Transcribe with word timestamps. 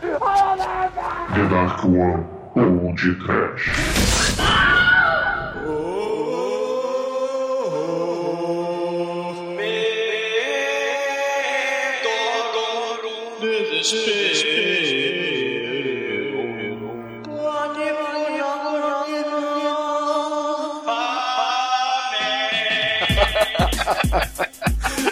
The 0.00 1.46
Dark 1.50 1.84
One 1.84 2.24
de 2.94 3.14
Trash. 3.16 3.70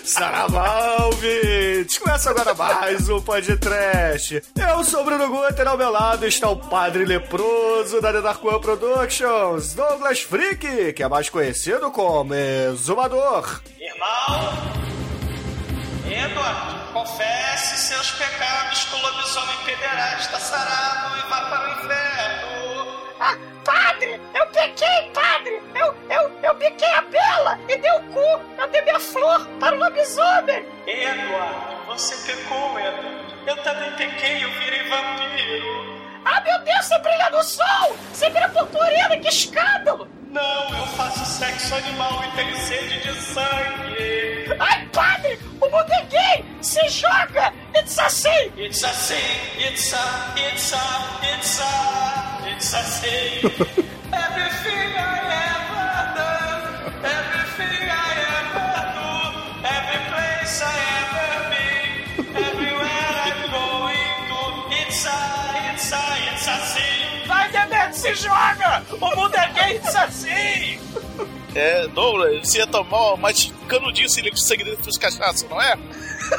Saravá! 0.02 0.78
Começa 2.18 2.30
agora 2.30 2.52
mais 2.52 3.08
um 3.08 3.20
podcast. 3.20 4.42
Eu 4.56 4.82
sou 4.82 5.02
o 5.02 5.04
Bruno 5.04 5.28
Guter, 5.28 5.68
ao 5.68 5.78
meu 5.78 5.88
lado 5.88 6.26
está 6.26 6.50
o 6.50 6.56
padre 6.56 7.04
leproso 7.04 8.00
da 8.00 8.12
The 8.12 8.20
Dark 8.20 8.44
One 8.44 8.60
Productions, 8.60 9.72
Douglas 9.72 10.22
Freak, 10.22 10.94
que 10.94 11.02
é 11.04 11.08
mais 11.08 11.28
conhecido 11.28 11.92
como 11.92 12.34
Exumador. 12.34 13.60
Irmão, 13.78 14.52
Edward, 16.06 16.92
confesse 16.92 17.76
seus 17.86 18.10
pecados 18.10 18.82
com 18.86 18.96
o 18.96 19.02
lobisomem 19.02 19.56
pederasta 19.64 20.40
sarado 20.40 21.18
e 21.18 21.30
vá 21.30 21.40
para 21.42 21.68
o 21.68 21.72
inferno. 21.72 22.98
Ah, 23.20 23.38
padre, 23.64 24.20
eu 24.34 24.46
pequei, 24.48 25.10
padre. 25.14 25.62
Eu, 25.72 25.94
eu, 26.10 26.32
eu 26.42 26.54
piquei 26.56 26.90
a 26.94 27.02
Bela 27.02 27.60
e 27.68 27.76
dei 27.76 27.92
o 27.92 28.02
cu. 28.12 28.60
Eu 28.60 28.68
dei 28.72 28.82
minha 28.82 28.98
flor 28.98 29.46
para 29.60 29.76
o 29.76 29.78
lobisomem. 29.78 30.66
Edward, 30.84 31.77
você 31.88 32.14
pecou, 32.32 32.78
Edward. 32.78 33.34
Eu 33.46 33.56
também 33.62 33.90
pequei, 33.92 34.44
eu 34.44 34.50
virei 34.52 34.88
vampiro. 34.88 35.98
Ah, 36.24 36.40
meu 36.42 36.58
Deus, 36.60 36.84
você 36.84 36.98
brilha 36.98 37.30
no 37.30 37.42
sol. 37.42 37.96
Você 38.12 38.28
vira 38.30 38.48
purpurina, 38.50 39.16
que 39.16 39.28
escândalo. 39.28 40.06
Não, 40.30 40.78
eu 40.78 40.86
faço 40.88 41.24
sexo 41.24 41.74
animal 41.74 42.22
e 42.24 42.36
tenho 42.36 42.56
sede 42.58 43.00
de 43.00 43.14
sangue. 43.22 44.56
Ai, 44.60 44.86
padre, 44.92 45.38
o 45.60 45.64
mundo 45.70 45.90
é 45.90 46.04
gay. 46.04 46.44
Se 46.60 46.86
joga. 46.88 47.52
It's 47.74 47.98
assim. 47.98 48.52
It's 48.58 48.84
assim, 48.84 49.14
it's 49.58 49.94
a, 49.94 50.34
it's 50.36 50.72
a, 50.74 51.34
it's 51.34 51.60
a, 51.60 52.48
it's 52.50 52.74
assim. 52.74 53.88
Everything 54.12 54.94
I 54.96 55.20
ever 55.30 55.57
se 67.98 68.14
joga. 68.14 68.84
O 69.00 69.16
mundo 69.16 69.34
é 69.34 69.52
gay, 69.52 69.76
it's 69.76 69.94
assim. 69.96 70.78
É, 71.54 71.88
Douglas, 71.88 72.48
você 72.48 72.58
ia 72.58 72.66
tomar 72.66 73.16
mais 73.16 73.52
canudinho 73.68 74.08
de 74.08 74.40
sangue 74.40 74.64
dentro 74.64 74.84
dos 74.84 74.96
cachaça, 74.96 75.46
não 75.48 75.60
é? 75.60 75.74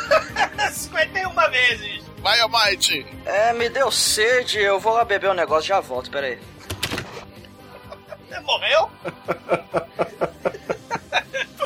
51 0.72 1.34
vezes. 1.52 2.04
Vai, 2.22 2.40
Almighty! 2.42 3.06
É, 3.26 3.54
me 3.54 3.70
deu 3.70 3.92
sede, 3.92 4.60
eu 4.60 4.80
vou 4.80 4.94
lá 4.94 5.04
beber 5.04 5.30
um 5.30 5.34
negócio 5.34 5.68
já 5.68 5.80
volto, 5.80 6.10
peraí. 6.12 6.38
Você 8.28 8.40
morreu? 8.42 8.90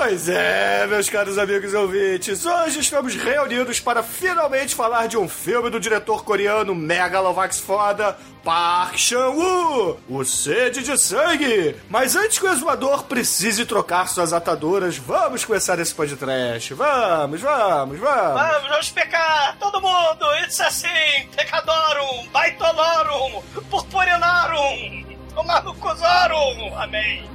Pois 0.05 0.27
é, 0.27 0.85
meus 0.85 1.09
caros 1.09 1.37
amigos 1.37 1.73
ouvintes, 1.73 2.45
hoje 2.45 2.81
estamos 2.81 3.15
reunidos 3.15 3.79
para 3.79 4.03
finalmente 4.03 4.75
falar 4.75 5.07
de 5.07 5.17
um 5.17 5.29
filme 5.29 5.69
do 5.69 5.79
diretor 5.79 6.25
coreano 6.25 6.75
Megalovax 6.75 7.61
foda, 7.61 8.17
Park 8.43 8.97
Chan-woo, 8.97 9.97
O 10.09 10.25
Sede 10.25 10.83
de 10.83 10.97
Sangue. 10.97 11.77
Mas 11.89 12.17
antes 12.17 12.37
que 12.37 12.45
o 12.45 12.51
exumador 12.51 13.05
precise 13.05 13.65
trocar 13.65 14.09
suas 14.09 14.33
ataduras, 14.33 14.97
vamos 14.97 15.45
começar 15.45 15.79
esse 15.79 15.95
podcast. 15.95 16.73
Vamos, 16.73 17.39
vamos, 17.39 17.97
vamos. 17.97 18.01
Vamos, 18.41 18.69
vamos 18.69 18.89
pecar, 18.89 19.55
todo 19.57 19.79
mundo! 19.79 20.25
It's 20.43 20.59
assim, 20.59 21.29
pecadorum, 21.33 22.27
baitolorum, 22.27 23.41
purpurinarum, 23.69 25.05
tomar 25.33 25.63
no 25.63 25.73
cosarum, 25.75 26.75
amém. 26.77 27.23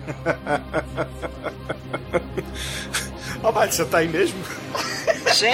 Ó, 3.43 3.53
Bate, 3.53 3.75
você 3.75 3.85
tá 3.85 3.99
aí 3.99 4.09
mesmo? 4.09 4.39
Sim? 5.33 5.53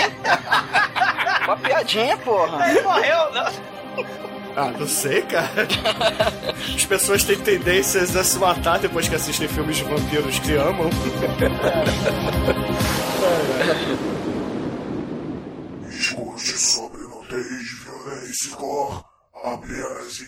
Uma 1.45 1.57
piadinha, 1.57 2.17
porra. 2.19 2.71
Ele 2.71 2.81
morreu, 2.83 3.33
né? 3.33 3.53
Ah, 4.57 4.71
não 4.79 4.87
sei, 4.87 5.23
cara. 5.23 5.67
As 6.75 6.87
pessoas 6.87 7.25
têm 7.25 7.37
tendências 7.39 8.15
a 8.17 8.23
se 8.23 8.39
matar 8.39 8.79
depois 8.79 9.09
que 9.09 9.15
assistem 9.17 9.49
filmes 9.49 9.77
de 9.77 9.85
vampiros 9.85 10.39
que 10.39 10.55
amam. 10.55 10.89
Escute 15.89 16.59
sobre 16.59 17.03
nudez, 17.03 17.71
violência 17.85 18.49
e 18.49 18.51
cor 18.51 19.05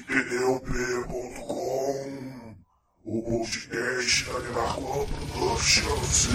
tdop.com. 0.07 1.07
O 3.03 3.23
podcast 3.23 4.25
da 4.53 4.77
One 4.77 5.07
Productions. 5.33 6.29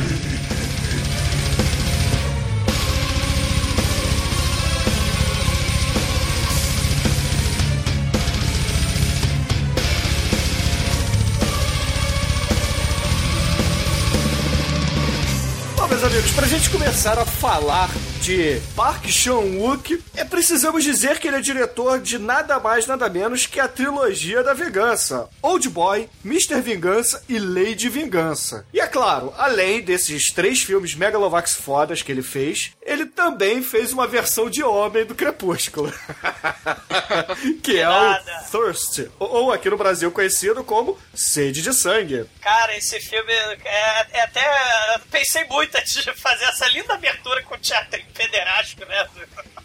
Bom, 15.76 15.88
meus 15.88 16.04
amigos, 16.04 16.32
pra 16.32 16.48
gente 16.48 16.68
começar 16.72 17.20
a 17.20 17.26
falar 17.28 17.92
de 18.22 18.62
Park 18.76 19.08
Chan-wook, 19.08 20.00
é, 20.16 20.24
precisamos 20.24 20.84
dizer 20.84 21.18
que 21.18 21.28
ele 21.28 21.38
é 21.38 21.42
diretor 21.42 22.00
de 22.00 22.20
nada 22.20 22.60
mais, 22.60 22.86
nada 22.86 23.10
menos 23.10 23.48
que 23.48 23.60
a 23.60 23.68
trilogia 23.68 24.44
da 24.44 24.54
vingança. 24.54 25.28
Old 25.42 25.68
Boy, 25.70 26.08
Mr. 26.24 26.62
Vingança 26.62 27.24
e 27.28 27.40
Lady 27.40 27.90
Vingança. 27.90 28.64
E 28.72 28.80
é 28.80 28.86
claro, 28.86 29.34
além 29.38 29.82
desses 29.82 30.32
três 30.32 30.62
filmes 30.62 30.94
megalovax 30.94 31.56
fodas 31.56 32.04
que 32.04 32.12
ele 32.12 32.22
fez, 32.22 32.74
ele 32.84 33.08
também 33.08 33.64
fez 33.64 33.92
uma 33.92 34.08
versão 34.08 34.52
de 34.52 34.64
homem 34.64 35.04
do 35.04 35.16
Crepúsculo. 35.16 35.92
que 37.64 37.80
é 37.80 37.86
nada. 37.86 38.46
o 38.48 38.52
Thirst, 38.52 39.10
ou 39.18 39.32
ou 39.32 39.52
aqui 39.52 39.70
no 39.70 39.78
Brasil 39.78 40.12
conhecido 40.12 40.64
como 40.64 40.98
Sede 41.16 41.62
de 41.64 41.74
Sangue. 41.74 42.26
Cara, 42.42 42.78
esse 42.78 43.00
filme 43.00 43.32
é, 43.34 44.08
é 44.12 44.22
até. 44.22 45.00
Pensei 45.10 45.44
muito 45.46 45.76
antes 45.76 46.04
de 46.04 46.14
fazer 46.14 46.46
essa 46.46 46.68
linda 46.68 46.94
abertura 46.94 47.42
com 47.44 47.56
o 47.56 47.58
teatro 47.58 48.00
pederástico, 48.12 48.86
né? 48.86 49.08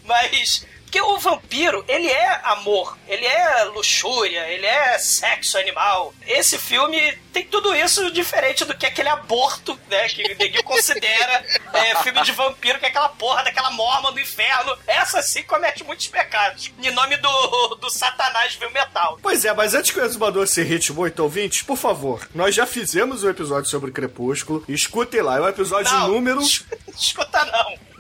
Mas. 0.05 0.67
Porque 0.87 1.01
o 1.01 1.19
vampiro, 1.19 1.85
ele 1.89 2.07
é 2.07 2.41
amor, 2.45 2.97
ele 3.09 3.27
é 3.27 3.65
luxúria, 3.65 4.49
ele 4.49 4.65
é 4.65 4.97
sexo 4.99 5.59
animal. 5.59 6.15
Esse 6.25 6.57
filme 6.59 7.13
tem 7.33 7.45
tudo 7.45 7.75
isso 7.75 8.09
diferente 8.13 8.65
do 8.65 8.75
que 8.75 8.87
aquele 8.87 9.09
aborto, 9.09 9.79
né? 9.91 10.09
Que 10.09 10.23
o 10.23 10.39
Neguinho 10.39 10.63
considera 10.63 11.45
é, 11.75 12.03
filme 12.03 12.23
de 12.23 12.31
vampiro, 12.31 12.79
que 12.79 12.87
é 12.87 12.89
aquela 12.89 13.09
porra 13.09 13.43
daquela 13.43 13.71
morma 13.73 14.13
do 14.13 14.21
inferno. 14.21 14.79
Essa 14.87 15.21
sim 15.23 15.43
comete 15.43 15.83
muitos 15.83 16.07
pecados. 16.07 16.73
Em 16.81 16.93
nome 16.93 17.17
do, 17.17 17.75
do 17.75 17.91
satanás 17.91 18.55
viu 18.55 18.71
metal. 18.71 19.19
Pois 19.21 19.45
é, 19.45 19.53
mas 19.53 19.75
antes 19.75 19.91
que 19.91 19.99
o 19.99 20.05
exumador 20.05 20.47
se 20.47 20.61
irrite 20.61 20.93
muito, 20.93 21.21
ouvintes, 21.21 21.63
por 21.63 21.77
favor, 21.77 22.27
nós 22.33 22.55
já 22.55 22.65
fizemos 22.65 23.25
um 23.25 23.29
episódio 23.29 23.69
sobre 23.69 23.91
Crepúsculo. 23.91 24.65
Escutem 24.69 25.21
lá, 25.21 25.37
é 25.37 25.41
o 25.41 25.49
episódio 25.49 25.93
Não, 25.93 26.09
número. 26.09 26.41
Escuta 26.97 27.45
não. 27.45 27.96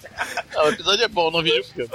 Não, 0.54 0.64
o 0.64 0.68
episódio 0.68 1.04
é 1.04 1.08
bom, 1.08 1.30
não 1.30 1.42
vi 1.42 1.58
o 1.58 1.64
filme. 1.64 1.90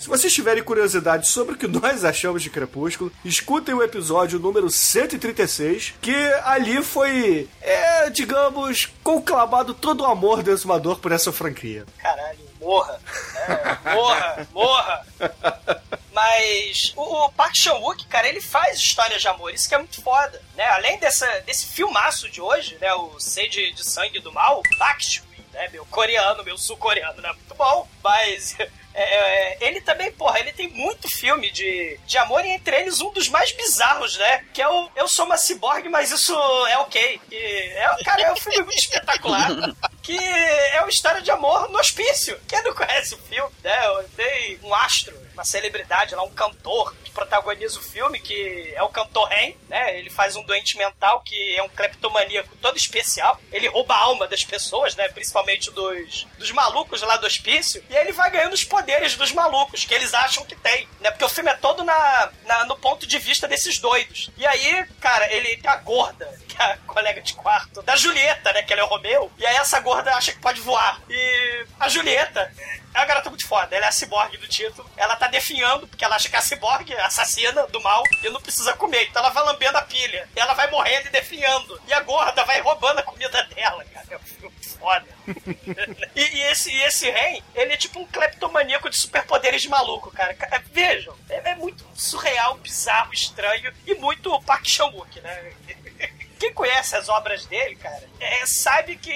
Se 0.00 0.08
vocês 0.08 0.32
tiverem 0.32 0.62
curiosidade 0.62 1.28
sobre 1.28 1.54
o 1.54 1.58
que 1.58 1.66
nós 1.68 2.06
achamos 2.06 2.42
de 2.42 2.48
Crepúsculo, 2.48 3.12
escutem 3.22 3.74
o 3.74 3.82
episódio 3.82 4.38
número 4.38 4.70
136, 4.70 5.92
que 6.00 6.14
ali 6.42 6.82
foi, 6.82 7.50
é, 7.60 8.08
digamos, 8.08 8.88
conclamado 9.04 9.74
todo 9.74 10.00
o 10.00 10.06
amor 10.06 10.42
do 10.42 10.50
exumador 10.50 10.98
por 11.00 11.12
essa 11.12 11.30
franquia. 11.30 11.84
Caralho, 11.98 12.38
morra. 12.58 12.98
É, 13.36 13.94
morra, 13.94 14.48
morra. 14.54 15.06
Mas 16.14 16.94
o, 16.96 17.26
o 17.26 17.32
Park 17.32 17.54
Chan-wook, 17.56 18.06
cara, 18.06 18.26
ele 18.26 18.40
faz 18.40 18.78
histórias 18.78 19.20
de 19.20 19.28
amor, 19.28 19.52
isso 19.52 19.68
que 19.68 19.74
é 19.74 19.78
muito 19.78 20.00
foda, 20.02 20.40
né? 20.56 20.64
Além 20.68 20.98
dessa, 20.98 21.26
desse 21.40 21.66
filmaço 21.66 22.28
de 22.30 22.40
hoje, 22.40 22.76
né, 22.80 22.92
o 22.94 23.20
Sede 23.20 23.72
de 23.72 23.84
Sangue 23.84 24.18
do 24.18 24.32
Mal, 24.32 24.62
Bakshi, 24.78 25.22
né, 25.52 25.68
meu 25.68 25.84
coreano, 25.86 26.44
meu 26.44 26.56
sul-coreano, 26.58 27.20
né, 27.20 27.32
muito 27.32 27.54
bom, 27.54 27.88
mas... 28.02 28.56
é, 28.92 29.02
é, 29.02 29.58
ele 29.60 29.80
também, 29.80 30.10
porra, 30.12 30.40
ele 30.40 30.52
tem 30.52 30.68
muito 30.68 31.08
filme 31.08 31.50
de, 31.50 31.98
de 32.06 32.18
amor, 32.18 32.44
e 32.44 32.50
entre 32.50 32.76
eles 32.76 33.00
um 33.00 33.12
dos 33.12 33.28
mais 33.28 33.52
bizarros, 33.52 34.16
né? 34.18 34.44
Que 34.52 34.60
é 34.60 34.68
o 34.68 34.90
Eu 34.96 35.06
Sou 35.06 35.24
uma 35.24 35.36
Ciborgue, 35.36 35.88
mas 35.88 36.10
isso 36.10 36.34
é 36.66 36.78
ok. 36.78 37.20
E 37.30 37.36
é, 37.36 38.04
cara, 38.04 38.22
é 38.22 38.32
um 38.32 38.36
filme 38.36 38.62
muito 38.62 38.78
espetacular. 38.78 39.50
que 40.02 40.16
é 40.16 40.80
uma 40.80 40.90
história 40.90 41.22
de 41.22 41.30
amor 41.30 41.68
no 41.70 41.78
hospício. 41.78 42.38
Quem 42.48 42.62
não 42.62 42.74
conhece 42.74 43.14
o 43.14 43.18
filme, 43.18 43.52
né? 43.62 43.78
Tem 44.16 44.58
um 44.62 44.74
astro, 44.74 45.16
uma 45.40 45.44
celebridade 45.44 46.14
lá, 46.14 46.22
um 46.22 46.30
cantor 46.30 46.94
que 47.02 47.10
protagoniza 47.10 47.78
o 47.78 47.82
filme, 47.82 48.20
que 48.20 48.72
é 48.74 48.82
o 48.82 48.90
cantor 48.90 49.26
Ren, 49.28 49.54
né? 49.68 49.98
Ele 49.98 50.10
faz 50.10 50.36
um 50.36 50.42
doente 50.42 50.76
mental 50.76 51.22
que 51.22 51.56
é 51.56 51.62
um 51.62 51.68
cleptomaníaco 51.68 52.54
todo 52.56 52.76
especial. 52.76 53.40
Ele 53.50 53.66
rouba 53.66 53.94
a 53.94 53.98
alma 53.98 54.28
das 54.28 54.44
pessoas, 54.44 54.94
né? 54.94 55.08
Principalmente 55.08 55.70
dos, 55.70 56.26
dos 56.38 56.50
malucos 56.52 57.00
lá 57.00 57.16
do 57.16 57.26
hospício. 57.26 57.82
E 57.88 57.96
aí 57.96 58.04
ele 58.04 58.12
vai 58.12 58.30
ganhando 58.30 58.52
os 58.52 58.64
poderes 58.64 59.16
dos 59.16 59.32
malucos, 59.32 59.84
que 59.84 59.94
eles 59.94 60.12
acham 60.12 60.44
que 60.44 60.54
tem, 60.54 60.86
né? 61.00 61.10
Porque 61.10 61.24
o 61.24 61.28
filme 61.28 61.50
é 61.50 61.56
todo 61.56 61.82
na, 61.82 62.30
na 62.44 62.64
no 62.66 62.76
ponto 62.76 63.06
de 63.06 63.18
vista 63.18 63.48
desses 63.48 63.78
doidos. 63.78 64.30
E 64.36 64.46
aí, 64.46 64.84
cara, 65.00 65.32
ele 65.32 65.56
tem 65.56 65.70
a 65.70 65.76
gorda, 65.76 66.38
que 66.46 66.60
é 66.60 66.64
a 66.64 66.76
colega 66.86 67.22
de 67.22 67.32
quarto, 67.32 67.80
da 67.82 67.96
Julieta, 67.96 68.52
né? 68.52 68.62
Que 68.62 68.74
ela 68.74 68.82
é 68.82 68.84
o 68.84 68.88
Romeu. 68.88 69.32
E 69.38 69.46
aí 69.46 69.56
essa 69.56 69.80
gorda 69.80 70.14
acha 70.14 70.32
que 70.32 70.38
pode 70.38 70.60
voar. 70.60 71.00
E 71.08 71.66
a 71.78 71.88
Julieta 71.88 72.52
é 72.94 72.98
uma 72.98 73.06
garota 73.06 73.30
muito 73.30 73.46
foda. 73.46 73.74
Ela 73.74 73.86
é 73.86 73.88
a 73.88 73.92
ciborgue 73.92 74.36
do 74.36 74.48
título. 74.48 74.88
Ela 74.96 75.16
tá 75.16 75.28
definhando, 75.30 75.86
porque 75.88 76.04
ela 76.04 76.16
acha 76.16 76.28
que 76.28 76.36
é 76.36 76.38
a 76.38 76.42
ciborgue 76.42 76.94
assassina 76.96 77.66
do 77.68 77.80
mal 77.80 78.02
e 78.22 78.28
não 78.30 78.40
precisa 78.40 78.72
comer. 78.74 79.04
Então 79.08 79.22
ela 79.22 79.32
vai 79.32 79.44
lambendo 79.44 79.78
a 79.78 79.82
pilha. 79.82 80.28
E 80.36 80.40
ela 80.40 80.54
vai 80.54 80.70
morrendo 80.70 81.06
e 81.06 81.10
definhando. 81.10 81.80
E 81.86 81.92
a 81.92 82.00
gorda 82.00 82.44
vai 82.44 82.60
roubando 82.60 82.98
a 82.98 83.02
comida 83.02 83.42
dela, 83.44 83.84
cara. 83.86 84.06
É 84.10 84.16
um 84.46 84.50
foda. 84.78 85.06
e, 86.16 86.20
e 86.20 86.42
esse, 86.44 86.74
esse 86.82 87.10
rei, 87.10 87.42
ele 87.54 87.72
é 87.72 87.76
tipo 87.76 88.00
um 88.00 88.06
cleptomaníaco 88.06 88.90
de 88.90 88.96
superpoderes 89.00 89.62
de 89.62 89.68
maluco, 89.68 90.10
cara. 90.10 90.34
Ca- 90.34 90.62
Vejam, 90.72 91.16
é, 91.28 91.50
é 91.50 91.54
muito 91.54 91.84
surreal, 91.94 92.56
bizarro, 92.56 93.12
estranho 93.12 93.72
e 93.86 93.94
muito 93.94 94.38
Park 94.42 94.66
Chan-wook, 94.66 95.20
né? 95.20 95.52
Quem 96.40 96.52
conhece 96.54 96.96
as 96.96 97.08
obras 97.10 97.44
dele, 97.44 97.76
cara, 97.76 98.02
é, 98.18 98.46
sabe 98.46 98.96
que 98.96 99.12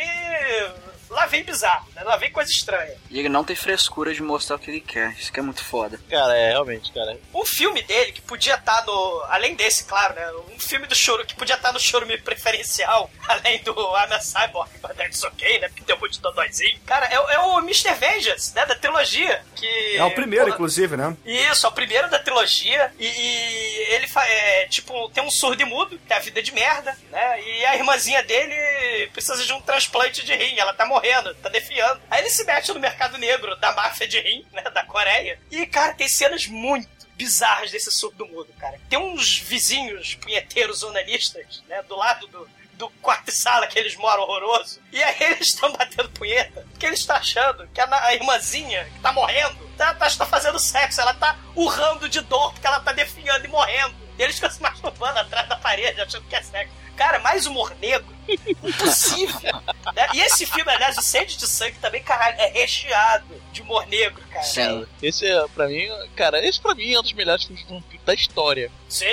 lá 1.11 1.27
vem 1.27 1.43
bizarro, 1.45 1.87
né? 1.95 2.03
Lá 2.03 2.17
vem 2.17 2.31
coisa 2.31 2.51
estranha. 2.51 2.95
E 3.11 3.19
ele 3.19 3.29
não 3.29 3.45
tem 3.45 3.55
frescura 3.57 4.13
de 4.15 4.23
mostrar 4.23 4.57
o 4.57 4.59
que 4.59 4.71
ele 4.71 4.81
quer. 4.81 5.13
Isso 5.19 5.33
que 5.33 5.41
é 5.41 5.43
muito 5.43 5.63
foda. 5.65 5.99
Cara, 6.11 6.37
é, 6.37 6.51
realmente, 6.51 6.93
cara. 6.93 7.19
Um 7.35 7.45
filme 7.45 7.83
dele 7.83 8.13
que 8.13 8.21
podia 8.21 8.55
estar 8.55 8.85
no. 8.85 9.25
Além 9.29 9.55
desse, 9.55 9.85
claro, 9.85 10.15
né? 10.15 10.31
Um 10.55 10.59
filme 10.59 10.87
do 10.87 10.95
choro 10.95 11.25
que 11.27 11.35
podia 11.35 11.55
estar 11.57 11.73
no 11.73 11.81
choro 11.81 12.07
preferencial, 12.23 13.11
além 13.29 13.63
do 13.63 13.73
I'm 13.73 14.13
a 14.13 14.21
Cyborg, 14.21 14.71
but 14.81 14.93
that's 14.97 15.23
okay, 15.25 15.59
né? 15.61 15.69
Porque 15.69 15.85
deu 15.85 15.99
muito 15.99 16.21
dodóizinho. 16.21 16.79
Cara, 16.87 17.07
é, 17.07 17.19
o- 17.21 17.31
é 17.31 17.39
o 17.39 17.59
Mr. 17.61 17.95
Vengeance, 17.95 18.55
né? 18.55 18.67
Da 18.67 18.75
trilogia. 18.75 19.43
Que, 19.57 19.97
É 19.97 20.05
o 20.05 20.11
primeiro, 20.11 20.47
Porra, 20.47 20.55
inclusive, 20.57 20.97
né? 20.97 21.17
Isso, 21.25 21.67
é 21.67 21.69
o 21.69 21.73
primeiro 21.73 22.09
da 22.11 22.19
trilogia. 22.19 22.93
E, 22.99 23.07
e 23.07 23.95
ele 23.95 24.07
fa- 24.07 24.27
é, 24.27 24.67
tipo, 24.69 25.09
tem 25.11 25.23
um 25.23 25.31
surdo 25.31 25.61
e 25.63 25.65
mudo, 25.65 25.99
que 26.07 26.13
é 26.13 26.17
a 26.17 26.21
vida 26.21 26.43
de 26.43 26.53
merda, 26.53 26.97
né? 27.11 27.43
E 27.43 27.65
a 27.67 27.77
irmãzinha 27.77 28.23
dele 28.23 29.09
precisa 29.13 29.45
de 29.45 29.53
um 29.53 29.61
transplante 29.61 30.25
de 30.25 30.35
rim. 30.35 30.59
Ela 30.59 30.73
tá 30.75 30.85
morrendo, 30.87 30.94
tá 31.43 31.49
defiando. 31.49 32.01
Aí 32.11 32.21
ele 32.21 32.31
se 32.31 32.45
mete 32.45 32.73
no 32.73 32.81
mercado 32.81 33.19
negro 33.19 33.57
da 33.57 33.73
máfia 33.73 34.07
de 34.07 34.21
rim, 34.21 34.45
né? 34.53 34.63
Da 34.71 34.85
Coreia. 34.85 35.39
E, 35.51 35.67
cara, 35.67 35.95
tem 35.95 36.09
cenas 36.09 36.47
muito 36.47 36.89
bizarras 37.17 37.71
desse 37.71 37.91
surdo 37.93 38.27
mudo, 38.27 38.53
cara. 38.59 38.79
Tem 38.89 38.99
uns 38.99 39.39
vizinhos 39.39 40.15
punheteiros 40.17 40.83
onanistas, 40.83 41.63
né? 41.69 41.83
Do 41.83 41.97
lado 41.97 42.27
do, 42.29 42.49
do 42.75 42.91
quarto 43.01 43.29
e 43.29 43.33
sala 43.33 43.67
que 43.67 43.79
eles 43.79 43.97
moram 43.97 44.23
horroroso. 44.23 44.81
E 44.93 45.03
aí 45.03 45.17
eles 45.33 45.49
estão 45.49 45.73
batendo 45.73 46.11
punheta. 46.11 46.67
Porque 46.71 46.87
eles 46.87 47.01
estão 47.01 47.17
achando 47.17 47.67
que 47.69 47.81
a, 47.81 48.05
a 48.07 48.15
irmãzinha 48.15 48.85
que 48.85 49.01
tá 49.01 49.13
morrendo 49.13 49.57
tá, 49.77 49.95
tá, 49.95 50.09
tá 50.11 50.27
fazendo 50.27 50.59
sexo. 50.59 51.01
Ela 51.01 51.15
tá 51.15 51.39
urrando 51.55 52.09
de 52.09 52.21
dor 52.21 52.53
porque 52.53 52.67
ela 52.67 52.81
tá 52.81 52.93
definhando 52.93 53.45
e 53.45 53.49
morrendo. 53.49 53.95
E 54.19 54.23
eles 54.23 54.37
ficam 54.37 54.51
se 54.51 54.63
masturbando 54.63 55.19
atrás 55.19 55.49
da 55.49 55.57
parede 55.57 56.01
achando 56.01 56.27
que 56.29 56.37
é 56.37 56.43
sexo. 56.43 56.84
Cara, 56.97 57.19
mais 57.21 57.47
humor 57.47 57.75
negro. 57.81 58.15
Impossível. 58.63 59.53
né? 59.95 60.09
E 60.15 60.21
esse 60.21 60.47
filme, 60.47 60.71
aliás, 60.71 60.97
o 60.97 61.03
Sede 61.03 61.37
de 61.37 61.47
Sangue 61.47 61.79
também, 61.79 62.03
caralho, 62.03 62.37
é 62.39 62.47
recheado 62.49 63.25
de 63.53 63.63
humor 63.63 63.87
negro, 63.87 64.23
cara. 64.31 64.45
Sim. 64.45 64.87
Esse 65.03 65.27
é, 65.27 65.45
pra 65.55 65.67
mim, 65.67 65.89
cara, 66.17 66.45
esse 66.45 66.61
pra 66.61 66.75
mim 66.75 66.93
é 66.93 66.99
um 66.99 67.03
dos 67.03 67.13
melhores 67.13 67.45
filmes 67.45 67.65
de 67.67 67.73
vampiro 67.73 68.03
da 68.05 68.15
história. 68.15 68.71
Sim, 68.89 69.07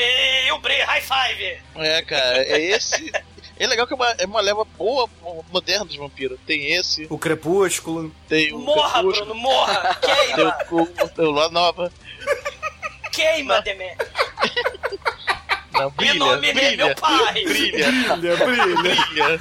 o 0.53 0.59
Bri, 0.59 0.79
high 0.81 1.01
five. 1.01 1.61
É, 1.75 2.01
cara, 2.03 2.37
é 2.43 2.59
esse. 2.61 3.11
É 3.59 3.67
legal 3.67 3.85
que 3.85 3.93
é 3.93 3.95
uma, 3.95 4.09
é 4.17 4.25
uma 4.25 4.41
leva 4.41 4.63
boa, 4.65 5.07
moderna 5.51 5.85
dos 5.85 5.95
vampiros. 5.95 6.39
Tem 6.47 6.73
esse, 6.73 7.05
O 7.09 7.17
Crepúsculo. 7.19 8.11
tem 8.27 8.51
o. 8.53 8.59
Morra, 8.59 8.99
Crepúsculo, 8.99 9.25
Bruno, 9.27 9.35
morra. 9.39 9.93
Tem 10.01 10.15
Queima, 10.35 10.57
o, 10.71 10.81
o, 10.81 11.27
o 11.27 11.31
Lua 11.31 11.49
Nova. 11.49 11.91
queima, 13.11 13.61
Demet. 13.61 13.97
Não, 15.73 15.89
brilha, 15.91 16.13
nome 16.15 16.47
de 16.47 16.53
brilha, 16.53 16.85
meu 16.85 16.95
pai. 16.95 17.33
brilha, 17.43 17.91
Brilha, 17.91 18.35
brilha. 18.37 18.75
brilha. 18.75 19.39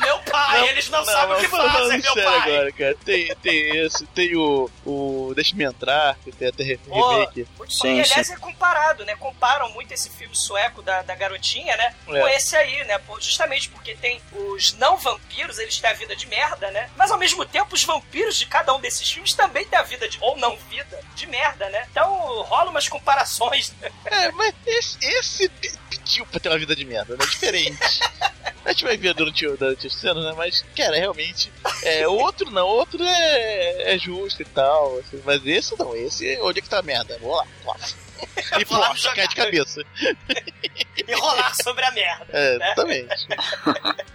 Meu 0.00 0.18
pai, 0.34 0.68
eles 0.68 0.88
não, 0.90 1.04
sabem 1.04 1.36
o 1.36 1.40
que 1.40 1.48
fazem, 1.48 1.98
meu 2.00 2.12
sério 2.14 2.30
pai. 2.30 2.52
agora, 2.52 2.72
cara. 2.72 2.96
Tem, 3.04 3.34
tem 3.36 3.76
esse, 3.84 4.06
tem 4.08 4.36
o, 4.36 4.70
o 4.84 5.32
Deixa-me 5.34 5.64
Entrar, 5.64 6.16
que 6.24 6.30
tem 6.32 6.48
até 6.48 6.62
remake. 6.62 7.46
muito 7.56 7.72
Sim. 7.74 7.96
E 7.96 8.00
aliás 8.02 8.30
é 8.30 8.36
comparado, 8.36 9.04
né? 9.04 9.14
Comparam 9.16 9.70
muito 9.70 9.92
esse 9.92 10.10
filme 10.10 10.34
sueco 10.36 10.82
da, 10.82 11.02
da 11.02 11.14
garotinha, 11.14 11.76
né? 11.76 11.94
Com 12.04 12.16
É. 12.16 12.36
esse 12.36 12.56
aí, 12.56 12.84
né? 12.84 13.00
Justamente 13.20 13.68
porque 13.70 13.94
tem 13.94 14.20
os 14.32 14.72
não 14.74 14.96
vampiros, 14.96 15.58
eles 15.58 15.78
têm 15.78 15.90
a 15.90 15.94
vida 15.94 16.14
de 16.16 16.26
merda, 16.26 16.70
né? 16.70 16.90
Mas 16.96 17.10
ao 17.10 17.18
mesmo 17.18 17.44
tempo, 17.44 17.74
os 17.74 17.82
vampiros 17.84 18.36
de 18.36 18.46
cada 18.46 18.74
um 18.74 18.80
desses 18.80 19.10
filmes 19.10 19.32
também 19.34 19.64
têm 19.66 19.78
a 19.78 19.82
vida 19.82 20.08
de, 20.08 20.18
ou 20.20 20.36
não 20.36 20.56
vida, 20.70 20.98
de 21.14 21.26
merda, 21.26 21.68
né? 21.70 21.86
Então 21.90 22.10
rola 22.42 22.70
umas 22.70 22.88
comparações. 22.88 23.72
né? 23.80 23.90
É, 24.06 24.30
mas 24.32 24.54
esse, 24.66 24.98
esse 25.04 25.48
pe- 25.48 25.72
pediu 25.90 26.26
pra 26.26 26.38
ter 26.40 26.48
uma 26.48 26.58
vida 26.58 26.74
de 26.76 26.84
merda, 26.84 27.16
né? 27.16 27.24
Diferente. 27.26 28.00
A 28.64 28.70
gente 28.72 28.84
vai 28.84 28.96
ver 28.96 29.12
durante, 29.12 29.46
o- 29.46 29.56
durante 29.58 29.86
as 29.86 29.94
cenas, 29.94 30.23
né? 30.24 30.34
Mas, 30.36 30.64
cara, 30.76 30.96
realmente. 30.96 31.52
É, 31.82 32.08
outro 32.08 32.50
não, 32.50 32.66
outro 32.66 33.02
é, 33.02 33.94
é 33.94 33.98
justo 33.98 34.42
e 34.42 34.44
tal. 34.44 34.98
assim, 34.98 35.20
mas 35.24 35.44
esse 35.46 35.78
não, 35.78 35.94
esse, 35.94 36.38
onde 36.40 36.58
é 36.58 36.62
que 36.62 36.68
tá 36.68 36.78
a 36.78 36.82
merda? 36.82 37.18
Vou 37.20 37.34
lá, 37.34 37.46
Vou 37.64 37.74
lá 37.74 38.03
plof, 38.66 38.96
jogar. 38.98 39.14
cai 39.14 39.28
de 39.28 39.34
cabeça. 39.34 39.82
E 41.06 41.14
rolar 41.14 41.54
sobre 41.62 41.84
a 41.84 41.90
merda. 41.90 42.26
É, 42.30 42.58
né? 42.58 42.66
exatamente. 42.66 43.28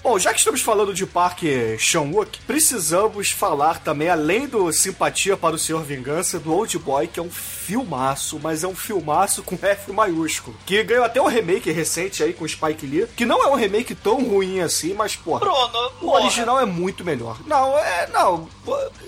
Bom, 0.01 0.17
já 0.17 0.31
que 0.31 0.39
estamos 0.39 0.61
falando 0.61 0.93
de 0.93 1.05
Park 1.05 1.41
Chan-wook, 1.77 2.39
precisamos 2.47 3.29
falar 3.31 3.79
também, 3.79 4.09
além 4.09 4.47
do 4.47 4.71
Simpatia 4.71 5.35
para 5.35 5.55
o 5.55 5.59
Senhor 5.59 5.83
Vingança, 5.83 6.39
do 6.39 6.53
Old 6.53 6.77
Boy, 6.79 7.07
que 7.07 7.19
é 7.19 7.23
um 7.23 7.29
filmaço, 7.29 8.39
mas 8.41 8.63
é 8.63 8.67
um 8.67 8.75
filmaço 8.75 9.43
com 9.43 9.57
F 9.61 9.91
maiúsculo. 9.91 10.57
Que 10.65 10.81
ganhou 10.83 11.03
até 11.03 11.21
um 11.21 11.27
remake 11.27 11.69
recente 11.69 12.23
aí 12.23 12.33
com 12.33 12.45
o 12.45 12.49
Spike 12.49 12.87
Lee, 12.87 13.07
que 13.15 13.25
não 13.25 13.43
é 13.43 13.47
um 13.47 13.55
remake 13.55 13.93
tão 13.93 14.23
ruim 14.23 14.61
assim, 14.61 14.93
mas, 14.93 15.15
porra, 15.15 15.41
Bruno, 15.41 15.57
o 15.57 16.05
porra. 16.05 16.21
original 16.21 16.59
é 16.59 16.65
muito 16.65 17.03
melhor. 17.03 17.37
Não, 17.45 17.77
é. 17.77 18.07
Não. 18.07 18.47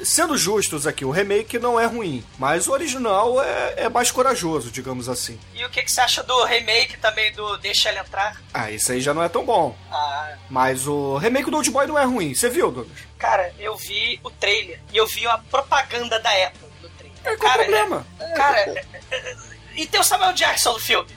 Sendo 0.04 0.38
justos 0.38 0.86
aqui, 0.86 1.06
o 1.06 1.12
remake 1.12 1.58
não 1.58 1.80
é 1.80 1.86
ruim, 1.86 2.24
mas 2.38 2.68
o 2.68 2.72
original 2.72 3.42
é, 3.42 3.86
é 3.86 3.90
mais 3.90 4.12
corajoso, 4.12 4.70
digamos 4.70 4.91
assim. 5.10 5.40
E 5.54 5.64
o 5.66 5.70
que, 5.70 5.84
que 5.84 5.92
você 5.92 6.02
acha 6.02 6.22
do 6.24 6.44
remake 6.46 6.98
também 6.98 7.32
do 7.34 7.58
Deixa 7.58 7.90
Ela 7.90 8.00
Entrar? 8.02 8.42
Ah, 8.54 8.70
isso 8.72 8.92
aí 8.92 9.00
já 9.02 9.14
não 9.14 9.24
é 9.24 9.30
tão 9.30 9.46
bom. 9.46 9.76
Ah, 9.92 10.34
Mas 10.50 10.88
o 10.88 11.18
remake 11.18 11.50
do 11.50 11.58
Old 11.58 11.70
Boy 11.72 11.88
não 11.88 11.98
é 11.98 12.04
ruim. 12.06 12.34
Você 12.34 12.50
viu, 12.50 12.72
Douglas? 12.72 12.98
cara, 13.18 13.54
eu 13.60 13.76
vi 13.78 14.20
o 14.24 14.30
trailer 14.32 14.80
e 14.92 14.98
eu 14.98 15.06
vi 15.06 15.26
uma 15.28 15.38
propaganda 15.38 16.20
da 16.20 16.30
Apple 16.32 16.68
no 16.82 16.90
trailer. 16.90 17.18
É, 17.24 17.36
qual 17.36 17.36
o 17.36 17.40
cara, 17.40 17.64
problema? 17.64 18.08
Cara, 18.36 18.58
é- 18.60 18.86
é- 19.12 19.36
e 19.76 19.86
tem 19.88 20.02
o 20.02 20.04
Samuel 20.04 20.34
Jackson 20.34 20.74
no 20.74 20.80
filme. 20.80 21.10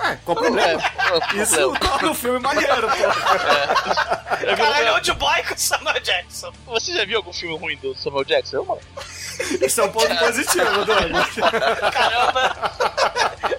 É, 0.00 0.16
qual 0.24 0.36
o 0.36 0.40
É, 0.40 0.42
problema? 0.42 0.82
é 0.82 1.12
o 1.38 1.42
Isso 1.42 1.54
problema? 1.54 1.78
torna 1.78 2.10
o 2.10 2.14
filme 2.14 2.38
maneiro, 2.40 2.88
pô. 2.88 4.56
Caralho, 4.56 4.94
Old 4.94 5.12
Boy 5.14 5.42
com 5.44 5.54
o 5.54 5.58
Samuel 5.58 6.00
Jackson. 6.00 6.52
Você 6.66 6.92
já 6.92 7.04
viu 7.04 7.18
algum 7.18 7.32
filme 7.32 7.56
ruim 7.56 7.76
do 7.76 7.94
Samuel 7.94 8.24
Jackson? 8.24 8.56
Eu 8.56 8.64
não. 8.66 8.78
Isso 9.66 9.80
é 9.80 9.84
um 9.84 9.92
ponto 9.92 10.14
positivo, 10.18 10.84
Douglas. 10.84 11.28
Caramba. 11.92 12.72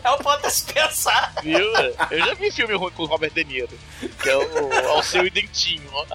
é 0.03 0.11
um 0.11 0.17
ponto 0.17 0.42
a 0.42 0.42
se 0.53 0.63
pensar. 0.65 1.33
Viu? 1.43 1.71
Eu 2.11 2.19
já 2.25 2.33
vi 2.35 2.51
filme 2.51 2.73
ruim 2.75 2.91
com 2.91 3.03
o 3.03 3.05
Robert 3.05 3.31
De 3.31 3.43
Niro. 3.43 3.77
Que 4.21 4.29
é 4.29 4.35
o 4.37 4.89
Alceu 4.89 5.25
e 5.25 5.29
Dentinho. 5.29 5.89
ó. 5.91 6.05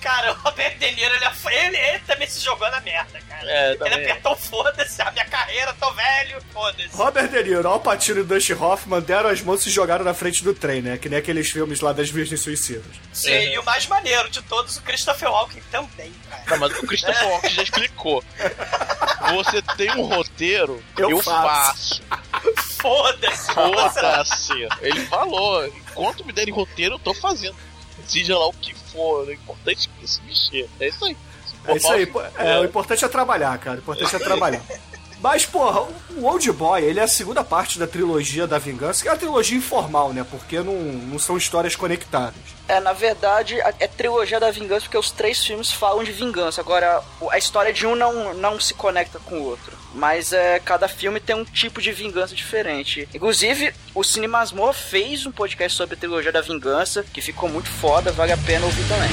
Cara, 0.00 0.32
o 0.32 0.34
Robert 0.36 0.78
De 0.78 0.90
Niro, 0.92 1.14
ele, 1.14 1.24
é- 1.24 1.66
ele, 1.66 1.76
ele 1.76 1.98
também 2.00 2.28
se 2.28 2.40
jogou 2.40 2.70
na 2.70 2.80
merda, 2.80 3.20
cara. 3.28 3.50
É, 3.50 3.72
ele 3.72 3.94
apertou 3.94 4.36
foda-se, 4.36 5.02
a 5.02 5.10
minha 5.10 5.24
carreira, 5.26 5.74
tô 5.78 5.90
velho, 5.92 6.40
foda-se. 6.52 6.88
Robert 6.96 7.28
De 7.28 7.42
Niro, 7.42 7.68
Al 7.68 7.80
Pacino 7.80 8.20
e 8.20 8.24
Dustin 8.24 8.54
Hoffman 8.54 9.00
deram 9.00 9.28
as 9.30 9.40
mãos 9.42 9.60
e 9.60 9.64
se 9.64 9.70
jogaram 9.70 10.04
na 10.04 10.14
frente 10.14 10.42
do 10.42 10.54
trem, 10.54 10.80
né? 10.82 10.96
Que 10.98 11.08
nem 11.08 11.18
aqueles 11.18 11.50
filmes 11.50 11.80
lá 11.80 11.92
das 11.92 12.10
Virgens 12.10 12.40
Suicidas. 12.40 12.84
Sim, 13.12 13.30
e 13.32 13.58
o 13.58 13.64
mais 13.64 13.86
maneiro 13.86 14.30
de 14.30 14.40
todos, 14.42 14.76
o 14.78 14.82
Christopher 14.82 15.30
Walken 15.30 15.62
também, 15.70 16.12
cara. 16.30 16.42
Não, 16.48 16.58
mas 16.58 16.78
o 16.78 16.86
Christopher 16.86 17.26
Walken 17.28 17.50
já 17.50 17.62
explicou. 17.62 18.24
Você 19.34 19.60
tem 19.76 19.90
um 19.92 20.02
roteiro, 20.02 20.82
Eu 20.96 21.10
eu, 21.10 21.22
faço. 21.22 22.00
faço. 22.00 22.27
Foda-se. 22.80 23.52
Foda-se. 23.54 24.68
Ele 24.80 25.06
falou, 25.06 25.66
enquanto 25.66 26.24
me 26.24 26.32
derem 26.32 26.52
roteiro, 26.52 26.94
eu 26.94 26.98
tô 26.98 27.14
fazendo. 27.14 27.56
Seja 28.06 28.38
lá 28.38 28.46
o 28.46 28.52
que 28.52 28.74
for, 28.74 29.26
o 29.26 29.32
importante 29.32 29.90
é 30.02 30.06
se 30.06 30.22
mexer. 30.22 30.68
É 30.80 30.88
isso 30.88 31.04
aí. 31.04 31.16
É 31.66 31.76
isso 31.76 31.92
aí. 31.92 32.10
É, 32.38 32.58
o 32.60 32.64
importante 32.64 33.04
é 33.04 33.08
trabalhar, 33.08 33.58
cara. 33.58 33.76
O 33.76 33.80
importante 33.80 34.16
é 34.16 34.18
trabalhar. 34.18 34.62
Mas, 35.20 35.44
porra, 35.44 35.80
o 36.16 36.24
Old 36.24 36.50
Boy, 36.52 36.82
ele 36.84 37.00
é 37.00 37.02
a 37.02 37.08
segunda 37.08 37.42
parte 37.42 37.78
da 37.78 37.86
trilogia 37.86 38.46
da 38.46 38.58
vingança, 38.58 39.02
que 39.02 39.08
é 39.08 39.10
uma 39.12 39.18
trilogia 39.18 39.58
informal, 39.58 40.12
né? 40.12 40.24
Porque 40.30 40.60
não, 40.60 40.74
não 40.74 41.18
são 41.18 41.36
histórias 41.36 41.74
conectadas. 41.74 42.34
É, 42.68 42.78
na 42.80 42.92
verdade, 42.92 43.60
a- 43.62 43.74
é 43.80 43.88
trilogia 43.88 44.38
da 44.38 44.50
vingança 44.50 44.82
porque 44.82 44.98
os 44.98 45.10
três 45.10 45.44
filmes 45.44 45.72
falam 45.72 46.04
de 46.04 46.12
vingança. 46.12 46.60
Agora, 46.60 47.02
a 47.30 47.38
história 47.38 47.72
de 47.72 47.84
um 47.86 47.96
não, 47.96 48.32
não 48.34 48.60
se 48.60 48.74
conecta 48.74 49.18
com 49.18 49.36
o 49.38 49.44
outro. 49.44 49.76
Mas 49.94 50.32
é, 50.32 50.60
cada 50.60 50.86
filme 50.86 51.18
tem 51.18 51.34
um 51.34 51.44
tipo 51.44 51.80
de 51.82 51.90
vingança 51.90 52.34
diferente. 52.34 53.08
Inclusive, 53.12 53.72
o 53.94 54.04
Cine 54.04 54.28
Masmorra 54.28 54.72
fez 54.74 55.26
um 55.26 55.32
podcast 55.32 55.76
sobre 55.76 55.96
a 55.96 55.98
trilogia 55.98 56.30
da 56.30 56.42
vingança, 56.42 57.04
que 57.12 57.20
ficou 57.20 57.48
muito 57.48 57.70
foda, 57.70 58.12
vale 58.12 58.32
a 58.32 58.36
pena 58.36 58.66
ouvir 58.66 58.86
também. 58.86 59.08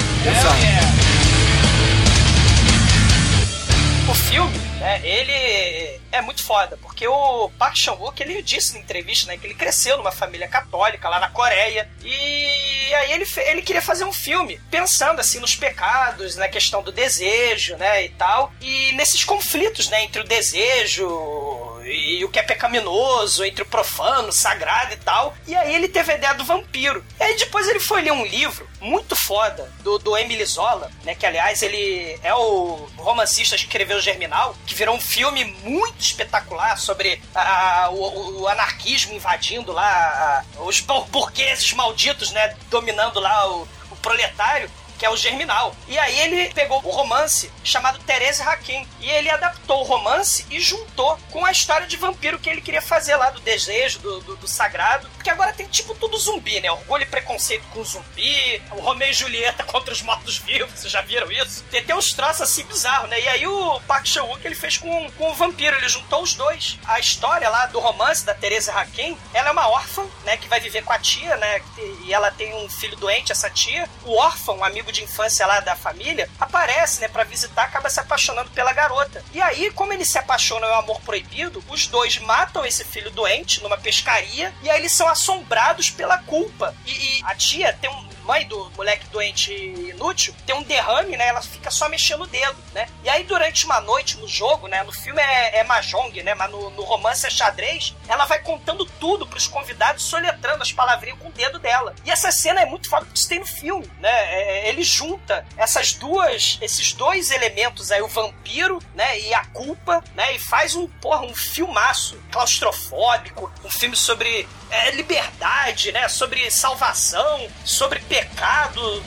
O 4.08 4.14
filme, 4.14 4.58
né, 4.80 5.02
ele 5.04 6.00
é 6.12 6.22
muito 6.22 6.44
foda, 6.44 6.78
porque 6.78 7.08
o 7.08 7.50
Park 7.58 7.76
Chan-wook, 7.76 8.22
ele 8.22 8.42
disse 8.42 8.74
na 8.74 8.80
entrevista, 8.80 9.28
né, 9.28 9.38
que 9.38 9.48
ele 9.48 9.56
cresceu 9.56 9.98
numa 9.98 10.12
família 10.12 10.48
católica 10.48 11.10
lá 11.10 11.20
na 11.20 11.30
Coreia, 11.30 11.90
e 12.04 12.94
aí 12.94 13.12
ele, 13.12 13.26
ele 13.48 13.62
queria 13.64 13.82
fazer 13.82 14.06
um 14.06 14.14
filme 14.14 14.60
pensando, 14.70 15.20
assim, 15.20 15.40
nos 15.40 15.56
pecados, 15.56 16.36
na 16.36 16.48
questão 16.48 16.84
do 16.84 16.92
desejo, 16.92 17.76
né, 17.78 18.06
e 18.06 18.10
tal, 18.10 18.54
e 18.62 18.92
nesses 18.94 19.24
conflitos, 19.24 19.90
né, 19.90 20.04
entre 20.04 20.22
o 20.22 20.26
desejo 20.26 21.75
e 21.86 22.24
o 22.26 22.30
que 22.30 22.40
é 22.40 22.44
pecaminoso, 22.44 23.44
entre 23.46 23.62
o 23.64 23.66
profano, 23.66 24.32
sagrado 24.32 24.94
e 24.94 24.98
tal. 24.98 25.36
E 25.48 25.56
aí 25.56 25.74
ele 25.76 25.88
teve 25.88 26.12
a 26.12 26.16
ideia 26.16 26.34
do 26.34 26.44
vampiro. 26.44 27.04
E 27.20 27.24
aí 27.24 27.38
depois 27.38 27.68
ele 27.68 27.80
foi 27.80 28.02
ler 28.02 28.12
um 28.12 28.26
livro 28.26 28.68
muito 28.82 29.16
foda 29.16 29.72
do, 29.82 29.98
do 30.00 30.18
Emile 30.18 30.46
Zola, 30.46 30.92
né? 31.04 31.16
Que 31.16 31.26
aliás 31.26 31.62
ele 31.62 32.20
é 32.24 32.34
o 32.34 32.88
romancista 32.98 33.56
que 33.56 33.64
escreveu 33.64 34.02
Germinal, 34.02 34.56
que 34.66 34.74
virou 34.76 34.96
um 34.96 35.02
filme 35.02 35.46
muito 35.64 36.00
espetacular 36.00 36.78
sobre 36.78 37.22
a- 37.34 37.90
o, 37.92 38.42
o 38.42 38.48
anarquismo 38.48 39.14
invadindo 39.14 39.72
lá 39.72 40.44
a- 40.58 40.62
os 40.64 40.80
bur- 40.82 41.06
burgueses 41.08 41.72
malditos, 41.74 42.32
né? 42.32 42.56
Dominando 42.70 43.20
lá 43.20 43.48
o, 43.52 43.68
o 43.92 43.96
proletário 44.02 44.70
que 44.98 45.06
é 45.06 45.10
o 45.10 45.18
Germinal. 45.18 45.76
E 45.88 45.98
aí 45.98 46.20
ele 46.20 46.54
pegou 46.54 46.82
o 46.84 46.92
romance 46.92 47.52
chamado 47.64 48.00
Teresa 48.00 48.44
Hakim 48.44 48.88
e 49.00 49.10
ele 49.10 49.30
adaptou 49.30 49.82
o 49.82 49.84
romance 49.84 50.46
e 50.50 50.60
juntou 50.60 51.18
com 51.32 51.46
a 51.46 51.52
história 51.52 51.88
de 51.88 51.98
vampiro 51.98 52.40
que 52.40 52.50
ele 52.50 52.62
queria 52.62 52.82
fazer 52.82 53.16
lá 53.16 53.30
do 53.30 53.42
desejo, 53.42 54.00
do, 54.00 54.20
do, 54.22 54.36
do 54.38 54.48
sagrado, 54.48 55.08
porque 55.16 55.30
agora 55.30 55.54
tem 55.54 55.68
tipo 55.68 55.96
tudo 55.96 56.18
zumbi, 56.18 56.60
né? 56.60 56.72
Orgulho 56.72 57.04
e 57.04 57.08
preconceito 57.08 57.66
com 57.74 57.84
zumbi, 57.84 58.62
o 58.72 58.80
Romeu 58.80 59.10
e 59.10 59.14
Julieta 59.14 59.64
contra 59.66 59.94
os 59.94 60.02
mortos-vivos, 60.02 60.80
vocês 60.80 60.92
já 60.92 61.02
viram 61.02 61.32
isso? 61.32 61.64
Tem 61.70 61.82
até 61.82 61.96
uns 61.96 62.14
traços 62.14 62.42
assim 62.42 62.64
bizarros, 62.64 63.10
né? 63.10 63.20
E 63.20 63.28
aí 63.28 63.48
o 63.48 63.80
Park 63.82 64.06
Chan-wook 64.06 64.46
ele 64.46 64.56
fez 64.56 64.78
com, 64.78 65.12
com 65.12 65.32
o 65.32 65.34
vampiro, 65.34 65.76
ele 65.78 65.90
juntou 65.90 66.22
os 66.22 66.34
dois. 66.34 66.78
A 66.86 67.00
história 67.00 67.50
lá 67.50 67.66
do 67.68 67.80
romance 67.80 68.26
da 68.26 68.34
Teresa 68.34 68.74
Hakim, 68.74 69.18
ela 69.34 69.50
é 69.50 69.52
uma 69.52 69.68
órfã, 69.68 70.06
né, 70.24 70.38
que 70.38 70.48
vai 70.48 70.60
viver 70.60 70.84
com 70.84 70.94
a 70.94 71.00
tia, 71.00 71.36
né? 71.38 71.62
E 72.04 72.14
ela 72.14 72.32
tem 72.32 72.54
um 72.56 72.70
filho 72.70 72.96
doente, 72.98 73.32
essa 73.32 73.50
tia. 73.50 73.90
O 74.04 74.16
órfão, 74.16 74.58
um 74.58 74.64
amigo 74.64 74.85
de 74.92 75.04
infância 75.04 75.46
lá 75.46 75.60
da 75.60 75.76
família, 75.76 76.30
aparece, 76.40 77.02
né, 77.02 77.08
para 77.08 77.24
visitar, 77.24 77.64
acaba 77.64 77.90
se 77.90 78.00
apaixonando 78.00 78.50
pela 78.52 78.74
garota. 78.74 79.24
E 79.34 79.42
aí, 79.42 79.72
como 79.72 79.94
eles 79.94 80.10
se 80.10 80.18
apaixonam, 80.18 80.68
é 80.68 80.76
um 80.76 80.80
amor 80.80 81.02
proibido, 81.02 81.64
os 81.70 81.88
dois 81.88 82.18
matam 82.20 82.66
esse 82.66 82.84
filho 82.84 83.12
doente 83.12 83.62
numa 83.62 83.78
pescaria 83.78 84.54
e 84.62 84.70
aí 84.70 84.80
eles 84.80 84.92
são 84.92 85.08
assombrados 85.08 85.90
pela 85.90 86.18
culpa. 86.20 86.76
E, 86.86 86.92
e 86.92 87.24
a 87.24 87.36
tia 87.36 87.74
tem 87.74 87.90
um 87.90 88.15
mãe 88.26 88.46
do 88.48 88.70
moleque 88.72 89.08
doente 89.08 89.54
inútil 89.54 90.36
tem 90.46 90.56
um 90.56 90.64
derrame, 90.64 91.16
né? 91.16 91.28
Ela 91.28 91.42
fica 91.42 91.70
só 91.70 91.88
mexendo 91.88 92.22
o 92.22 92.28
dedo, 92.28 92.58
né? 92.74 92.88
E 93.04 93.10
aí, 93.10 93.24
durante 93.24 93.66
uma 93.66 93.80
noite 93.80 94.18
no 94.18 94.28
jogo, 94.28 94.68
né? 94.68 94.84
No 94.84 94.92
filme 94.92 95.22
é, 95.22 95.60
é 95.60 95.64
Mahjong, 95.64 96.24
né? 96.24 96.34
Mas 96.34 96.52
no, 96.52 96.70
no 96.72 96.84
romance 96.84 97.26
é 97.26 97.30
xadrez. 97.30 97.96
Ela 98.08 98.26
vai 98.26 98.40
contando 98.40 98.86
tudo 99.00 99.28
pros 99.28 99.48
convidados, 99.48 100.04
soletrando 100.04 100.64
as 100.64 100.72
palavrinhas 100.72 101.20
com 101.20 101.30
o 101.30 101.32
dedo 101.32 101.60
dela. 101.60 101.96
E 102.04 102.12
essa 102.12 102.32
cena 102.32 102.62
é 102.62 102.66
muito 102.66 102.90
foda 102.90 103.06
porque 103.06 103.20
isso 103.20 103.30
tem 103.30 103.40
no 103.40 103.46
filme, 103.46 103.90
né? 104.00 104.10
É, 104.10 104.70
ele 104.70 104.84
junta 104.84 105.46
essas 105.56 105.94
duas, 105.94 106.58
esses 106.62 106.94
dois 106.94 107.30
elementos 107.32 107.92
aí, 107.92 108.02
o 108.02 108.08
vampiro, 108.08 108.80
né? 108.96 109.20
E 109.20 109.34
a 109.34 109.46
culpa, 109.46 110.04
né? 110.16 110.34
E 110.34 110.40
faz 110.40 110.76
um, 110.76 110.88
porra, 110.88 111.22
um 111.22 111.36
filmaço 111.36 112.20
claustrofóbico, 112.32 113.52
um 113.64 113.70
filme 113.70 113.96
sobre 113.96 114.48
é, 114.70 114.92
liberdade, 114.92 115.92
né? 115.92 116.08
Sobre 116.08 116.50
salvação, 116.50 117.48
sobre 117.64 118.00
pecado. 118.16 119.04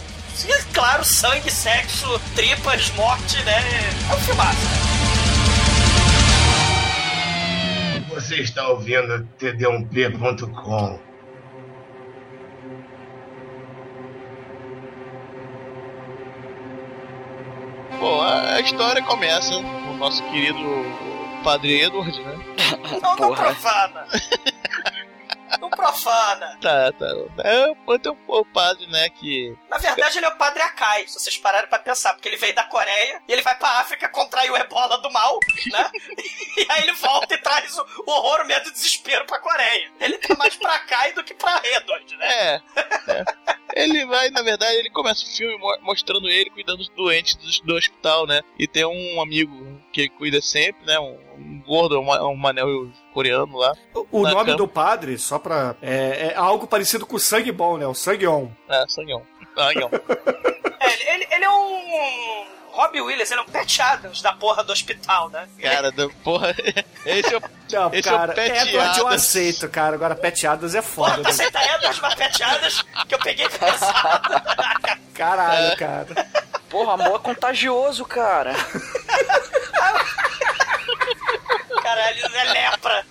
E, 0.46 0.62
claro, 0.72 1.04
sangue, 1.04 1.50
sexo, 1.50 2.20
tripas, 2.34 2.90
morte, 2.94 3.42
né? 3.44 3.60
É 4.10 4.14
um 4.14 4.18
filmaço. 4.18 4.58
Você 8.10 8.36
está 8.36 8.68
ouvindo 8.68 9.26
td1p.com. 9.40 10.98
Bom, 17.98 18.20
a, 18.20 18.54
a 18.54 18.60
história 18.60 19.02
começa 19.02 19.50
com 19.50 19.92
o 19.92 19.96
nosso 19.96 20.22
querido 20.30 20.58
Padre 21.42 21.82
Edward, 21.82 22.20
né? 22.22 22.38
Não, 23.02 23.16
não 23.16 23.34
profana. 23.34 24.06
Não 25.60 25.70
profana. 25.70 26.58
Tá, 26.60 26.92
tá. 26.92 27.06
É, 27.38 27.98
tem 27.98 28.12
um, 28.12 28.16
o 28.26 28.44
padre, 28.44 28.86
né, 28.88 29.08
que... 29.10 29.56
Na 29.68 29.78
verdade, 29.78 30.18
ele 30.18 30.26
é 30.26 30.28
o 30.28 30.36
Padre 30.36 30.62
Akai, 30.62 31.06
se 31.06 31.18
vocês 31.18 31.36
pararem 31.36 31.68
pra 31.68 31.78
pensar, 31.78 32.12
porque 32.14 32.28
ele 32.28 32.36
veio 32.36 32.54
da 32.54 32.64
Coreia 32.64 33.20
e 33.26 33.32
ele 33.32 33.42
vai 33.42 33.56
pra 33.56 33.80
África 33.80 34.08
contrair 34.08 34.50
o 34.50 34.56
ebola 34.56 34.98
do 34.98 35.10
mal, 35.10 35.38
né? 35.70 35.90
e 36.56 36.66
aí 36.70 36.82
ele 36.82 36.92
volta 36.92 37.34
e 37.34 37.38
traz 37.38 37.76
o, 37.78 37.86
o 38.06 38.10
horror, 38.10 38.42
o 38.42 38.46
medo 38.46 38.66
e 38.66 38.70
o 38.70 38.72
desespero 38.72 39.24
pra 39.26 39.38
Coreia. 39.38 39.90
Ele 40.00 40.18
tá 40.18 40.34
mais 40.36 40.56
pra 40.56 40.74
Akai 40.74 41.12
do 41.12 41.24
que 41.24 41.34
pra 41.34 41.60
Edward, 41.64 42.16
né? 42.16 42.26
É, 42.26 42.62
é. 43.08 43.24
Ele 43.74 44.06
vai, 44.06 44.30
na 44.30 44.42
verdade, 44.42 44.76
ele 44.76 44.90
começa 44.90 45.22
o 45.24 45.26
filme 45.28 45.56
mo- 45.58 45.78
mostrando 45.82 46.28
ele 46.28 46.50
cuidando 46.50 46.78
dos 46.78 46.88
doentes 46.90 47.34
do, 47.36 47.66
do 47.66 47.74
hospital, 47.76 48.26
né? 48.26 48.40
E 48.58 48.66
tem 48.66 48.84
um 48.84 49.20
amigo 49.20 49.80
que 49.92 50.08
cuida 50.08 50.40
sempre, 50.40 50.84
né? 50.86 50.98
Um, 50.98 51.18
um 51.36 51.62
gordo, 51.66 52.00
um, 52.00 52.10
um 52.30 52.36
manel 52.36 52.90
coreano 53.12 53.56
lá. 53.56 53.72
O 54.10 54.22
nome 54.22 54.34
cama. 54.46 54.56
do 54.56 54.66
padre, 54.68 55.18
só 55.18 55.38
pra. 55.38 55.76
É, 55.82 56.32
é 56.32 56.34
algo 56.36 56.66
parecido 56.66 57.06
com 57.06 57.16
o 57.16 57.20
sangue 57.20 57.52
bom, 57.52 57.76
né? 57.76 57.86
O 57.86 57.94
sangue 57.94 58.26
on. 58.26 58.50
É, 58.68 58.84
sanhão. 58.88 59.22
Sanhão. 59.54 59.90
É, 60.80 60.92
ele, 60.92 61.02
ele, 61.24 61.34
ele 61.34 61.44
é 61.44 61.50
um. 61.50 62.57
Robbie 62.78 63.00
Williams, 63.00 63.28
ele 63.32 63.40
é 63.40 63.42
um 63.42 63.46
Pat 63.46 63.80
Adams 63.80 64.22
da 64.22 64.32
porra 64.32 64.62
do 64.62 64.72
hospital, 64.72 65.28
né? 65.30 65.48
Cara, 65.60 65.90
da 65.90 66.08
porra. 66.22 66.54
Esse 67.04 67.34
é 67.34 67.36
o. 67.36 67.42
Não, 67.72 67.92
Esse 67.92 68.08
é 68.08 68.12
o 68.12 68.16
cara, 68.16 68.32
Pat 68.32 68.48
Edward 68.48 68.98
eu 69.00 69.08
aceito, 69.08 69.68
cara. 69.68 69.96
Agora 69.96 70.14
Pet 70.14 70.46
Adams 70.46 70.76
é 70.76 70.80
Porra, 70.80 71.10
foda. 71.10 71.16
tu 71.16 71.22
né? 71.24 71.30
aceita 71.30 71.60
Edwards, 71.74 72.00
mas 72.00 72.14
Pat 72.14 72.40
Adams, 72.40 72.84
que 73.08 73.14
eu 73.16 73.18
peguei 73.18 73.48
pesado. 73.48 74.42
Caralho, 75.12 75.76
cara. 75.76 76.06
Porra, 76.70 76.92
amor 76.94 77.16
é 77.16 77.18
contagioso, 77.18 78.04
cara. 78.04 78.54
Caralho, 81.82 82.26
é 82.32 82.44
lepra. 82.44 83.06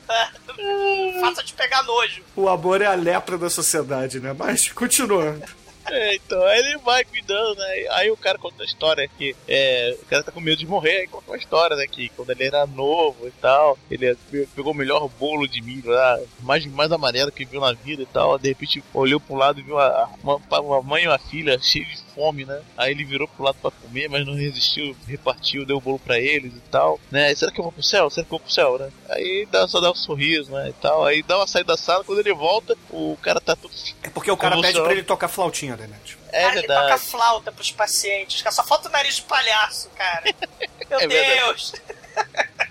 Faça 1.19 1.43
de 1.43 1.53
pegar 1.53 1.83
nojo. 1.83 2.24
O 2.38 2.47
amor 2.47 2.81
é 2.81 2.86
a 2.86 2.93
lepra 2.93 3.38
da 3.38 3.50
sociedade, 3.50 4.21
né? 4.21 4.33
Mas, 4.38 4.71
continuando. 4.71 5.43
É, 5.89 6.15
então, 6.15 6.44
aí 6.44 6.60
ele 6.60 6.77
vai 6.79 7.03
cuidando, 7.06 7.56
né? 7.56 7.86
Aí 7.91 8.12
o 8.12 8.17
cara 8.17 8.38
conta 8.38 8.63
a 8.63 8.65
história 8.65 9.08
que 9.08 9.34
é, 9.48 9.96
o 10.01 10.06
cara 10.06 10.22
tá 10.24 10.32
com 10.34 10.41
medo 10.41 10.58
de 10.58 10.67
morrer, 10.67 10.98
aí 10.98 11.08
conta 11.08 11.32
uma 11.32 11.38
história, 11.38 11.77
né? 11.77 11.88
Que 11.88 12.10
quando 12.10 12.29
ele 12.32 12.44
era 12.46 12.65
novo 12.67 13.25
e 13.27 13.32
tal, 13.32 13.77
ele 13.89 14.13
pe- 14.29 14.48
pegou 14.56 14.74
o 14.74 14.75
melhor 14.75 15.08
bolo 15.17 15.48
de 15.48 15.62
milho 15.62 15.89
lá, 15.91 16.20
mais, 16.41 16.65
mais 16.65 16.91
amarelo 16.91 17.32
que 17.32 17.46
viu 17.46 17.62
na 17.62 17.72
vida 17.72 18.01
e 18.03 18.06
tal. 18.08 18.38
De 18.38 18.50
repente 18.50 18.84
olhou 18.94 19.20
pro 19.20 19.36
lado 19.36 19.60
e 19.60 19.63
viu 19.63 19.79
a, 19.79 20.10
uma, 20.22 20.36
uma 20.60 20.82
mãe 20.82 21.06
e 21.06 21.08
uma 21.08 21.17
filha 21.20 21.58
cheias 21.60 21.88
de 22.06 22.06
fome, 22.17 22.45
né? 22.45 22.59
Aí 22.75 22.91
ele 22.91 23.05
virou 23.05 23.27
pro 23.27 23.43
lado 23.43 23.57
pra 23.62 23.69
comer, 23.69 24.09
mas 24.09 24.25
não 24.25 24.33
resistiu, 24.33 24.97
repartiu, 25.07 25.65
deu 25.65 25.77
o 25.77 25.81
bolo 25.81 26.00
pra 26.00 26.19
eles 26.19 26.51
e 26.53 26.62
tal, 26.71 27.00
né? 27.12 27.33
Será 27.36 27.51
que 27.51 27.59
eu 27.59 27.63
vou 27.63 27.71
pro 27.71 27.83
céu? 27.83 28.09
Será 28.09 28.25
que 28.25 28.33
eu 28.33 28.38
vou 28.38 28.39
pro 28.39 28.51
céu, 28.51 28.79
né? 28.79 28.89
Aí 29.09 29.47
dá, 29.51 29.67
só 29.67 29.79
dá 29.79 29.91
um 29.91 29.95
sorriso, 29.95 30.51
né? 30.51 30.69
E 30.69 30.74
tal. 30.74 31.05
Aí 31.05 31.21
dá 31.21 31.38
uma 31.38 31.47
saída 31.47 31.74
da 31.74 31.77
sala, 31.77 32.03
quando 32.03 32.19
ele 32.19 32.33
volta, 32.33 32.75
o 32.89 33.15
cara 33.21 33.39
tá 33.39 33.55
todo. 33.55 33.71
É 34.01 34.09
porque 34.09 34.31
o 34.31 34.38
cara 34.38 34.59
pede 34.59 34.81
pra 34.81 34.91
ele 34.91 35.03
tocar 35.03 35.27
flautinha, 35.27 35.77
Denete. 35.77 36.17
É 36.31 36.41
Cara, 36.41 36.57
ele 36.57 36.67
toca 36.67 36.79
verdade. 36.79 37.01
flauta 37.03 37.51
pros 37.51 37.71
pacientes, 37.71 38.41
cara. 38.41 38.55
Só 38.55 38.63
falta 38.63 38.89
o 38.89 38.91
nariz 38.91 39.17
de 39.17 39.21
palhaço, 39.24 39.89
cara. 39.95 40.24
Meu 40.89 41.00
É 41.00 41.07
verdade. 41.07 41.74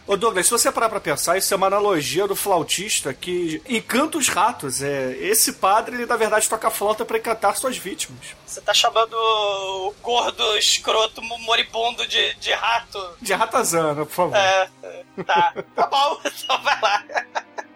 Ô 0.06 0.16
Douglas, 0.16 0.46
se 0.46 0.52
você 0.52 0.70
parar 0.70 0.88
pra 0.88 1.00
pensar, 1.00 1.36
isso 1.36 1.52
é 1.52 1.56
uma 1.56 1.66
analogia 1.66 2.28
do 2.28 2.36
flautista 2.36 3.12
que 3.12 3.60
encanta 3.68 4.16
os 4.16 4.28
ratos. 4.28 4.80
É, 4.80 5.16
esse 5.18 5.54
padre, 5.54 5.96
ele 5.96 6.06
na 6.06 6.16
verdade 6.16 6.48
toca 6.48 6.70
flauta 6.70 7.04
pra 7.04 7.18
encantar 7.18 7.56
suas 7.56 7.76
vítimas. 7.76 8.20
Você 8.46 8.60
tá 8.60 8.72
chamando 8.72 9.14
o 9.14 9.92
gordo, 10.00 10.56
escroto, 10.58 11.20
moribundo 11.22 12.06
de, 12.06 12.34
de 12.34 12.52
rato. 12.52 13.16
De 13.20 13.32
ratazana, 13.32 14.06
por 14.06 14.12
favor. 14.12 14.36
É, 14.36 14.70
é, 14.84 15.02
tá. 15.24 15.52
Tá 15.74 15.86
bom, 15.88 16.20
então 16.24 16.62
vai 16.62 16.80
lá. 16.80 17.04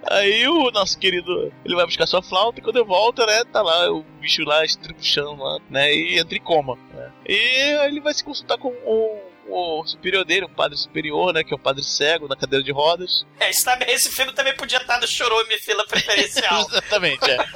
Aí 0.09 0.47
o 0.47 0.71
nosso 0.71 0.99
querido, 0.99 1.53
ele 1.65 1.75
vai 1.75 1.85
buscar 1.85 2.07
sua 2.07 2.23
flauta 2.23 2.61
e 2.61 2.63
quando 2.63 2.77
ele 2.77 2.87
volta, 2.87 3.27
né, 3.27 3.45
tá 3.53 3.61
lá 3.61 3.91
o 3.93 4.03
bicho 4.21 4.43
lá 4.45 4.65
estripuchando 4.65 5.43
lá, 5.43 5.59
né, 5.69 5.93
e 5.93 6.19
entra 6.19 6.37
em 6.37 6.41
coma, 6.41 6.79
né. 6.95 7.13
E 7.27 7.35
aí 7.35 7.89
ele 7.89 8.01
vai 8.01 8.15
se 8.15 8.25
consultar 8.25 8.57
com 8.57 8.69
o, 8.69 9.21
o 9.51 9.85
superior 9.87 10.25
dele, 10.25 10.47
um 10.47 10.55
padre 10.55 10.77
superior, 10.77 11.33
né? 11.33 11.43
Que 11.45 11.53
é 11.53 11.57
o 11.57 11.59
padre 11.59 11.83
cego 11.83 12.29
na 12.29 12.37
cadeira 12.37 12.65
de 12.65 12.73
rodas. 12.73 13.27
É, 13.39 13.51
esse, 13.51 13.65
também, 13.65 13.91
esse 13.91 14.11
filme 14.11 14.33
também 14.33 14.55
podia 14.55 14.79
estar 14.79 15.01
no 15.01 15.07
Chorume 15.07 15.59
fila 15.59 15.87
preferencial. 15.87 16.67
Exatamente, 16.71 17.31
é. 17.31 17.39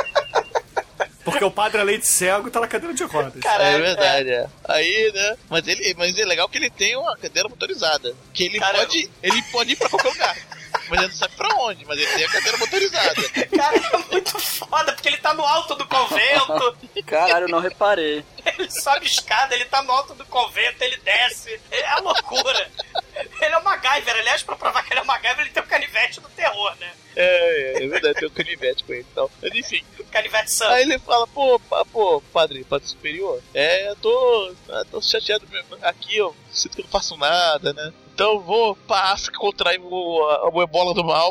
Porque 1.25 1.43
o 1.43 1.51
padre, 1.51 1.81
além 1.81 1.99
de 1.99 2.07
cego, 2.07 2.51
tá 2.51 2.61
na 2.61 2.69
cadeira 2.69 2.95
de 2.95 3.03
rodas. 3.05 3.41
Caralho, 3.41 3.79
é 3.79 3.81
verdade, 3.81 4.31
é. 4.31 4.47
Aí, 4.69 5.11
né? 5.15 5.37
Mas 5.49 5.67
ele, 5.67 5.95
mas 5.97 6.19
é 6.19 6.25
legal 6.25 6.49
que 6.49 6.59
ele 6.59 6.69
tem 6.69 6.95
uma 6.97 7.17
cadeira 7.17 7.49
motorizada. 7.49 8.15
Que 8.33 8.45
ele 8.45 8.59
Cara, 8.59 8.81
pode. 8.81 9.11
Ele 9.23 9.43
pode 9.51 9.73
ir 9.73 9.77
pra 9.77 9.89
qualquer 9.89 10.11
lugar. 10.11 10.37
Mas 10.89 10.99
ele 11.01 11.09
não 11.09 11.15
sabe 11.15 11.35
pra 11.37 11.49
onde, 11.57 11.85
mas 11.85 11.99
ele 11.99 12.13
tem 12.13 12.25
a 12.25 12.31
cadeira 12.31 12.59
motorizada. 12.59 13.23
Cara, 13.57 13.77
é 13.77 14.13
muito 14.13 14.39
foda, 14.39 14.93
porque 14.93 15.09
ele 15.09 15.17
tá 15.19 15.35
no 15.35 15.45
alto 15.45 15.75
do 15.75 15.87
convento, 15.87 16.77
Caralho, 17.07 17.45
eu 17.45 17.49
não 17.49 17.61
reparei. 17.61 18.25
ele 18.45 18.71
sobe 18.71 19.07
escada, 19.07 19.55
ele 19.55 19.65
tá 19.67 19.83
no 19.83 19.93
alto 19.93 20.15
do 20.15 20.25
convento, 20.27 20.83
ele 20.83 20.97
desce. 20.99 21.61
É 21.71 21.87
a 21.87 21.99
loucura. 22.01 22.71
Ele 23.41 23.55
é 23.55 23.59
o 23.59 23.65
MacGyver, 23.65 24.17
aliás, 24.17 24.43
pra 24.43 24.57
provar 24.57 24.83
que 24.85 24.93
ele 24.93 25.01
é 25.01 25.03
o 25.03 25.07
MacGyver, 25.07 25.41
ele 25.41 25.51
tem 25.51 25.63
o 25.63 25.67
canivete 25.67 26.21
do 26.21 26.29
terror, 26.31 26.75
né? 26.81 26.93
É, 27.17 27.79
é, 27.79 27.85
é 27.85 27.89
verdade, 27.89 28.19
tem 28.19 28.29
um 28.29 28.33
canivete 28.33 28.85
com 28.85 28.93
ele 28.93 29.03
e 29.03 29.15
tal. 29.15 29.31
Mas 29.41 29.55
enfim. 29.55 29.85
Canivete 30.11 30.53
santo. 30.53 30.73
Aí 30.73 30.83
ele 30.83 30.99
fala, 30.99 31.27
pô, 31.29 31.61
pô, 31.93 32.21
padre, 32.33 32.65
padre 32.65 32.87
superior, 32.87 33.41
é, 33.53 33.89
eu 33.89 33.97
tô, 33.97 34.55
eu 34.69 34.85
tô 34.87 35.01
chateado 35.03 35.47
mesmo. 35.49 35.77
aqui, 35.83 36.17
eu 36.17 36.35
sinto 36.53 36.75
que 36.75 36.81
eu 36.81 36.85
não 36.85 36.91
faço 36.91 37.17
nada, 37.17 37.73
né? 37.73 37.93
Então 38.15 38.41
vou 38.41 38.77
pra 38.77 39.13
África 39.13 39.37
contrair 39.37 39.81
o, 39.81 40.23
a, 40.23 40.49
o 40.49 40.63
ebola 40.63 40.95
do 40.95 41.05
mal 41.05 41.29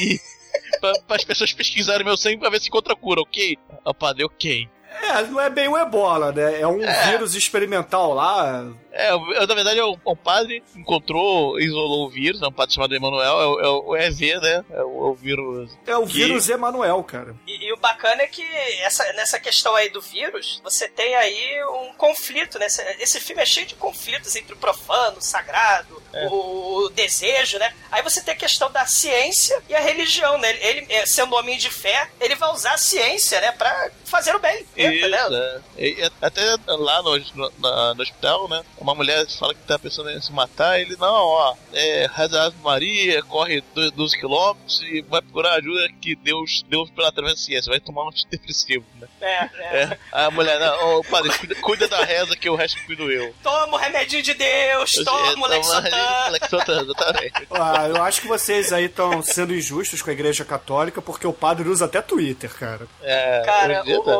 e 0.00 0.18
pra, 0.80 1.16
as 1.16 1.24
pessoas 1.24 1.52
pesquisarem 1.52 2.04
meu 2.04 2.16
sangue 2.16 2.38
pra 2.38 2.48
ver 2.48 2.60
se 2.60 2.68
encontra 2.68 2.96
cura, 2.96 3.20
ok? 3.20 3.58
O 3.84 3.94
padre, 3.94 4.24
ok. 4.24 4.66
É, 5.04 5.22
não 5.22 5.40
é 5.40 5.50
bem 5.50 5.68
o 5.68 5.76
ebola, 5.76 6.32
né? 6.32 6.60
É 6.60 6.66
um 6.66 6.78
vírus 7.10 7.34
experimental 7.34 8.14
lá. 8.14 8.66
É, 8.92 9.10
eu, 9.12 9.46
na 9.46 9.54
verdade, 9.54 9.80
o, 9.80 9.98
o 10.04 10.14
padre 10.16 10.62
encontrou, 10.76 11.58
isolou 11.58 12.06
o 12.06 12.10
vírus, 12.10 12.40
é 12.40 12.46
um 12.46 12.52
padre 12.52 12.74
chamado 12.74 12.94
Emanuel, 12.94 13.40
é, 13.40 13.46
o- 13.46 13.60
é 13.60 13.68
o 13.68 13.96
EV, 13.96 14.40
né? 14.40 14.64
É 14.70 14.82
o, 14.84 15.06
é 15.06 15.10
o 15.10 15.14
vírus. 15.14 15.78
É 15.86 15.96
o 15.96 16.06
Que- 16.06 16.12
vírus 16.12 16.48
Emanuel, 16.48 17.02
cara. 17.02 17.34
E, 17.46 17.66
e 17.66 17.72
o 17.72 17.76
bacana 17.76 18.22
é 18.22 18.26
que 18.28 18.44
essa, 18.82 19.02
nessa 19.14 19.40
questão 19.40 19.74
aí 19.74 19.88
do 19.88 20.00
vírus, 20.00 20.60
você 20.62 20.88
tem 20.88 21.14
aí 21.16 21.64
um 21.64 21.92
conflito, 21.94 22.56
né? 22.58 22.66
Esse, 23.00 23.18
filme 23.20 23.42
é 23.42 23.46
cheio 23.46 23.66
de 23.66 23.74
conflitos 23.74 24.36
entre 24.36 24.52
o 24.54 24.56
profano, 24.56 25.18
o 25.18 25.22
sagrado, 25.22 26.00
o, 26.30 26.84
o 26.84 26.88
desejo, 26.90 27.58
né? 27.58 27.74
Aí 27.90 28.00
você 28.02 28.22
tem 28.22 28.32
a 28.34 28.36
questão 28.36 28.70
da 28.70 28.86
ciência 28.86 29.60
e 29.68 29.74
a 29.74 29.80
religião, 29.80 30.38
né? 30.38 30.56
Ele, 30.60 31.06
sendo 31.06 31.34
homem 31.34 31.58
de 31.58 31.68
fé, 31.70 32.08
ele 32.20 32.36
vai 32.36 32.52
usar 32.52 32.74
a 32.74 32.78
ciência, 32.78 33.40
né? 33.40 33.50
Pra 33.52 33.90
fazer 34.04 34.36
o 34.36 34.38
bem, 34.38 34.64
entendeu? 34.98 35.36
é. 35.36 35.60
E- 35.78 36.10
até 36.20 36.56
lá 36.66 37.02
no, 37.02 37.18
no, 37.18 37.94
no 37.94 38.02
hospital, 38.02 38.48
né? 38.48 38.62
Uma 38.78 38.94
mulher 38.94 39.26
fala 39.28 39.54
que 39.54 39.60
tá 39.62 39.78
pensando 39.78 40.10
em 40.10 40.20
se 40.20 40.32
matar, 40.32 40.80
ele, 40.80 40.96
não, 40.96 41.12
ó, 41.12 41.54
é, 41.72 42.08
reza 42.14 42.40
a 42.40 42.46
Ave 42.46 42.56
Maria, 42.62 43.22
corre 43.22 43.62
12 43.74 44.18
quilômetros 44.18 44.82
e 44.82 45.02
vai 45.02 45.20
procurar 45.22 45.54
ajuda 45.54 45.88
que 46.00 46.14
Deus 46.16 46.62
deu 46.68 46.86
pela 46.94 47.08
através 47.08 47.34
da 47.34 47.40
ciência, 47.40 47.70
vai 47.70 47.80
tomar 47.80 48.04
um 48.04 48.08
antidepressivo, 48.08 48.84
né? 49.00 49.08
É, 49.20 49.34
é. 49.58 49.82
É. 49.84 49.98
A 50.12 50.30
mulher, 50.30 50.58
não, 50.60 50.98
ô 50.98 51.04
padre, 51.04 51.32
cuida, 51.38 51.54
cuida 51.56 51.88
da 51.88 52.04
reza 52.04 52.36
que 52.36 52.48
o 52.48 52.54
resto 52.54 52.78
cuido 52.86 53.10
eu. 53.10 53.34
Toma 53.42 53.74
o 53.76 53.78
remedinho 53.78 54.22
de 54.22 54.34
Deus, 54.34 54.92
toma 55.04 55.46
o 55.46 55.50
Lexotan. 55.50 56.28
Lexotan, 56.30 56.82
exatamente. 56.82 57.48
Ah, 57.50 57.88
eu 57.88 58.02
acho 58.02 58.20
que 58.20 58.28
vocês 58.28 58.72
aí 58.72 58.84
estão 58.84 59.22
sendo 59.22 59.54
injustos 59.54 60.02
com 60.02 60.10
a 60.10 60.12
igreja 60.12 60.44
católica 60.44 61.00
porque 61.02 61.26
o 61.26 61.32
padre 61.32 61.68
usa 61.68 61.86
até 61.86 62.00
Twitter, 62.02 62.52
cara. 62.54 62.86
É, 63.02 63.42
Cara, 63.44 63.82
o, 63.86 64.10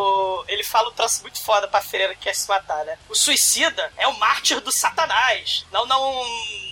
o- 0.40 0.45
ele 0.49 0.63
fala 0.64 0.88
um 0.88 0.92
troço 0.92 1.23
muito 1.23 1.42
foda 1.42 1.68
pra 1.68 1.80
freira 1.80 2.14
que 2.14 2.23
quer 2.23 2.35
se 2.35 2.49
matar, 2.49 2.85
né? 2.85 2.99
O 3.09 3.14
suicida 3.14 3.92
é 3.97 4.06
o 4.06 4.18
mártir 4.18 4.61
do 4.61 4.73
satanás. 4.73 5.64
Não, 5.71 5.87
não, 5.87 6.25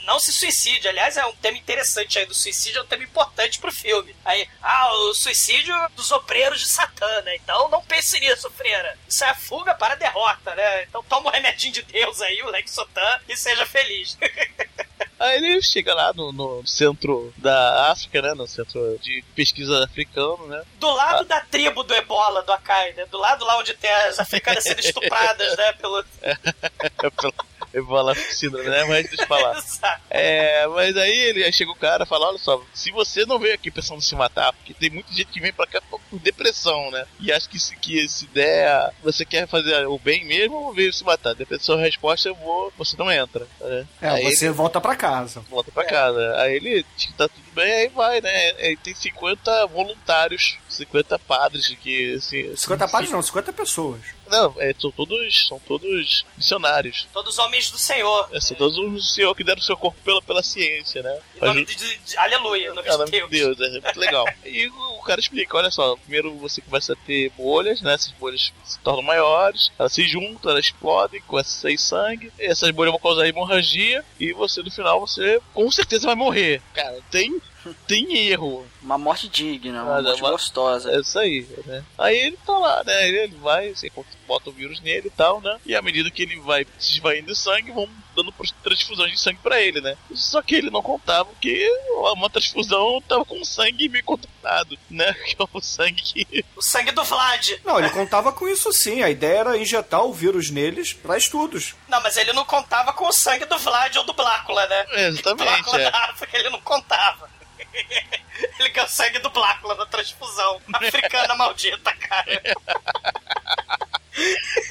não 0.04 0.18
se 0.18 0.32
suicide. 0.32 0.88
Aliás, 0.88 1.16
é 1.16 1.24
um 1.26 1.34
tema 1.36 1.58
interessante 1.58 2.18
aí 2.18 2.26
do 2.26 2.34
suicídio, 2.34 2.80
é 2.80 2.82
um 2.82 2.86
tema 2.86 3.04
importante 3.04 3.58
pro 3.58 3.72
filme. 3.72 4.14
Aí, 4.24 4.48
ah, 4.62 4.92
o 4.92 5.14
suicídio 5.14 5.74
dos 5.96 6.10
obreiros 6.10 6.60
de 6.60 6.68
Satã, 6.68 7.22
né? 7.22 7.36
Então 7.36 7.68
não 7.68 7.82
pense 7.84 8.18
nisso, 8.20 8.50
freira. 8.50 8.98
Isso 9.08 9.24
é 9.24 9.30
a 9.30 9.34
fuga 9.34 9.74
para 9.74 9.94
a 9.94 9.96
derrota, 9.96 10.54
né? 10.54 10.84
Então 10.84 11.02
toma 11.04 11.28
o 11.28 11.32
remedinho 11.32 11.72
de 11.72 11.82
Deus 11.82 12.20
aí, 12.20 12.42
o 12.42 12.50
Lexotan, 12.50 13.20
e 13.28 13.36
seja 13.36 13.66
feliz. 13.66 14.16
Aí 15.22 15.36
ele 15.36 15.62
chega 15.62 15.94
lá 15.94 16.12
no, 16.12 16.32
no 16.32 16.66
centro 16.66 17.32
da 17.36 17.92
África, 17.92 18.20
né? 18.20 18.34
No 18.34 18.44
centro 18.48 18.98
de 19.00 19.22
pesquisa 19.36 19.84
africano, 19.84 20.48
né? 20.48 20.64
Do 20.80 20.90
lado 20.90 21.24
da 21.24 21.40
tribo 21.42 21.84
do 21.84 21.94
ebola, 21.94 22.42
do 22.42 22.52
Akai, 22.52 22.92
né? 22.94 23.06
Do 23.06 23.18
lado 23.18 23.44
lá 23.44 23.56
onde 23.58 23.72
tem 23.74 23.90
as 23.92 24.18
africanas 24.18 24.64
sendo 24.64 24.80
estupradas, 24.80 25.56
né? 25.56 25.72
Pelo... 25.74 26.04
Eu 27.72 27.84
vou 27.86 28.00
lá 28.02 28.14
síndrome, 28.14 28.68
né? 28.68 28.84
Mas 28.84 29.08
deixa 29.08 29.22
eu 29.22 29.28
falar. 29.28 29.62
É, 30.14 30.66
mas 30.66 30.94
aí 30.96 31.10
ele 31.10 31.42
aí 31.42 31.52
chega 31.52 31.70
o 31.70 31.74
cara 31.74 32.04
e 32.04 32.06
fala, 32.06 32.28
olha 32.28 32.38
só, 32.38 32.62
se 32.74 32.90
você 32.90 33.24
não 33.24 33.38
veio 33.38 33.54
aqui 33.54 33.70
pensando 33.70 33.96
em 33.96 34.02
se 34.02 34.14
matar, 34.14 34.52
porque 34.52 34.74
tem 34.74 34.90
muita 34.90 35.10
gente 35.10 35.32
que 35.32 35.40
vem 35.40 35.52
pra 35.52 35.66
cá 35.66 35.80
por 35.88 36.02
por 36.12 36.18
depressão, 36.20 36.90
né? 36.90 37.06
E 37.18 37.32
acha 37.32 37.48
que 37.48 37.58
se, 37.58 37.74
que 37.76 38.06
se 38.06 38.26
der, 38.26 38.92
você 39.02 39.24
quer 39.24 39.48
fazer 39.48 39.86
o 39.86 39.98
bem 39.98 40.26
mesmo 40.26 40.56
ou 40.56 40.74
veio 40.74 40.92
se 40.92 41.02
matar? 41.02 41.34
Depende 41.34 41.60
da 41.60 41.64
sua 41.64 41.80
resposta, 41.80 42.28
eu 42.28 42.34
vou, 42.34 42.70
você 42.76 42.94
não 42.98 43.10
entra. 43.10 43.46
né? 43.60 43.86
É, 44.02 44.08
aí 44.08 44.36
você 44.36 44.50
volta 44.50 44.78
pra 44.78 44.94
casa. 44.94 45.40
ele 45.40 45.48
volta 45.48 45.72
pra 45.72 45.84
casa. 45.84 46.36
Aí 46.36 46.56
ele 46.56 46.84
diz 46.94 47.06
que 47.06 47.14
tá 47.14 47.26
tudo 47.28 47.50
bem, 47.54 47.72
aí 47.72 47.88
vai, 47.88 48.20
né? 48.20 48.52
Aí 48.58 48.76
tem 48.76 48.94
50 48.94 49.66
voluntários, 49.68 50.58
50 50.68 51.18
padres 51.20 51.66
que, 51.80 52.14
assim... 52.14 52.54
50 52.54 52.88
padres 52.88 53.10
não, 53.10 53.22
50 53.22 53.52
pessoas. 53.54 54.00
Não, 54.32 54.54
é, 54.58 54.74
são 54.78 54.90
todos, 54.90 55.46
são 55.46 55.58
todos 55.60 56.24
missionários. 56.36 57.06
Todos 57.12 57.38
homens 57.38 57.70
do 57.70 57.78
Senhor. 57.78 58.28
É, 58.32 58.40
são 58.40 58.56
todos 58.56 58.78
os 58.78 59.14
senhor 59.14 59.34
que 59.34 59.44
deram 59.44 59.60
seu 59.60 59.76
corpo 59.76 59.98
pela, 60.02 60.22
pela 60.22 60.42
ciência, 60.42 61.02
né? 61.02 61.20
Em 61.36 61.44
nome 61.44 61.64
de, 61.66 61.74
de- 61.76 61.96
de- 61.98 62.16
aleluia, 62.16 62.68
em 62.68 62.74
nome 62.74 62.82
de 62.82 62.96
nome 62.96 63.10
Deus. 63.10 63.30
de 63.30 63.38
Deus, 63.38 63.60
é 63.60 63.80
muito 63.80 64.00
legal. 64.00 64.26
e 64.44 64.66
o 64.68 65.01
cara 65.02 65.20
explica, 65.20 65.56
olha 65.56 65.70
só, 65.70 65.96
primeiro 65.96 66.32
você 66.38 66.60
começa 66.60 66.92
a 66.92 66.96
ter 66.96 67.30
bolhas, 67.36 67.80
né? 67.80 67.94
Essas 67.94 68.12
bolhas 68.12 68.52
se 68.64 68.78
tornam 68.80 69.02
maiores, 69.02 69.70
elas 69.78 69.92
se 69.92 70.06
juntam, 70.06 70.50
elas 70.50 70.66
explodem, 70.66 71.20
começa 71.22 71.50
a 71.50 71.60
sair 71.62 71.78
sangue, 71.78 72.32
essas 72.38 72.70
bolhas 72.70 72.92
vão 72.92 73.00
causar 73.00 73.26
hemorragia, 73.26 74.04
e 74.18 74.32
você 74.32 74.62
no 74.62 74.70
final 74.70 75.00
você 75.00 75.40
com 75.52 75.70
certeza 75.70 76.06
vai 76.06 76.14
morrer. 76.16 76.62
Cara, 76.74 76.98
tem, 77.10 77.40
tem 77.86 78.16
erro. 78.28 78.66
Uma 78.82 78.98
morte 78.98 79.28
digna, 79.28 79.82
uma 79.82 79.98
Ah, 79.98 80.02
morte 80.02 80.20
uma- 80.22 80.30
gostosa. 80.30 80.90
É 80.92 81.00
isso 81.00 81.18
aí, 81.18 81.46
né? 81.66 81.84
Aí 81.98 82.16
ele 82.18 82.38
tá 82.44 82.58
lá, 82.58 82.82
né? 82.84 83.08
Ele 83.08 83.34
vai, 83.36 83.70
você 83.74 83.90
bota 84.26 84.50
o 84.50 84.52
vírus 84.52 84.80
nele 84.80 85.08
e 85.08 85.10
tal, 85.10 85.40
né? 85.40 85.58
E 85.66 85.74
à 85.74 85.82
medida 85.82 86.10
que 86.10 86.22
ele 86.22 86.36
vai 86.40 86.66
se 86.78 86.92
esvaindo 86.94 87.34
sangue, 87.34 87.70
vão 87.70 87.88
dando 88.14 88.32
transfusões 88.62 89.12
de 89.12 89.20
sangue 89.20 89.38
pra 89.42 89.60
ele, 89.60 89.80
né? 89.80 89.96
Só 90.14 90.42
que 90.42 90.54
ele 90.54 90.70
não 90.70 90.82
contava 90.82 91.28
que 91.40 91.68
uma 92.12 92.30
transfusão 92.30 93.02
tava 93.08 93.24
com 93.24 93.44
sangue 93.44 93.88
meio 93.88 94.04
contaminado, 94.04 94.78
né? 94.90 95.14
Que 95.32 95.36
é 95.40 95.46
o 95.52 95.60
sangue 95.60 96.02
que. 96.02 96.44
O 96.56 96.62
sangue 96.62 96.90
do 96.90 97.04
Vlad. 97.04 97.52
Não, 97.64 97.78
ele 97.78 97.90
contava 97.90 98.32
com 98.32 98.48
isso 98.48 98.72
sim. 98.72 99.02
A 99.02 99.08
ideia 99.08 99.38
era 99.38 99.56
injetar 99.56 100.04
o 100.04 100.12
vírus 100.12 100.50
neles 100.50 100.92
pra 100.92 101.16
estudos. 101.16 101.74
Não, 101.88 102.02
mas 102.02 102.16
ele 102.16 102.32
não 102.32 102.44
contava 102.44 102.92
com 102.92 103.06
o 103.06 103.12
sangue 103.12 103.46
do 103.46 103.58
Vlad 103.58 103.96
ou 103.96 104.04
do 104.04 104.12
Blácula, 104.12 104.66
né? 104.66 104.86
É, 104.90 105.08
exatamente, 105.08 105.44
Blácula 105.44 105.80
é. 105.80 105.90
da 105.90 105.98
África, 106.10 106.38
ele 106.38 106.50
não 106.50 106.60
contava. 106.60 107.30
ele 108.58 108.70
quer 108.70 108.84
o 108.84 108.88
sangue 108.88 109.18
do 109.20 109.30
Blácula 109.30 109.74
da 109.74 109.86
transfusão. 109.86 110.60
Africana 110.72 111.34
maldita, 111.34 111.94
cara. 111.94 112.42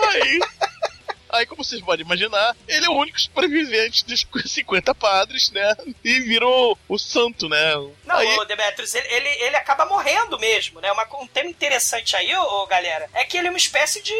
Aí. 0.09 0.39
Aí, 1.31 1.45
como 1.45 1.63
vocês 1.63 1.81
podem 1.81 2.05
imaginar, 2.05 2.55
ele 2.67 2.85
é 2.85 2.89
o 2.89 2.93
único 2.97 3.19
sobrevivente 3.19 4.05
dos 4.05 4.25
50 4.51 4.93
padres, 4.95 5.49
né? 5.51 5.75
E 6.03 6.19
virou 6.21 6.77
o 6.87 6.97
santo, 6.97 7.47
né? 7.49 7.73
Não, 8.05 8.15
aí, 8.17 8.27
o 8.37 8.45
Demetrius, 8.45 8.93
ele, 8.95 9.07
ele, 9.07 9.27
ele 9.43 9.55
acaba 9.55 9.85
morrendo 9.85 10.37
mesmo, 10.39 10.79
né? 10.81 10.91
Uma, 10.91 11.07
um 11.19 11.27
tema 11.27 11.49
interessante 11.49 12.15
aí, 12.15 12.33
ô, 12.35 12.41
ô, 12.63 12.67
galera, 12.67 13.09
é 13.13 13.23
que 13.23 13.37
ele 13.37 13.47
é 13.47 13.49
uma 13.49 13.57
espécie 13.57 14.01
de 14.01 14.13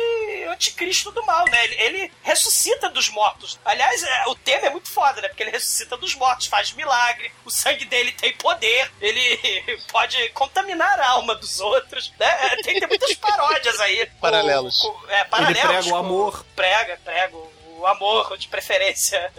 anticristo 0.49 1.11
do 1.11 1.25
mal, 1.25 1.45
né? 1.49 1.63
Ele, 1.65 1.75
ele 1.81 2.11
ressuscita 2.23 2.89
dos 2.89 3.09
mortos. 3.09 3.59
Aliás, 3.65 4.01
é, 4.03 4.27
o 4.27 4.35
tema 4.35 4.67
é 4.67 4.69
muito 4.69 4.89
foda, 4.89 5.21
né? 5.21 5.27
Porque 5.27 5.43
ele 5.43 5.51
ressuscita 5.51 5.97
dos 5.97 6.15
mortos, 6.15 6.47
faz 6.47 6.71
milagre, 6.73 7.31
o 7.45 7.49
sangue 7.51 7.85
dele 7.85 8.11
tem 8.13 8.33
poder, 8.37 8.91
ele 9.01 9.81
pode 9.91 10.29
contaminar 10.29 10.99
a 10.99 11.09
alma 11.09 11.35
dos 11.35 11.59
outros, 11.59 12.11
né? 12.19 12.27
É, 12.51 12.55
Tem, 12.61 12.79
tem 12.79 12.87
muitas 12.87 13.13
paródias 13.15 13.79
aí. 13.79 14.05
com- 14.05 14.17
Paralelos. 14.21 14.79
com- 14.79 15.09
é, 15.09 15.23
paralelos. 15.25 15.57
Ele 15.59 15.67
prega 15.67 15.87
o 15.87 15.89
com- 15.91 15.95
amor. 15.97 16.45
Prega, 16.55 16.99
prega 17.03 17.35
o 17.35 17.61
o 17.81 17.87
amor, 17.87 18.37
de 18.37 18.47
preferência. 18.47 19.31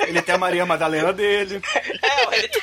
Ele 0.00 0.22
tem 0.22 0.34
a 0.34 0.38
Maria 0.38 0.66
Madalena 0.66 1.12
dele. 1.12 1.60
É, 1.74 2.36
ele 2.36 2.48
tem. 2.48 2.62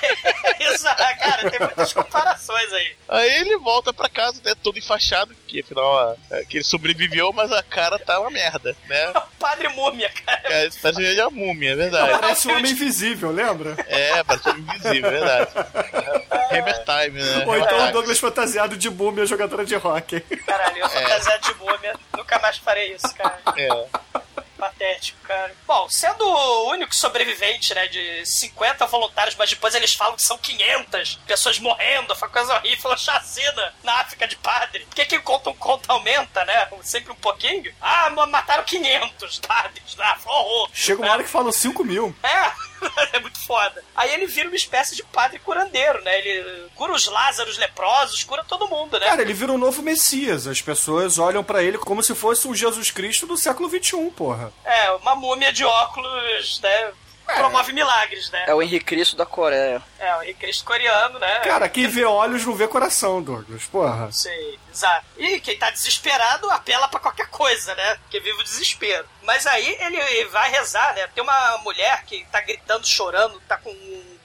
Exato, 0.74 1.04
cara, 1.20 1.50
tem 1.50 1.60
muitas 1.60 1.94
comparações 1.94 2.74
aí. 2.74 2.96
aí 3.08 3.36
ele 3.42 3.58
volta 3.58 3.94
pra 3.94 4.10
casa, 4.10 4.42
né? 4.44 4.54
Todo 4.62 4.78
enfaixado, 4.78 5.36
que 5.48 5.60
afinal 5.62 6.18
é, 6.32 6.44
que 6.46 6.58
ele 6.58 6.64
sobreviveu, 6.64 7.32
mas 7.34 7.52
a 7.52 7.64
cara 7.64 8.00
tá 8.00 8.20
uma 8.20 8.32
merda, 8.32 8.76
né? 8.88 9.14
É 9.16 9.20
o 9.20 9.22
padre 9.40 9.68
múmia, 9.70 10.10
cara. 10.10 10.42
É, 10.46 10.70
parece 10.82 11.02
ele 11.02 11.20
é 11.20 11.24
a 11.24 11.30
múmia, 11.30 11.72
é 11.72 11.76
verdade. 11.76 12.20
Parece 12.20 12.48
um 12.48 12.58
homem 12.58 12.72
invisível, 12.72 13.32
lembra? 13.32 13.76
É, 13.88 14.24
parece 14.24 14.50
um 14.50 14.58
invisível, 14.58 15.08
é 15.08 15.12
verdade. 15.12 15.52
Hammer 16.52 16.84
Time, 16.84 17.24
né? 17.24 17.46
Ou 17.46 17.58
então 17.58 17.90
o. 17.90 17.92
Douglas 17.92 18.20
fantasiado 18.20 18.76
de 18.76 18.90
múmia 18.90 19.26
jogadora 19.26 19.66
de 19.66 19.76
rock. 19.76 20.20
Caralho, 20.20 20.78
eu 20.78 20.90
fantasiado 20.90 21.44
de 21.44 21.54
múmia. 21.56 21.96
Nunca 22.18 22.40
mais 22.40 22.58
farei 22.58 22.94
isso, 22.94 23.14
cara. 23.16 23.40
É. 23.56 24.22
Patético, 24.58 25.20
cara. 25.24 25.54
Bom, 25.68 25.90
sendo 25.90 26.24
o 26.26 26.70
único 26.72 26.96
sobrevivente, 26.96 27.74
né, 27.74 27.88
de 27.88 28.26
50 28.26 28.86
voluntários, 28.86 29.36
mas 29.36 29.50
depois 29.50 29.76
eles 29.76 29.94
falam 29.94 30.16
que 30.16 30.24
são 30.24 30.38
500 30.38 31.20
pessoas 31.28 31.60
morrendo, 31.60 32.16
foi 32.16 32.30
coisa 32.30 32.56
horrível, 32.56 32.96
chacina 32.98 33.74
na 33.84 34.00
África 34.02 34.28
de 34.28 34.36
padre. 34.38 34.86
Por 34.86 34.96
que 34.96 35.06
que 35.06 35.20
conta 35.20 35.50
um 35.50 35.56
conto 35.56 35.90
aumenta, 35.92 36.46
né? 36.46 36.70
Sempre 36.82 37.12
um 37.12 37.16
pouquinho? 37.16 37.74
Ah, 37.82 38.10
mataram 38.10 38.64
500 38.64 39.40
padres 39.40 39.96
lá, 39.96 40.18
horror. 40.26 40.70
Chega 40.74 41.02
uma 41.02 41.12
hora 41.12 41.24
que 41.24 41.30
falam 41.30 41.52
5 41.52 41.84
mil. 41.84 42.16
É, 42.24 42.52
é 43.14 43.20
muito 43.20 43.40
foda. 43.46 43.84
Aí 43.96 44.14
ele 44.14 44.26
vira 44.26 44.48
uma 44.48 44.56
espécie 44.56 44.96
de 44.96 45.04
padre 45.04 45.40
curandeiro, 45.40 46.02
né? 46.04 46.20
Ele 46.20 46.70
cura 46.76 46.94
os 46.94 47.06
Lázaros 47.06 47.58
leprosos, 47.58 48.24
cura 48.24 48.44
todo 48.44 48.68
mundo, 48.68 49.00
né? 49.00 49.06
Cara, 49.08 49.22
ele 49.22 49.34
vira 49.34 49.52
um 49.52 49.58
novo 49.58 49.82
Messias. 49.82 50.48
As 50.48 50.62
pessoas 50.62 51.18
olham 51.18 51.44
pra 51.44 51.64
ele 51.64 51.78
como 51.78 52.04
se 52.04 52.16
fosse 52.16 52.48
um 52.48 52.56
Jesus 52.56 52.92
Cristo 52.92 53.26
do 53.26 53.38
século 53.38 53.70
XXI, 53.70 54.12
porra. 54.16 54.52
É, 54.64 54.92
uma 54.92 55.16
múmia 55.16 55.52
de 55.52 55.64
óculos, 55.64 56.60
né? 56.62 56.92
Promove 57.26 57.74
milagres, 57.74 58.30
né? 58.30 58.46
É 58.48 58.54
o 58.54 58.62
Henrique 58.62 58.86
Cristo 58.86 59.16
da 59.16 59.26
Coreia. 59.26 59.82
É, 60.00 60.16
o 60.16 60.22
Henrique 60.22 60.40
Cristo 60.42 60.64
coreano, 60.64 61.20
né? 61.20 61.40
Cara, 61.40 61.68
quem 61.68 61.88
vê 61.88 62.06
olhos 62.06 62.46
não 62.46 62.54
vê 62.54 62.68
coração, 62.68 63.22
Douglas, 63.22 63.66
porra. 63.66 64.12
Sei, 64.12 64.60
exato. 64.72 65.06
E 65.18 65.40
quem 65.40 65.58
tá 65.58 65.70
desesperado 65.70 66.50
apela 66.52 66.88
pra 66.88 67.00
qualquer 67.00 67.28
coisa, 67.28 67.74
né? 67.76 67.96
Porque 67.96 68.20
vive 68.20 68.40
o 68.40 68.44
desespero. 68.44 69.06
Mas 69.24 69.46
aí 69.48 69.78
ele 69.80 70.26
vai 70.26 70.50
rezar, 70.52 70.94
né? 70.96 71.08
Tem 71.14 71.24
uma 71.24 71.58
mulher 71.60 72.04
que 72.06 72.26
tá 72.32 72.42
gritando, 72.42 72.88
chorando, 72.88 73.42
tá 73.48 73.58
com 73.58 73.72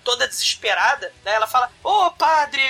toda 0.04 0.26
desesperada, 0.28 1.12
né? 1.24 1.34
Ela 1.34 1.46
fala: 1.46 1.70
Ô 1.82 2.06
oh, 2.06 2.10
padre 2.12 2.62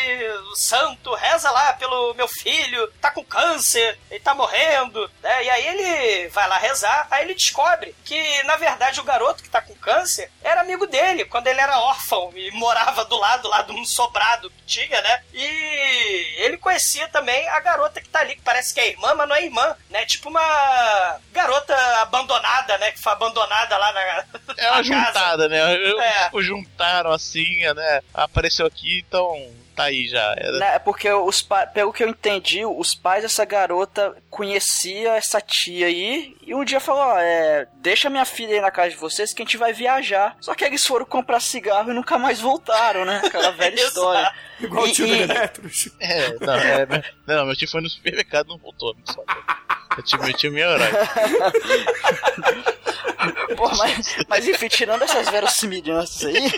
santo, 0.54 1.14
reza 1.14 1.50
lá 1.50 1.72
pelo 1.74 2.14
meu 2.14 2.28
filho, 2.28 2.90
tá 3.00 3.10
com 3.10 3.24
câncer, 3.24 3.98
ele 4.10 4.20
tá 4.20 4.34
morrendo, 4.34 5.10
né? 5.22 5.44
E 5.44 5.50
aí 5.50 5.66
ele 5.66 6.28
vai 6.28 6.48
lá 6.48 6.58
rezar, 6.58 7.06
aí 7.10 7.24
ele 7.24 7.34
descobre 7.34 7.94
que, 8.04 8.42
na 8.44 8.56
verdade, 8.56 9.00
o 9.00 9.04
garoto 9.04 9.42
que 9.42 9.48
tá 9.50 9.60
com 9.60 9.74
câncer 9.76 10.30
era 10.42 10.60
amigo 10.60 10.86
dele 10.86 11.24
quando 11.24 11.46
ele 11.46 11.60
era 11.60 11.78
órfão 11.80 12.32
e 12.34 12.50
morava 12.52 13.04
do 13.04 13.16
lado 13.16 13.48
lá 13.48 13.62
de 13.62 13.72
um 13.72 13.84
sobrado 13.84 14.50
que 14.50 14.62
tinha, 14.64 15.00
né? 15.00 15.22
E 15.32 16.34
ele 16.38 16.56
conhecia 16.58 17.08
também 17.08 17.48
a 17.48 17.60
garota 17.60 18.00
que 18.00 18.08
tá 18.08 18.20
ali, 18.20 18.34
que 18.36 18.42
parece 18.42 18.72
que 18.74 18.80
é 18.80 18.88
irmã, 18.88 19.14
mas 19.14 19.28
não 19.28 19.36
é 19.36 19.44
irmã, 19.44 19.76
né? 19.88 20.04
Tipo 20.06 20.28
uma 20.28 21.20
garota 21.32 21.74
abandonada, 22.02 22.76
né? 22.78 22.92
Que 22.92 23.00
foi 23.00 23.12
abandonada 23.12 23.76
lá 23.76 23.92
na. 23.92 24.00
É 24.00 24.70
uma 24.70 24.82
na 24.82 24.82
casa. 24.82 24.82
juntada, 24.82 25.48
né? 25.48 25.76
Eu, 25.76 26.00
É. 26.00 26.30
o 26.32 26.42
juntaram 26.42 27.12
assim, 27.20 27.60
né? 27.74 28.00
Apareceu 28.14 28.66
aqui, 28.66 29.04
então 29.06 29.46
tá 29.76 29.84
aí 29.84 30.08
já. 30.08 30.34
Era- 30.36 30.58
Né, 30.58 30.78
porque 30.80 31.10
os 31.10 31.40
pa- 31.42 31.66
pelo 31.66 31.92
que 31.92 32.02
eu 32.02 32.08
entendi, 32.08 32.64
os 32.66 32.94
pais 32.94 33.22
dessa 33.22 33.44
garota 33.44 34.16
conhecia 34.28 35.12
essa 35.12 35.40
tia 35.40 35.86
aí 35.86 36.36
e 36.42 36.54
um 36.54 36.64
dia 36.64 36.80
falou, 36.80 37.02
ó, 37.02 37.18
é, 37.18 37.66
deixa 37.76 38.10
minha 38.10 38.24
filha 38.24 38.54
aí 38.56 38.60
na 38.60 38.70
casa 38.70 38.90
de 38.90 38.96
vocês 38.96 39.32
que 39.32 39.42
a 39.42 39.44
gente 39.44 39.56
vai 39.56 39.72
viajar. 39.72 40.36
Só 40.40 40.54
que 40.54 40.64
eles 40.64 40.84
foram 40.86 41.04
comprar 41.06 41.40
cigarro 41.40 41.90
e 41.90 41.94
nunca 41.94 42.18
mais 42.18 42.40
voltaram, 42.40 43.04
né? 43.04 43.22
Aquela 43.24 43.50
velha 43.52 43.74
história. 43.80 44.32
Igual 44.60 44.84
o 44.84 44.88
E- 44.88 44.92
tio 44.92 45.06
e- 45.06 45.16
do 45.26 45.32
Eletros. 45.32 45.88
É, 46.00 46.34
não, 46.40 46.54
é, 46.54 46.86
né? 46.86 47.04
não, 47.26 47.46
meu 47.46 47.56
tio 47.56 47.68
foi 47.70 47.80
no 47.80 47.88
supermercado 47.88 48.46
e 48.46 48.48
não 48.50 48.58
voltou. 48.58 48.94
Não 48.94 49.14
só. 49.14 49.22
Eu 49.96 50.02
tinha, 50.04 50.22
meu 50.22 50.32
tio 50.34 50.50
é 50.50 50.52
meu 50.52 50.68
horário. 50.68 50.96
Pô, 53.56 53.68
mas, 53.76 54.16
mas 54.28 54.48
enfim, 54.48 54.68
tirando 54.68 55.02
essas 55.02 55.28
verossimilhanças 55.28 56.24
aí, 56.24 56.36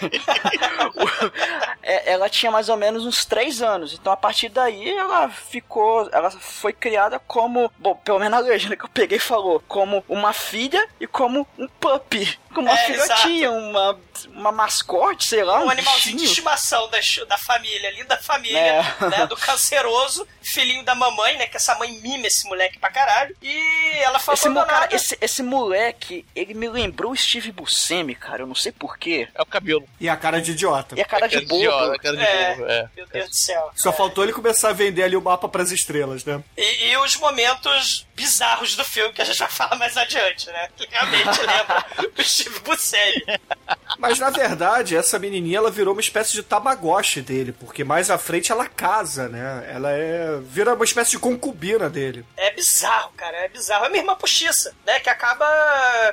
é, 1.82 2.12
ela 2.12 2.28
tinha 2.28 2.50
mais 2.50 2.68
ou 2.68 2.76
menos 2.76 3.04
uns 3.04 3.24
3 3.24 3.62
anos. 3.62 3.94
Então 3.94 4.12
a 4.12 4.16
partir 4.16 4.48
daí 4.48 4.90
ela 4.90 5.28
ficou. 5.28 6.08
Ela 6.12 6.30
foi 6.30 6.72
criada 6.72 7.18
como. 7.18 7.70
Bom, 7.78 7.94
pelo 7.96 8.18
menos 8.18 8.32
na 8.32 8.38
legenda 8.38 8.76
que 8.76 8.84
eu 8.84 8.88
peguei 8.88 9.18
falou, 9.18 9.62
como 9.66 10.04
uma 10.08 10.32
filha 10.32 10.86
e 11.00 11.06
como 11.06 11.46
um 11.58 11.68
puppy. 11.68 12.38
Como 12.52 12.68
uma 12.68 12.78
É, 12.78 12.84
filhotinha, 12.86 13.50
uma, 13.50 13.98
uma 14.28 14.52
mascote, 14.52 15.26
sei 15.26 15.42
lá. 15.42 15.60
um 15.64 15.70
animalzinho 15.70 16.16
de 16.18 16.24
estimação 16.24 16.88
da, 16.90 16.98
da 17.28 17.38
família, 17.38 17.90
linda 17.90 18.16
família, 18.18 18.58
É. 18.58 18.82
né? 19.08 19.26
Do 19.26 19.36
canceroso, 19.36 20.26
filhinho 20.42 20.84
da 20.84 20.94
mamãe, 20.94 21.36
né? 21.38 21.46
Que 21.46 21.56
essa 21.56 21.74
mãe 21.76 21.90
mima 22.00 22.26
esse 22.26 22.46
moleque 22.48 22.78
pra 22.78 22.90
caralho. 22.90 23.34
E 23.42 23.98
ela 24.02 24.18
foi 24.18 24.34
Esse, 24.34 24.52
cara, 24.52 24.88
esse, 24.94 25.18
esse 25.20 25.42
moleque, 25.42 26.24
ele 26.34 26.54
me 26.54 26.68
lembrou 26.68 27.12
o 27.12 27.16
Steve 27.16 27.50
Buscemi, 27.52 28.14
cara. 28.14 28.42
Eu 28.42 28.46
não 28.46 28.54
sei 28.54 28.72
porquê. 28.72 29.28
É 29.34 29.42
o 29.42 29.46
cabelo. 29.46 29.88
E 30.00 30.08
a 30.08 30.16
cara 30.16 30.40
de 30.40 30.52
idiota. 30.52 30.94
E 30.96 31.00
a 31.00 31.04
cara 31.04 31.26
de 31.26 31.34
Cara 31.36 31.46
bobo. 31.46 31.62
idiota, 31.62 31.98
cara 31.98 32.16
de 32.16 32.22
É, 32.22 32.54
bobo, 32.54 32.66
é. 32.70 32.88
meu 32.96 33.06
Deus 33.06 33.28
do 33.28 33.34
céu. 33.36 33.70
Só 33.74 33.92
faltou 33.92 34.24
ele 34.24 34.32
começar 34.32 34.70
a 34.70 34.72
vender 34.72 35.02
ali 35.04 35.16
o 35.16 35.22
mapa 35.22 35.48
pras 35.48 35.70
estrelas, 35.72 36.24
né? 36.24 36.42
E, 36.56 36.88
e 36.90 36.96
os 36.98 37.16
momentos 37.16 38.06
bizarros 38.22 38.76
do 38.76 38.84
filme 38.84 39.12
que 39.12 39.20
a 39.20 39.24
gente 39.24 39.38
vai 39.38 39.50
falar 39.50 39.74
mais 39.76 39.96
adiante, 39.96 40.46
né? 40.46 40.68
Que 40.76 40.86
realmente 40.88 41.40
lembra 41.40 41.84
o 42.16 42.22
Steve 42.22 42.60
Buscemi. 42.60 43.24
Mas 43.98 44.20
na 44.20 44.30
verdade, 44.30 44.96
essa 44.96 45.18
menininha 45.18 45.58
ela 45.58 45.70
virou 45.70 45.92
uma 45.92 46.00
espécie 46.00 46.32
de 46.32 46.42
tamagotchi 46.42 47.20
dele, 47.20 47.52
porque 47.52 47.82
mais 47.82 48.10
à 48.10 48.18
frente 48.18 48.52
ela 48.52 48.66
casa, 48.68 49.28
né? 49.28 49.68
Ela 49.68 49.90
é 49.90 50.38
vira 50.40 50.74
uma 50.74 50.84
espécie 50.84 51.12
de 51.12 51.18
concubina 51.18 51.90
dele. 51.90 52.24
É 52.36 52.52
bizarro, 52.52 53.12
cara, 53.16 53.36
é 53.38 53.48
bizarro. 53.48 53.86
É 53.86 53.88
minha 53.88 54.02
irmã 54.02 54.14
postiça, 54.14 54.72
né? 54.86 55.00
Que 55.00 55.10
acaba 55.10 55.44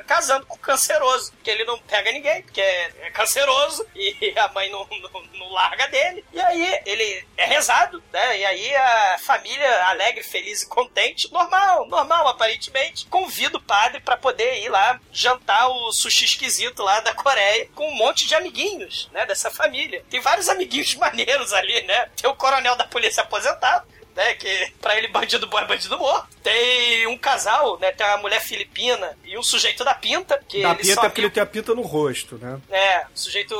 casando 0.06 0.46
com 0.46 0.56
o 0.56 0.58
canceroso. 0.58 1.32
Que 1.44 1.50
ele 1.50 1.64
não 1.64 1.78
pega 1.78 2.10
ninguém, 2.10 2.42
porque 2.42 2.60
é, 2.60 2.92
é 3.02 3.10
canceroso 3.10 3.86
e 3.94 4.34
a 4.36 4.48
mãe 4.48 4.68
não, 4.70 4.84
não, 4.90 5.22
não 5.38 5.52
larga 5.52 5.86
dele. 5.86 6.24
E 6.32 6.40
aí 6.40 6.80
ele 6.84 7.24
é 7.36 7.44
rezado, 7.44 8.02
né? 8.12 8.38
E 8.38 8.44
aí 8.44 8.74
a 8.74 9.18
família 9.20 9.86
alegre, 9.86 10.24
feliz 10.24 10.62
e 10.62 10.68
contente, 10.68 11.32
normal, 11.32 11.86
normal 11.86 11.99
aparentemente, 12.28 13.06
convida 13.06 13.56
o 13.58 13.62
padre 13.62 14.00
pra 14.00 14.16
poder 14.16 14.62
ir 14.62 14.68
lá 14.68 15.00
jantar 15.12 15.68
o 15.68 15.92
sushi 15.92 16.24
esquisito 16.24 16.82
lá 16.82 17.00
da 17.00 17.14
Coreia 17.14 17.68
com 17.74 17.88
um 17.88 17.94
monte 17.96 18.26
de 18.26 18.34
amiguinhos, 18.34 19.08
né? 19.12 19.26
Dessa 19.26 19.50
família. 19.50 20.04
Tem 20.10 20.20
vários 20.20 20.48
amiguinhos 20.48 20.94
maneiros 20.96 21.52
ali, 21.52 21.82
né? 21.82 22.08
Tem 22.16 22.30
o 22.30 22.34
coronel 22.34 22.76
da 22.76 22.84
polícia 22.84 23.22
aposentado 23.22 23.86
né? 24.14 24.34
Que 24.34 24.72
pra 24.80 24.96
ele 24.96 25.08
bandido 25.08 25.46
bom 25.46 25.58
é 25.58 25.64
bandido 25.64 25.98
morto. 25.98 26.28
Tem 26.42 27.06
um 27.06 27.16
casal, 27.16 27.78
né? 27.78 27.92
Tem 27.92 28.06
uma 28.06 28.18
mulher 28.18 28.40
filipina 28.40 29.16
e 29.24 29.38
um 29.38 29.42
sujeito 29.42 29.84
da 29.84 29.94
pinta. 29.94 30.42
Que 30.48 30.62
Da 30.62 30.70
ele 30.70 30.78
pinta 30.78 30.94
só 30.94 31.00
é 31.04 31.08
porque 31.08 31.20
ele 31.20 31.30
tem 31.30 31.42
a 31.42 31.46
pinta 31.46 31.74
no 31.74 31.82
rosto, 31.82 32.36
né? 32.36 32.60
é, 32.70 33.06
o 33.06 33.18
sujeito 33.18 33.54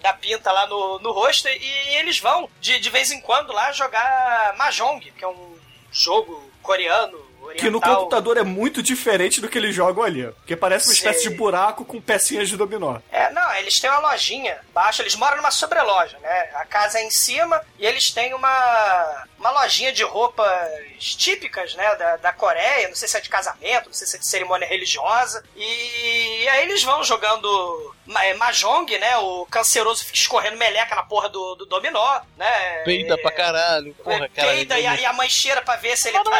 da 0.00 0.12
pinta 0.12 0.50
lá 0.50 0.66
no, 0.66 0.98
no 0.98 1.12
rosto 1.12 1.48
e 1.48 1.96
eles 1.96 2.18
vão 2.18 2.48
de, 2.60 2.78
de 2.80 2.90
vez 2.90 3.10
em 3.10 3.20
quando 3.20 3.52
lá 3.52 3.72
jogar 3.72 4.54
Mahjong, 4.56 5.00
que 5.12 5.24
é 5.24 5.28
um 5.28 5.56
jogo 5.90 6.50
coreano, 6.62 7.18
Que 7.56 7.70
no 7.70 7.78
oriental. 7.78 7.96
computador 7.96 8.36
é 8.36 8.42
muito 8.42 8.82
diferente 8.82 9.40
do 9.40 9.48
que 9.48 9.58
eles 9.58 9.74
jogam 9.74 10.02
ali. 10.02 10.24
Porque 10.32 10.56
parece 10.56 10.86
uma 10.86 10.94
Sei. 10.94 11.10
espécie 11.10 11.28
de 11.28 11.34
buraco 11.36 11.84
com 11.84 12.00
pecinhas 12.00 12.48
de 12.48 12.56
dominó. 12.56 12.98
É, 13.10 13.30
não, 13.32 13.54
eles 13.56 13.74
têm 13.80 13.90
uma 13.90 14.10
lojinha 14.10 14.58
baixo, 14.72 15.02
eles 15.02 15.14
moram 15.16 15.36
numa 15.36 15.50
sobreloja, 15.50 16.18
né? 16.18 16.50
A 16.54 16.64
casa 16.64 16.98
é 16.98 17.02
em 17.02 17.10
cima 17.10 17.60
e 17.78 17.86
eles 17.86 18.10
têm 18.10 18.34
uma, 18.34 19.26
uma 19.38 19.50
lojinha 19.50 19.92
de 19.92 20.02
roupas 20.02 20.70
típicas, 20.98 21.74
né, 21.74 21.94
da, 21.96 22.16
da 22.16 22.32
Coreia, 22.32 22.88
não 22.88 22.94
sei 22.94 23.08
se 23.08 23.16
é 23.16 23.20
de 23.20 23.28
casamento, 23.28 23.86
não 23.86 23.92
sei 23.92 24.06
se 24.06 24.16
é 24.16 24.18
de 24.18 24.28
cerimônia 24.28 24.66
religiosa. 24.66 25.44
E 25.56 26.48
aí 26.48 26.62
eles 26.62 26.82
vão 26.82 27.04
jogando 27.04 27.91
Mahjong, 28.06 28.98
né? 28.98 29.16
O 29.18 29.46
canceroso 29.46 30.04
fica 30.04 30.18
escorrendo 30.18 30.56
meleca 30.56 30.94
na 30.94 31.02
porra 31.02 31.28
do, 31.28 31.54
do 31.54 31.66
dominó, 31.66 32.20
né? 32.36 32.78
Peida 32.84 33.16
pra 33.18 33.30
caralho. 33.30 33.94
Porra, 34.02 34.28
cara. 34.28 34.48
Peida 34.48 34.78
e 34.78 34.86
a, 34.86 35.00
e 35.00 35.04
a 35.04 35.12
mãe 35.12 35.28
cheira 35.28 35.62
pra 35.62 35.76
ver 35.76 35.96
se 35.96 36.08
ele 36.08 36.18
tá. 36.18 36.30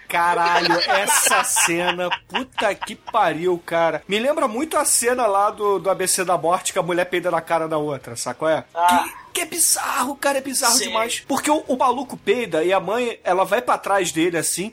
Caralho, 0.08 0.78
essa 0.78 1.42
cena, 1.44 2.08
puta 2.28 2.74
que 2.74 2.94
pariu, 2.94 3.60
cara. 3.64 4.02
Me 4.06 4.18
lembra 4.18 4.46
muito 4.46 4.76
a 4.76 4.84
cena 4.84 5.26
lá 5.26 5.50
do, 5.50 5.78
do 5.78 5.90
ABC 5.90 6.24
da 6.24 6.38
morte 6.38 6.72
que 6.72 6.78
a 6.78 6.82
mulher 6.82 7.06
peida 7.06 7.30
na 7.30 7.40
cara 7.40 7.66
da 7.66 7.78
outra, 7.78 8.14
sacou? 8.16 8.48
É? 8.48 8.64
Ah. 8.74 9.04
Que, 9.04 9.32
que 9.32 9.40
é 9.40 9.46
bizarro, 9.46 10.14
cara, 10.16 10.38
é 10.38 10.42
bizarro 10.42 10.76
Sim. 10.76 10.88
demais. 10.88 11.20
Porque 11.26 11.50
o, 11.50 11.64
o 11.66 11.76
maluco 11.76 12.16
peida 12.16 12.62
e 12.62 12.72
a 12.72 12.80
mãe, 12.80 13.18
ela 13.24 13.44
vai 13.44 13.60
pra 13.62 13.78
trás 13.78 14.12
dele 14.12 14.36
assim. 14.36 14.72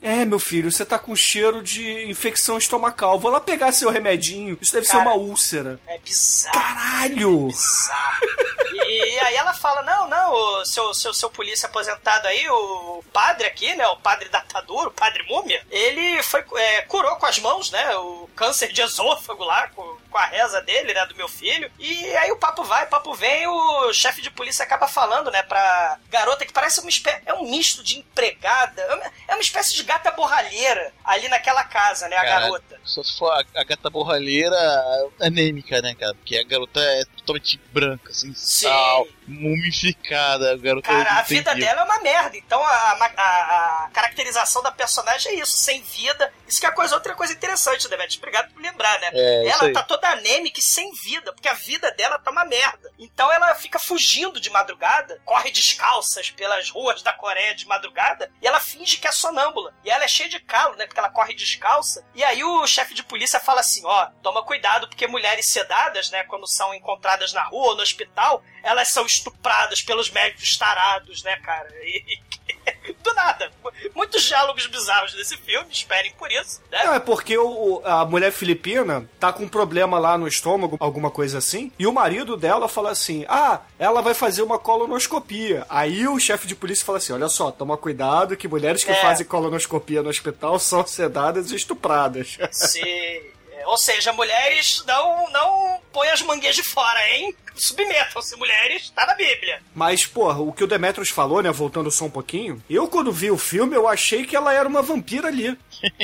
É, 0.00 0.24
meu 0.24 0.38
filho, 0.38 0.70
você 0.70 0.84
tá 0.84 0.98
com 0.98 1.14
cheiro 1.16 1.60
de 1.62 2.08
infecção 2.08 2.56
estomacal. 2.56 3.18
Vou 3.18 3.30
lá 3.32 3.40
pegar 3.40 3.72
seu 3.72 3.90
remedinho. 3.90 4.56
Isso 4.60 4.72
deve 4.72 4.86
ser 4.86 4.92
Cara. 4.98 5.04
uma 5.10 5.14
úlcera. 5.14 5.80
É 5.88 5.98
bizarro. 5.98 6.52
Caralho! 6.54 7.48
E, 8.72 9.14
e 9.14 9.20
aí 9.20 9.34
ela 9.34 9.52
fala: 9.52 9.82
não, 9.82 10.08
não, 10.08 10.32
o 10.32 10.64
seu, 10.64 10.94
seu, 10.94 11.12
seu 11.12 11.28
polícia 11.30 11.66
aposentado 11.68 12.28
aí, 12.28 12.48
o 12.48 13.02
padre 13.12 13.46
aqui, 13.48 13.74
né? 13.74 13.86
O 13.88 13.96
padre 13.96 14.28
datador, 14.28 14.86
o 14.86 14.90
padre 14.92 15.24
múmia, 15.28 15.64
ele 15.70 16.22
foi, 16.22 16.44
é, 16.56 16.82
curou 16.82 17.16
com 17.16 17.26
as 17.26 17.38
mãos, 17.40 17.70
né? 17.72 17.96
O 17.96 18.28
câncer 18.36 18.72
de 18.72 18.80
esôfago 18.80 19.42
lá, 19.42 19.68
com, 19.74 19.96
com 20.08 20.18
a 20.18 20.26
reza 20.26 20.60
dele, 20.62 20.94
né, 20.94 21.04
do 21.06 21.16
meu 21.16 21.28
filho. 21.28 21.68
E 21.78 22.04
aí 22.16 22.30
o 22.30 22.36
papo 22.36 22.62
vai, 22.62 22.84
o 22.84 22.88
papo 22.88 23.12
vem, 23.14 23.46
o 23.48 23.92
chefe 23.92 24.22
de 24.22 24.30
polícia 24.30 24.62
acaba 24.62 24.86
falando, 24.86 25.28
né, 25.30 25.42
pra 25.42 25.98
garota 26.08 26.46
que 26.46 26.52
parece 26.52 26.78
uma 26.80 26.88
espécie, 26.88 27.20
é 27.26 27.34
um 27.34 27.50
misto 27.50 27.82
de 27.82 27.98
empregada, 27.98 28.80
é 28.80 28.94
uma- 28.94 29.12
é 29.28 29.34
uma 29.34 29.40
espécie 29.42 29.74
de 29.74 29.82
gata 29.88 30.10
borralheira 30.10 30.92
ali 31.02 31.28
naquela 31.28 31.64
casa, 31.64 32.06
né, 32.08 32.16
a 32.16 32.20
Cara, 32.22 32.40
garota. 32.42 32.78
Só 32.84 33.02
se 33.02 33.16
for 33.18 33.30
a, 33.32 33.42
a 33.60 33.64
gata 33.64 33.88
borralheira 33.88 34.56
anêmica, 35.20 35.80
né, 35.80 35.94
cara? 35.94 36.14
Porque 36.14 36.36
a 36.36 36.44
garota 36.44 36.78
é 36.80 37.04
totalmente 37.16 37.58
branca, 37.72 38.10
assim, 38.10 38.32
Sim. 38.34 38.68
sal, 38.68 39.06
mumificada. 39.26 40.52
A 40.52 40.56
garota 40.56 40.88
Cara, 40.88 41.18
a 41.18 41.22
vida 41.22 41.54
vida. 41.54 41.66
dela 41.66 41.80
é 41.82 41.84
uma 41.84 42.00
merda. 42.00 42.36
Então 42.36 42.62
a, 42.62 42.68
a- 42.68 43.06
a- 43.16 43.90
caracterização 43.92 44.62
da 44.62 44.70
personagem 44.70 45.32
é 45.32 45.34
isso, 45.40 45.52
sem 45.56 45.82
vida. 45.82 46.32
Isso 46.46 46.60
que 46.60 46.66
é 46.66 46.70
coisa, 46.70 46.94
outra 46.94 47.14
coisa 47.14 47.32
interessante, 47.32 47.88
Demet. 47.88 48.16
Obrigado 48.18 48.52
por 48.52 48.60
lembrar, 48.62 48.98
né? 49.00 49.10
É, 49.12 49.46
ela 49.48 49.72
tá 49.72 49.82
toda 49.82 50.08
anêmica 50.08 50.60
e 50.60 50.62
sem 50.62 50.92
vida, 50.92 51.32
porque 51.32 51.48
a 51.48 51.54
vida 51.54 51.90
dela 51.92 52.18
tá 52.18 52.30
uma 52.30 52.44
merda. 52.44 52.90
Então 52.98 53.30
ela 53.32 53.54
fica 53.54 53.78
fugindo 53.78 54.40
de 54.40 54.50
madrugada, 54.50 55.20
corre 55.24 55.50
descalças 55.50 56.30
pelas 56.30 56.70
ruas 56.70 57.02
da 57.02 57.12
Coreia 57.12 57.54
de 57.54 57.66
madrugada, 57.66 58.30
e 58.40 58.46
ela 58.46 58.60
finge 58.60 58.96
que 58.98 59.06
é 59.08 59.12
sonâmbula. 59.12 59.74
E 59.84 59.90
ela 59.90 60.04
é 60.04 60.08
cheia 60.08 60.28
de 60.28 60.40
calo, 60.40 60.76
né? 60.76 60.86
Porque 60.86 60.98
ela 60.98 61.08
corre 61.10 61.34
descalça. 61.34 62.04
E 62.14 62.22
aí 62.24 62.42
o 62.44 62.66
chefe 62.66 62.94
de 62.94 63.02
polícia 63.02 63.38
fala 63.40 63.60
assim: 63.60 63.80
ó, 63.84 64.06
toma 64.22 64.42
cuidado, 64.42 64.88
porque 64.88 65.06
mulheres 65.06 65.46
sedadas, 65.46 66.10
né, 66.10 66.24
quando 66.24 66.46
são 66.46 66.74
encontradas 66.74 67.32
na 67.32 67.42
rua 67.44 67.68
ou 67.70 67.76
no 67.76 67.82
hospital, 67.82 68.42
elas 68.62 68.88
são 68.88 69.06
estupradas 69.06 69.80
pelos 69.82 70.10
médicos 70.10 70.56
tarados, 70.56 71.22
né, 71.22 71.36
cara? 71.36 71.68
E- 71.84 72.20
do 73.02 73.14
nada. 73.14 73.50
Muitos 73.94 74.24
diálogos 74.24 74.66
bizarros 74.66 75.12
desse 75.14 75.36
filme, 75.36 75.68
esperem 75.70 76.12
por 76.12 76.30
isso, 76.32 76.60
né? 76.70 76.84
Não, 76.84 76.94
é 76.94 77.00
porque 77.00 77.36
o, 77.38 77.80
a 77.84 78.04
mulher 78.04 78.32
filipina 78.32 79.08
tá 79.20 79.32
com 79.32 79.44
um 79.44 79.48
problema 79.48 79.98
lá 79.98 80.18
no 80.18 80.26
estômago, 80.26 80.76
alguma 80.80 81.10
coisa 81.10 81.38
assim, 81.38 81.72
e 81.78 81.86
o 81.86 81.92
marido 81.92 82.36
dela 82.36 82.68
fala 82.68 82.90
assim: 82.90 83.24
Ah, 83.28 83.60
ela 83.78 84.02
vai 84.02 84.14
fazer 84.14 84.42
uma 84.42 84.58
colonoscopia. 84.58 85.64
Aí 85.68 86.06
o 86.08 86.18
chefe 86.18 86.46
de 86.46 86.54
polícia 86.56 86.84
fala 86.84 86.98
assim: 86.98 87.12
Olha 87.12 87.28
só, 87.28 87.50
toma 87.50 87.76
cuidado 87.76 88.36
que 88.36 88.48
mulheres 88.48 88.82
que 88.82 88.90
É. 88.90 89.00
fazem 89.00 89.26
colonoscopia 89.26 89.67
no 90.02 90.08
hospital 90.08 90.58
são 90.58 90.86
sedadas 90.86 91.50
e 91.50 91.56
estupradas. 91.56 92.36
Se... 92.50 92.80
é, 92.80 93.66
Ou 93.66 93.76
seja, 93.78 94.12
mulheres 94.12 94.82
não, 94.86 95.30
não 95.30 95.80
põem 95.92 96.08
as 96.10 96.22
mangueiras 96.22 96.56
de 96.56 96.62
fora, 96.62 97.00
hein? 97.10 97.34
Submetam-se, 97.54 98.36
mulheres, 98.36 98.88
tá 98.90 99.04
na 99.04 99.14
Bíblia. 99.16 99.60
Mas, 99.74 100.06
porra, 100.06 100.38
o 100.38 100.52
que 100.52 100.62
o 100.62 100.66
Demetrius 100.68 101.08
falou, 101.08 101.42
né, 101.42 101.50
voltando 101.50 101.90
só 101.90 102.04
um 102.04 102.10
pouquinho, 102.10 102.62
eu 102.70 102.86
quando 102.86 103.10
vi 103.10 103.32
o 103.32 103.36
filme, 103.36 103.74
eu 103.74 103.88
achei 103.88 104.24
que 104.24 104.36
ela 104.36 104.52
era 104.54 104.68
uma 104.68 104.80
vampira 104.80 105.26
ali. 105.26 105.58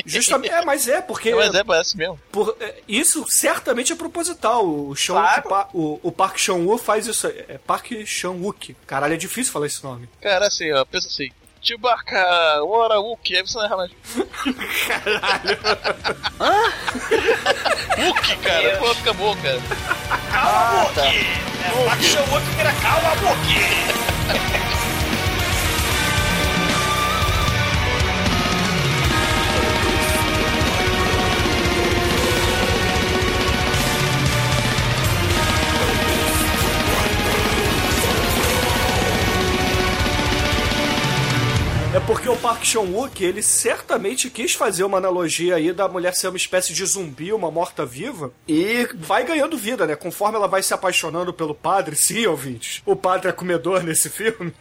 Justamente, 0.05 0.53
é, 0.53 0.65
mas 0.65 0.87
é, 0.89 0.99
porque... 1.01 1.29
É, 1.35 1.35
mas 1.35 1.55
é, 1.55 1.63
parece 1.63 1.95
mesmo. 1.97 2.19
Por- 2.29 2.57
é, 2.59 2.75
isso 2.89 3.25
certamente 3.29 3.93
é 3.93 3.95
proposital. 3.95 4.65
O, 4.67 4.93
Sean 4.97 5.15
Claro. 5.41 5.69
O, 5.73 5.99
o 6.03 6.11
Park 6.11 6.37
Chan-wook 6.37 6.83
faz 6.83 7.07
isso. 7.07 7.25
aí. 7.27 7.45
É 7.47 7.57
Park 7.57 7.89
Chan-wook. 8.05 8.75
Caralho, 8.85 9.13
é 9.13 9.17
difícil 9.17 9.53
falar 9.53 9.67
esse 9.67 9.81
nome. 9.81 10.09
Cara, 10.21 10.47
assim, 10.47 10.69
ó, 10.73 10.83
pensa 10.83 11.07
assim. 11.07 11.29
Chewbacca, 11.65 12.63
Ora, 12.63 12.99
Wookie, 12.99 13.35
aí 13.37 13.41
você 13.41 13.57
não 13.57 13.65
erra 13.65 13.77
mais. 13.77 13.91
Caralho. 14.87 15.57
Wookie, 17.97 18.35
cara, 18.37 18.77
pô, 18.77 18.93
fica 18.93 19.13
bom, 19.13 19.35
cara. 19.37 19.59
Calma, 20.31 20.81
Ah, 20.83 20.91
tá. 20.93 21.01
Wookie! 21.01 21.17
É, 21.65 21.85
Park 21.85 22.01
Chan-wook 22.03 22.45
vira 22.55 22.71
calma, 22.73 23.09
Wookie! 23.23 24.74
Porque 42.07 42.29
o 42.29 42.37
Park 42.37 42.63
Chan-wook, 42.63 43.23
ele 43.23 43.41
certamente 43.41 44.29
quis 44.29 44.53
fazer 44.53 44.83
uma 44.83 44.99
analogia 44.99 45.55
aí 45.55 45.73
da 45.73 45.87
mulher 45.87 46.13
ser 46.13 46.27
uma 46.27 46.37
espécie 46.37 46.71
de 46.71 46.85
zumbi, 46.85 47.33
uma 47.33 47.49
morta-viva, 47.49 48.31
e 48.47 48.87
vai 48.95 49.23
ganhando 49.23 49.57
vida, 49.57 49.87
né? 49.87 49.95
Conforme 49.95 50.37
ela 50.37 50.47
vai 50.47 50.61
se 50.61 50.71
apaixonando 50.71 51.33
pelo 51.33 51.55
padre, 51.55 51.95
sim, 51.95 52.27
ouvintes. 52.27 52.83
O 52.85 52.95
padre 52.95 53.29
é 53.29 53.31
comedor 53.31 53.81
nesse 53.81 54.07
filme. 54.11 54.53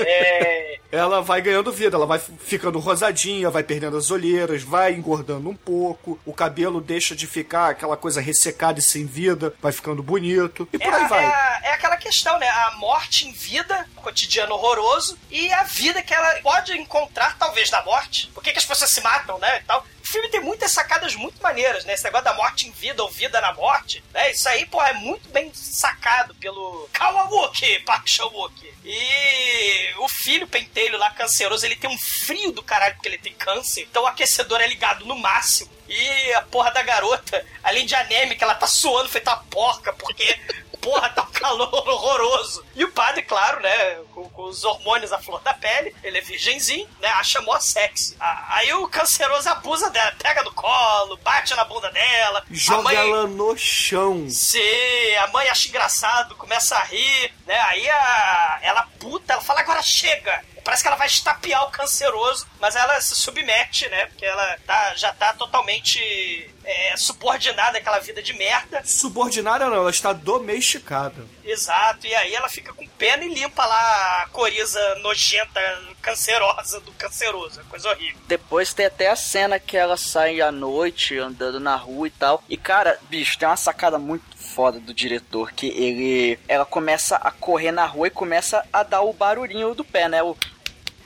É, 0.00 0.78
ela 0.90 1.20
vai 1.22 1.40
ganhando 1.40 1.70
vida, 1.72 1.96
ela 1.96 2.06
vai 2.06 2.18
ficando 2.18 2.80
rosadinha, 2.80 3.50
vai 3.50 3.62
perdendo 3.62 3.96
as 3.96 4.10
olheiras, 4.10 4.64
vai 4.64 4.94
engordando 4.94 5.48
um 5.48 5.54
pouco, 5.56 6.18
o 6.26 6.32
cabelo 6.32 6.80
deixa 6.80 7.14
de 7.14 7.28
ficar 7.28 7.68
aquela 7.70 7.96
coisa 7.96 8.20
ressecada 8.20 8.80
e 8.80 8.82
sem 8.82 9.06
vida, 9.06 9.54
vai 9.62 9.70
ficando 9.70 10.02
bonito, 10.02 10.68
e 10.72 10.76
é, 10.76 10.78
por 10.80 10.92
aí 10.92 11.04
a- 11.04 11.08
vai. 11.08 11.24
é 11.24 11.28
é 11.28 11.53
aquela 11.94 11.96
questão, 11.96 12.38
né? 12.38 12.48
A 12.48 12.72
morte 12.72 13.26
em 13.26 13.32
vida, 13.32 13.88
cotidiano 13.96 14.54
horroroso, 14.54 15.18
e 15.30 15.52
a 15.52 15.62
vida 15.62 16.02
que 16.02 16.12
ela 16.12 16.40
pode 16.42 16.72
encontrar, 16.72 17.36
talvez, 17.38 17.70
na 17.70 17.82
morte. 17.82 18.28
Por 18.28 18.42
que, 18.42 18.52
que 18.52 18.58
as 18.58 18.64
pessoas 18.64 18.90
se 18.90 19.00
matam, 19.00 19.38
né? 19.38 19.58
E 19.58 19.64
tal. 19.64 19.80
O 20.02 20.06
filme 20.06 20.28
tem 20.28 20.40
muitas 20.40 20.72
sacadas 20.72 21.14
muito 21.14 21.42
maneiras, 21.42 21.84
né? 21.84 21.94
Esse 21.94 22.04
negócio 22.04 22.24
da 22.24 22.34
morte 22.34 22.68
em 22.68 22.72
vida 22.72 23.02
ou 23.02 23.10
vida 23.10 23.40
na 23.40 23.54
morte, 23.54 24.04
né? 24.12 24.30
Isso 24.30 24.48
aí, 24.48 24.66
pô, 24.66 24.82
é 24.82 24.92
muito 24.92 25.28
bem 25.30 25.52
sacado 25.54 26.34
pelo 26.34 26.88
Kawamuki, 26.92 27.80
Park 27.80 28.06
Chan-wook. 28.08 28.74
E 28.84 29.94
o 29.98 30.08
filho 30.08 30.46
pentelho 30.46 30.98
lá, 30.98 31.10
canceroso, 31.10 31.64
ele 31.64 31.76
tem 31.76 31.88
um 31.88 31.98
frio 31.98 32.52
do 32.52 32.62
caralho 32.62 32.94
porque 32.94 33.08
ele 33.08 33.18
tem 33.18 33.32
câncer. 33.32 33.82
Então 33.82 34.02
o 34.02 34.06
aquecedor 34.06 34.60
é 34.60 34.66
ligado 34.66 35.06
no 35.06 35.16
máximo. 35.16 35.72
E 35.88 36.32
a 36.32 36.42
porra 36.42 36.70
da 36.70 36.82
garota, 36.82 37.44
além 37.62 37.84
de 37.84 37.94
anêmica, 37.94 38.44
ela 38.44 38.54
tá 38.54 38.66
suando 38.66 39.08
feita 39.08 39.30
uma 39.30 39.44
porca, 39.44 39.92
porque, 39.92 40.38
porra, 40.84 41.08
tá 41.08 41.22
um 41.22 41.32
calor 41.32 41.88
horroroso. 41.88 42.64
E 42.74 42.84
o 42.84 42.92
padre, 42.92 43.22
claro, 43.22 43.60
né, 43.60 43.96
com, 44.12 44.28
com 44.28 44.42
os 44.44 44.62
hormônios 44.64 45.12
à 45.12 45.18
flor 45.18 45.40
da 45.40 45.54
pele, 45.54 45.96
ele 46.02 46.18
é 46.18 46.20
virgenzinho, 46.20 46.86
né, 47.00 47.08
acha 47.08 47.40
mó 47.40 47.58
sexy. 47.58 48.14
Aí 48.20 48.72
o 48.74 48.86
canceroso 48.86 49.48
abusa 49.48 49.90
dela, 49.90 50.14
pega 50.18 50.42
no 50.42 50.52
colo, 50.52 51.16
bate 51.16 51.54
na 51.54 51.64
bunda 51.64 51.90
dela. 51.90 52.44
Joga 52.50 52.82
mãe... 52.82 52.96
ela 52.96 53.26
no 53.26 53.56
chão. 53.56 54.28
Sim, 54.28 55.14
a 55.22 55.26
mãe 55.28 55.48
acha 55.48 55.68
engraçado, 55.68 56.36
começa 56.36 56.76
a 56.76 56.84
rir, 56.84 57.32
né? 57.46 57.58
Aí 57.60 57.88
a, 57.88 58.58
ela 58.62 58.82
puta, 59.00 59.32
ela 59.32 59.42
fala, 59.42 59.60
agora 59.60 59.82
chega! 59.82 60.44
Parece 60.62 60.82
que 60.82 60.88
ela 60.88 60.96
vai 60.96 61.06
estapear 61.06 61.62
o 61.64 61.70
canceroso, 61.70 62.46
mas 62.58 62.74
ela 62.74 62.98
se 62.98 63.14
submete, 63.14 63.86
né? 63.90 64.06
Porque 64.06 64.24
ela 64.24 64.58
tá, 64.66 64.94
já 64.94 65.12
tá 65.12 65.34
totalmente 65.34 66.53
é, 66.64 66.96
subordinada 66.96 67.78
àquela 67.78 67.98
vida 67.98 68.22
de 68.22 68.32
merda. 68.32 68.82
Subordinada 68.84 69.66
não, 69.66 69.76
ela 69.76 69.90
está 69.90 70.12
domesticada. 70.12 71.26
Exato, 71.44 72.06
e 72.06 72.14
aí 72.14 72.34
ela 72.34 72.48
fica 72.48 72.72
com 72.72 72.86
pena 72.88 73.24
e 73.24 73.34
limpa 73.34 73.64
lá 73.66 74.22
a 74.22 74.28
coriza 74.28 74.80
nojenta, 74.96 75.60
cancerosa 76.00 76.80
do 76.80 76.92
canceroso. 76.92 77.60
É 77.60 77.64
coisa 77.64 77.90
horrível. 77.90 78.20
Depois 78.26 78.72
tem 78.72 78.86
até 78.86 79.08
a 79.08 79.16
cena 79.16 79.58
que 79.58 79.76
ela 79.76 79.96
sai 79.96 80.40
à 80.40 80.50
noite 80.50 81.18
andando 81.18 81.60
na 81.60 81.76
rua 81.76 82.06
e 82.06 82.10
tal. 82.10 82.42
E 82.48 82.56
cara, 82.56 82.98
bicho, 83.08 83.38
tem 83.38 83.46
uma 83.46 83.56
sacada 83.56 83.98
muito 83.98 84.24
foda 84.36 84.78
do 84.78 84.94
diretor 84.94 85.52
que 85.52 85.66
ele 85.68 86.38
ela 86.48 86.64
começa 86.64 87.16
a 87.16 87.30
correr 87.30 87.72
na 87.72 87.84
rua 87.84 88.06
e 88.06 88.10
começa 88.10 88.64
a 88.72 88.82
dar 88.82 89.02
o 89.02 89.12
barulhinho 89.12 89.74
do 89.74 89.84
pé, 89.84 90.08
né? 90.08 90.22
O 90.22 90.36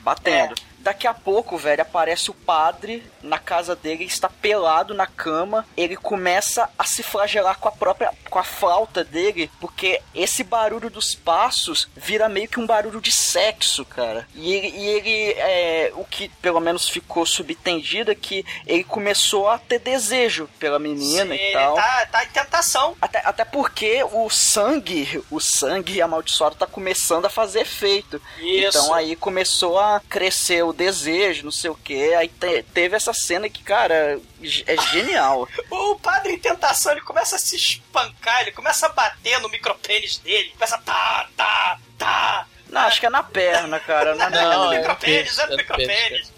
batendo. 0.00 0.54
Daqui 0.80 1.06
a 1.06 1.14
pouco, 1.14 1.56
velho, 1.56 1.82
aparece 1.82 2.30
o 2.30 2.34
padre 2.34 3.04
na 3.22 3.38
casa 3.38 3.74
dele, 3.74 4.04
ele 4.04 4.10
está 4.10 4.28
pelado 4.28 4.94
na 4.94 5.06
cama, 5.06 5.66
ele 5.76 5.96
começa 5.96 6.70
a 6.78 6.84
se 6.84 7.02
flagelar 7.02 7.58
com 7.58 7.68
a 7.68 7.72
própria 7.72 8.12
com 8.30 8.38
a 8.38 8.44
flauta 8.44 9.02
dele, 9.02 9.50
porque 9.60 10.00
esse 10.14 10.44
barulho 10.44 10.90
dos 10.90 11.14
passos 11.14 11.88
vira 11.96 12.28
meio 12.28 12.48
que 12.48 12.60
um 12.60 12.66
barulho 12.66 13.00
de 13.00 13.10
sexo, 13.10 13.84
cara. 13.84 14.28
E 14.34 14.52
ele, 14.52 14.68
e 14.68 14.86
ele 14.86 15.32
é, 15.38 15.92
o 15.94 16.04
que 16.04 16.28
pelo 16.40 16.60
menos 16.60 16.88
ficou 16.88 17.24
subtendido 17.24 18.10
é 18.10 18.14
que 18.14 18.44
ele 18.66 18.84
começou 18.84 19.48
a 19.48 19.58
ter 19.58 19.78
desejo 19.78 20.48
pela 20.58 20.78
menina 20.78 21.34
Sim, 21.34 21.42
e 21.42 21.52
tal. 21.52 21.74
Tá, 21.74 22.06
tá 22.06 22.24
em 22.24 22.28
tentação. 22.28 22.96
Até, 23.00 23.22
até 23.24 23.44
porque 23.44 24.04
o 24.12 24.28
sangue, 24.28 25.22
o 25.30 25.40
sangue 25.40 26.02
amaldiçoado 26.02 26.56
tá 26.56 26.66
começando 26.66 27.24
a 27.24 27.30
fazer 27.30 27.60
efeito. 27.60 28.20
Isso. 28.38 28.78
Então 28.78 28.94
aí 28.94 29.16
começou 29.16 29.78
a 29.78 30.00
crescer 30.08 30.62
o 30.62 30.72
desejo, 30.78 31.44
não 31.44 31.50
sei 31.50 31.68
o 31.68 31.74
que. 31.74 32.14
Aí 32.14 32.28
te- 32.28 32.62
teve 32.72 32.96
essa 32.96 33.12
cena 33.12 33.48
que, 33.50 33.62
cara, 33.62 34.18
é 34.66 34.76
genial. 34.92 35.46
O 35.70 35.96
padre 35.98 36.32
em 36.32 36.38
tentação, 36.38 36.92
ele 36.92 37.00
começa 37.02 37.36
a 37.36 37.38
se 37.38 37.56
espancar, 37.56 38.42
ele 38.42 38.52
começa 38.52 38.86
a 38.86 38.90
bater 38.90 39.38
no 39.40 39.48
micropênis 39.50 40.18
dele, 40.18 40.50
começa 40.50 40.76
a 40.76 40.78
tá, 40.78 41.28
tá, 41.36 41.78
tá. 41.98 42.46
Não, 42.70 42.82
acho 42.82 43.00
que 43.00 43.06
é 43.06 43.10
na 43.10 43.22
perna, 43.22 43.80
cara. 43.80 44.14
Na 44.14 44.30
Não, 44.30 44.38
é 44.38 44.42
Não, 44.48 44.66
no 44.66 44.72
é 44.72 44.76
no 44.76 44.80
micropênis, 44.80 45.36
pênis, 45.36 45.38
é 45.38 45.46
no 45.46 45.52
é 45.52 45.56
micropênis. 45.56 46.32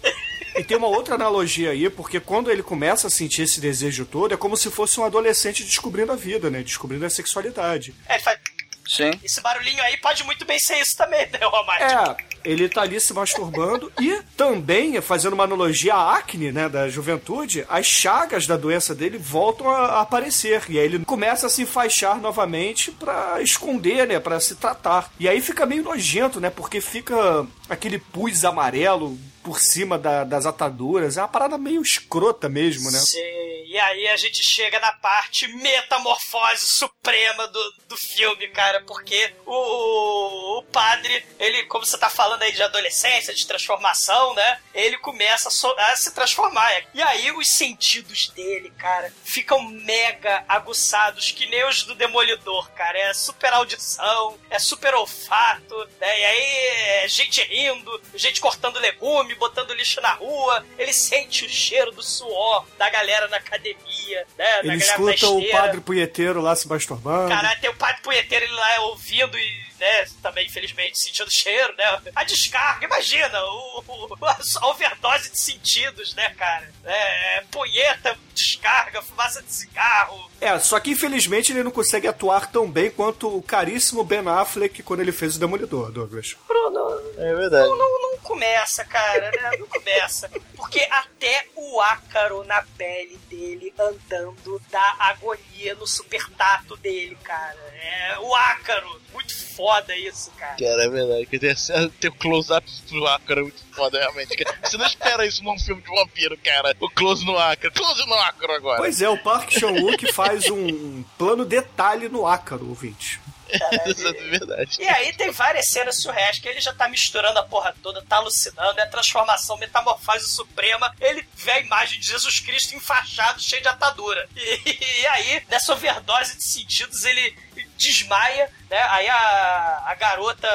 E 0.57 0.63
tem 0.63 0.75
uma 0.77 0.87
outra 0.87 1.15
analogia 1.15 1.71
aí, 1.71 1.89
porque 1.89 2.19
quando 2.19 2.51
ele 2.51 2.63
começa 2.63 3.07
a 3.07 3.09
sentir 3.09 3.43
esse 3.43 3.61
desejo 3.61 4.05
todo, 4.05 4.33
é 4.33 4.37
como 4.37 4.57
se 4.57 4.69
fosse 4.69 4.99
um 4.99 5.05
adolescente 5.05 5.63
descobrindo 5.63 6.11
a 6.11 6.15
vida, 6.15 6.49
né? 6.49 6.61
Descobrindo 6.61 7.05
a 7.05 7.09
sexualidade. 7.09 7.93
É, 8.07 8.15
ele 8.15 8.23
faz. 8.23 8.39
Sim. 8.87 9.11
Esse 9.23 9.39
barulhinho 9.39 9.81
aí 9.83 9.95
pode 9.97 10.23
muito 10.25 10.43
bem 10.45 10.59
ser 10.59 10.77
isso 10.79 10.97
também, 10.97 11.25
né, 11.29 11.39
Romate? 11.43 11.83
É, 11.83 12.25
ele 12.43 12.69
tá 12.69 12.81
ali 12.81 12.99
se 12.99 13.13
masturbando 13.13 13.91
e 13.99 14.19
também, 14.35 14.99
fazendo 15.01 15.33
uma 15.33 15.43
analogia 15.43 15.93
à 15.93 16.17
acne, 16.17 16.51
né, 16.51 16.67
da 16.67 16.89
juventude, 16.89 17.65
as 17.69 17.85
chagas 17.85 18.47
da 18.47 18.57
doença 18.57 18.93
dele 18.93 19.17
voltam 19.17 19.69
a 19.69 20.01
aparecer. 20.01 20.63
E 20.69 20.79
aí 20.79 20.85
ele 20.85 21.05
começa 21.05 21.47
a 21.47 21.49
se 21.49 21.63
enfaixar 21.63 22.19
novamente 22.19 22.91
para 22.91 23.41
esconder, 23.41 24.07
né, 24.07 24.19
para 24.19 24.39
se 24.39 24.55
tratar. 24.55 25.11
E 25.19 25.27
aí 25.27 25.41
fica 25.41 25.65
meio 25.65 25.83
nojento, 25.83 26.39
né, 26.39 26.49
porque 26.49 26.81
fica 26.81 27.45
aquele 27.71 27.99
pus 27.99 28.43
amarelo 28.43 29.17
por 29.43 29.59
cima 29.59 29.97
da, 29.97 30.23
das 30.23 30.45
ataduras. 30.45 31.17
É 31.17 31.21
uma 31.21 31.27
parada 31.27 31.57
meio 31.57 31.81
escrota 31.81 32.47
mesmo, 32.47 32.91
né? 32.91 32.99
Sim. 32.99 33.41
E 33.71 33.79
aí 33.79 34.05
a 34.09 34.17
gente 34.17 34.43
chega 34.43 34.81
na 34.81 34.91
parte 34.91 35.47
metamorfose 35.47 36.67
suprema 36.67 37.47
do, 37.47 37.73
do 37.87 37.95
filme, 37.95 38.49
cara, 38.49 38.83
porque 38.85 39.33
o, 39.45 40.57
o 40.57 40.63
padre, 40.63 41.25
ele, 41.39 41.63
como 41.67 41.85
você 41.85 41.97
tá 41.97 42.09
falando 42.09 42.41
aí 42.41 42.51
de 42.51 42.61
adolescência, 42.61 43.33
de 43.33 43.47
transformação, 43.47 44.33
né? 44.33 44.59
Ele 44.73 44.97
começa 44.97 45.47
a, 45.47 45.51
so, 45.51 45.73
a 45.77 45.95
se 45.95 46.13
transformar. 46.13 46.69
E 46.93 47.01
aí 47.01 47.31
os 47.31 47.47
sentidos 47.47 48.27
dele, 48.35 48.73
cara, 48.77 49.13
ficam 49.23 49.63
mega 49.63 50.43
aguçados, 50.49 51.31
que 51.31 51.45
nem 51.45 51.65
os 51.65 51.83
do 51.83 51.95
Demolidor, 51.95 52.69
cara. 52.71 52.99
É 52.99 53.13
super 53.13 53.53
audição, 53.53 54.37
é 54.49 54.59
super 54.59 54.93
olfato, 54.95 55.77
né? 55.97 56.19
E 56.19 56.25
aí 56.25 57.03
é 57.03 57.07
gente 57.07 57.41
rindo, 57.61 58.01
gente 58.15 58.39
cortando 58.39 58.79
legume, 58.79 59.35
botando 59.35 59.73
lixo 59.73 60.01
na 60.01 60.13
rua. 60.13 60.65
Ele 60.77 60.93
sente 60.93 61.45
o 61.45 61.49
cheiro 61.49 61.91
do 61.91 62.03
suor 62.03 62.65
da 62.77 62.89
galera 62.89 63.27
na 63.27 63.37
academia, 63.37 64.25
né? 64.37 64.59
Ele 64.63 64.75
escuta 64.75 65.27
o 65.27 65.49
padre 65.49 65.81
punheteiro 65.81 66.41
lá 66.41 66.55
se 66.55 66.67
masturbando. 66.67 67.29
Caralho, 67.29 67.61
tem 67.61 67.69
o 67.69 67.75
padre 67.75 68.01
punheteiro 68.01 68.45
ele 68.45 68.53
lá 68.53 68.81
ouvindo 68.81 69.37
e 69.37 69.70
né, 69.81 70.05
também, 70.21 70.45
infelizmente, 70.45 70.99
sentindo 70.99 71.29
cheiro, 71.33 71.75
né? 71.75 72.01
A 72.15 72.23
descarga, 72.23 72.85
imagina, 72.85 73.43
o, 73.43 73.83
o, 73.87 74.17
a 74.25 74.67
overdose 74.67 75.31
de 75.31 75.39
sentidos, 75.39 76.13
né, 76.13 76.29
cara? 76.37 76.71
É, 76.85 77.43
punheta, 77.51 78.17
descarga, 78.33 79.01
fumaça 79.01 79.41
de 79.41 79.51
cigarro. 79.51 80.29
É, 80.39 80.57
só 80.59 80.79
que 80.79 80.91
infelizmente 80.91 81.51
ele 81.51 81.63
não 81.63 81.71
consegue 81.71 82.07
atuar 82.07 82.51
tão 82.51 82.69
bem 82.69 82.89
quanto 82.89 83.35
o 83.35 83.41
caríssimo 83.41 84.03
Ben 84.03 84.27
Affleck 84.27 84.81
quando 84.83 85.01
ele 85.01 85.11
fez 85.11 85.35
o 85.35 85.39
Demolidor, 85.39 85.91
Douglas. 85.91 86.35
Bruno, 86.47 87.01
é 87.17 87.33
verdade. 87.35 87.67
Não, 87.67 87.77
não, 87.77 88.01
não 88.01 88.17
começa, 88.19 88.83
cara, 88.85 89.31
né? 89.31 89.57
Não 89.59 89.67
começa. 89.67 90.29
Porque 90.55 90.79
até 90.89 91.45
o 91.55 91.81
ácaro 91.81 92.43
na 92.43 92.63
pele 92.77 93.19
dele 93.29 93.73
andando 93.77 94.61
dá 94.71 94.95
agonia 94.99 95.75
no 95.75 95.87
super 95.87 96.27
tato 96.31 96.75
dele, 96.77 97.17
cara. 97.23 97.59
É 97.81 98.19
o 98.19 98.33
ácaro. 98.35 99.01
Muito 99.13 99.35
foda 99.71 99.95
isso, 99.95 100.31
cara. 100.31 100.55
Cara, 100.57 100.83
é 100.83 100.89
verdade. 100.89 101.25
Que 101.25 101.39
tem, 101.39 101.55
tem 101.99 102.09
o 102.09 102.13
close-up 102.13 102.69
do 102.89 103.07
ácaro 103.07 103.39
é 103.39 103.43
muito 103.43 103.63
foda, 103.73 103.99
realmente. 103.99 104.35
Você 104.63 104.77
não 104.77 104.85
espera 104.85 105.25
isso 105.25 105.43
num 105.43 105.57
filme 105.57 105.81
de 105.81 105.87
vampiro, 105.87 106.37
cara. 106.37 106.75
O 106.79 106.89
close 106.89 107.25
no 107.25 107.37
ácaro. 107.37 107.73
Close 107.73 108.05
no 108.05 108.15
ácaro 108.15 108.53
agora. 108.53 108.77
Pois 108.77 109.01
é, 109.01 109.09
o 109.09 109.17
Park 109.17 109.51
Chan-wook 109.51 110.11
faz 110.11 110.49
um 110.49 111.03
plano 111.17 111.45
detalhe 111.45 112.09
no 112.09 112.27
ácaro, 112.27 112.67
ouvinte. 112.67 113.19
Isso 113.85 114.07
é 114.07 114.13
verdade. 114.13 114.77
E 114.81 114.87
aí 114.87 115.13
tem 115.13 115.29
várias 115.31 115.67
cenas 115.67 116.01
surreais 116.01 116.39
que 116.39 116.47
ele 116.47 116.61
já 116.61 116.73
tá 116.73 116.87
misturando 116.87 117.37
a 117.39 117.43
porra 117.43 117.75
toda, 117.83 118.01
tá 118.03 118.17
alucinando, 118.17 118.79
é 118.79 118.83
a 118.83 118.87
transformação, 118.87 119.57
metamorfose 119.57 120.29
suprema. 120.29 120.93
Ele 120.99 121.27
vê 121.35 121.51
a 121.51 121.59
imagem 121.59 121.99
de 121.99 122.07
Jesus 122.07 122.39
Cristo 122.39 122.75
enfaixado, 122.75 123.41
cheio 123.41 123.61
de 123.61 123.67
atadura. 123.67 124.27
E, 124.35 124.61
e 125.01 125.07
aí, 125.07 125.43
nessa 125.49 125.73
overdose 125.73 126.37
de 126.37 126.43
sentidos, 126.43 127.03
ele 127.03 127.35
desmaia, 127.77 128.49
né? 128.71 128.81
Aí 128.89 129.07
a, 129.09 129.83
a 129.85 129.95
garota 129.95 130.47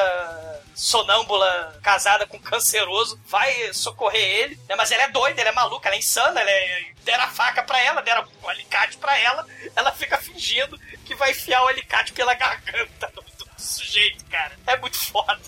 sonâmbula 0.74 1.78
casada 1.82 2.26
com 2.26 2.38
canceroso 2.38 3.20
vai 3.26 3.72
socorrer 3.74 4.22
ele, 4.22 4.60
né? 4.66 4.74
Mas 4.74 4.90
ela 4.90 5.02
é 5.02 5.08
doida, 5.08 5.38
ela 5.38 5.50
é 5.50 5.52
maluca, 5.52 5.86
ela 5.86 5.96
é 5.96 5.98
insana, 5.98 6.40
ela 6.40 6.50
é... 6.50 6.86
deram 7.04 7.24
a 7.24 7.28
faca 7.28 7.62
pra 7.62 7.78
ela, 7.78 8.00
deram 8.00 8.26
o 8.42 8.48
alicate 8.48 8.96
pra 8.96 9.18
ela, 9.18 9.46
ela 9.76 9.92
fica 9.92 10.16
fingindo 10.16 10.78
que 11.04 11.14
vai 11.14 11.32
enfiar 11.32 11.62
o 11.62 11.68
alicate 11.68 12.14
pela 12.14 12.32
garganta 12.32 13.12
do, 13.14 13.20
do 13.20 13.50
sujeito, 13.58 14.24
cara. 14.30 14.58
É 14.66 14.76
muito 14.78 14.96
foda. 14.96 15.38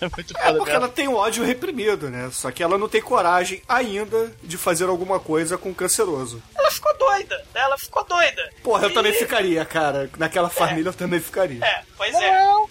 É 0.00 0.08
muito 0.14 0.36
É 0.36 0.40
foda 0.40 0.58
porque 0.58 0.70
mesmo. 0.70 0.84
ela 0.84 0.88
tem 0.92 1.08
o 1.08 1.16
ódio 1.16 1.44
reprimido, 1.44 2.08
né? 2.10 2.28
Só 2.32 2.50
que 2.50 2.62
ela 2.62 2.78
não 2.78 2.88
tem 2.88 3.02
coragem 3.02 3.62
ainda 3.68 4.32
de 4.42 4.56
fazer 4.56 4.84
alguma 4.84 5.18
coisa 5.18 5.58
com 5.58 5.70
o 5.70 5.74
canceroso. 5.74 6.42
Ela 6.56 6.70
ficou 6.70 6.96
doida, 6.98 7.36
né? 7.54 7.60
Ela 7.60 7.76
ficou 7.78 8.04
doida. 8.04 8.50
Porra, 8.62 8.84
eu 8.84 8.90
E- 8.90 8.94
também 8.94 9.12
ficaria, 9.12 9.64
cara. 9.64 10.08
Naquela 10.16 10.48
família 10.48 10.88
eu 10.90 10.94
também 10.94 11.18
ficaria. 11.20 11.64
É, 11.64 11.82
pois 11.96 12.14
é. 12.14 12.28
É. 12.28 12.64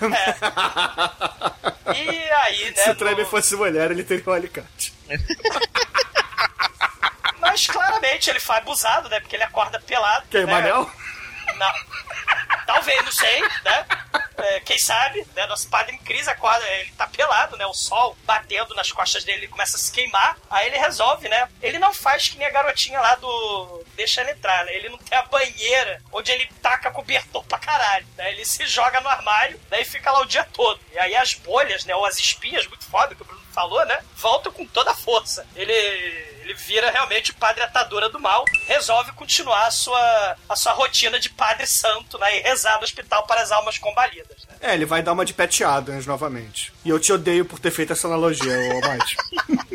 E 1.94 2.08
aí, 2.30 2.64
né? 2.70 2.76
Se 2.76 2.90
o 2.90 2.92
no- 2.92 2.98
Tremor 2.98 3.26
fosse 3.26 3.56
mulher, 3.56 3.90
ele 3.90 4.04
teria 4.04 4.22
um 4.26 4.32
alicate. 4.32 4.92
Mas 7.40 7.66
claramente 7.66 8.28
ele 8.30 8.40
foi 8.40 8.56
abusado, 8.56 9.08
né? 9.08 9.20
Porque 9.20 9.36
ele 9.36 9.42
acorda 9.44 9.80
pelado. 9.80 10.26
Quem, 10.30 10.44
né? 10.44 10.52
Manel? 10.52 10.88
Não. 11.56 11.72
Talvez, 12.66 13.04
não 13.04 13.12
sei, 13.12 13.40
né? 13.64 13.86
É, 14.36 14.60
quem 14.60 14.78
sabe, 14.78 15.26
né? 15.34 15.46
Nosso 15.46 15.68
padre 15.68 15.94
em 15.94 15.98
crise 15.98 16.30
acorda, 16.30 16.64
ele 16.68 16.92
tá 16.92 17.06
pelado, 17.06 17.56
né? 17.56 17.66
O 17.66 17.74
sol 17.74 18.16
batendo 18.24 18.74
nas 18.74 18.92
costas 18.92 19.24
dele, 19.24 19.38
ele 19.38 19.48
começa 19.48 19.76
a 19.76 19.80
se 19.80 19.90
queimar. 19.90 20.36
Aí 20.48 20.66
ele 20.66 20.78
resolve, 20.78 21.28
né? 21.28 21.48
Ele 21.60 21.78
não 21.78 21.92
faz 21.92 22.28
que 22.28 22.38
nem 22.38 22.46
a 22.46 22.50
garotinha 22.50 23.00
lá 23.00 23.14
do. 23.16 23.84
Deixa 23.96 24.20
ele 24.20 24.32
entrar, 24.32 24.64
né? 24.64 24.74
Ele 24.74 24.90
não 24.90 24.98
tem 24.98 25.18
a 25.18 25.22
banheira 25.22 26.00
onde 26.12 26.30
ele 26.30 26.48
taca 26.62 26.90
cobertor 26.90 27.44
pra 27.46 27.58
caralho, 27.58 28.06
né? 28.16 28.30
Ele 28.30 28.44
se 28.44 28.64
joga 28.66 29.00
no 29.00 29.08
armário, 29.08 29.60
daí 29.68 29.84
fica 29.84 30.12
lá 30.12 30.20
o 30.20 30.26
dia 30.26 30.44
todo. 30.52 30.80
E 30.92 30.98
aí 30.98 31.16
as 31.16 31.34
bolhas, 31.34 31.84
né? 31.84 31.94
Ou 31.96 32.06
as 32.06 32.18
espinhas, 32.18 32.66
muito 32.66 32.84
foda 32.84 33.14
que 33.14 33.22
o 33.22 33.24
Bruno 33.24 33.42
falou, 33.52 33.84
né? 33.86 34.04
Voltam 34.16 34.52
com 34.52 34.66
toda 34.66 34.92
a 34.92 34.96
força. 34.96 35.44
Ele 35.56 36.27
ele 36.48 36.54
vira 36.54 36.90
realmente 36.90 37.30
o 37.30 37.34
padre 37.34 37.62
atadura 37.62 38.08
do 38.08 38.18
mal, 38.18 38.42
resolve 38.66 39.12
continuar 39.12 39.66
a 39.66 39.70
sua, 39.70 40.36
a 40.48 40.56
sua 40.56 40.72
rotina 40.72 41.20
de 41.20 41.28
padre 41.28 41.66
santo, 41.66 42.18
né? 42.18 42.38
E 42.38 42.42
rezar 42.42 42.78
no 42.78 42.84
hospital 42.84 43.26
para 43.26 43.42
as 43.42 43.52
almas 43.52 43.76
combalidas, 43.76 44.46
né? 44.48 44.56
É, 44.62 44.74
ele 44.74 44.86
vai 44.86 45.02
dar 45.02 45.12
uma 45.12 45.26
de 45.26 45.34
Pat 45.34 45.60
Adams 45.60 46.06
novamente. 46.06 46.72
E 46.84 46.88
eu 46.88 46.98
te 46.98 47.12
odeio 47.12 47.44
por 47.44 47.58
ter 47.58 47.70
feito 47.70 47.92
essa 47.92 48.08
analogia, 48.08 48.52
ô 48.74 48.80
Mate. 48.80 49.16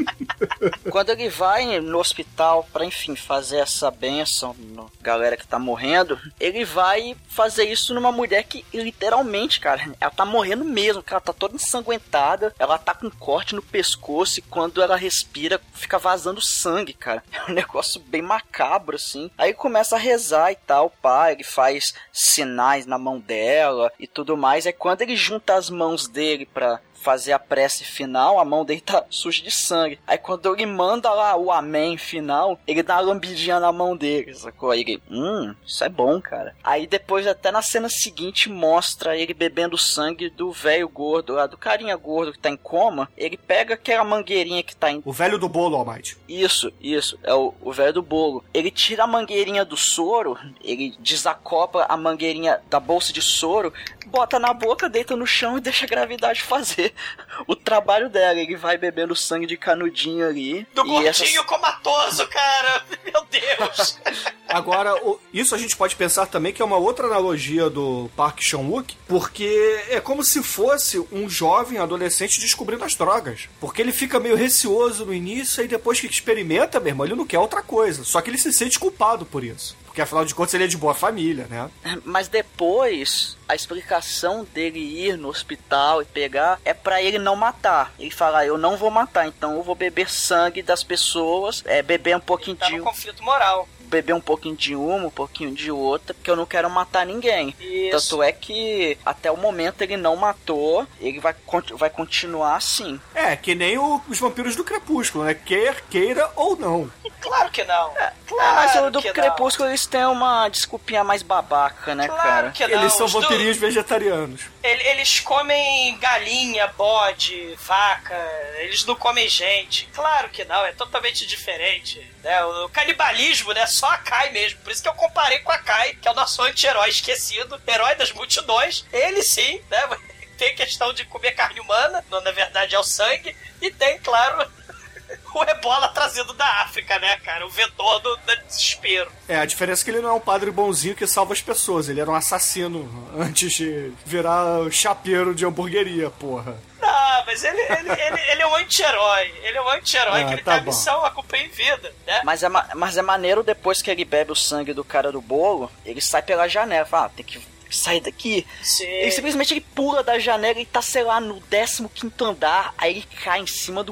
Quando 0.90 1.10
ele 1.10 1.30
vai 1.30 1.80
no 1.80 2.00
hospital 2.00 2.68
pra, 2.72 2.86
enfim, 2.86 3.16
fazer 3.16 3.58
essa 3.58 3.90
benção 3.92 4.56
no 4.60 4.92
galera 5.02 5.36
que 5.36 5.46
tá 5.46 5.60
morrendo, 5.60 6.18
ele 6.40 6.64
vai 6.64 7.16
fazer 7.28 7.66
isso 7.66 7.94
numa 7.94 8.12
mulher 8.12 8.44
que, 8.44 8.66
literalmente, 8.74 9.60
cara, 9.60 9.94
ela 10.00 10.10
tá 10.10 10.26
morrendo 10.26 10.64
mesmo, 10.64 11.04
ela 11.06 11.20
tá 11.20 11.34
toda 11.34 11.56
ensanguentada, 11.56 12.56
ela 12.58 12.78
tá 12.78 12.94
com 12.94 13.08
um 13.08 13.12
corte 13.12 13.54
no 13.54 13.62
pescoço 13.62 14.40
e 14.40 14.42
quando 14.42 14.82
ela 14.82 14.96
respira, 14.96 15.60
fica 15.74 16.00
vazando 16.00 16.42
sangue, 16.42 16.94
cara. 16.94 17.22
É 17.44 17.52
um 17.52 17.56
negócio 17.56 18.00
bem 18.00 18.22
macabro, 18.22 18.96
assim. 18.96 19.30
Aí 19.38 19.54
começa 19.54 19.98
a 19.98 20.00
rezar 20.00 20.52
e 20.52 20.56
tal, 20.56 20.90
pá, 20.90 21.32
ele 21.32 21.44
faz 21.44 21.94
sinais 22.12 22.86
na 22.86 22.98
mão 22.98 23.20
dela 23.20 23.92
e 24.00 24.08
tudo 24.08 24.38
mais. 24.38 24.66
Aí 24.66 24.72
quando 24.72 25.02
ele 25.02 25.16
junta 25.18 25.56
as 25.56 25.70
mãos 25.70 26.08
dele 26.08 26.46
pra 26.46 26.80
fazer 27.04 27.34
a 27.34 27.40
prece 27.40 27.84
final, 27.84 28.40
a 28.40 28.46
mão 28.46 28.64
dele 28.64 28.82
tá 28.82 29.04
suja 29.10 29.44
de 29.44 29.52
sangue. 29.52 30.00
Aí 30.08 30.18
quando 30.18 30.54
ele 30.54 30.66
manda 30.66 31.12
lá 31.12 31.36
o 31.36 31.52
amém 31.52 31.98
final, 31.98 32.58
ele 32.66 32.82
dá 32.82 32.96
uma 32.96 33.02
lambidinha 33.02 33.60
na 33.60 33.72
mão 33.72 33.96
dele, 33.96 34.34
sacou? 34.34 34.72
Aí 34.72 34.82
ele, 34.82 35.04
hum, 35.12 35.54
isso 35.66 35.84
é 35.84 35.90
bom, 35.90 36.22
cara. 36.22 36.56
Aí 36.64 36.88
depois, 36.88 37.28
até 37.28 37.52
na 37.52 37.62
cena 37.62 37.90
seguinte, 37.90 38.50
mostra 38.50 39.18
ele 39.18 39.34
bebendo 39.34 39.78
sangue 39.78 40.30
do 40.30 40.52
velho 40.52 40.88
gordo 40.88 41.34
lá, 41.34 41.46
do 41.46 41.58
carinha 41.58 41.96
gordo 41.98 42.32
que 42.32 42.40
tá 42.40 42.50
em 42.50 42.58
coma. 42.58 43.10
Ele 43.18 43.36
pega 43.38 43.74
aquela 43.74 44.04
mangueirinha 44.04 44.64
que 44.64 44.76
tá 44.76 44.90
em 44.92 45.02
O 45.04 45.12
velho 45.12 45.38
do 45.38 45.50
bolo, 45.50 45.76
Almighty. 45.76 46.18
isso, 46.28 46.72
isso. 46.80 47.20
É 47.24 47.34
o, 47.34 47.54
o 47.62 47.72
velho 47.74 47.94
do 47.94 48.02
bolo. 48.02 48.44
Ele 48.54 48.72
tira 48.72 49.04
a 49.04 49.08
mangueirinha 49.08 49.66
do 49.66 49.76
soro, 49.76 50.38
ele 50.64 50.96
desacopla 51.00 51.86
a 51.90 51.98
mangueirinha 51.98 52.62
da 52.70 52.80
bolsa 52.80 53.12
de 53.12 53.22
soro, 53.22 53.74
bota 54.14 54.38
na 54.38 54.54
boca, 54.54 54.88
deita 54.88 55.16
no 55.16 55.26
chão 55.26 55.58
e 55.58 55.62
deixa 55.62 55.86
a 55.86 55.90
gravidade 55.90 56.44
fazer 56.44 56.94
o 57.48 57.56
trabalho 57.56 58.10
dela. 58.10 58.40
Ele 58.40 58.56
vai 58.56 58.78
bebendo 58.78 59.16
sangue 59.16 59.48
de 59.48 59.58
canudinho 59.58 60.28
ali. 60.28 60.68
Do 60.74 60.82
e 60.84 60.88
gordinho 60.88 61.08
essas- 61.10 61.38
comatoso, 61.40 62.28
cara! 62.28 62.86
Meu 63.04 63.26
Deus! 63.26 64.00
Agora, 64.48 64.94
isso 65.34 65.56
a 65.56 65.58
gente 65.58 65.76
pode 65.76 65.96
pensar 65.96 66.28
também 66.28 66.54
que 66.54 66.62
é 66.62 66.66
uma 66.66 66.78
outra 66.78 67.08
analogia 67.08 67.72
do 67.72 68.08
Park 68.16 68.40
Chan-wook, 68.40 68.96
porque 69.08 69.84
é 69.90 70.00
como 70.00 70.24
se 70.24 70.44
fosse 70.44 71.00
um 71.12 71.28
jovem 71.28 71.80
adolescente 71.80 72.40
descobrindo 72.40 72.84
as 72.84 72.94
drogas. 72.94 73.50
Porque 73.60 73.82
ele 73.82 73.92
fica 73.92 74.20
meio 74.20 74.36
receoso 74.36 75.08
no 75.08 75.14
início 75.14 75.64
e 75.64 75.68
depois 75.68 76.00
que 76.00 76.06
experimenta, 76.06 76.80
meu 76.80 76.90
irmão, 76.90 77.04
ele 77.08 77.16
não 77.16 77.26
quer 77.26 77.40
outra 77.40 77.64
coisa. 77.64 78.04
Só 78.04 78.22
que 78.22 78.30
ele 78.30 78.38
se 78.38 78.54
sente 78.54 78.78
culpado 78.78 79.26
por 79.26 79.44
isso. 79.44 79.76
Porque 79.94 80.02
afinal 80.02 80.26
de 80.26 80.34
contas 80.34 80.56
ele 80.56 80.64
é 80.64 80.68
de 80.68 80.76
boa 80.76 80.96
família, 80.96 81.46
né? 81.48 81.70
Mas 82.04 82.28
depois, 82.28 83.38
a 83.48 83.54
explicação 83.54 84.44
dele 84.44 84.80
ir 84.80 85.16
no 85.20 85.28
hospital 85.28 86.02
e 86.02 86.06
pegar 86.06 86.60
é 86.66 86.74
pra 86.74 87.00
ele 87.00 87.20
não 87.20 87.36
matar. 87.36 87.94
Ele 88.00 88.10
fala, 88.10 88.44
eu 88.44 88.58
não 88.58 88.76
vou 88.76 88.90
matar, 88.90 89.28
então 89.28 89.54
eu 89.56 89.62
vou 89.62 89.76
beber 89.76 90.10
sangue 90.10 90.64
das 90.64 90.84
pessoas, 90.84 91.62
é 91.68 91.84
beber 91.84 92.18
um 92.18 92.20
pouquinho 92.20 92.58
Tá 92.58 92.70
de 92.70 92.80
conflito 92.80 93.22
moral. 93.22 93.70
Beber 93.94 94.14
um 94.14 94.22
pouquinho 94.22 94.56
de 94.56 94.76
uma, 94.76 95.06
um 95.08 95.10
pouquinho 95.12 95.52
de 95.54 95.72
outra, 95.72 96.14
porque 96.16 96.30
eu 96.32 96.36
não 96.36 96.46
quero 96.48 96.68
matar 96.70 97.06
ninguém. 97.06 97.56
Isso. 97.60 98.10
Tanto 98.10 98.24
é 98.24 98.32
que 98.32 98.98
até 99.06 99.30
o 99.32 99.38
momento 99.38 99.82
ele 99.84 99.96
não 99.98 100.16
matou, 100.16 100.88
ele 101.00 101.20
vai, 101.20 101.36
vai 101.76 101.90
continuar 101.92 102.56
assim. 102.56 103.00
É, 103.14 103.36
que 103.36 103.54
nem 103.54 103.78
o- 103.78 104.02
os 104.10 104.18
vampiros 104.20 104.56
do 104.56 104.64
Crepúsculo, 104.64 105.24
né? 105.26 105.34
Quer 105.36 105.82
queira 105.90 106.30
ou 106.36 106.56
não. 106.58 106.92
Claro 107.22 107.52
que 107.52 107.64
não. 107.64 107.94
Ah, 107.98 108.12
Claro 108.28 108.56
mas 108.56 108.76
o 108.76 108.90
do 108.90 109.00
que 109.02 109.08
não. 109.10 109.14
Crepúsculo 109.14 109.70
eles 109.70 109.86
têm 109.86 110.06
uma 110.06 110.50
desculpinha 110.50 111.04
mais 111.04 111.22
babaca, 111.22 111.94
né, 111.94 112.08
Claro 112.08 112.24
cara? 112.24 112.52
que 112.52 112.68
não. 112.68 112.80
Eles 112.82 112.94
são 112.94 113.06
Os 113.06 113.12
do- 113.14 113.22
vampirinhos 113.22 113.58
vegetarianos. 113.58 114.42
Ele- 114.64 114.84
Eles 114.88 115.20
comem 115.20 115.96
galinha, 116.00 116.68
bode, 116.76 117.56
vaca, 117.62 118.16
eles 118.60 118.86
não 118.86 118.96
comem 118.96 119.28
gente. 119.30 119.88
Claro 119.94 120.30
que 120.30 120.44
não, 120.46 120.66
é 120.66 120.72
totalmente 120.72 121.26
diferente. 121.28 122.06
Né? 122.24 122.44
O 122.46 122.70
canibalismo, 122.70 123.52
né? 123.52 123.68
Só 123.68 123.88
a 123.88 123.98
Kai 123.98 124.32
mesmo. 124.32 124.60
Por 124.62 124.72
isso 124.72 124.82
que 124.82 124.88
eu 124.88 124.94
comparei 124.94 125.40
com 125.40 125.52
a 125.52 125.58
Kai, 125.58 125.94
que 125.96 126.08
é 126.08 126.12
o 126.12 126.16
nosso 126.16 126.42
anti-herói 126.42 126.90
esquecido, 126.90 127.62
herói 127.68 127.96
das 127.96 128.12
multidões. 128.14 128.86
Ele 128.92 129.22
sim, 129.22 129.62
né? 129.70 129.90
Tem 130.38 130.56
questão 130.56 130.92
de 130.94 131.06
comer 131.06 131.34
carne 131.34 131.60
humana, 131.60 132.04
na 132.10 132.32
verdade 132.32 132.74
é 132.74 132.80
o 132.80 132.84
sangue, 132.84 133.36
e 133.62 133.70
tem, 133.70 134.00
claro, 134.00 134.50
o 135.34 135.44
ebola 135.44 135.88
trazido 135.90 136.34
da 136.34 136.64
África, 136.64 136.98
né, 137.00 137.18
cara? 137.18 137.46
O 137.46 137.50
vetor 137.50 138.00
do, 138.00 138.18
do 138.18 138.38
desespero. 138.48 139.12
É, 139.28 139.38
a 139.38 139.46
diferença 139.46 139.84
é 139.84 139.86
que 139.86 139.92
ele 139.92 140.02
não 140.02 140.10
é 140.10 140.14
um 140.14 140.20
padre 140.20 140.50
bonzinho 140.50 140.96
que 140.96 141.06
salva 141.06 141.34
as 141.34 141.42
pessoas. 141.42 141.88
Ele 141.88 142.02
era 142.02 142.10
um 142.10 142.16
assassino 142.16 143.12
antes 143.16 143.54
de 143.54 143.94
virar 144.06 144.70
chapeiro 144.72 145.36
de 145.36 145.46
hamburgueria, 145.46 146.10
porra. 146.10 146.58
Não, 146.86 147.26
mas 147.26 147.44
ele, 147.44 147.62
ele, 147.62 147.90
ele, 147.92 148.22
ele 148.32 148.42
é 148.42 148.48
um 148.48 148.56
anti-herói. 148.56 149.34
Ele 149.44 149.58
é 149.58 149.62
um 149.62 149.70
anti-herói 149.70 150.22
Ah, 150.22 150.26
que 150.28 150.34
ele 150.34 150.42
tá 150.44 150.52
tem 150.54 150.60
a 150.62 150.64
missão 150.64 151.06
a 151.06 151.12
cumprir 151.12 151.46
em 151.46 151.50
vida, 151.50 151.94
né? 152.06 152.22
Mas 152.24 152.44
é, 152.44 152.50
ma- 152.50 152.68
mas 152.76 152.98
é 152.98 153.02
maneiro 153.02 153.44
depois 153.44 153.82
que 153.82 153.90
ele 153.90 154.04
bebe 154.06 154.32
o 154.32 154.36
sangue 154.36 154.74
do 154.74 154.84
cara 154.84 155.12
do 155.12 155.22
bolo, 155.22 155.72
ele 155.86 156.02
sai 156.02 156.22
pela 156.22 156.48
janela, 156.48 156.86
fala, 156.86 157.06
ah, 157.06 157.10
tem 157.10 157.26
que 157.26 157.54
sair 157.72 158.02
daqui. 158.02 158.46
Sim. 158.62 158.84
Ele 158.86 159.12
simplesmente 159.12 159.52
ele 159.54 159.62
pula 159.62 160.04
da 160.04 160.20
janela 160.20 160.60
e 160.60 160.66
tá, 160.66 160.80
sei 160.80 161.04
lá, 161.04 161.20
no 161.20 161.42
15 161.42 162.14
andar, 162.22 162.72
aí 162.78 162.92
ele 162.92 163.08
cai 163.24 163.40
em 163.40 163.48
cima 163.48 163.84
do? 163.84 163.92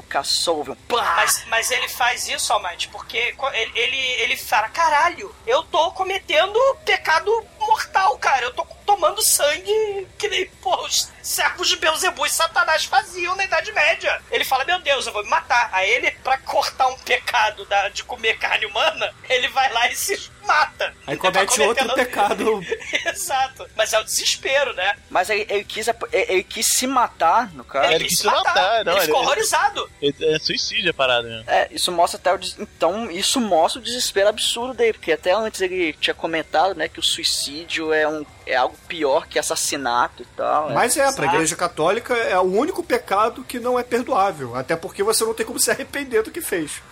Pá! 0.86 1.14
Mas, 1.16 1.44
mas 1.48 1.70
ele 1.72 1.88
faz 1.88 2.28
isso, 2.28 2.52
Almighty, 2.52 2.86
porque 2.88 3.34
ele, 3.54 3.72
ele, 3.74 3.96
ele 4.22 4.36
fala, 4.36 4.68
caralho, 4.68 5.34
eu 5.46 5.64
tô 5.64 5.90
cometendo 5.92 6.56
pecado 6.84 7.44
mortal, 7.66 8.18
cara. 8.18 8.46
Eu 8.46 8.52
tô 8.54 8.64
tomando 8.86 9.22
sangue 9.22 10.06
que 10.18 10.28
nem, 10.28 10.46
porra, 10.62 10.82
os 10.82 11.10
servos 11.22 11.68
de 11.68 11.76
Beuzebu 11.76 12.26
e 12.26 12.30
Satanás 12.30 12.84
faziam 12.84 13.34
na 13.36 13.44
Idade 13.44 13.72
Média. 13.72 14.20
Ele 14.30 14.44
fala, 14.44 14.64
meu 14.64 14.80
Deus, 14.80 15.06
eu 15.06 15.12
vou 15.12 15.22
me 15.22 15.30
matar. 15.30 15.70
Aí 15.72 15.88
ele, 15.90 16.10
pra 16.22 16.36
cortar 16.38 16.88
um 16.88 16.98
pecado 16.98 17.64
da- 17.66 17.88
de 17.88 18.04
comer 18.04 18.38
carne 18.38 18.66
humana, 18.66 19.12
ele 19.28 19.48
vai 19.48 19.72
lá 19.72 19.88
e 19.90 19.96
se 19.96 20.30
mata. 20.44 20.92
Aí 21.06 21.14
Ele 21.14 21.16
tá 21.16 21.30
comete 21.32 21.60
outro 21.62 21.94
pecado. 21.94 22.60
Exato. 23.06 23.66
Mas 23.76 23.92
é 23.92 24.00
o 24.00 24.04
desespero, 24.04 24.74
né? 24.74 24.96
Mas 25.08 25.30
ele, 25.30 25.46
ele 25.48 25.64
quis, 25.64 25.86
ele, 25.88 25.96
ele 26.12 26.42
quis 26.42 26.66
se 26.66 26.86
matar, 26.86 27.52
no 27.54 27.64
caso. 27.64 27.92
Ele 27.92 28.04
quis 28.06 28.18
se 28.18 28.26
matar, 28.26 28.84
não, 28.84 28.92
ele 28.92 29.00
ele- 29.00 29.06
ficou 29.06 29.20
horrorizado. 29.22 29.90
É, 30.02 30.34
é 30.34 30.38
suicídio 30.38 30.90
a 30.90 30.94
parada 30.94 31.28
mesmo. 31.28 31.48
É, 31.48 31.68
isso 31.70 31.92
mostra 31.92 32.18
até 32.18 32.32
o 32.32 32.38
des... 32.38 32.56
então 32.58 33.10
isso 33.10 33.40
mostra 33.40 33.80
o 33.80 33.84
desespero 33.84 34.28
absurdo 34.28 34.74
dele, 34.74 34.94
porque 34.94 35.12
até 35.12 35.32
antes 35.32 35.60
ele 35.60 35.92
tinha 35.94 36.14
comentado, 36.14 36.74
né, 36.74 36.88
que 36.88 36.98
o 36.98 37.02
suicídio 37.02 37.51
é 37.94 38.08
um 38.08 38.24
é 38.46 38.56
algo 38.56 38.76
pior 38.88 39.26
que 39.26 39.38
assassinato 39.38 40.22
e 40.22 40.26
tal. 40.36 40.68
né? 40.68 40.74
Mas 40.74 40.96
é, 40.96 41.02
pra 41.02 41.10
Exato. 41.10 41.24
igreja 41.24 41.56
católica 41.56 42.14
é 42.14 42.38
o 42.38 42.42
único 42.42 42.82
pecado 42.82 43.44
que 43.44 43.60
não 43.60 43.78
é 43.78 43.82
perdoável. 43.82 44.56
Até 44.56 44.74
porque 44.76 45.02
você 45.02 45.24
não 45.24 45.34
tem 45.34 45.46
como 45.46 45.60
se 45.60 45.70
arrepender 45.70 46.22
do 46.22 46.30
que 46.30 46.40
fez. 46.40 46.82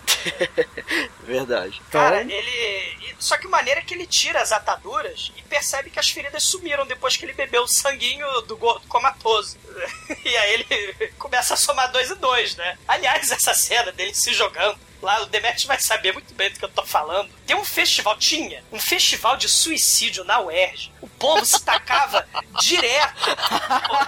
verdade. 1.23 1.81
Então, 1.87 2.01
Cara, 2.01 2.21
ele. 2.21 3.15
Só 3.19 3.37
que 3.37 3.47
a 3.47 3.49
maneira 3.49 3.79
é 3.79 3.83
que 3.83 3.93
ele 3.93 4.07
tira 4.07 4.41
as 4.41 4.51
ataduras 4.51 5.31
e 5.37 5.41
percebe 5.43 5.89
que 5.89 5.99
as 5.99 6.09
feridas 6.09 6.43
sumiram 6.43 6.85
depois 6.85 7.15
que 7.17 7.25
ele 7.25 7.33
bebeu 7.33 7.63
o 7.63 7.67
sanguinho 7.67 8.25
do 8.41 8.57
gordo 8.57 8.87
comatoso. 8.87 9.57
E 10.23 10.37
aí 10.37 10.53
ele 10.53 11.07
começa 11.17 11.53
a 11.53 11.57
somar 11.57 11.91
dois 11.91 12.09
e 12.09 12.15
dois, 12.15 12.55
né? 12.55 12.77
Aliás, 12.87 13.31
essa 13.31 13.53
cena 13.53 13.91
dele 13.91 14.13
se 14.13 14.33
jogando. 14.33 14.77
Lá, 15.01 15.21
o 15.23 15.25
Demet 15.25 15.65
vai 15.65 15.79
saber 15.79 16.13
muito 16.13 16.33
bem 16.35 16.51
do 16.51 16.59
que 16.59 16.65
eu 16.65 16.69
tô 16.69 16.85
falando. 16.85 17.31
Tem 17.45 17.55
um 17.55 17.65
festival, 17.65 18.15
tinha 18.17 18.63
um 18.71 18.79
festival 18.79 19.35
de 19.35 19.49
suicídio 19.49 20.23
na 20.23 20.39
UERJ. 20.39 20.91
O 21.01 21.07
povo 21.21 21.45
se 21.45 21.63
tacava 21.63 22.27
direto. 22.59 23.35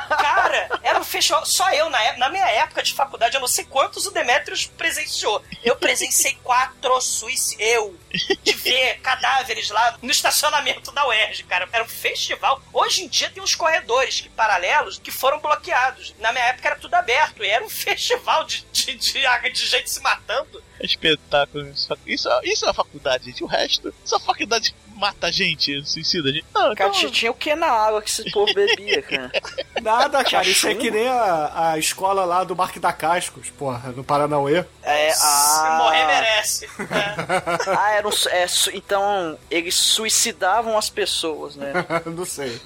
Cara, 0.09 0.80
era 0.82 0.99
um 0.99 1.03
festival. 1.03 1.45
Só 1.45 1.72
eu, 1.72 1.89
na, 1.89 2.18
na 2.18 2.30
minha 2.30 2.45
época 2.45 2.82
de 2.82 2.93
faculdade, 2.93 3.36
eu 3.36 3.41
não 3.41 3.47
sei 3.47 3.64
quantos 3.66 4.07
o 4.07 4.11
Demetrius 4.11 4.66
presenciou. 4.66 5.41
Eu 5.64 5.76
presenciei 5.76 6.38
quatro 6.43 6.99
suicídios. 6.99 7.53
Eu, 7.59 7.97
de 8.43 8.53
ver 8.53 8.99
cadáveres 8.99 9.70
lá 9.70 9.97
no 10.01 10.11
estacionamento 10.11 10.91
da 10.91 11.07
UERJ, 11.07 11.43
cara. 11.43 11.70
Era 11.72 11.84
um 11.84 11.88
festival. 11.88 12.61
Hoje 12.74 13.03
em 13.03 13.07
dia 13.07 13.30
tem 13.30 13.41
uns 13.41 13.55
corredores 13.55 14.22
que, 14.22 14.30
paralelos 14.30 14.97
que 14.97 15.11
foram 15.11 15.39
bloqueados. 15.39 16.14
Na 16.20 16.32
minha 16.32 16.45
época 16.45 16.70
era 16.70 16.80
tudo 16.80 16.93
aberto. 16.95 17.43
E 17.43 17.47
era 17.47 17.64
um 17.64 17.70
festival 17.70 18.43
de, 18.45 18.66
de, 18.72 18.95
de, 18.95 19.49
de 19.51 19.66
gente 19.68 19.89
se 19.89 20.01
matando. 20.01 20.64
É 20.80 20.86
espetáculo. 20.86 21.68
Isso, 21.70 21.97
isso, 22.05 22.30
isso 22.43 22.66
é 22.66 22.68
uma 22.68 22.74
faculdade, 22.74 23.26
gente. 23.26 23.43
O 23.43 23.47
resto, 23.47 23.93
só 24.03 24.20
faculdade 24.20 24.76
mata 25.03 25.29
gente, 25.29 25.83
suicida 25.85 26.31
gente. 26.31 26.45
Não, 26.53 26.73
Cara, 26.73 26.89
então, 26.95 27.11
tinha 27.11 27.29
o 27.29 27.33
que 27.35 27.53
na 27.55 27.67
água 27.67 28.01
que 28.01 28.09
esse 28.09 28.31
povo 28.31 28.53
bebia, 28.53 29.01
cara? 29.01 29.29
nada, 29.83 30.23
cara. 30.23 30.47
Isso 30.47 30.65
é 30.65 30.73
que 30.75 30.89
nem 30.89 31.09
a, 31.09 31.71
a 31.71 31.77
escola 31.77 32.23
lá 32.23 32.45
do 32.45 32.55
Marque 32.55 32.79
da 32.79 32.93
Cascos, 32.93 33.49
porra, 33.49 33.91
no 33.91 34.01
Paranauê. 34.01 34.63
É, 34.81 35.11
Se 35.11 35.21
ah, 35.25 35.77
morrer 35.83 36.05
merece. 36.05 36.69
né? 36.79 37.15
Ah, 37.77 37.91
era 37.91 38.07
um, 38.07 38.11
é, 38.29 38.47
su- 38.47 38.71
então 38.73 39.37
eles 39.51 39.75
suicidavam 39.75 40.77
as 40.77 40.89
pessoas, 40.89 41.57
né? 41.57 41.73
não 42.05 42.25
sei. 42.25 42.61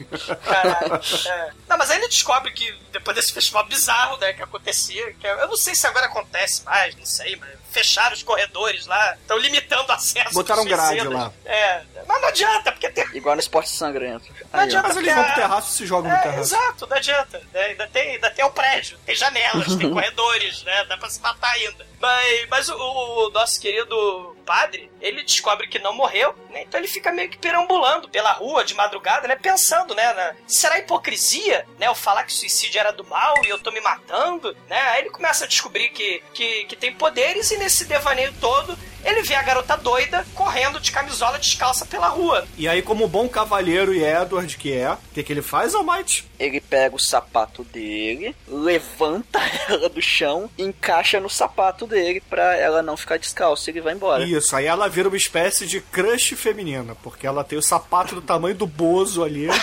Caralho. 0.45 1.01
É. 1.27 1.51
Não, 1.67 1.77
mas 1.77 1.89
aí 1.89 1.97
ele 1.97 2.07
descobre 2.07 2.51
que 2.51 2.71
depois 2.91 3.15
desse 3.15 3.33
festival 3.33 3.65
bizarro, 3.65 4.17
né, 4.17 4.33
que 4.33 4.43
acontecia, 4.43 5.13
que 5.13 5.25
eu 5.25 5.47
não 5.47 5.57
sei 5.57 5.73
se 5.73 5.87
agora 5.87 6.05
acontece 6.05 6.63
mais, 6.63 6.95
não 6.95 7.05
sei, 7.05 7.35
mas 7.35 7.49
fecharam 7.71 8.13
os 8.15 8.23
corredores 8.23 8.87
lá, 8.87 9.13
estão 9.15 9.37
limitando 9.37 9.89
o 9.89 9.91
acesso. 9.91 10.33
Botaram 10.33 10.65
grade 10.65 11.07
lá. 11.07 11.31
É, 11.45 11.81
mas 12.07 12.21
não 12.27 12.29
adianta, 12.29 12.71
porque 12.71 12.89
tem. 12.89 13.05
Igual 13.13 13.35
no 13.35 13.41
esporte 13.41 13.69
sangrento. 13.69 14.25
Não 14.53 14.59
Aí, 14.59 14.65
adianta, 14.65 14.87
Mas 14.89 14.97
eles 14.97 15.13
vão 15.13 15.23
pro 15.23 15.31
a- 15.31 15.35
terraço 15.35 15.71
e 15.73 15.77
se 15.77 15.85
jogam 15.85 16.11
no 16.11 16.17
É, 16.17 16.21
terraço. 16.21 16.39
exato, 16.55 16.87
não 16.87 16.97
adianta. 16.97 17.41
né? 17.53 17.61
Ainda, 17.65 17.87
tem, 17.87 18.11
ainda 18.11 18.29
tem 18.31 18.45
o 18.45 18.51
prédio, 18.51 18.97
tem 19.05 19.15
janelas, 19.15 19.75
tem 19.75 19.89
corredores, 19.91 20.63
né? 20.63 20.85
Dá 20.85 20.97
pra 20.97 21.09
se 21.09 21.19
matar 21.21 21.51
ainda. 21.51 21.85
Mas, 21.99 22.47
mas 22.49 22.69
o, 22.69 22.75
o 22.75 23.29
nosso 23.31 23.59
querido 23.59 24.36
padre, 24.47 24.89
ele 25.01 25.21
descobre 25.23 25.67
que 25.67 25.77
não 25.77 25.93
morreu, 25.93 26.33
né? 26.49 26.63
Então 26.63 26.79
ele 26.79 26.87
fica 26.87 27.11
meio 27.11 27.29
que 27.29 27.37
perambulando 27.37 28.07
pela 28.09 28.31
rua 28.31 28.63
de 28.63 28.73
madrugada, 28.73 29.27
né? 29.27 29.35
Pensando, 29.35 29.93
né? 29.93 30.13
na- 30.13 30.33
será 30.47 30.79
hipocrisia, 30.79 31.67
né? 31.77 31.87
Eu 31.87 31.93
falar 31.93 32.23
que 32.23 32.33
suicídio 32.33 32.79
era 32.79 32.91
do 32.91 33.03
mal 33.05 33.35
e 33.45 33.49
eu 33.49 33.59
tô 33.59 33.71
me 33.71 33.81
matando, 33.81 34.55
né? 34.69 34.79
Aí 34.91 35.01
ele 35.01 35.09
começa 35.09 35.43
a 35.43 35.47
descobrir 35.47 35.89
que, 35.89 36.23
que, 36.33 36.63
que 36.65 36.75
tem 36.75 36.93
poderes 36.93 37.51
e 37.51 37.57
nesse 37.57 37.83
devaneio 37.85 38.33
todo 38.39 38.77
ele 39.05 39.21
vê 39.21 39.35
a 39.35 39.43
garota 39.43 39.77
doida 39.77 40.25
correndo 40.33 40.79
de 40.81 40.91
camisola 40.91 41.37
descalça 41.39 41.85
pela 41.85 42.07
rua. 42.07 42.45
E 42.57 42.67
aí, 42.67 42.81
como 42.81 43.07
bom 43.07 43.29
cavalheiro 43.29 43.93
e 43.93 44.03
Edward 44.03 44.57
que 44.57 44.73
é, 44.73 44.91
o 44.91 44.97
que, 45.13 45.23
que 45.23 45.31
ele 45.31 45.41
faz, 45.41 45.73
Almighty? 45.75 46.25
Ele 46.37 46.59
pega 46.59 46.95
o 46.95 46.99
sapato 46.99 47.63
dele, 47.63 48.35
levanta 48.47 49.39
ela 49.69 49.87
do 49.87 50.01
chão, 50.01 50.49
encaixa 50.57 51.19
no 51.19 51.29
sapato 51.29 51.87
dele 51.87 52.21
pra 52.29 52.57
ela 52.57 52.81
não 52.81 52.97
ficar 52.97 53.17
descalça 53.17 53.69
e 53.69 53.73
ele 53.73 53.81
vai 53.81 53.93
embora. 53.93 54.23
Isso, 54.25 54.36
aí 54.55 54.65
ela 54.65 54.87
vira 54.89 55.07
uma 55.07 55.17
espécie 55.17 55.65
de 55.65 55.79
crush 55.81 56.35
feminina, 56.35 56.95
porque 57.03 57.25
ela 57.25 57.43
tem 57.43 57.57
o 57.57 57.61
sapato 57.61 58.15
do 58.15 58.21
tamanho 58.21 58.55
do 58.55 58.67
Bozo 58.67 59.23
ali. 59.23 59.47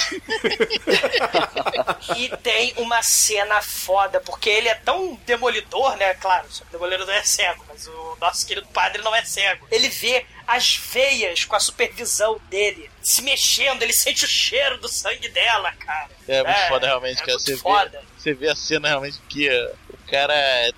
E 2.16 2.28
tem 2.42 2.74
uma 2.76 3.02
cena 3.02 3.60
foda, 3.62 4.20
porque 4.20 4.48
ele 4.48 4.68
é 4.68 4.74
tão 4.74 5.18
demolidor, 5.26 5.96
né? 5.96 6.14
Claro, 6.14 6.46
o 6.46 6.72
demolidor 6.72 7.06
não 7.06 7.14
é 7.14 7.22
cego, 7.22 7.64
mas 7.68 7.86
o 7.86 8.16
nosso 8.20 8.46
querido 8.46 8.66
padre 8.68 9.02
não 9.02 9.14
é 9.14 9.24
cego. 9.24 9.66
Ele 9.70 9.88
vê 9.88 10.24
as 10.46 10.76
veias 10.76 11.44
com 11.44 11.56
a 11.56 11.60
supervisão 11.60 12.38
dele 12.50 12.90
se 13.02 13.22
mexendo, 13.22 13.82
ele 13.82 13.92
sente 13.92 14.24
o 14.24 14.28
cheiro 14.28 14.78
do 14.78 14.88
sangue 14.88 15.28
dela, 15.28 15.72
cara. 15.72 16.10
É 16.28 16.42
muito 16.42 16.68
foda 16.68 16.86
realmente, 16.86 17.16
é 17.16 17.20
cara. 17.20 17.32
muito 17.32 17.44
Você 17.44 17.56
foda. 17.56 18.00
vê, 18.00 18.06
você 18.16 18.34
vê 18.34 18.48
a 18.50 18.56
cena 18.56 18.88
realmente 18.88 19.18
que 19.28 19.48
o 19.84 19.84
cara 20.05 20.34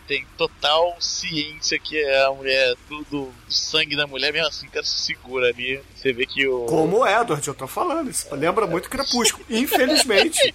tem 0.07 0.27
total 0.37 0.97
ciência 1.01 1.79
que 1.79 2.03
a 2.05 2.31
mulher, 2.33 2.75
do, 2.89 3.05
do 3.05 3.35
sangue 3.49 3.97
da 3.97 4.07
mulher, 4.07 4.33
mesmo 4.33 4.49
assim, 4.49 4.67
o 4.67 4.71
cara 4.71 4.85
se 4.85 5.01
segura 5.01 5.49
ali. 5.49 5.83
Você 5.95 6.13
vê 6.13 6.27
que 6.27 6.47
o. 6.47 6.67
Como 6.67 6.99
o 6.99 7.07
Edward, 7.07 7.47
eu 7.47 7.55
tô 7.55 7.67
falando. 7.67 8.11
Isso 8.11 8.27
lembra 8.35 8.67
muito 8.67 8.89
Crepúsculo. 8.89 9.45
Infelizmente. 9.51 10.55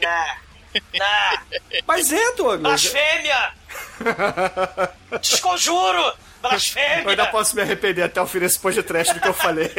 Nah. 0.00 0.36
Nah. 0.98 1.42
Mas 1.86 2.12
é, 2.12 2.32
Douglas. 2.32 2.60
Blasfêmia! 2.60 3.52
Desconjuro! 5.20 5.98
Eu 5.98 6.50
ainda 6.50 6.50
Blasfêmia! 6.50 7.26
posso 7.26 7.56
me 7.56 7.62
arrepender 7.62 8.02
até 8.02 8.20
o 8.20 8.26
fim 8.26 8.38
desse 8.38 8.58
podcast 8.58 9.14
do 9.14 9.20
que 9.20 9.28
eu 9.28 9.34
falei. 9.34 9.70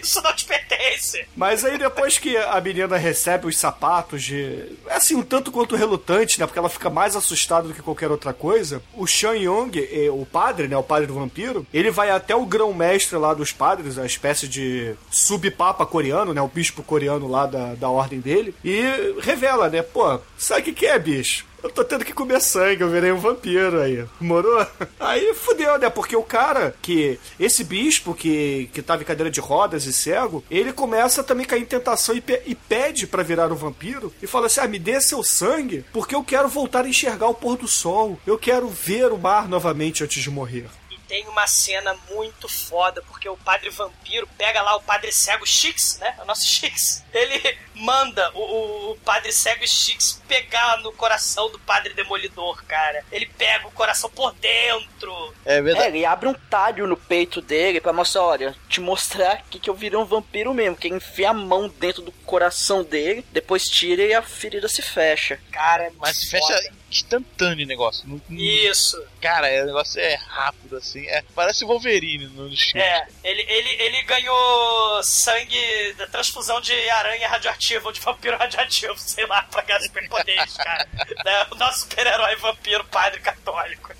Isso 0.02 0.20
não 0.22 0.34
te 0.34 0.44
pertence. 0.44 1.26
Mas 1.36 1.64
aí 1.64 1.78
depois 1.78 2.18
que 2.18 2.36
a 2.36 2.60
menina 2.60 2.96
recebe 2.96 3.46
os 3.46 3.56
sapatos 3.56 4.22
de. 4.22 4.76
É 4.86 4.94
assim, 4.96 5.14
um 5.14 5.22
tanto 5.22 5.52
quanto 5.52 5.76
relutante, 5.76 6.38
né? 6.38 6.46
Porque 6.46 6.58
ela 6.58 6.68
fica 6.68 6.90
mais 6.90 7.16
assustada 7.16 7.68
do 7.68 7.74
que 7.74 7.82
qualquer 7.82 8.10
outra 8.10 8.32
coisa. 8.32 8.82
O 8.94 9.06
Shan 9.06 9.36
Yong, 9.36 9.78
eh, 9.78 10.10
o 10.10 10.26
padre, 10.26 10.68
né? 10.68 10.76
O 10.76 10.82
padre 10.82 11.06
do 11.06 11.14
vampiro, 11.14 11.66
ele 11.72 11.90
vai 11.90 12.10
até 12.10 12.34
o 12.34 12.46
grão-mestre 12.46 13.16
lá 13.16 13.34
dos 13.34 13.52
padres, 13.52 13.98
a 13.98 14.06
espécie 14.06 14.48
de 14.48 14.94
subpapa 15.10 15.84
coreano, 15.86 16.32
né? 16.34 16.40
O 16.40 16.48
bispo 16.48 16.82
coreano 16.82 17.28
lá 17.28 17.46
da, 17.46 17.74
da 17.74 17.88
ordem 17.88 18.20
dele. 18.20 18.54
E 18.64 18.82
revela, 19.20 19.68
né? 19.68 19.82
Pô, 19.82 20.18
sabe 20.38 20.60
o 20.60 20.64
que, 20.64 20.72
que 20.72 20.86
é, 20.86 20.98
bicho? 20.98 21.49
Eu 21.62 21.70
tô 21.70 21.84
tendo 21.84 22.04
que 22.04 22.12
comer 22.12 22.40
sangue, 22.40 22.82
eu 22.82 22.88
virei 22.90 23.12
um 23.12 23.18
vampiro 23.18 23.80
aí. 23.80 24.04
Morou? 24.20 24.66
Aí 24.98 25.34
fudeu, 25.34 25.78
né? 25.78 25.90
Porque 25.90 26.16
o 26.16 26.22
cara 26.22 26.74
que. 26.80 27.18
Esse 27.38 27.64
bispo 27.64 28.14
que, 28.14 28.68
que 28.72 28.82
tava 28.82 29.02
em 29.02 29.04
cadeira 29.04 29.30
de 29.30 29.40
rodas 29.40 29.84
e 29.86 29.92
cego, 29.92 30.42
ele 30.50 30.72
começa 30.72 31.22
também 31.22 31.44
a 31.44 31.48
cair 31.48 31.62
em 31.62 31.66
tentação 31.66 32.14
e, 32.14 32.20
pe- 32.20 32.42
e 32.46 32.54
pede 32.54 33.06
pra 33.06 33.22
virar 33.22 33.50
um 33.52 33.56
vampiro. 33.56 34.12
E 34.22 34.26
fala 34.26 34.46
assim: 34.46 34.60
ah, 34.60 34.68
me 34.68 34.78
dê 34.78 35.00
seu 35.00 35.22
sangue, 35.22 35.84
porque 35.92 36.14
eu 36.14 36.24
quero 36.24 36.48
voltar 36.48 36.84
a 36.84 36.88
enxergar 36.88 37.28
o 37.28 37.34
pôr 37.34 37.56
do 37.56 37.68
sol. 37.68 38.18
Eu 38.26 38.38
quero 38.38 38.68
ver 38.68 39.12
o 39.12 39.18
mar 39.18 39.48
novamente 39.48 40.02
antes 40.04 40.22
de 40.22 40.30
morrer. 40.30 40.66
Tem 41.10 41.26
uma 41.26 41.44
cena 41.48 41.98
muito 42.08 42.48
foda, 42.48 43.02
porque 43.02 43.28
o 43.28 43.36
padre 43.36 43.68
vampiro 43.68 44.28
pega 44.38 44.62
lá 44.62 44.76
o 44.76 44.80
padre 44.80 45.10
cego 45.10 45.44
Chix, 45.44 45.98
né? 45.98 46.14
O 46.22 46.24
nosso 46.24 46.44
Chix. 46.46 47.02
Ele 47.12 47.58
manda 47.74 48.30
o, 48.32 48.92
o 48.92 48.96
padre 49.04 49.32
cego 49.32 49.66
Chix 49.66 50.22
pegar 50.28 50.76
no 50.78 50.92
coração 50.92 51.50
do 51.50 51.58
padre 51.58 51.94
demolidor, 51.94 52.62
cara. 52.64 53.04
Ele 53.10 53.26
pega 53.26 53.66
o 53.66 53.72
coração 53.72 54.08
por 54.08 54.32
dentro. 54.34 55.34
É 55.44 55.56
É, 55.56 55.60
verdade. 55.62 55.88
ele 55.88 56.06
abre 56.06 56.28
um 56.28 56.34
talho 56.34 56.86
no 56.86 56.96
peito 56.96 57.42
dele 57.42 57.80
pra 57.80 57.92
mostrar, 57.92 58.22
olha, 58.22 58.54
te 58.68 58.80
mostrar 58.80 59.32
aqui 59.32 59.58
que 59.58 59.68
eu 59.68 59.74
virei 59.74 59.98
um 59.98 60.04
vampiro 60.04 60.54
mesmo. 60.54 60.76
Que 60.76 60.86
ele 60.86 60.94
enfia 60.98 61.30
a 61.30 61.34
mão 61.34 61.68
dentro 61.68 62.02
do 62.02 62.12
coração 62.12 62.84
dele, 62.84 63.26
depois 63.32 63.64
tira 63.64 64.04
e 64.04 64.14
a 64.14 64.22
ferida 64.22 64.68
se 64.68 64.80
fecha. 64.80 65.40
Cara, 65.50 65.86
é 65.86 65.92
Mas 65.98 66.22
fecha 66.30 66.46
foda. 66.46 66.79
Instantâneo 66.90 67.64
o 67.64 67.68
negócio. 67.68 68.08
Não- 68.08 68.20
não- 68.28 68.38
Isso. 68.40 69.02
Cara, 69.20 69.48
é, 69.48 69.62
o 69.62 69.66
negócio 69.66 70.00
é 70.00 70.14
rápido, 70.16 70.76
assim. 70.76 71.06
É, 71.06 71.22
parece 71.34 71.64
Wolverine 71.64 72.26
no, 72.26 72.48
no 72.48 72.56
filme. 72.56 72.80
É, 72.80 73.06
ele, 73.24 73.42
ele, 73.48 73.68
ele 73.82 74.02
ganhou 74.02 75.02
sangue 75.02 75.92
da 75.96 76.06
transfusão 76.08 76.60
de 76.60 76.72
aranha 76.90 77.28
radioativa 77.28 77.86
ou 77.86 77.92
de 77.92 78.00
vampiro 78.00 78.36
radioativo, 78.36 78.96
sei 78.98 79.26
lá, 79.26 79.42
pra 79.44 79.62
ganhar 79.62 79.80
superpoderes, 79.80 80.56
cara. 80.56 80.88
Né? 81.24 81.46
O 81.50 81.54
nosso 81.56 81.80
super-herói 81.80 82.36
vampiro 82.36 82.84
padre 82.86 83.20
católico. 83.20 83.92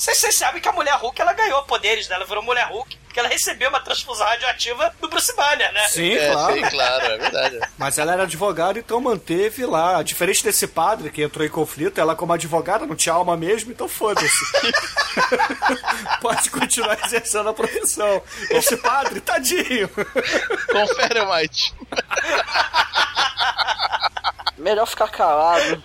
Vocês 0.00 0.34
sabem 0.34 0.62
que 0.62 0.68
a 0.68 0.72
mulher 0.72 0.94
Hulk 0.94 1.20
ela 1.20 1.34
ganhou 1.34 1.62
poderes, 1.64 2.08
né? 2.08 2.16
Ela 2.16 2.24
virou 2.24 2.42
mulher 2.42 2.66
Hulk 2.68 2.96
porque 3.04 3.18
ela 3.20 3.28
recebeu 3.28 3.68
uma 3.68 3.80
transfusão 3.80 4.24
radioativa 4.24 4.94
do 5.00 5.08
Bruce 5.08 5.34
Banner, 5.36 5.72
né? 5.72 5.88
Sim, 5.88 6.14
É, 6.14 6.30
claro. 6.32 6.54
sim, 6.54 6.62
claro, 6.62 7.04
é 7.06 7.18
verdade. 7.18 7.60
Mas 7.76 7.98
ela 7.98 8.12
era 8.12 8.22
advogada, 8.22 8.78
então 8.78 9.00
manteve 9.00 9.66
lá. 9.66 10.00
Diferente 10.02 10.42
desse 10.44 10.66
padre 10.68 11.10
que 11.10 11.20
entrou 11.22 11.44
em 11.44 11.50
conflito, 11.50 12.00
ela, 12.00 12.14
como 12.14 12.32
advogada, 12.32 12.86
não 12.86 12.94
tinha 12.96 13.14
alma 13.14 13.36
mesmo, 13.36 13.72
então 13.72 13.88
foda-se. 13.88 14.28
Pode 16.22 16.48
continuar 16.50 16.96
exercendo 17.04 17.48
a 17.50 17.52
profissão. 17.52 18.22
Esse 18.48 18.76
padre, 18.78 19.20
tadinho. 19.20 19.88
Confere, 19.88 21.20
White. 21.20 21.74
Melhor 24.56 24.86
ficar 24.86 25.08
calado. 25.08 25.82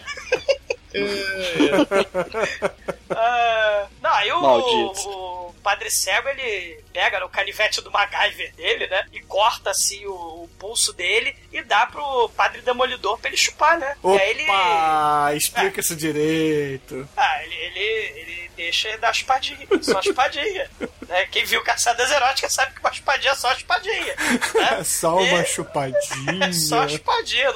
Ah, 3.10 3.88
não, 4.02 4.12
aí 4.12 4.32
o, 4.32 4.40
o 4.40 5.54
padre 5.64 5.90
cego 5.92 6.28
ele 6.30 6.84
pega 6.92 7.20
no 7.20 7.30
canivete 7.30 7.82
do 7.82 7.92
MacGyver 7.92 8.54
dele, 8.56 8.88
né? 8.88 9.06
E 9.14 9.20
corta 9.22 9.70
assim 9.70 10.06
o, 10.06 10.14
o 10.14 10.50
pulso 10.60 10.92
dele 10.94 11.36
e 11.52 11.62
dá 11.62 11.86
pro 11.86 12.30
padre 12.30 12.62
demolidor 12.62 13.18
pra 13.20 13.30
ele 13.30 13.38
chupar, 13.38 13.78
né? 13.78 13.96
E 14.04 14.20
aí 14.20 14.30
ele. 14.32 14.44
Opa, 14.44 15.34
explica 15.36 15.80
isso 15.80 15.96
direito. 15.96 17.08
Ah, 17.16 17.44
ele, 17.44 17.56
ele, 17.56 18.20
ele 18.20 18.45
deixa 18.56 18.90
ele 18.90 18.98
dar 18.98 19.12
espadinha, 19.12 19.68
só 19.82 20.00
espadinha. 20.00 20.70
né? 21.08 21.26
Quem 21.28 21.46
viu 21.46 21.62
Caçadas 21.64 22.12
Eróticas 22.12 22.54
sabe 22.54 22.74
que 22.74 22.80
uma 22.80 22.90
espadinha 22.92 23.32
é 23.32 23.36
só 23.36 23.52
espadinha. 23.54 24.16
Né? 24.56 24.84
Só 24.86 25.18
uma 25.18 25.42
E- 25.42 25.46
chupadinha. 25.46 26.46
É 26.46 26.52
só 26.54 26.86
espadinha. 26.86 27.54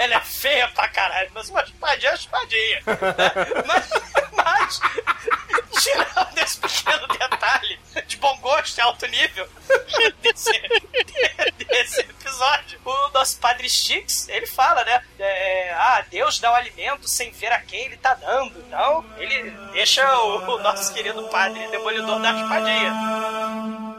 Ela 0.00 0.14
é 0.16 0.20
feia 0.20 0.68
pra 0.68 0.88
caralho, 0.88 1.30
mas 1.34 1.48
uma 1.48 1.62
espadinha 1.62 2.10
é 2.10 2.14
espadinha. 2.14 2.82
né? 2.86 3.62
Mas, 3.66 3.90
mas, 4.32 4.80
tirando 5.82 6.38
esse 6.38 6.58
pequeno 6.58 7.06
detalhe 7.08 7.78
de 8.06 8.16
bom 8.16 8.36
gosto 8.38 8.78
e 8.78 8.80
alto 8.80 9.06
nível 9.06 9.48
desse, 10.20 10.52
desse 11.66 12.00
episódio, 12.00 12.80
o 12.84 13.08
nosso 13.10 13.38
padre 13.38 13.68
Chix, 13.68 14.28
ele 14.28 14.46
fala, 14.46 14.84
né? 14.84 15.02
é, 15.18 15.72
ah, 15.74 16.04
Deus 16.10 16.38
dá 16.38 16.52
o 16.52 16.54
alimento 16.54 17.08
sem 17.08 17.30
ver 17.32 17.52
a 17.52 17.60
quem 17.60 17.86
ele 17.86 17.96
tá 17.96 18.14
dando. 18.14 18.58
Então, 18.66 19.04
ele 19.16 19.50
deixa 19.72 20.18
o, 20.20 20.56
o 20.56 20.58
nosso 20.62 20.92
querido 20.92 21.28
padre 21.28 21.66
demolidor 21.68 22.20
da 22.20 22.32
espadinha. 22.32 23.95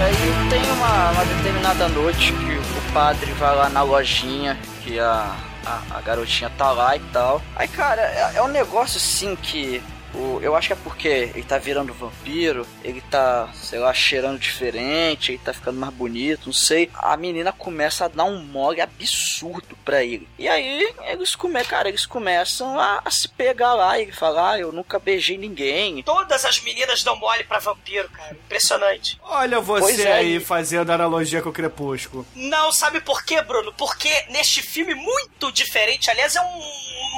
Cara, 0.00 0.12
tem 0.48 0.62
uma, 0.72 1.10
uma 1.10 1.24
determinada 1.26 1.86
noite 1.88 2.32
que 2.32 2.56
o 2.56 2.92
padre 2.94 3.30
vai 3.32 3.54
lá 3.54 3.68
na 3.68 3.82
lojinha, 3.82 4.58
que 4.82 4.98
a, 4.98 5.36
a, 5.66 5.82
a 5.90 6.00
garotinha 6.00 6.50
tá 6.56 6.72
lá 6.72 6.96
e 6.96 7.00
tal. 7.12 7.42
Aí, 7.54 7.68
cara, 7.68 8.00
é, 8.00 8.36
é 8.36 8.42
um 8.42 8.48
negócio 8.48 8.96
assim 8.96 9.36
que. 9.36 9.82
O, 10.14 10.40
eu 10.42 10.56
acho 10.56 10.68
que 10.68 10.72
é 10.72 10.76
porque 10.76 11.08
ele 11.08 11.42
tá 11.42 11.58
virando 11.58 11.92
vampiro, 11.94 12.66
ele 12.82 13.00
tá, 13.02 13.48
sei 13.54 13.78
lá, 13.78 13.92
cheirando 13.94 14.38
diferente, 14.38 15.32
ele 15.32 15.38
tá 15.38 15.52
ficando 15.52 15.78
mais 15.78 15.92
bonito, 15.94 16.46
não 16.46 16.52
sei. 16.52 16.90
A 16.94 17.16
menina 17.16 17.52
começa 17.52 18.04
a 18.04 18.08
dar 18.08 18.24
um 18.24 18.42
mole 18.42 18.80
absurdo 18.80 19.76
pra 19.84 20.02
ele. 20.02 20.28
E 20.38 20.48
aí 20.48 20.92
eles 21.06 21.34
come, 21.34 21.62
cara, 21.64 21.88
eles 21.88 22.06
começam 22.06 22.78
a, 22.78 23.02
a 23.04 23.10
se 23.10 23.28
pegar 23.28 23.74
lá 23.74 23.98
e 23.98 24.02
ele 24.02 24.12
fala, 24.12 24.52
ah, 24.52 24.58
eu 24.58 24.72
nunca 24.72 24.98
beijei 24.98 25.38
ninguém. 25.38 26.02
Todas 26.02 26.44
as 26.44 26.60
meninas 26.60 27.02
dão 27.02 27.16
mole 27.16 27.44
pra 27.44 27.58
vampiro, 27.58 28.08
cara. 28.10 28.32
Impressionante. 28.32 29.18
Olha 29.22 29.60
você 29.60 30.02
é, 30.02 30.12
aí 30.12 30.36
e- 30.36 30.40
fazendo 30.40 30.90
analogia 30.90 31.40
com 31.42 31.50
o 31.50 31.52
Crepúsculo. 31.52 32.26
Não, 32.34 32.72
sabe 32.72 33.00
por 33.00 33.24
quê, 33.24 33.40
Bruno? 33.42 33.72
Porque 33.72 34.10
neste 34.30 34.62
filme 34.62 34.94
muito 34.94 35.52
diferente, 35.52 36.10
aliás, 36.10 36.34
é 36.36 36.40
um, 36.40 36.60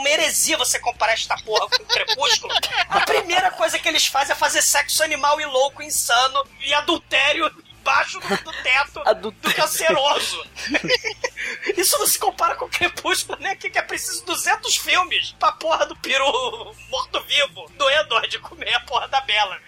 uma 0.01 0.09
heresia 0.09 0.57
você 0.59 0.79
comparar 0.79 1.13
esta 1.13 1.37
porra 1.39 1.69
com 1.69 1.83
o 1.83 1.87
Crepúsculo. 1.87 2.53
A 2.89 3.01
primeira 3.01 3.51
coisa 3.51 3.79
que 3.79 3.89
eles 3.89 4.07
fazem 4.07 4.33
é 4.33 4.37
fazer 4.37 4.63
sexo 4.63 5.03
animal 5.03 5.41
e 5.41 5.45
louco, 5.45 5.83
insano 5.83 6.45
e 6.61 6.73
adultério 6.75 7.51
embaixo 7.83 8.21
do, 8.21 8.29
do 8.29 8.53
teto 8.63 8.95
do 9.03 9.09
Adultério. 9.09 9.57
canceroso. 9.57 10.45
Isso 11.77 11.99
não 11.99 12.07
se 12.07 12.19
compara 12.19 12.55
com 12.55 12.67
o 12.67 12.69
Crepúsculo, 12.69 13.39
né? 13.41 13.57
Que, 13.57 13.69
que 13.69 13.79
é 13.79 13.83
preciso 13.83 14.25
200 14.25 14.77
filmes 14.77 15.35
pra 15.39 15.53
porra 15.53 15.85
do 15.87 15.97
peru 15.97 16.25
morto-vivo 16.89 17.71
do 17.77 17.91
Edward 17.91 18.39
comer 18.39 18.75
a 18.75 18.81
porra 18.81 19.09
da 19.09 19.21
Bela. 19.23 19.59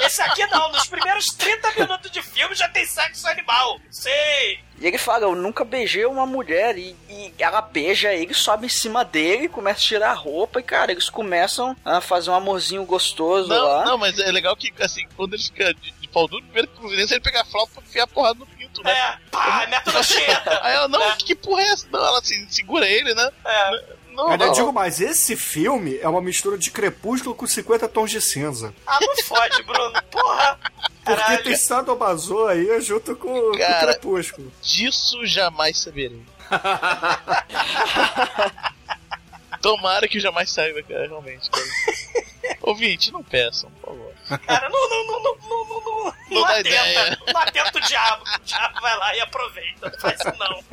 Esse 0.00 0.20
aqui 0.22 0.46
não, 0.46 0.70
nos 0.72 0.86
primeiros 0.86 1.26
30 1.26 1.72
minutos 1.72 2.10
de 2.10 2.22
filme 2.22 2.54
já 2.54 2.68
tem 2.68 2.84
sexo 2.84 3.26
animal. 3.28 3.80
Sei. 3.90 4.60
E 4.78 4.86
ele 4.86 4.98
fala, 4.98 5.22
eu 5.24 5.34
nunca 5.36 5.64
beijei 5.64 6.04
uma 6.04 6.26
mulher. 6.26 6.76
E, 6.76 6.96
e 7.08 7.32
ela 7.38 7.60
beija 7.62 8.12
ele, 8.12 8.34
sobe 8.34 8.66
em 8.66 8.68
cima 8.68 9.04
dele, 9.04 9.48
começa 9.48 9.78
a 9.78 9.82
tirar 9.84 10.10
a 10.10 10.14
roupa. 10.14 10.60
E, 10.60 10.62
cara, 10.64 10.92
eles 10.92 11.08
começam 11.08 11.76
a 11.84 12.00
fazer 12.00 12.30
um 12.30 12.34
amorzinho 12.34 12.84
gostoso 12.84 13.48
Não, 13.48 13.64
lá. 13.66 13.84
não, 13.84 13.98
mas 13.98 14.18
é 14.18 14.30
legal 14.32 14.54
que, 14.56 14.72
assim, 14.82 15.06
quando 15.16 15.34
ele 15.34 15.42
fica 15.42 15.72
de, 15.74 15.92
de 15.92 16.03
pau 16.14 16.26
duro, 16.28 16.42
primeiro 16.44 16.68
que 16.68 16.86
ele 17.12 17.20
pega 17.20 17.42
a 17.42 17.44
flauta 17.44 17.72
pra 17.74 17.82
enfiar 17.82 18.04
a 18.04 18.06
porrada 18.06 18.38
no 18.38 18.46
pinto, 18.46 18.82
né? 18.84 18.92
É, 18.92 19.18
pá, 19.30 19.66
meta 19.68 19.92
nojenta. 19.92 20.60
Aí 20.62 20.74
ela, 20.74 20.88
não, 20.88 21.02
É. 21.02 21.16
que 21.16 21.34
porra 21.34 21.60
é 21.62 21.66
essa? 21.66 21.86
Não, 21.90 21.98
ela 22.02 22.18
assim, 22.20 22.48
segura 22.48 22.86
ele, 22.88 23.12
né? 23.14 23.30
É. 23.44 23.84
Não, 24.14 24.36
não. 24.36 24.52
digo 24.52 24.72
mais, 24.72 25.00
esse 25.00 25.34
filme 25.36 25.98
é 25.98 26.08
uma 26.08 26.22
mistura 26.22 26.56
de 26.56 26.70
Crepúsculo 26.70 27.34
com 27.34 27.48
50 27.48 27.88
tons 27.88 28.12
de 28.12 28.20
cinza. 28.20 28.72
Ah, 28.86 28.98
não 29.00 29.16
fode, 29.24 29.60
Bruno. 29.64 30.00
Porra. 30.04 30.56
Porque 31.04 31.20
Caralho. 31.20 31.42
tem 31.42 31.56
Sadomaso 31.56 32.46
aí 32.46 32.80
junto 32.80 33.16
com, 33.16 33.28
com 33.28 33.50
o 33.50 33.58
Cara. 33.58 33.92
Crepúsculo. 33.94 34.52
Disso 34.62 35.26
jamais 35.26 35.78
saberei. 35.78 36.22
Tomara 39.60 40.06
que 40.06 40.20
jamais 40.20 40.50
saiba, 40.50 40.82
cara, 40.82 41.06
realmente, 41.06 41.50
cara. 41.50 41.64
Ouvinte, 42.62 43.12
não 43.12 43.22
peçam, 43.22 43.70
por 43.80 43.90
favor. 43.90 44.03
Cara, 44.46 44.68
não, 44.68 44.88
não, 44.88 45.06
não, 45.06 45.20
não, 45.22 45.36
não, 45.36 45.64
não, 45.68 45.80
não, 46.04 46.14
Não 46.30 46.44
atenta. 46.44 46.60
ideia. 46.68 47.18
Não 47.26 47.40
atenta 47.40 47.78
o 47.78 47.80
diabo. 47.80 48.24
O 48.24 48.38
diabo 48.44 48.80
vai 48.80 48.96
lá 48.98 49.16
e 49.16 49.20
aproveita. 49.20 49.90
Não 49.90 49.98
faz 49.98 50.20
isso 50.20 50.32
não. 50.38 50.64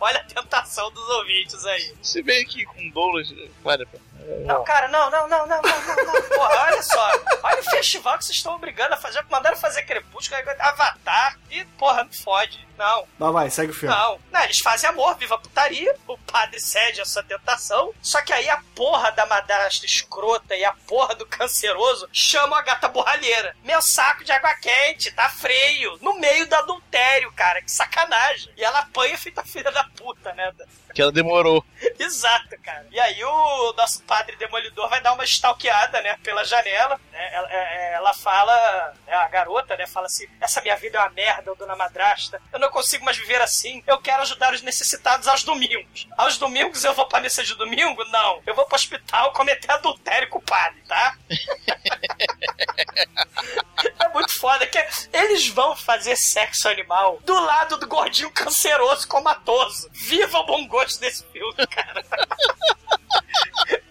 Olha 0.00 0.20
a 0.20 0.24
tentação 0.24 0.90
dos 0.90 1.08
ouvintes 1.10 1.64
aí. 1.64 1.94
Se 2.02 2.22
bem 2.22 2.44
que 2.46 2.64
com 2.64 2.88
Douglas, 2.90 3.28
vale 3.62 3.84
a 3.84 3.86
pena. 3.86 4.02
Não, 4.46 4.62
cara, 4.64 4.86
não, 4.88 5.10
não, 5.10 5.28
não, 5.28 5.46
não, 5.46 5.62
não, 5.62 5.80
não, 5.82 6.04
não. 6.04 6.22
Porra, 6.28 6.62
olha 6.66 6.82
só. 6.82 7.10
Olha 7.42 7.60
o 7.60 7.64
festival 7.64 8.18
que 8.18 8.24
vocês 8.24 8.36
estão 8.36 8.54
obrigando 8.54 8.94
a 8.94 8.96
fazer. 8.96 9.24
Mandaram 9.30 9.56
fazer 9.56 9.82
Crepúsculo, 9.82 10.40
Avatar 10.60 11.38
e, 11.50 11.64
porra, 11.64 12.04
não 12.04 12.12
fode. 12.12 12.64
Não. 12.82 13.06
Mas 13.16 13.32
vai, 13.32 13.50
segue 13.50 13.70
o 13.70 13.74
filme. 13.74 13.94
Não, 13.94 14.18
não, 14.32 14.42
eles 14.42 14.58
fazem 14.58 14.90
amor, 14.90 15.16
viva 15.16 15.36
a 15.36 15.38
putaria, 15.38 15.94
o 16.08 16.18
padre 16.18 16.58
cede 16.60 17.00
a 17.00 17.04
sua 17.04 17.22
tentação, 17.22 17.94
só 18.02 18.20
que 18.22 18.32
aí 18.32 18.48
a 18.50 18.60
porra 18.74 19.12
da 19.12 19.24
madrasta 19.24 19.86
escrota 19.86 20.56
e 20.56 20.64
a 20.64 20.72
porra 20.86 21.14
do 21.14 21.24
canceroso 21.24 22.08
chamam 22.12 22.58
a 22.58 22.62
gata 22.62 22.88
borralheira. 22.88 23.56
Meu 23.62 23.80
saco 23.80 24.24
de 24.24 24.32
água 24.32 24.52
quente, 24.54 25.12
tá 25.12 25.28
freio, 25.28 25.96
no 26.00 26.18
meio 26.18 26.48
do 26.48 26.54
adultério, 26.54 27.32
cara, 27.32 27.62
que 27.62 27.70
sacanagem. 27.70 28.52
E 28.56 28.64
ela 28.64 28.80
apanha 28.80 29.16
feita 29.16 29.44
filha 29.44 29.70
da 29.70 29.84
puta, 29.96 30.32
né? 30.32 30.52
Que 30.92 31.00
ela 31.00 31.12
demorou. 31.12 31.64
Exato, 31.98 32.56
cara. 32.62 32.86
E 32.90 32.98
aí 32.98 33.24
o 33.24 33.72
nosso 33.74 34.02
padre 34.02 34.36
demolidor 34.36 34.88
vai 34.88 35.00
dar 35.00 35.12
uma 35.12 35.24
stalkeada, 35.24 36.00
né, 36.02 36.18
pela 36.22 36.44
janela, 36.44 37.00
né, 37.10 37.30
ela, 37.32 37.48
é, 37.50 37.92
ela 37.94 38.14
fala, 38.14 38.94
né, 39.06 39.14
a 39.14 39.28
garota, 39.28 39.76
né, 39.76 39.86
fala 39.86 40.06
assim, 40.06 40.26
essa 40.40 40.60
minha 40.60 40.76
vida 40.76 40.98
é 40.98 41.00
uma 41.00 41.10
merda, 41.10 41.54
dona 41.54 41.76
madrasta, 41.76 42.40
eu 42.52 42.58
não 42.58 42.68
consigo 42.72 43.04
mais 43.04 43.16
viver 43.16 43.40
assim, 43.40 43.82
eu 43.86 43.98
quero 43.98 44.22
ajudar 44.22 44.52
os 44.52 44.62
necessitados 44.62 45.28
aos 45.28 45.44
domingos. 45.44 46.08
Aos 46.16 46.38
domingos 46.38 46.82
eu 46.82 46.94
vou 46.94 47.06
pra 47.06 47.20
missa 47.20 47.44
de 47.44 47.54
domingo? 47.54 48.02
Não. 48.06 48.42
Eu 48.46 48.54
vou 48.54 48.64
pro 48.64 48.74
hospital 48.74 49.32
cometer 49.32 49.70
adultério 49.70 50.28
com 50.28 50.38
o 50.38 50.42
padre, 50.42 50.82
tá? 50.88 51.16
é 54.00 54.08
muito 54.08 54.32
foda 54.38 54.66
que 54.66 54.78
eles 55.12 55.48
vão 55.48 55.76
fazer 55.76 56.16
sexo 56.16 56.68
animal 56.68 57.20
do 57.24 57.38
lado 57.38 57.76
do 57.76 57.86
gordinho 57.86 58.30
canceroso 58.30 59.06
comatoso. 59.06 59.88
Viva 59.92 60.38
o 60.38 60.46
bom 60.46 60.66
gosto 60.66 60.98
desse 60.98 61.24
filme, 61.26 61.66
cara. 61.66 62.04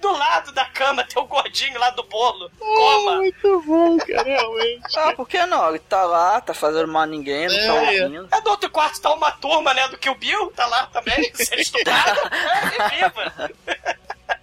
Do 0.01 0.11
lado 0.17 0.51
da 0.51 0.65
cama 0.65 1.03
tem 1.03 1.21
o 1.21 1.25
gordinho 1.27 1.79
lá 1.79 1.89
do 1.91 2.03
bolo. 2.03 2.49
Coma. 2.57 3.17
Muito 3.17 3.61
bom, 3.61 3.97
cara, 3.99 4.23
realmente. 4.23 4.97
Ah, 4.97 5.13
por 5.15 5.27
que 5.27 5.45
não? 5.45 5.69
Ele 5.69 5.79
tá 5.79 6.03
lá, 6.03 6.41
tá 6.41 6.53
fazendo 6.53 6.87
mal 6.87 7.03
a 7.03 7.05
ninguém, 7.05 7.47
não 7.47 7.55
tá 7.55 7.61
É, 7.91 7.97
é. 7.97 8.03
ouvindo. 8.05 8.27
É 8.31 8.41
do 8.41 8.49
outro 8.49 8.69
quarto 8.69 8.99
tá 8.99 9.13
uma 9.13 9.31
turma, 9.31 9.73
né, 9.73 9.87
do 9.89 9.97
Kill 9.97 10.15
Bill, 10.15 10.51
tá 10.55 10.65
lá 10.65 10.87
também, 10.87 11.31
sendo 11.35 11.59
estuprado. 11.61 12.19
É, 12.19 12.89
viva. 12.89 13.51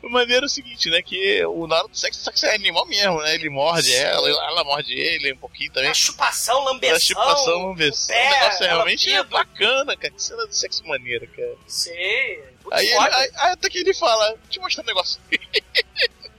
O 0.02 0.08
maneiro 0.10 0.44
é 0.44 0.46
o 0.46 0.48
seguinte, 0.48 0.88
né? 0.88 1.02
Que 1.02 1.44
o 1.44 1.66
na 1.66 1.76
hora 1.78 1.88
do 1.88 1.96
sexo, 1.98 2.20
só 2.22 2.30
que 2.30 2.46
é 2.46 2.54
animal 2.54 2.86
mesmo, 2.86 3.20
né? 3.20 3.34
Ele 3.34 3.50
morde 3.50 3.94
ela, 3.94 4.28
ela 4.28 4.64
morde 4.64 4.92
ele 4.94 5.32
um 5.32 5.36
pouquinho 5.38 5.72
também. 5.72 5.90
A 5.90 5.94
chupação, 5.94 6.62
lambeção. 6.64 6.96
A 6.96 7.00
chupação, 7.00 7.74
ver. 7.74 7.92
se- 7.92 8.08
pé, 8.12 8.28
o 8.28 8.30
negócio 8.40 8.64
é 8.64 8.68
realmente 8.68 9.22
bacana, 9.24 9.96
cara. 9.96 10.10
Que 10.14 10.22
cena 10.22 10.46
de 10.46 10.56
sexo 10.56 10.86
maneira, 10.86 11.26
cara. 11.26 11.54
Sim, 11.66 12.38
Aí, 12.72 12.86
ele, 12.86 12.98
aí, 12.98 13.30
aí 13.36 13.52
até 13.52 13.68
que 13.70 13.78
ele 13.78 13.94
fala, 13.94 14.28
deixa 14.44 14.58
eu 14.58 14.62
mostrar 14.62 14.82
um 14.82 14.86
negócio. 14.86 15.20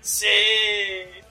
Sim. 0.01 0.27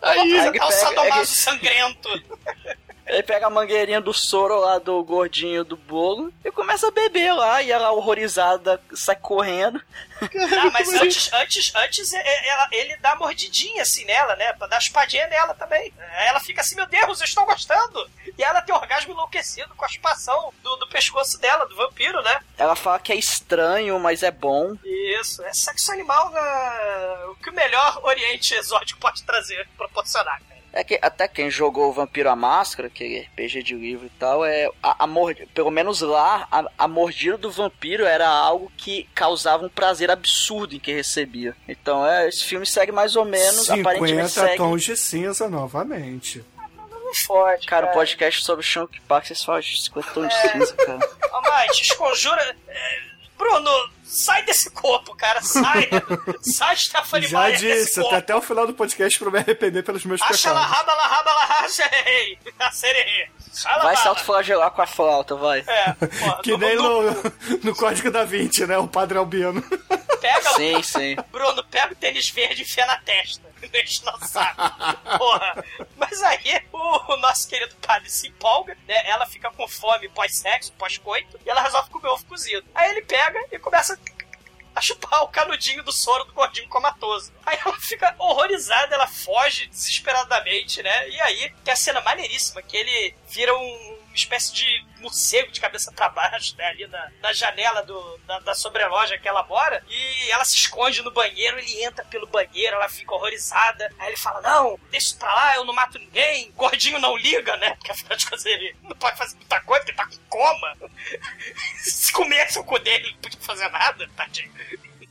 Aí 0.02 0.16
Vamos 0.16 0.32
ele 0.34 0.40
apresentar 0.40 0.66
o 0.66 0.70
sadomaso 0.72 1.10
é 1.18 1.20
que- 1.20 1.26
sangrento. 1.26 2.08
Ele 3.08 3.22
pega 3.22 3.46
a 3.46 3.50
mangueirinha 3.50 4.00
do 4.00 4.12
soro 4.12 4.60
lá 4.60 4.78
do 4.78 5.02
gordinho 5.02 5.64
do 5.64 5.76
bolo 5.76 6.32
e 6.44 6.50
começa 6.50 6.88
a 6.88 6.90
beber 6.90 7.32
lá. 7.32 7.62
E 7.62 7.70
ela, 7.72 7.90
horrorizada, 7.90 8.80
sai 8.94 9.16
correndo. 9.16 9.80
Ah, 10.20 10.70
mas 10.72 10.88
antes, 10.94 11.32
antes, 11.32 11.72
antes 11.74 12.12
é- 12.12 12.18
é- 12.20 12.48
ela- 12.48 12.68
ele 12.72 12.96
dá 12.98 13.14
mordidinha 13.16 13.82
assim 13.82 14.04
nela, 14.04 14.34
né? 14.36 14.52
Pra 14.54 14.66
dar 14.66 14.78
espadinha 14.78 15.26
nela 15.28 15.54
também. 15.54 15.92
Aí 16.16 16.26
Ela 16.28 16.40
fica 16.40 16.60
assim, 16.60 16.74
meu 16.76 16.86
Deus, 16.86 17.20
eu 17.20 17.24
estou 17.24 17.46
gostando. 17.46 18.10
E 18.36 18.42
ela 18.42 18.60
tem 18.62 18.74
orgasmo 18.74 19.12
enlouquecido 19.12 19.74
com 19.74 19.84
a 19.84 19.88
chupação 19.88 20.52
do, 20.62 20.76
do 20.76 20.88
pescoço 20.88 21.38
dela, 21.40 21.66
do 21.66 21.76
vampiro, 21.76 22.20
né? 22.22 22.40
Ela 22.58 22.74
fala 22.76 22.98
que 22.98 23.12
é 23.12 23.16
estranho, 23.16 23.98
mas 23.98 24.22
é 24.22 24.30
bom. 24.30 24.76
Isso, 24.84 25.42
é 25.44 25.52
sexo 25.54 25.90
animal 25.92 26.30
né? 26.30 26.40
o 27.30 27.34
que 27.36 27.50
o 27.50 27.54
melhor 27.54 28.00
Oriente 28.04 28.54
Exótico 28.54 29.00
pode 29.00 29.22
trazer, 29.22 29.66
proporcionar, 29.76 30.40
cara. 30.48 30.57
É 30.72 30.84
que 30.84 30.98
até 31.00 31.26
quem 31.26 31.50
jogou 31.50 31.88
o 31.88 31.92
Vampiro 31.92 32.28
à 32.28 32.36
Máscara, 32.36 32.90
que 32.90 33.02
é 33.16 33.20
RPG 33.42 33.62
de 33.62 33.74
livro 33.74 34.06
e 34.06 34.10
tal, 34.18 34.44
é 34.44 34.68
a, 34.82 35.04
a 35.04 35.06
mord- 35.06 35.46
pelo 35.54 35.70
menos 35.70 36.02
lá 36.02 36.46
a, 36.52 36.64
a 36.78 36.86
mordida 36.86 37.38
do 37.38 37.50
vampiro 37.50 38.04
era 38.04 38.28
algo 38.28 38.70
que 38.76 39.08
causava 39.14 39.64
um 39.64 39.68
prazer 39.70 40.10
absurdo 40.10 40.74
em 40.74 40.78
quem 40.78 40.94
recebia. 40.94 41.56
Então 41.66 42.06
é, 42.06 42.28
esse 42.28 42.44
filme 42.44 42.66
segue 42.66 42.92
mais 42.92 43.16
ou 43.16 43.24
menos, 43.24 43.68
aparentemente 43.70 44.28
50 44.28 44.28
segue. 44.28 44.56
tons 44.58 44.82
de 44.84 44.96
cinza 44.96 45.48
novamente. 45.48 46.44
Fode, 47.26 47.66
Cara, 47.66 47.86
o 47.86 47.92
podcast 47.94 48.44
sobre 48.44 48.60
o 48.62 48.68
Shunk 48.68 49.00
Park, 49.08 49.24
vocês 49.26 49.42
falam 49.42 49.60
de 49.62 49.82
50 49.82 50.10
tons 50.12 50.24
É. 50.26 50.28
de 50.28 50.52
cinza, 50.52 50.74
cara. 50.76 51.10
Ô, 51.32 51.40
Mate, 51.40 51.82
esconjura... 51.82 52.56
é, 52.68 52.98
Bruno, 53.38 53.70
sai 54.08 54.42
desse 54.44 54.70
corpo, 54.70 55.14
cara, 55.14 55.40
sai. 55.42 55.88
sai, 56.40 56.76
Stephanie 56.76 57.28
Já 57.28 57.48
desse 57.50 57.60
disse, 57.66 57.94
corpo. 58.00 58.08
até, 58.08 58.16
até 58.18 58.36
o 58.36 58.42
final 58.42 58.66
do 58.66 58.74
podcast 58.74 59.18
pra 59.18 59.28
eu 59.28 59.32
me 59.32 59.38
arrepender 59.38 59.82
pelos 59.84 60.04
meus 60.04 60.20
Acha 60.22 60.32
pecados. 60.48 60.62
raba 60.76 60.94
la 60.94 61.06
raba 61.06 61.32
la 61.34 61.44
racha, 61.44 61.90
ei. 62.06 62.38
A 62.58 62.70
sererê. 62.72 63.30
Xala 63.54 63.82
Vai 63.84 63.96
se 63.96 64.08
autoflagelar 64.08 64.70
com 64.70 64.82
a 64.82 64.86
flauta, 64.86 65.34
vai. 65.34 65.64
É, 65.66 65.92
porra, 66.18 66.42
Que 66.42 66.56
nem 66.56 66.76
no- 66.76 67.02
no, 67.62 67.74
Código 67.76 68.10
da 68.10 68.24
Vinci, 68.24 68.66
né? 68.66 68.78
O 68.78 68.88
Padre 68.88 69.18
Albino. 69.18 69.62
Pega, 70.20 70.50
Sim, 70.54 70.82
sim. 70.82 71.16
Bruno, 71.30 71.62
pega 71.64 71.92
o 71.92 71.96
tênis 71.96 72.28
verde 72.30 72.62
e 72.62 72.64
enfia 72.64 72.84
na 72.86 72.96
testa. 72.98 73.46
Deixa 73.72 74.08
no 74.10 74.26
saco. 74.26 74.60
Porra. 75.18 75.64
Mas 75.96 76.22
aí, 76.22 76.62
o, 76.72 77.12
o 77.12 77.16
nosso 77.18 77.48
querido 77.48 77.74
padre 77.76 78.08
se 78.10 78.28
empolga, 78.28 78.76
né? 78.86 79.08
Ela 79.08 79.26
fica 79.26 79.50
com 79.50 79.66
fome 79.68 80.08
pós-sexo, 80.10 80.72
pós-coito, 80.78 81.38
e 81.44 81.50
ela 81.50 81.60
resolve 81.62 81.90
comer 81.90 82.08
ovo 82.08 82.24
cozido. 82.26 82.64
Aí 82.74 82.90
ele 82.90 83.02
pega 83.02 83.38
e 83.50 83.58
começa 83.58 83.94
a 83.94 83.96
chupar 84.80 85.22
o 85.22 85.28
canudinho 85.28 85.82
do 85.82 85.92
soro 85.92 86.24
do 86.24 86.32
gordinho 86.32 86.68
comatoso. 86.68 87.32
Aí 87.44 87.58
ela 87.64 87.76
fica 87.80 88.14
horrorizada, 88.18 88.94
ela 88.94 89.06
foge 89.06 89.66
desesperadamente, 89.66 90.82
né? 90.82 91.08
E 91.08 91.20
aí 91.20 91.52
tem 91.64 91.72
a 91.72 91.76
cena 91.76 92.00
maneiríssima 92.00 92.62
que 92.62 92.76
ele 92.76 93.14
vira 93.28 93.54
um 93.56 93.97
espécie 94.18 94.52
de 94.52 94.86
morcego 95.00 95.50
de 95.50 95.60
cabeça 95.60 95.92
pra 95.92 96.08
baixo, 96.08 96.56
né? 96.56 96.66
Ali 96.66 96.86
na, 96.86 97.10
na 97.20 97.32
janela 97.32 97.82
do, 97.82 98.18
da, 98.26 98.38
da 98.40 98.54
sobreloja 98.54 99.18
que 99.18 99.28
ela 99.28 99.42
mora. 99.44 99.84
E 99.88 100.30
ela 100.30 100.44
se 100.44 100.56
esconde 100.56 101.02
no 101.02 101.10
banheiro, 101.10 101.58
ele 101.58 101.82
entra 101.82 102.04
pelo 102.04 102.26
banheiro, 102.26 102.76
ela 102.76 102.88
fica 102.88 103.14
horrorizada. 103.14 103.92
Aí 103.98 104.08
ele 104.08 104.16
fala: 104.16 104.40
Não, 104.40 104.78
deixa 104.90 105.16
pra 105.16 105.32
lá, 105.32 105.56
eu 105.56 105.64
não 105.64 105.74
mato 105.74 105.98
ninguém. 105.98 106.52
Gordinho 106.52 106.98
não 106.98 107.16
liga, 107.16 107.56
né? 107.56 107.74
Porque 107.76 107.92
afinal 107.92 108.16
de 108.16 108.24
contas 108.24 108.46
ele 108.46 108.76
não 108.82 108.96
pode 108.96 109.16
fazer 109.16 109.36
muita 109.36 109.60
coisa, 109.60 109.84
porque 109.84 110.00
ele 110.00 110.10
tá 110.10 110.16
com 110.16 110.28
coma. 110.28 110.76
Se 111.78 112.12
comesse 112.12 112.58
o 112.58 112.64
cu 112.64 112.78
dele, 112.78 113.04
ele 113.04 113.12
não 113.12 113.20
podia 113.20 113.40
fazer 113.40 113.68
nada, 113.68 114.08
tadinho. 114.16 114.52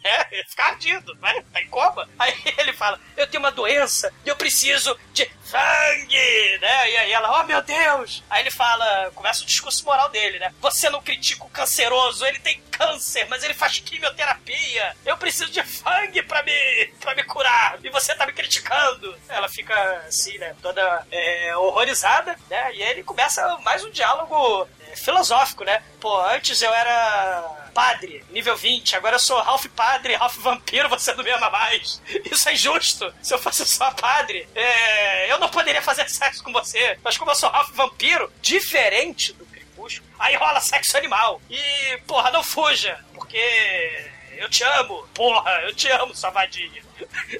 É, 0.07 0.27
ele 0.31 0.45
fica 0.45 0.63
ardido, 0.63 1.13
né? 1.15 1.43
Tá 1.51 1.61
em 1.61 1.67
coma. 1.67 2.07
Aí 2.17 2.33
ele 2.57 2.73
fala: 2.73 2.99
Eu 3.15 3.27
tenho 3.27 3.43
uma 3.43 3.51
doença 3.51 4.11
e 4.25 4.29
eu 4.29 4.35
preciso 4.35 4.97
de 5.13 5.29
sangue, 5.43 6.57
né? 6.59 6.91
E 6.91 6.97
aí 6.97 7.11
ela, 7.13 7.39
oh 7.39 7.43
meu 7.43 7.61
Deus! 7.61 8.23
Aí 8.29 8.43
ele 8.43 8.51
fala, 8.51 9.11
começa 9.15 9.43
o 9.43 9.45
discurso 9.45 9.85
moral 9.85 10.09
dele, 10.09 10.39
né? 10.39 10.53
Você 10.61 10.89
não 10.89 11.01
critica 11.01 11.45
o 11.45 11.49
canceroso, 11.49 12.25
ele 12.25 12.39
tem 12.39 12.61
câncer, 12.71 13.25
mas 13.29 13.43
ele 13.43 13.53
faz 13.53 13.79
quimioterapia. 13.79 14.95
Eu 15.05 15.17
preciso 15.17 15.51
de 15.51 15.65
sangue 15.65 16.21
pra 16.23 16.43
me, 16.43 16.93
pra 16.99 17.15
me 17.15 17.23
curar. 17.23 17.79
E 17.83 17.89
você 17.89 18.13
tá 18.13 18.25
me 18.25 18.33
criticando. 18.33 19.17
Ela 19.27 19.49
fica 19.49 19.75
assim, 20.07 20.37
né? 20.37 20.55
Toda 20.61 21.05
é, 21.11 21.55
horrorizada, 21.57 22.37
né? 22.49 22.73
E 22.73 22.83
aí 22.83 22.91
ele 22.91 23.03
começa 23.03 23.57
mais 23.59 23.83
um 23.83 23.89
diálogo 23.89 24.67
é, 24.87 24.95
filosófico, 24.95 25.63
né? 25.63 25.81
Pô, 25.99 26.21
antes 26.25 26.61
eu 26.61 26.73
era 26.73 27.66
padre, 27.77 28.25
nível 28.31 28.57
20, 28.57 28.95
agora 28.95 29.17
eu 29.17 29.19
sou 29.19 29.39
Ralph 29.39 29.67
padre, 29.67 30.15
Ralph 30.15 30.37
vampiro, 30.37 30.89
você 30.89 31.13
não 31.13 31.23
me 31.23 31.29
ama 31.29 31.47
mais. 31.51 32.01
Isso 32.25 32.49
é 32.49 32.53
injusto. 32.53 33.13
Se 33.21 33.35
eu 33.35 33.37
fosse 33.37 33.63
só 33.67 33.91
padre, 33.91 34.49
é, 34.55 35.31
eu 35.31 35.37
não 35.37 35.47
poderia 35.47 35.79
fazer 35.79 36.09
sexo 36.09 36.43
com 36.43 36.51
você. 36.51 36.97
Mas 37.03 37.19
como 37.19 37.29
eu 37.29 37.35
sou 37.35 37.51
Ralph 37.51 37.69
vampiro, 37.73 38.33
diferente 38.41 39.31
do 39.33 39.45
crepúsculo, 39.45 40.09
aí 40.17 40.35
rola 40.35 40.59
sexo 40.59 40.97
animal. 40.97 41.39
E, 41.51 41.97
porra, 42.07 42.31
não 42.31 42.43
fuja, 42.43 42.99
porque 43.13 44.09
eu 44.37 44.49
te 44.49 44.63
amo. 44.63 45.07
Porra, 45.13 45.51
eu 45.63 45.73
te 45.73 45.89
amo, 45.89 46.15
sua 46.15 46.29
vadinha. 46.29 46.81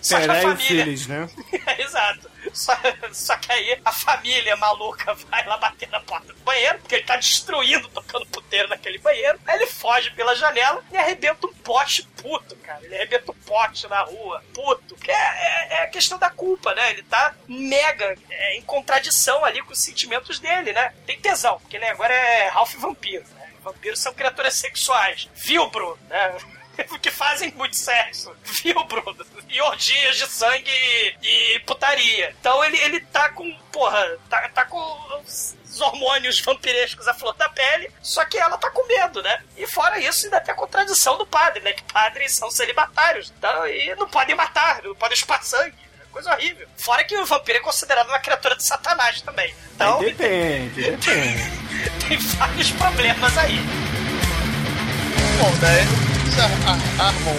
Só 0.02 0.20
que 0.20 0.26
a 0.26 0.42
família... 0.42 0.58
Phillies, 0.58 1.08
né? 1.08 1.30
Exato. 1.80 2.30
Só, 2.54 2.74
só 3.12 3.38
que 3.38 3.52
aí 3.52 3.80
a 3.84 3.92
família 3.92 4.56
maluca 4.56 5.14
vai 5.14 5.46
lá 5.46 5.58
bater 5.58 5.90
na 5.90 6.00
porta 6.00 6.34
do 6.34 6.40
banheiro, 6.40 6.80
porque 6.80 6.96
ele 6.96 7.04
tá 7.04 7.16
destruindo, 7.18 7.90
tocando 7.90 8.26
puteiro 8.28 8.70
naquele 8.70 8.98
banheiro. 9.00 9.40
Aí 9.46 9.58
ele 9.58 9.68
foge 9.68 10.12
pela 10.12 10.36
janela 10.36 10.84
e 10.92 10.98
arrebenta 10.98 11.48
um 11.48 11.54
poste 11.54 12.04
puto, 12.22 12.56
cara. 12.58 12.84
Ele 12.84 12.96
arrebenta 12.96 13.32
um 13.32 13.36
poste 13.36 13.88
na 13.88 14.02
rua, 14.02 14.44
puto. 14.54 14.96
É, 15.08 15.12
é, 15.12 15.74
é 15.74 15.84
a 15.84 15.88
questão 15.88 16.18
da 16.18 16.30
culpa, 16.30 16.74
né? 16.74 16.92
Ele 16.92 17.04
tá 17.04 17.36
mega 17.48 18.16
é, 18.30 18.58
em 18.58 18.62
contradição 18.62 19.44
ali 19.44 19.62
com 19.62 19.74
os 19.74 19.82
sentimentos 19.82 20.40
dele, 20.40 20.74
né? 20.74 20.94
Tem 21.06 21.20
tesão, 21.20 21.60
porque 21.60 21.76
ele 21.76 21.86
agora 21.86 22.14
é 22.14 22.48
Ralph 22.48 22.76
Vampiro, 22.76 23.26
né? 23.36 23.48
Vampiros 23.68 24.00
são 24.00 24.14
criaturas 24.14 24.54
sexuais. 24.54 25.30
Viu, 25.36 25.70
Bruno? 25.70 26.00
Né? 26.08 26.38
que 27.02 27.12
fazem 27.12 27.52
muito 27.54 27.76
sexo, 27.76 28.34
viu, 28.64 28.84
Bruno? 28.86 29.26
E 29.50 29.62
orgias 29.62 30.18
de 30.18 30.28
sangue 30.28 30.70
e, 30.70 31.56
e 31.56 31.60
putaria. 31.60 32.36
Então 32.40 32.64
ele, 32.64 32.78
ele 32.78 33.00
tá 33.00 33.30
com, 33.30 33.52
porra, 33.72 34.18
tá, 34.30 34.50
tá 34.50 34.66
com 34.66 34.78
os 35.26 35.82
hormônios 35.82 36.40
vampirescos 36.42 37.08
à 37.08 37.14
flor 37.14 37.34
da 37.36 37.50
pele, 37.50 37.90
só 38.02 38.26
que 38.26 38.38
ela 38.38 38.58
tá 38.58 38.70
com 38.70 38.86
medo, 38.88 39.22
né? 39.22 39.42
E 39.56 39.68
fora 39.68 40.00
isso, 40.00 40.26
ainda 40.26 40.42
tem 40.42 40.54
a 40.54 40.58
contradição 40.58 41.18
do 41.18 41.26
padre, 41.26 41.62
né? 41.62 41.74
Que 41.74 41.84
padres 41.84 42.36
são 42.36 42.50
celibatários, 42.50 43.32
então, 43.38 43.68
e 43.68 43.96
não 43.96 44.08
podem 44.10 44.36
matar, 44.36 44.82
não 44.84 44.96
podem 44.96 45.18
chupar 45.18 45.44
sangue. 45.44 45.76
é 46.02 46.06
Coisa 46.12 46.34
horrível. 46.34 46.68
Fora 46.78 47.04
que 47.04 47.16
o 47.18 47.26
vampiro 47.26 47.60
é 47.60 47.62
considerado 47.62 48.08
uma 48.08 48.20
criatura 48.20 48.56
de 48.56 48.66
satanás 48.66 49.22
também. 49.22 49.54
Então, 49.76 50.00
Aí 50.00 50.14
depende, 50.14 50.92
depende. 50.92 51.52
tem 52.08 52.18
vários 52.18 52.72
problemas 52.72 53.38
aí. 53.38 53.60
Bom, 55.40 55.56
daí 55.60 56.07
ar- 56.40 56.70
ar- 56.72 57.08
armam 57.08 57.36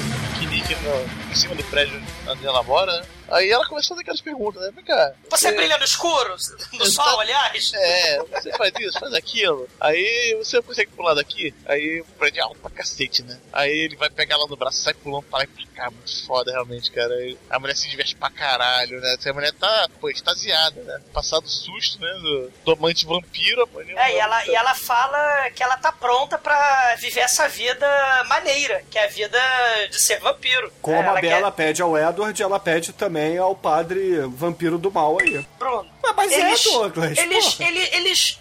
no- 0.83 1.31
em 1.31 1.35
cima 1.35 1.55
do 1.55 1.65
prédio 1.65 2.01
onde 2.29 2.47
ela 2.47 2.63
mora, 2.63 2.93
né? 2.93 3.03
Aí 3.31 3.51
ela 3.51 3.67
começa 3.67 3.87
a 3.87 3.91
fazer 3.91 4.01
aquelas 4.03 4.21
perguntas, 4.21 4.63
né? 4.63 4.71
Vem 4.75 4.85
cá. 4.85 5.13
Você 5.31 5.49
é, 5.49 5.53
brilha 5.53 5.77
no 5.79 5.85
escuro? 5.85 6.37
No 6.73 6.87
sol, 6.87 7.05
tô- 7.05 7.21
aliás? 7.21 7.73
É, 7.75 8.19
você 8.19 8.51
faz 8.53 8.73
isso, 8.79 8.99
faz 8.99 9.13
aquilo. 9.15 9.69
Aí 9.81 10.35
você 10.39 10.61
consegue 10.63 10.91
pular 10.93 11.15
daqui, 11.15 11.55
aí 11.67 12.01
o 12.01 12.05
prédio 12.19 12.41
é 12.41 12.43
alto 12.43 12.59
pra 12.61 12.71
cacete, 12.71 13.23
né? 13.23 13.39
Aí 13.53 13.71
ele 13.77 13.97
vai 13.97 14.09
pegar 14.11 14.35
ela 14.37 14.47
no 14.47 14.57
braço, 14.57 14.79
sai 14.83 14.95
pulando 14.95 15.23
pra 15.25 15.39
lá 15.39 15.45
e 15.45 15.47
pra 15.47 15.65
cá. 15.85 15.91
Muito 15.91 16.27
foda, 16.27 16.51
realmente, 16.51 16.91
cara. 16.91 17.13
Aí 17.15 17.39
a 17.51 17.59
mulher 17.61 17.77
se 17.77 17.89
diverte 17.89 18.17
pra 18.17 18.31
caralho, 18.31 19.01
né? 19.01 19.17
A 19.25 19.33
mulher 19.33 19.53
tá, 19.53 19.89
pô, 20.01 20.09
extasiada, 20.11 20.83
né? 20.83 21.01
Passado 21.13 21.45
o 21.45 21.49
susto, 21.49 22.01
né? 22.01 22.13
Do, 22.15 22.53
do 22.65 22.73
amante 22.73 23.07
vampiro. 23.07 23.63
a 23.63 23.67
mulher 23.67 23.97
É, 23.97 24.15
e 24.15 24.19
ela, 24.19 24.39
tá- 24.41 24.47
e 24.47 24.55
ela 24.55 24.75
fala 24.75 25.51
que 25.51 25.63
ela 25.63 25.77
tá 25.77 25.93
pronta 25.93 26.37
pra 26.39 26.97
viver 26.97 27.21
essa 27.21 27.49
vida 27.49 27.87
maneira, 28.29 28.83
que 28.91 28.99
é 28.99 29.05
a 29.05 29.09
vida 29.09 29.39
de 29.91 30.01
ser 30.01 30.19
vampiro. 30.21 30.73
Como 30.83 30.97
É, 30.97 31.01
a 31.01 31.05
ela 31.05 31.21
Bela 31.21 31.51
quer- 31.53 31.57
pede 31.57 31.83
ao 31.83 31.97
Edward, 31.97 32.43
ela 32.43 32.59
pede 32.59 32.93
também 32.93 33.18
ao 33.39 33.57
padre 33.57 34.21
vampiro 34.29 34.79
do 34.79 34.93
mal 34.93 35.19
aí. 35.21 35.45
Bruno. 35.59 35.91
Mas, 36.03 36.15
mas 36.15 36.33
eles, 36.33 36.67
é, 36.67 36.71
Douglas. 36.71 37.19
Eles, 37.19 37.55
porra. 37.55 37.69
eles, 37.71 38.39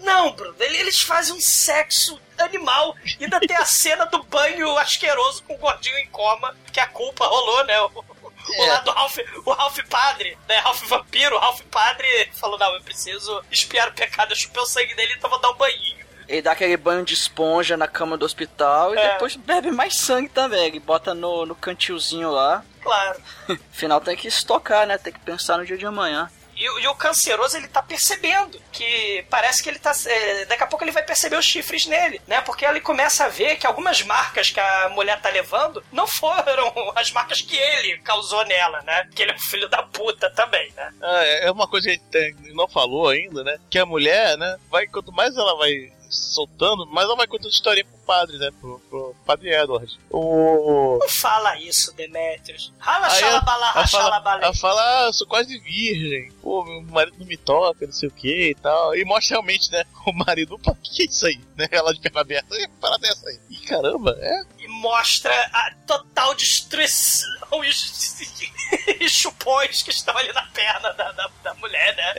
Não, 0.00 0.32
Bruno, 0.32 0.54
ele- 0.58 0.78
eles 0.78 1.00
fazem 1.02 1.34
um 1.34 1.40
sexo 1.40 2.18
animal. 2.38 2.94
Ainda 3.20 3.38
tem 3.40 3.56
a 3.56 3.64
cena 3.66 4.06
do 4.06 4.22
banho 4.24 4.76
asqueroso 4.78 5.42
com 5.44 5.54
o 5.54 5.58
gordinho 5.58 5.98
em 5.98 6.06
coma, 6.08 6.56
que 6.72 6.80
a 6.80 6.86
culpa 6.86 7.26
rolou, 7.26 7.64
né? 7.64 7.80
O, 7.82 7.86
o 7.88 8.64
É. 8.64 8.66
lado 8.68 8.84
do 8.86 8.90
Ralph, 8.92 9.18
o 9.44 9.52
Ralph 9.52 9.78
Padre, 9.88 10.36
né? 10.48 10.56
Ralph 10.58 10.82
Vampiro, 10.84 11.36
o 11.36 11.38
Ralph 11.38 11.60
Padre 11.70 12.06
falou: 12.34 12.58
Não, 12.58 12.74
eu 12.74 12.80
preciso 12.82 13.44
espiar 13.50 13.88
o 13.88 13.92
pecado, 13.92 14.32
eu 14.32 14.36
chupei 14.36 14.62
o 14.62 14.66
sangue 14.66 14.94
dele, 14.94 15.14
então 15.16 15.28
vou 15.30 15.38
dar 15.38 15.50
um 15.50 15.56
banhinho. 15.56 16.04
Ele 16.30 16.42
dá 16.42 16.52
aquele 16.52 16.76
banho 16.76 17.04
de 17.04 17.12
esponja 17.14 17.76
na 17.76 17.88
cama 17.88 18.16
do 18.16 18.24
hospital 18.24 18.94
e 18.94 18.98
É. 18.98 19.12
depois 19.14 19.34
bebe 19.34 19.70
mais 19.72 19.94
sangue 19.96 20.28
também. 20.28 20.66
Ele 20.66 20.78
bota 20.80 21.12
no, 21.12 21.44
no 21.44 21.54
cantilzinho 21.56 22.30
lá. 22.30 22.64
Claro. 22.82 23.20
Afinal, 23.72 24.00
tem 24.00 24.16
que 24.16 24.28
estocar, 24.28 24.86
né? 24.86 24.96
Tem 24.96 25.12
que 25.12 25.18
pensar 25.20 25.58
no 25.58 25.66
dia 25.66 25.76
de 25.76 25.84
amanhã. 25.86 26.30
E, 26.56 26.68
o- 26.68 26.78
e 26.78 26.86
o 26.88 26.94
canceroso, 26.94 27.56
ele 27.56 27.68
tá 27.68 27.82
percebendo 27.82 28.60
que 28.70 29.24
parece 29.30 29.62
que 29.62 29.68
ele 29.70 29.78
tá. 29.78 29.92
é, 30.06 30.44
daqui 30.44 30.62
a 30.62 30.66
pouco 30.66 30.84
ele 30.84 30.90
vai 30.92 31.02
perceber 31.02 31.36
os 31.36 31.44
chifres 31.46 31.86
nele, 31.86 32.20
né? 32.28 32.42
Porque 32.42 32.66
ele 32.66 32.80
começa 32.82 33.24
a 33.24 33.28
ver 33.28 33.56
que 33.56 33.66
algumas 33.66 34.02
marcas 34.02 34.50
que 34.50 34.60
a 34.60 34.90
mulher 34.90 35.18
tá 35.22 35.30
levando 35.30 35.82
não 35.90 36.06
foram 36.06 36.70
as 36.94 37.10
marcas 37.12 37.40
que 37.40 37.56
ele 37.56 37.96
causou 38.02 38.44
nela, 38.44 38.82
né? 38.82 39.08
Que 39.14 39.22
ele 39.22 39.32
é 39.32 39.34
um 39.34 39.40
filho 39.40 39.68
da 39.70 39.82
puta 39.82 40.30
também, 40.30 40.70
né? 40.76 40.92
Ah, 41.02 41.24
é 41.24 41.46
é 41.46 41.50
uma 41.50 41.66
coisa 41.66 41.86
que 41.88 41.90
a 41.90 41.94
gente 41.94 42.04
tem- 42.10 42.54
não 42.54 42.68
falou 42.68 43.08
ainda, 43.08 43.42
né? 43.42 43.58
Que 43.70 43.78
a 43.78 43.86
mulher, 43.86 44.36
né? 44.36 44.58
Vai, 44.70 44.86
quanto 44.86 45.10
mais 45.12 45.34
ela 45.36 45.56
vai 45.56 45.90
soltando, 46.10 46.86
mais 46.86 47.06
ela 47.06 47.16
vai 47.16 47.26
contando 47.26 47.50
história 47.50 47.84
pro 47.84 47.98
padre, 48.06 48.36
né? 48.38 48.50
Pro, 48.60 48.80
pro 48.90 49.14
padre 49.24 49.54
Edward. 49.54 49.98
O. 50.10 50.98
Não 51.00 51.08
fala 51.08 51.58
isso, 51.58 51.92
Demetrius. 51.94 52.72
Rala 52.78 53.06
Aí 53.06 53.20
xalabalá, 53.20 53.72
ela 53.74 53.86
fala, 53.86 54.04
xalabalé. 54.04 54.44
ela 54.44 54.54
fala, 54.54 54.80
ah, 54.82 55.06
eu 55.06 55.12
sou 55.12 55.26
quase 55.26 55.58
virgem. 55.60 56.32
Pô, 56.42 56.64
meu 56.64 56.82
marido 56.82 57.16
não 57.18 57.26
me 57.26 57.36
toca, 57.36 57.86
não 57.86 57.92
sei 57.92 58.08
o 58.08 58.12
que 58.12 58.50
e 58.50 58.54
tal. 58.56 58.94
E 58.96 59.04
mostra 59.04 59.34
realmente, 59.36 59.70
né? 59.70 59.84
O 60.06 60.12
marido, 60.14 60.54
opa, 60.54 60.70
o 60.72 60.76
que 60.76 61.02
é 61.02 61.06
isso 61.06 61.26
aí? 61.26 61.38
Né? 61.56 61.68
Ela 61.70 61.92
de 61.92 62.00
perna 62.00 62.22
aberta, 62.22 62.56
que 62.56 62.66
parada 62.80 63.06
é 63.06 63.10
essa 63.10 63.28
aí? 63.28 63.38
Ih, 63.50 63.58
caramba, 63.66 64.16
é? 64.18 64.42
E 64.58 64.66
mostra 64.66 65.30
a 65.52 65.74
total 65.86 66.34
destruição 66.34 67.62
e 67.64 67.68
os- 67.68 68.18
e 69.00 69.08
chupões 69.08 69.82
que 69.82 69.90
estão 69.90 70.16
ali 70.16 70.32
na 70.32 70.42
perna 70.46 70.89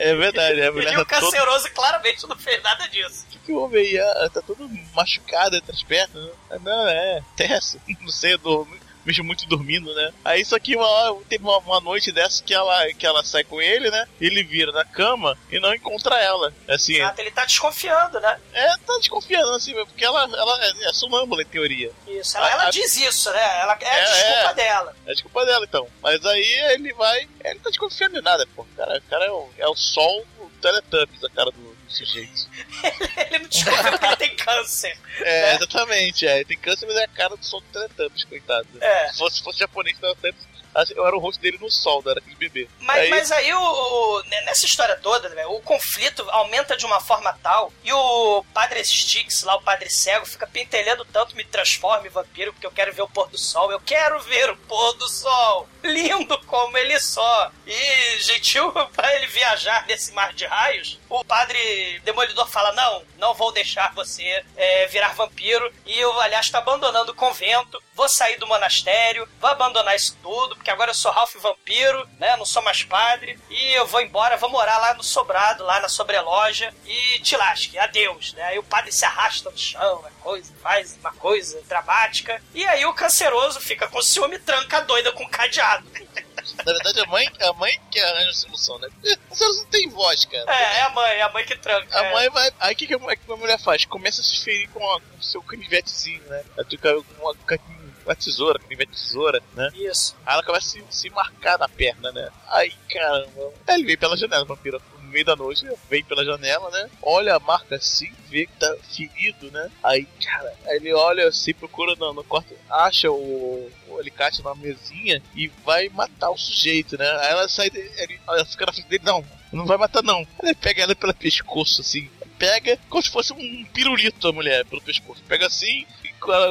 É 0.02 0.14
verdade, 0.16 0.60
a 0.62 0.72
mulher 0.72 0.92
E 0.94 0.96
o 0.96 1.04
tá 1.04 1.20
toda. 1.20 1.32
canceroso 1.32 1.70
claramente 1.72 2.26
não 2.28 2.36
fez 2.36 2.60
nada 2.62 2.88
disso. 2.88 3.24
O 3.28 3.30
que, 3.30 3.38
que 3.38 3.52
houve 3.52 3.78
aí? 3.78 3.98
Ah, 3.98 4.30
tá 4.32 4.42
todo 4.42 4.68
machucado 4.94 5.54
entre 5.56 5.70
as 5.72 5.82
pernas, 5.82 6.24
né? 6.24 6.30
Ah, 6.50 6.58
Não, 6.58 6.88
é, 6.88 7.22
Tessa, 7.36 7.78
não 8.00 8.08
sei, 8.08 8.34
eu 8.34 8.38
dormi, 8.38 8.80
mexo 9.04 9.24
muito 9.24 9.46
dormindo, 9.46 9.94
né? 9.94 10.12
Aí 10.24 10.44
só 10.44 10.58
que 10.58 10.76
uma 10.76 10.86
hora, 10.86 11.20
teve 11.28 11.42
uma, 11.44 11.58
uma 11.58 11.80
noite 11.80 12.12
dessa 12.12 12.42
que 12.42 12.54
ela, 12.54 12.86
que 12.94 13.06
ela 13.06 13.22
sai 13.24 13.44
com 13.44 13.60
ele, 13.60 13.90
né? 13.90 14.06
Ele 14.20 14.42
vira 14.42 14.72
na 14.72 14.84
cama 14.84 15.36
e 15.50 15.58
não 15.60 15.74
encontra 15.74 16.16
ela. 16.20 16.52
Assim, 16.68 16.96
Exato, 16.96 17.20
ele 17.20 17.30
tá 17.30 17.44
desconfiando, 17.44 18.20
né? 18.20 18.38
é, 18.52 18.68
tá 18.78 18.96
desconfiando, 18.98 19.50
assim, 19.52 19.74
porque 19.86 20.04
ela, 20.04 20.22
ela 20.24 20.64
é, 20.64 20.88
é 20.88 20.92
sonâmbula 20.92 21.42
em 21.42 21.46
teoria. 21.46 21.90
Isso, 22.06 22.36
ela, 22.36 22.46
A- 22.46 22.50
ela 22.50 22.62
a- 22.64 22.70
diz 22.70 22.96
isso, 22.96 23.30
né? 23.32 23.60
Ela, 23.60 23.78
é 23.80 23.84
É, 23.98 24.04
desculpa 24.04 24.50
é. 24.50 24.54
dela. 24.54 24.96
É 25.06 25.12
desculpa 25.12 25.46
dela, 25.46 25.64
então. 25.64 25.88
Mas 26.02 26.24
aí 26.26 26.52
ele 26.74 26.92
vai. 26.94 27.28
Ele 27.44 27.58
tá 27.60 27.70
desconfiando 27.70 28.14
de 28.14 28.20
nada, 28.22 28.46
pô. 28.54 28.66
Cara, 28.76 28.98
o 28.98 29.02
cara 29.10 29.24
é 29.24 29.30
o, 29.30 29.50
é 29.58 29.68
o 29.68 29.74
sol 29.76 30.24
do 30.38 30.48
Teletubbies, 30.60 31.24
a 31.24 31.30
cara 31.30 31.50
do, 31.50 31.71
Ele 33.30 33.38
não 33.40 33.48
desconfia 33.48 33.90
porque 33.92 34.06
ele 34.06 34.16
tem 34.16 34.36
câncer. 34.36 34.98
É, 35.20 35.50
É. 35.50 35.54
exatamente. 35.54 36.26
É. 36.26 36.36
Ele 36.36 36.44
tem 36.44 36.58
câncer, 36.58 36.86
mas 36.86 36.96
é 36.96 37.04
a 37.04 37.08
cara 37.08 37.36
do 37.36 37.44
sol 37.44 37.60
do 37.60 37.66
Teletubbies, 37.68 38.24
coitado. 38.24 38.66
É. 38.80 39.08
Se 39.12 39.18
fosse, 39.18 39.36
se 39.38 39.42
fosse 39.44 39.58
japonês, 39.58 39.98
Teletubbies, 39.98 40.52
eu 40.96 41.06
era 41.06 41.14
o 41.14 41.20
rosto 41.20 41.38
dele 41.38 41.58
no 41.60 41.70
sol, 41.70 42.02
era 42.06 42.18
aquele 42.18 42.34
bebê. 42.36 42.66
Mas 42.80 42.96
aí, 43.02 43.10
mas 43.10 43.30
aí, 43.30 43.52
o, 43.52 43.60
o- 43.60 44.22
né, 44.24 44.40
nessa 44.46 44.64
história 44.64 44.96
toda, 44.96 45.28
né, 45.28 45.44
o 45.44 45.60
conflito 45.60 46.26
aumenta 46.30 46.74
de 46.78 46.86
uma 46.86 46.98
forma 46.98 47.30
tal 47.42 47.70
e 47.84 47.92
o 47.92 48.42
padre 48.54 48.80
Styx, 48.80 49.42
lá 49.42 49.54
o 49.56 49.62
padre 49.62 49.90
cego, 49.90 50.24
fica 50.24 50.46
pentelhando 50.46 51.04
tanto 51.04 51.36
me 51.36 51.44
transforma 51.44 52.06
em 52.06 52.10
vampiro 52.10 52.54
porque 52.54 52.66
eu 52.66 52.70
quero 52.70 52.90
ver 52.94 53.02
o 53.02 53.08
pôr 53.08 53.28
do 53.28 53.36
sol. 53.36 53.70
Eu 53.70 53.80
quero 53.80 54.18
ver 54.22 54.48
o 54.48 54.56
pôr 54.56 54.94
do 54.94 55.06
sol. 55.10 55.68
Lindo 55.84 56.38
como 56.46 56.78
ele 56.78 56.98
só. 57.00 57.52
E 57.66 58.18
gentil 58.22 58.72
pra 58.96 59.14
ele 59.16 59.26
viajar 59.26 59.84
nesse 59.86 60.10
mar 60.12 60.32
de 60.32 60.46
raios, 60.46 60.98
o 61.20 61.24
padre 61.24 62.00
demolidor 62.04 62.48
fala: 62.48 62.72
Não, 62.72 63.02
não 63.18 63.34
vou 63.34 63.52
deixar 63.52 63.92
você 63.94 64.44
é, 64.56 64.86
virar 64.86 65.14
vampiro. 65.14 65.72
E 65.84 65.98
eu, 65.98 66.18
aliás, 66.20 66.48
tô 66.48 66.56
abandonando 66.56 67.12
o 67.12 67.14
convento. 67.14 67.82
Vou 67.94 68.08
sair 68.08 68.38
do 68.38 68.46
monastério, 68.46 69.28
vou 69.38 69.50
abandonar 69.50 69.94
isso 69.94 70.16
tudo, 70.22 70.56
porque 70.56 70.70
agora 70.70 70.90
eu 70.90 70.94
sou 70.94 71.12
Ralph 71.12 71.34
Vampiro, 71.36 72.08
né? 72.18 72.34
Não 72.36 72.46
sou 72.46 72.62
mais 72.62 72.82
padre. 72.82 73.38
E 73.50 73.72
eu 73.74 73.86
vou 73.86 74.00
embora, 74.00 74.38
vou 74.38 74.48
morar 74.48 74.78
lá 74.78 74.94
no 74.94 75.02
sobrado, 75.02 75.62
lá 75.64 75.78
na 75.80 75.88
sobreloja. 75.90 76.72
E 76.86 77.18
te 77.20 77.36
lasque, 77.36 77.78
adeus, 77.78 78.32
né? 78.32 78.44
Aí 78.44 78.58
o 78.58 78.62
padre 78.62 78.90
se 78.90 79.04
arrasta 79.04 79.50
no 79.50 79.58
chão, 79.58 79.98
uma 79.98 80.10
coisa, 80.22 80.52
faz 80.62 80.96
uma 81.00 81.12
coisa 81.12 81.60
dramática. 81.68 82.42
E 82.54 82.66
aí 82.66 82.86
o 82.86 82.94
canceroso 82.94 83.60
fica 83.60 83.86
com 83.86 84.00
ciúme 84.00 84.38
tranca 84.38 84.78
a 84.78 84.80
doida 84.80 85.12
com 85.12 85.28
cadeado. 85.28 85.86
na 86.58 86.64
verdade, 86.72 87.00
a 87.00 87.06
mãe, 87.06 87.28
a 87.40 87.52
mãe 87.54 87.80
que 87.90 88.00
arranja 88.00 88.30
a 88.30 88.34
solução, 88.34 88.78
né? 88.78 88.88
Porque 88.90 89.18
Você 89.30 89.44
não 89.44 89.64
tem 89.66 89.88
voz, 89.88 90.24
cara. 90.24 90.44
É, 90.52 90.78
é 90.78 90.82
a 90.82 90.90
mãe, 90.90 91.10
é 91.12 91.22
a 91.22 91.28
mãe 91.30 91.44
que 91.44 91.56
tranca. 91.56 91.98
A 91.98 92.04
é. 92.04 92.12
mãe 92.12 92.30
vai. 92.30 92.50
Aí 92.60 92.72
o 92.74 92.76
que, 92.76 92.86
que, 92.86 92.94
a 92.94 92.98
mulher- 92.98 93.16
que 93.16 93.32
a 93.32 93.36
mulher 93.36 93.58
faz? 93.58 93.84
Começa 93.84 94.20
a 94.20 94.24
se 94.24 94.42
ferir 94.44 94.68
com, 94.70 94.80
a- 94.92 95.00
com 95.00 95.16
o 95.18 95.22
seu 95.22 95.42
canivetezinho, 95.42 96.22
né? 96.24 96.44
Ela 96.56 96.66
fica 96.68 96.94
com 96.94 97.22
uma, 97.24 97.34
com 97.34 97.82
uma 98.04 98.16
tesoura, 98.16 98.58
canivete 98.58 98.90
de 98.92 98.98
tesoura, 98.98 99.42
né? 99.54 99.68
Isso. 99.74 100.16
Aí 100.26 100.34
ela 100.34 100.42
começa 100.42 100.66
a 100.66 100.70
se, 100.70 100.84
se 100.90 101.10
marcar 101.10 101.58
na 101.58 101.68
perna, 101.68 102.10
né? 102.12 102.28
Aí, 102.48 102.72
caramba. 102.90 103.52
Aí 103.66 103.74
ele 103.76 103.84
vem 103.84 103.96
pela 103.96 104.16
janela, 104.16 104.44
vampiro. 104.44 104.82
Meio 105.12 105.24
da 105.24 105.36
noite, 105.36 105.66
vem 105.90 106.02
pela 106.02 106.24
janela, 106.24 106.70
né? 106.70 106.88
Olha 107.02 107.36
a 107.36 107.40
marca 107.40 107.76
assim, 107.76 108.10
vê 108.28 108.46
que 108.46 108.52
tá 108.58 108.74
ferido, 108.90 109.50
né? 109.50 109.70
Aí, 109.82 110.06
cara, 110.24 110.54
ele 110.68 110.92
olha 110.94 111.28
assim, 111.28 111.52
procura 111.52 111.94
no, 111.96 112.14
no 112.14 112.24
quarto, 112.24 112.54
acha 112.70 113.10
o, 113.10 113.70
o 113.88 113.98
alicate 113.98 114.42
na 114.42 114.54
mesinha 114.54 115.22
e 115.36 115.48
vai 115.64 115.88
matar 115.90 116.30
o 116.30 116.38
sujeito, 116.38 116.96
né? 116.96 117.08
Aí 117.20 117.30
ela 117.30 117.48
sai, 117.48 117.66
ele, 117.66 118.18
ela 118.26 118.44
fica 118.46 118.66
na 118.66 118.72
frente 118.72 118.88
dele, 118.88 119.04
não, 119.04 119.24
não 119.52 119.66
vai 119.66 119.76
matar 119.76 120.02
não. 120.02 120.26
Ele 120.42 120.54
pega 120.54 120.82
ela 120.82 120.94
pelo 120.94 121.14
pescoço, 121.14 121.82
assim, 121.82 122.08
pega 122.38 122.78
como 122.88 123.02
se 123.02 123.10
fosse 123.10 123.32
um 123.32 123.64
pirulito 123.66 124.26
a 124.26 124.32
mulher 124.32 124.64
pelo 124.64 124.82
pescoço. 124.82 125.22
Pega 125.28 125.46
assim, 125.46 125.86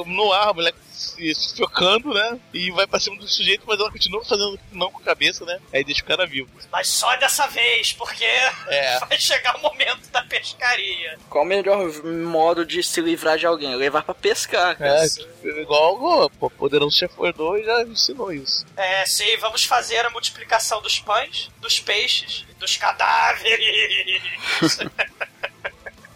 no 0.05 0.31
ar, 0.33 0.49
a 0.49 0.53
mulher 0.53 0.73
se 0.91 1.33
sufocando, 1.33 2.13
né? 2.13 2.39
E 2.53 2.69
vai 2.71 2.85
pra 2.85 2.99
cima 2.99 3.17
do 3.17 3.27
sujeito, 3.27 3.63
mas 3.65 3.79
ela 3.79 3.91
continua 3.91 4.23
fazendo 4.23 4.59
não 4.71 4.91
com 4.91 4.99
a 4.99 5.03
cabeça, 5.03 5.43
né? 5.45 5.59
Aí 5.73 5.83
deixa 5.83 6.01
o 6.03 6.05
cara 6.05 6.25
vivo. 6.27 6.49
Mas 6.71 6.87
só 6.89 7.15
dessa 7.15 7.47
vez, 7.47 7.93
porque 7.93 8.23
É. 8.23 8.99
vai 9.07 9.19
chegar 9.19 9.55
o 9.57 9.61
momento 9.61 10.09
da 10.11 10.23
pescaria. 10.23 11.17
Qual 11.29 11.43
o 11.43 11.47
melhor 11.47 11.91
modo 12.03 12.65
de 12.65 12.83
se 12.83 13.01
livrar 13.01 13.37
de 13.37 13.45
alguém? 13.45 13.75
Levar 13.75 14.03
pra 14.03 14.13
pescar, 14.13 14.77
cara. 14.77 15.03
É, 15.03 15.61
igual 15.61 16.29
o 16.39 16.49
Poderoso 16.49 16.97
Chefão 16.97 17.31
2 17.31 17.65
já 17.65 17.83
ensinou 17.83 18.31
isso. 18.31 18.65
É, 18.77 19.05
sim, 19.05 19.37
vamos 19.37 19.63
fazer 19.63 20.05
a 20.05 20.09
multiplicação 20.09 20.81
dos 20.81 20.99
pães, 20.99 21.49
dos 21.59 21.79
peixes, 21.79 22.45
dos 22.59 22.77
cadáveres. 22.77 23.59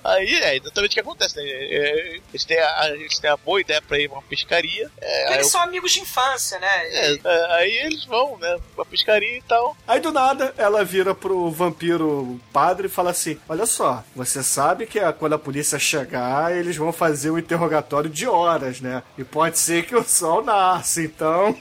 Aí 0.06 0.36
é 0.36 0.56
exatamente 0.58 0.92
o 0.92 0.94
que 0.94 1.00
acontece, 1.00 1.36
né? 1.38 1.44
É, 1.46 2.20
eles, 2.30 2.46
têm 2.46 2.60
a, 2.60 2.90
eles 2.92 3.18
têm 3.20 3.30
a 3.30 3.38
boa 3.38 3.60
ideia 3.60 3.82
pra 3.82 3.98
ir 3.98 4.08
pra 4.08 4.18
uma 4.20 4.24
pescaria. 4.24 4.90
É, 5.02 5.34
Eles 5.34 5.46
aí, 5.48 5.52
são 5.52 5.62
amigos 5.62 5.92
de 5.92 6.00
infância, 6.02 6.60
né? 6.60 6.68
é, 6.68 7.20
é, 7.24 7.46
aí 7.56 7.72
eles 7.86 8.06
vão, 8.06 8.38
né? 8.38 8.58
Pra 8.76 8.86
pescaria 8.86 9.38
e 9.38 9.42
tal. 9.42 9.76
Aí 9.88 10.00
do 10.00 10.12
nada 10.12 10.54
ela 10.58 10.84
vira 10.86 11.16
pro 11.16 11.50
vampiro 11.50 12.40
padre 12.54 12.88
e 12.88 12.90
fala 12.90 13.12
assim: 13.12 13.40
Olha 13.50 13.66
só, 13.66 14.04
você 14.16 14.44
sabe 14.44 14.86
que 14.86 15.00
a- 15.00 15.12
quando 15.14 15.34
a 15.34 15.40
polícia 15.40 15.80
chegar, 15.80 16.56
eles 16.56 16.76
vão 16.78 16.94
fazer 16.94 17.32
um 17.32 17.38
interrogatório 17.40 18.10
de 18.10 18.28
horas, 18.28 18.80
né? 18.82 19.02
E 19.18 19.24
pode 19.24 19.58
ser 19.58 19.86
que 19.86 19.96
o 19.96 20.04
sol 20.04 20.44
nasça, 20.44 21.02
então. 21.02 21.58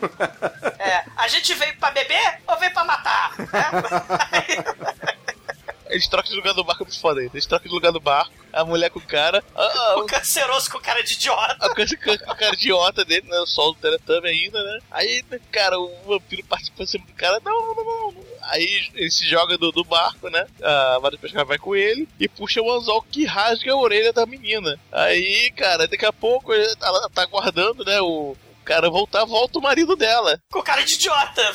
É, 0.78 1.05
a 1.16 1.28
gente 1.28 1.55
veio 1.55 1.74
pra 1.78 1.90
beber 1.90 2.40
ou 2.47 2.59
veio 2.59 2.72
pra 2.72 2.84
matar? 2.84 3.32
Né? 3.55 5.13
Eles 5.95 6.09
trocam 6.09 6.30
de 6.30 6.36
lugar 6.36 6.55
do 6.55 6.64
barco, 6.64 6.82
é 6.82 6.86
muito 6.86 7.01
foda. 7.01 7.22
Eles 7.22 7.47
trocam 7.47 7.68
de 7.68 7.74
lugar 7.74 7.92
do 7.92 8.01
barco, 8.01 8.32
a 8.53 8.64
mulher 8.64 8.90
com 8.90 8.99
o 8.99 9.07
cara, 9.07 9.42
a, 9.55 9.62
a, 9.62 9.97
o 9.99 10.07
canceroso 10.07 10.70
com 10.70 10.78
cara 10.80 11.03
de 11.03 11.14
idiota. 11.14 11.74
coisa 11.74 11.97
com 11.97 12.32
o 12.32 12.36
cara 12.36 12.55
idiota 12.55 13.05
dele, 13.05 13.28
né? 13.28 13.38
O 13.38 13.47
sol 13.47 13.72
do 13.72 13.80
Teletubby 13.80 14.28
ainda, 14.28 14.62
né? 14.62 14.78
Aí, 14.90 15.22
cara, 15.51 15.78
o 15.78 15.90
vampiro 16.07 16.45
participa 16.45 16.78
pra 16.78 16.86
cima 16.86 17.07
do 17.07 17.12
cara, 17.14 17.40
não, 17.45 17.74
não, 17.74 17.74
não, 17.74 18.12
não. 18.12 18.24
Aí 18.42 18.88
ele 18.95 19.11
se 19.11 19.26
joga 19.26 19.57
do, 19.57 19.70
do 19.72 19.84
barco, 19.84 20.28
né? 20.28 20.47
A 20.62 20.99
Vara 20.99 21.16
Pescar 21.16 21.47
vai 21.47 21.59
com 21.59 21.74
ele 21.74 22.09
e 22.18 22.28
puxa 22.28 22.61
o 22.61 22.70
anzol 22.70 23.03
que 23.03 23.24
rasga 23.24 23.72
a 23.72 23.76
orelha 23.76 24.12
da 24.12 24.26
menina. 24.26 24.78
Aí, 24.92 25.51
cara, 25.53 25.88
daqui 25.88 26.05
a 26.05 26.12
pouco 26.12 26.53
ela 26.53 27.09
tá 27.09 27.22
aguardando, 27.22 27.84
né? 27.84 28.01
O, 28.01 28.32
o 28.32 28.64
cara 28.64 28.90
voltar, 28.90 29.24
volta 29.24 29.59
o 29.59 29.62
marido 29.62 29.97
dela. 29.97 30.38
Com 30.51 30.62
cara 30.62 30.82
de 30.82 30.95
idiota. 30.95 31.55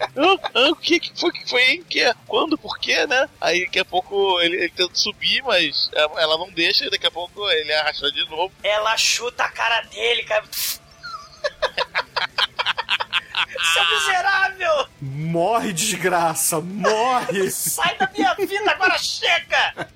Ah, 0.00 0.50
ah, 0.54 0.70
o 0.70 0.76
que, 0.76 1.00
que 1.00 1.18
foi 1.18 1.32
que 1.32 1.48
foi, 1.48 1.62
hein? 1.62 1.84
Que, 1.88 2.12
quando, 2.26 2.58
por 2.58 2.78
quê, 2.78 3.06
né? 3.06 3.28
Aí 3.40 3.64
daqui 3.64 3.78
a 3.78 3.84
pouco 3.84 4.40
ele, 4.40 4.56
ele 4.56 4.68
tenta 4.68 4.94
subir, 4.94 5.42
mas 5.42 5.90
ela 5.94 6.38
não 6.38 6.50
deixa, 6.50 6.86
e 6.86 6.90
daqui 6.90 7.06
a 7.06 7.10
pouco 7.10 7.48
ele 7.50 7.72
arrasta 7.72 8.10
de 8.12 8.24
novo. 8.28 8.52
Ela 8.62 8.96
chuta 8.96 9.44
a 9.44 9.50
cara 9.50 9.80
dele, 9.82 10.22
cara. 10.24 10.44
Seu 13.74 13.84
miserável! 13.90 14.86
morre, 15.00 15.72
desgraça, 15.72 16.60
morre! 16.60 17.50
Sai 17.52 17.96
da 17.96 18.08
minha 18.16 18.34
vida, 18.34 18.70
agora 18.70 18.96
chega! 18.98 19.88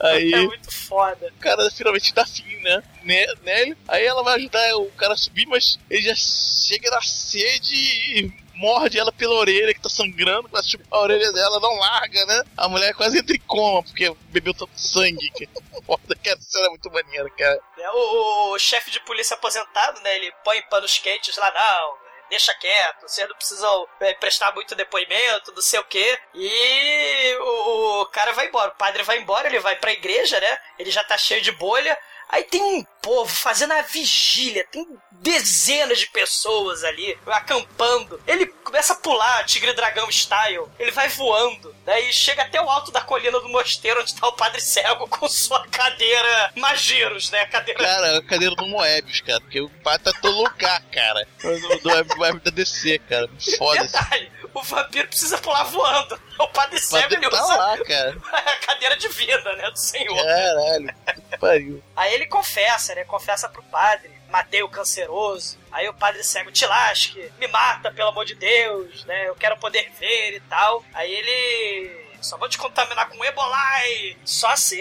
Aí 0.00 0.32
É 0.32 0.40
muito 0.42 0.70
foda. 0.72 1.32
o 1.36 1.40
cara 1.40 1.70
finalmente 1.70 2.12
dá 2.14 2.24
fim, 2.26 2.56
né? 2.60 2.82
ne- 3.02 3.34
Nele. 3.42 3.76
Aí 3.88 4.04
ela 4.04 4.22
vai 4.22 4.36
ajudar 4.36 4.76
o 4.76 4.90
cara 4.92 5.14
a 5.14 5.16
subir, 5.16 5.46
mas 5.46 5.78
ele 5.90 6.02
já 6.02 6.14
chega 6.14 6.90
na 6.90 7.00
sede 7.00 7.74
e 7.74 8.42
morde 8.54 8.98
ela 8.98 9.10
pela 9.10 9.34
orelha 9.34 9.72
que 9.74 9.80
tá 9.80 9.88
sangrando, 9.88 10.48
a 10.56 10.62
chupar 10.62 11.00
a 11.00 11.02
orelha 11.02 11.32
dela, 11.32 11.58
não 11.58 11.74
larga, 11.78 12.24
né? 12.26 12.42
A 12.56 12.68
mulher 12.68 12.94
quase 12.94 13.18
entra 13.18 13.34
em 13.34 13.40
coma 13.40 13.82
porque 13.82 14.14
bebeu 14.28 14.54
tanto 14.54 14.70
sangue. 14.78 15.30
Que 15.30 15.48
foda, 15.86 16.14
que 16.14 16.28
essa 16.28 16.42
cena 16.42 16.66
é 16.66 16.70
muito 16.70 16.90
maneira, 16.92 17.28
cara. 17.30 17.58
né? 17.78 17.90
O, 17.90 17.96
o- 17.96 18.52
o 18.54 18.58
chefe 18.58 18.90
de 18.90 19.00
polícia 19.00 19.34
aposentado, 19.34 20.00
né? 20.02 20.14
Ele 20.16 20.30
põe 20.44 20.60
panos 20.62 20.98
quentes 20.98 21.36
lá, 21.36 21.50
não. 21.52 22.02
Deixa 22.32 22.54
quieto, 22.54 23.02
vocês 23.02 23.28
não 23.28 23.36
precisam 23.36 23.86
é, 24.00 24.14
prestar 24.14 24.54
muito 24.54 24.74
depoimento, 24.74 25.52
não 25.52 25.60
sei 25.60 25.78
o 25.78 25.84
quê. 25.84 26.18
E 26.32 27.36
o, 27.38 28.00
o 28.00 28.06
cara 28.06 28.32
vai 28.32 28.46
embora, 28.46 28.70
o 28.70 28.74
padre 28.74 29.02
vai 29.02 29.18
embora, 29.18 29.48
ele 29.48 29.58
vai 29.58 29.76
pra 29.76 29.92
igreja, 29.92 30.40
né? 30.40 30.58
Ele 30.78 30.90
já 30.90 31.04
tá 31.04 31.18
cheio 31.18 31.42
de 31.42 31.52
bolha. 31.52 31.94
Aí 32.32 32.44
tem 32.44 32.62
um 32.62 32.82
povo 33.02 33.28
fazendo 33.28 33.72
a 33.72 33.82
vigília, 33.82 34.66
tem 34.72 34.88
dezenas 35.10 35.98
de 35.98 36.06
pessoas 36.06 36.82
ali 36.82 37.18
acampando. 37.26 38.18
Ele 38.26 38.46
começa 38.46 38.94
a 38.94 38.96
pular, 38.96 39.44
tigre 39.44 39.74
dragão 39.74 40.10
style. 40.10 40.64
Ele 40.78 40.90
vai 40.90 41.10
voando, 41.10 41.76
daí 41.84 42.10
chega 42.10 42.40
até 42.40 42.58
o 42.58 42.70
alto 42.70 42.90
da 42.90 43.02
colina 43.02 43.38
do 43.38 43.50
mosteiro 43.50 44.00
onde 44.00 44.14
tá 44.14 44.28
o 44.28 44.32
padre 44.32 44.62
cego 44.62 45.06
com 45.08 45.28
sua 45.28 45.66
cadeira 45.68 46.52
Magiros, 46.56 47.30
né? 47.30 47.44
Cadeira 47.44 47.84
Cara, 47.84 48.16
a 48.16 48.22
cadeira 48.22 48.54
do 48.54 48.66
Moebius, 48.66 49.20
cara, 49.20 49.40
porque 49.42 49.60
o 49.60 49.68
pai 49.68 49.98
tá 49.98 50.10
todo 50.22 50.42
lugar, 50.42 50.82
cara. 50.90 51.28
Do, 51.42 52.04
do 52.08 52.20
Web 52.20 52.40
da 52.40 52.50
DC, 52.50 52.98
cara. 53.00 53.28
Foda-se. 53.58 53.98
O 54.54 54.62
vampiro 54.62 55.08
precisa 55.08 55.38
pular 55.38 55.64
voando. 55.64 56.20
O 56.38 56.48
padre 56.48 56.78
padre 56.90 57.16
ele 57.16 57.30
tá 57.30 57.42
usa 57.42 57.56
lá, 57.56 57.78
cara. 57.84 58.16
a 58.32 58.56
cadeira 58.56 58.96
de 58.96 59.08
vida, 59.08 59.52
né, 59.54 59.70
do 59.70 59.78
senhor. 59.78 60.16
Caralho, 60.16 60.94
que 61.30 61.38
pariu. 61.38 61.82
Aí 61.96 62.14
ele 62.14 62.26
confessa, 62.26 62.94
né? 62.94 63.04
Confessa 63.04 63.48
pro 63.48 63.62
padre. 63.64 64.10
Matei 64.28 64.62
o 64.62 64.68
canceroso. 64.68 65.58
Aí 65.70 65.88
o 65.88 65.94
padre 65.94 66.24
cego, 66.24 66.50
te 66.50 66.64
lasque, 66.64 67.30
me 67.38 67.46
mata, 67.48 67.90
pelo 67.90 68.08
amor 68.08 68.24
de 68.24 68.34
Deus, 68.34 69.04
né? 69.04 69.28
Eu 69.28 69.34
quero 69.34 69.56
poder 69.58 69.90
ver 69.98 70.36
e 70.36 70.40
tal. 70.40 70.84
Aí 70.94 71.12
ele. 71.12 72.02
Só 72.20 72.38
vou 72.38 72.48
te 72.48 72.56
contaminar 72.56 73.08
com 73.08 73.24
Ebolai. 73.24 74.16
Só 74.24 74.54
se 74.54 74.76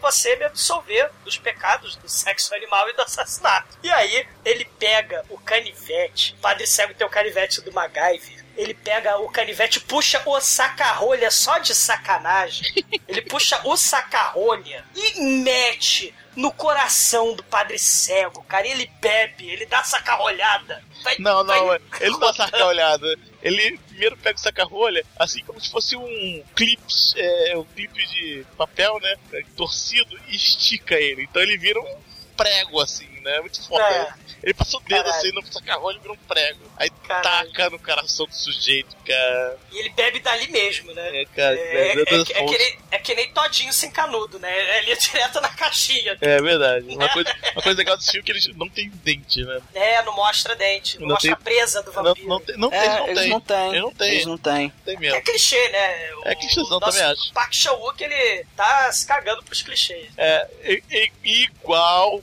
você 0.00 0.36
me 0.36 0.44
absolver 0.44 1.10
dos 1.24 1.36
pecados 1.36 1.96
do 1.96 2.08
sexo 2.08 2.54
animal 2.54 2.88
e 2.88 2.92
do 2.92 3.02
assassinato. 3.02 3.76
E 3.82 3.90
aí 3.90 4.26
ele 4.44 4.64
pega 4.78 5.24
o 5.28 5.38
canivete. 5.38 6.34
O 6.34 6.40
padre 6.40 6.66
cego 6.66 6.94
tem 6.94 7.06
o 7.06 7.10
canivete 7.10 7.60
do 7.60 7.72
MacGyver. 7.72 8.39
Ele 8.56 8.74
pega 8.74 9.16
o 9.18 9.28
canivete, 9.28 9.80
puxa 9.80 10.22
o 10.26 10.40
saca-rolha 10.40 11.30
só 11.30 11.58
de 11.58 11.74
sacanagem. 11.74 12.84
Ele 13.08 13.22
puxa 13.22 13.60
o 13.64 13.76
saca-rolha 13.76 14.84
e 14.94 15.20
mete 15.20 16.14
no 16.36 16.52
coração 16.52 17.34
do 17.34 17.42
padre 17.44 17.78
cego, 17.78 18.42
cara. 18.44 18.66
E 18.66 18.70
ele 18.70 18.90
bebe, 19.00 19.48
ele 19.50 19.66
dá 19.66 19.82
saca-rolhada. 19.82 20.82
Vai- 21.02 21.16
Não, 21.18 21.42
não, 21.42 21.66
vai- 21.66 21.80
ele 22.00 22.16
não 22.18 22.32
saca 22.32 22.62
a 22.62 22.66
olhada. 22.66 23.16
Ele 23.42 23.78
primeiro 23.88 24.16
pega 24.18 24.38
o 24.38 24.40
saca-rolha, 24.40 25.04
assim 25.18 25.42
como 25.44 25.60
se 25.60 25.70
fosse 25.70 25.96
um 25.96 26.44
clipe, 26.54 26.82
é, 27.16 27.56
um 27.56 27.64
clipe 27.64 28.06
de 28.06 28.46
papel, 28.56 28.98
né? 29.00 29.16
Torcido 29.56 30.18
e 30.28 30.36
estica 30.36 30.94
ele. 30.94 31.22
Então 31.22 31.40
ele 31.42 31.56
vira 31.56 31.80
um 31.80 31.96
prego, 32.36 32.80
assim, 32.80 33.08
né? 33.20 33.40
Muito 33.40 33.66
foda. 33.66 33.84
É. 33.84 34.30
Ele 34.42 34.54
passa 34.54 34.76
o 34.78 34.80
dedo 34.80 34.88
Caralho. 35.04 35.14
assim 35.14 35.32
no 35.32 35.42
saca-rolha 35.52 35.96
e 35.96 36.00
vira 36.00 36.12
um 36.14 36.16
prego. 36.16 36.60
Aí 36.78 36.88
Caralho. 37.06 37.48
taca 37.52 37.68
no 37.70 37.78
coração 37.78 38.24
do 38.26 38.34
sujeito, 38.34 38.96
cara. 39.06 39.58
E 39.70 39.78
ele 39.78 39.90
bebe 39.90 40.18
dali 40.20 40.48
mesmo, 40.50 40.94
né? 40.94 41.20
É, 41.20 41.24
cara, 41.26 41.54
É, 41.56 41.88
é- 41.88 42.00
é 42.00 42.44
que 42.46 42.58
nem, 42.58 42.78
é 42.90 42.98
que 42.98 43.14
nem 43.14 43.32
todinho 43.34 43.72
sem 43.72 43.90
canudo, 43.90 44.38
né? 44.38 44.78
Ele 44.78 44.92
é 44.92 44.96
direto 44.96 45.40
na 45.42 45.48
caixinha. 45.50 46.16
É 46.22 46.40
verdade. 46.40 46.86
Uma 46.88 47.08
coisa, 47.12 47.36
uma 47.52 47.62
coisa 47.62 47.78
legal 47.78 47.96
desse 47.98 48.12
filme 48.12 48.22
é 48.22 48.24
que 48.24 48.32
eles 48.32 48.56
não 48.56 48.68
tem 48.68 48.88
dente, 49.04 49.44
né? 49.44 49.60
É, 49.74 50.02
não 50.04 50.14
mostra 50.16 50.56
dente, 50.56 50.94
não, 50.98 51.08
Não 51.08 51.14
mostra 51.14 51.28
tem- 51.28 51.32
a 51.34 51.36
presa 51.36 51.82
do 51.82 51.92
Não, 51.92 52.02
vampiro. 52.02 52.28
não 52.28 52.40
tem, 52.40 52.56
não, 52.56 52.72
É, 52.72 53.10
eles 53.10 53.22
não 53.24 53.28
não 53.28 53.40
têm. 53.40 53.68
Eles 53.70 53.80
não 53.82 53.90
têm. 53.92 54.08
Eles 54.14 54.26
não. 54.26 54.38
Tem 54.38 54.72
É 54.86 54.96
mesmo. 54.98 55.22
clichê, 55.22 55.68
né? 55.68 56.10
É 56.24 56.34
clichêzão, 56.34 56.80
também 56.80 57.02
acho. 57.02 57.30
Park 57.34 57.52
Chan-wook, 57.52 58.02
ele 58.02 58.46
tá 58.56 58.90
se 58.90 59.06
cagando 59.06 59.42
pros 59.42 59.60
clichês. 59.60 60.08
É, 60.16 60.48
e- 60.64 60.82
e- 60.90 61.42
igual. 61.44 62.22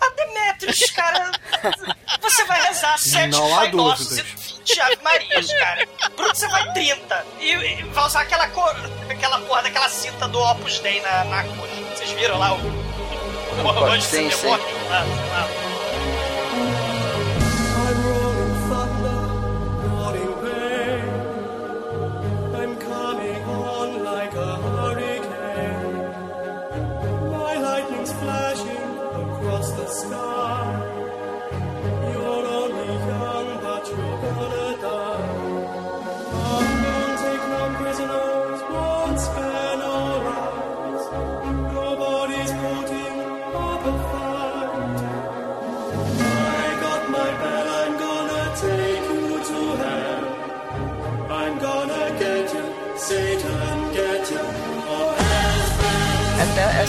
Cri- 0.00 0.06
A 0.06 0.08
Demetrius, 0.24 0.90
cara, 0.90 1.30
você 2.20 2.44
vai 2.44 2.62
rezar 2.66 2.98
sete 2.98 3.28
Não 3.30 3.54
há 3.54 3.58
Pai 3.60 3.72
Nossos 3.72 4.18
e 4.18 4.22
dúvidas. 4.22 4.52
20 4.68 4.80
Ave 4.80 4.98
Marias, 5.02 5.52
cara. 5.52 5.88
Bruno, 6.16 6.34
você 6.34 6.48
vai 6.48 6.72
30. 6.72 7.26
E, 7.40 7.52
e 7.52 7.82
vai 7.84 8.04
usar 8.06 8.20
aquela 8.22 8.48
cor, 8.48 8.76
aquela 9.08 9.38
porra 9.40 9.62
daquela 9.62 9.88
cinta 9.88 10.28
do 10.28 10.38
Opus 10.40 10.78
Dei 10.80 11.00
na, 11.00 11.24
na 11.24 11.42
cruz. 11.44 11.70
Vocês 11.96 12.10
viram 12.12 12.38
lá 12.38 12.52
o... 12.54 12.58
o 12.58 13.66
Orgulho 13.66 14.00
Sim, 14.02 14.28
de 14.28 14.34
sim. 14.34 14.42
demônio? 14.42 14.64
lá, 14.88 15.04
sei 15.04 15.30
lá. 15.30 15.48
I'm 15.69 15.69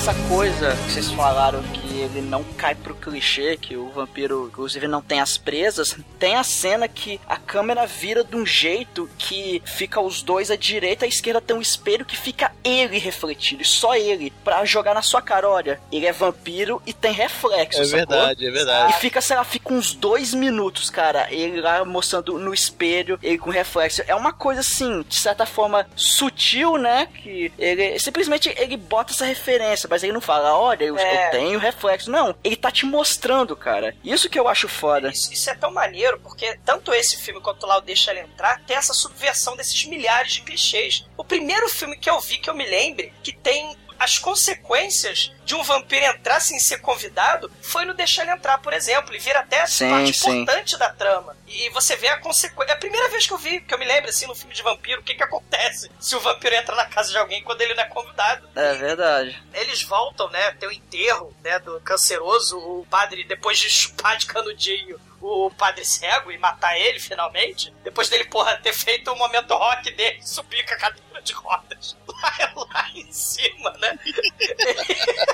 essa 0.02 0.16
coisa 0.28 0.76
que 0.78 0.94
vocês 0.94 1.12
falaram 1.12 1.62
ele 2.02 2.22
não 2.22 2.44
cai 2.44 2.76
pro 2.76 2.96
clichê 2.96 3.58
que 3.58 3.76
o 3.76 3.90
vampiro, 3.90 4.48
inclusive, 4.48 4.88
não 4.88 5.02
tem 5.02 5.20
as 5.20 5.38
presas, 5.38 5.96
tem 6.20 6.36
a 6.36 6.44
cena 6.44 6.88
que 6.88 7.20
a 7.28 7.38
câmera 7.38 7.86
vira 7.86 8.24
de 8.24 8.36
um 8.36 8.46
jeito 8.46 9.10
que 9.18 9.62
fica 9.66 10.00
os 10.02 10.22
dois 10.22 10.50
à 10.52 10.56
direita 10.56 11.06
e 11.06 11.08
à 11.08 11.10
esquerda 11.10 11.42
tem 11.42 11.56
um 11.56 11.62
espelho 11.62 12.06
que 12.06 12.18
fica 12.18 12.52
ele 12.64 12.98
refletido, 12.98 13.64
só 13.66 13.96
ele, 13.96 14.32
pra 14.44 14.64
jogar 14.66 14.94
na 14.94 15.02
sua 15.02 15.22
cara, 15.22 15.50
olha, 15.50 15.80
ele 15.92 16.06
é 16.06 16.12
vampiro 16.12 16.82
e 16.86 16.94
tem 16.94 17.12
reflexo, 17.14 17.82
É 17.82 17.86
sacou? 17.86 17.98
verdade, 17.98 18.46
é 18.48 18.52
verdade. 18.52 18.94
E 18.94 19.00
fica, 19.00 19.22
sei 19.22 19.36
lá, 19.36 19.44
fica 19.44 19.74
uns 19.74 19.94
dois 19.94 20.34
minutos, 20.34 20.90
cara, 20.90 21.28
ele 21.32 21.62
lá 21.62 21.84
mostrando 21.86 22.38
no 22.40 22.54
espelho, 22.54 23.20
ele 23.22 23.38
com 23.38 23.50
reflexo. 23.50 24.02
É 24.08 24.16
uma 24.16 24.34
coisa 24.34 24.62
assim, 24.62 25.04
de 25.08 25.16
certa 25.20 25.46
forma, 25.46 25.88
sutil, 25.96 26.78
né? 26.78 27.08
Que 27.22 27.52
ele 27.58 28.00
simplesmente 28.00 28.54
ele 28.58 28.78
bota 28.78 29.14
essa 29.14 29.26
referência, 29.26 29.88
mas 29.90 30.04
ele 30.04 30.14
não 30.14 30.22
fala, 30.22 30.58
olha, 30.58 30.84
eu, 30.84 30.98
É. 30.98 31.28
eu 31.28 31.32
tenho 31.32 31.60
reflexo. 31.60 31.91
Não, 32.08 32.36
ele 32.44 32.56
tá 32.56 32.72
te 32.72 32.86
mostrando, 32.86 33.56
cara. 33.56 33.96
Isso 34.04 34.30
que 34.30 34.40
eu 34.40 34.48
acho 34.48 34.68
foda. 34.68 35.10
Isso, 35.10 35.32
isso 35.34 35.50
é 35.50 35.56
tão 35.56 35.72
maneiro, 35.72 36.20
porque 36.20 36.58
tanto 36.66 36.94
esse 36.94 37.18
filme 37.18 37.42
quanto 37.42 37.66
lá 37.66 37.78
o 37.78 37.82
Deixa 37.82 38.12
Ela 38.12 38.22
Entrar 38.22 38.62
tem 38.66 38.76
essa 38.76 38.94
subversão 38.94 39.56
desses 39.56 39.86
milhares 39.86 40.34
de 40.34 40.42
clichês. 40.42 41.06
O 41.18 41.24
primeiro 41.24 41.68
filme 41.70 41.98
que 41.98 42.10
eu 42.10 42.20
vi, 42.20 42.38
que 42.38 42.50
eu 42.50 42.56
me 42.56 42.66
lembre, 42.66 43.14
que 43.24 43.34
tem 43.34 43.76
as 44.00 44.18
consequências 44.18 45.32
de 45.46 45.56
um 45.56 45.64
vampiro 45.64 46.06
entrar 46.06 46.40
sem 46.40 46.60
ser 46.60 46.78
convidado, 46.80 47.52
foi 47.62 47.86
no 47.86 47.94
Deixa 47.94 48.22
Ele 48.22 48.32
Entrar, 48.32 48.58
por 48.60 48.74
exemplo, 48.74 49.16
e 49.16 49.20
vira 49.20 49.40
até 49.40 49.66
Sim, 49.66 49.90
parte 49.90 50.14
sim. 50.14 50.42
importante 50.42 50.78
da 50.78 50.90
trama. 50.90 51.36
E 51.48 51.70
você 51.70 51.96
vê 51.96 52.08
a 52.08 52.18
consequência. 52.20 52.72
É 52.72 52.76
a 52.76 52.80
primeira 52.80 53.10
vez 53.10 53.28
que 53.28 53.34
eu 53.34 53.38
vi, 53.38 53.60
que 53.62 53.74
eu 53.74 53.78
me 53.78 53.86
lembro, 53.86 54.10
assim, 54.10 54.26
no 54.26 54.36
filme 54.36 54.54
de 54.54 54.62
vampiro, 54.62 55.02
o 55.02 55.04
que 55.04 55.16
que 55.16 55.24
acontece 55.24 55.92
se 56.00 56.16
o 56.16 56.20
vampiro 56.20 56.56
entra 56.56 56.76
na 56.76 56.86
casa 56.86 57.12
de 57.12 57.18
alguém 57.18 57.44
quando 57.44 57.62
ele 57.62 57.74
não 57.74 57.84
é 57.84 57.88
convidado. 57.88 58.48
É 58.56 58.74
verdade. 58.74 59.42
Eles 59.54 59.82
voltam, 59.84 60.30
né? 60.30 60.52
Tem 60.54 60.70
o 60.70 60.72
enterro, 60.72 61.36
né? 61.44 61.60
Do 61.60 61.80
canceroso, 61.82 62.58
o 62.58 62.86
padre, 62.90 63.24
depois 63.24 63.60
de 63.60 63.70
chupar 63.70 64.18
de 64.18 64.26
canudinho 64.26 65.00
o 65.22 65.52
padre 65.52 65.86
cego 65.86 66.32
e 66.32 66.38
matar 66.38 66.78
ele 66.78 67.00
finalmente, 67.00 67.72
depois 67.84 68.10
dele, 68.10 68.26
porra, 68.26 68.58
ter 68.58 68.74
feito 68.74 69.12
o 69.12 69.16
momento 69.16 69.54
rock 69.54 69.92
dele, 69.92 70.20
subir 70.24 70.66
com 70.66 70.74
a 70.74 70.78
cadeira 70.78 71.22
de 71.22 71.34
rodas 71.34 71.96
lá, 72.08 72.54
lá 72.56 72.90
em 72.96 73.12
cima, 73.12 73.72
né? 73.78 74.00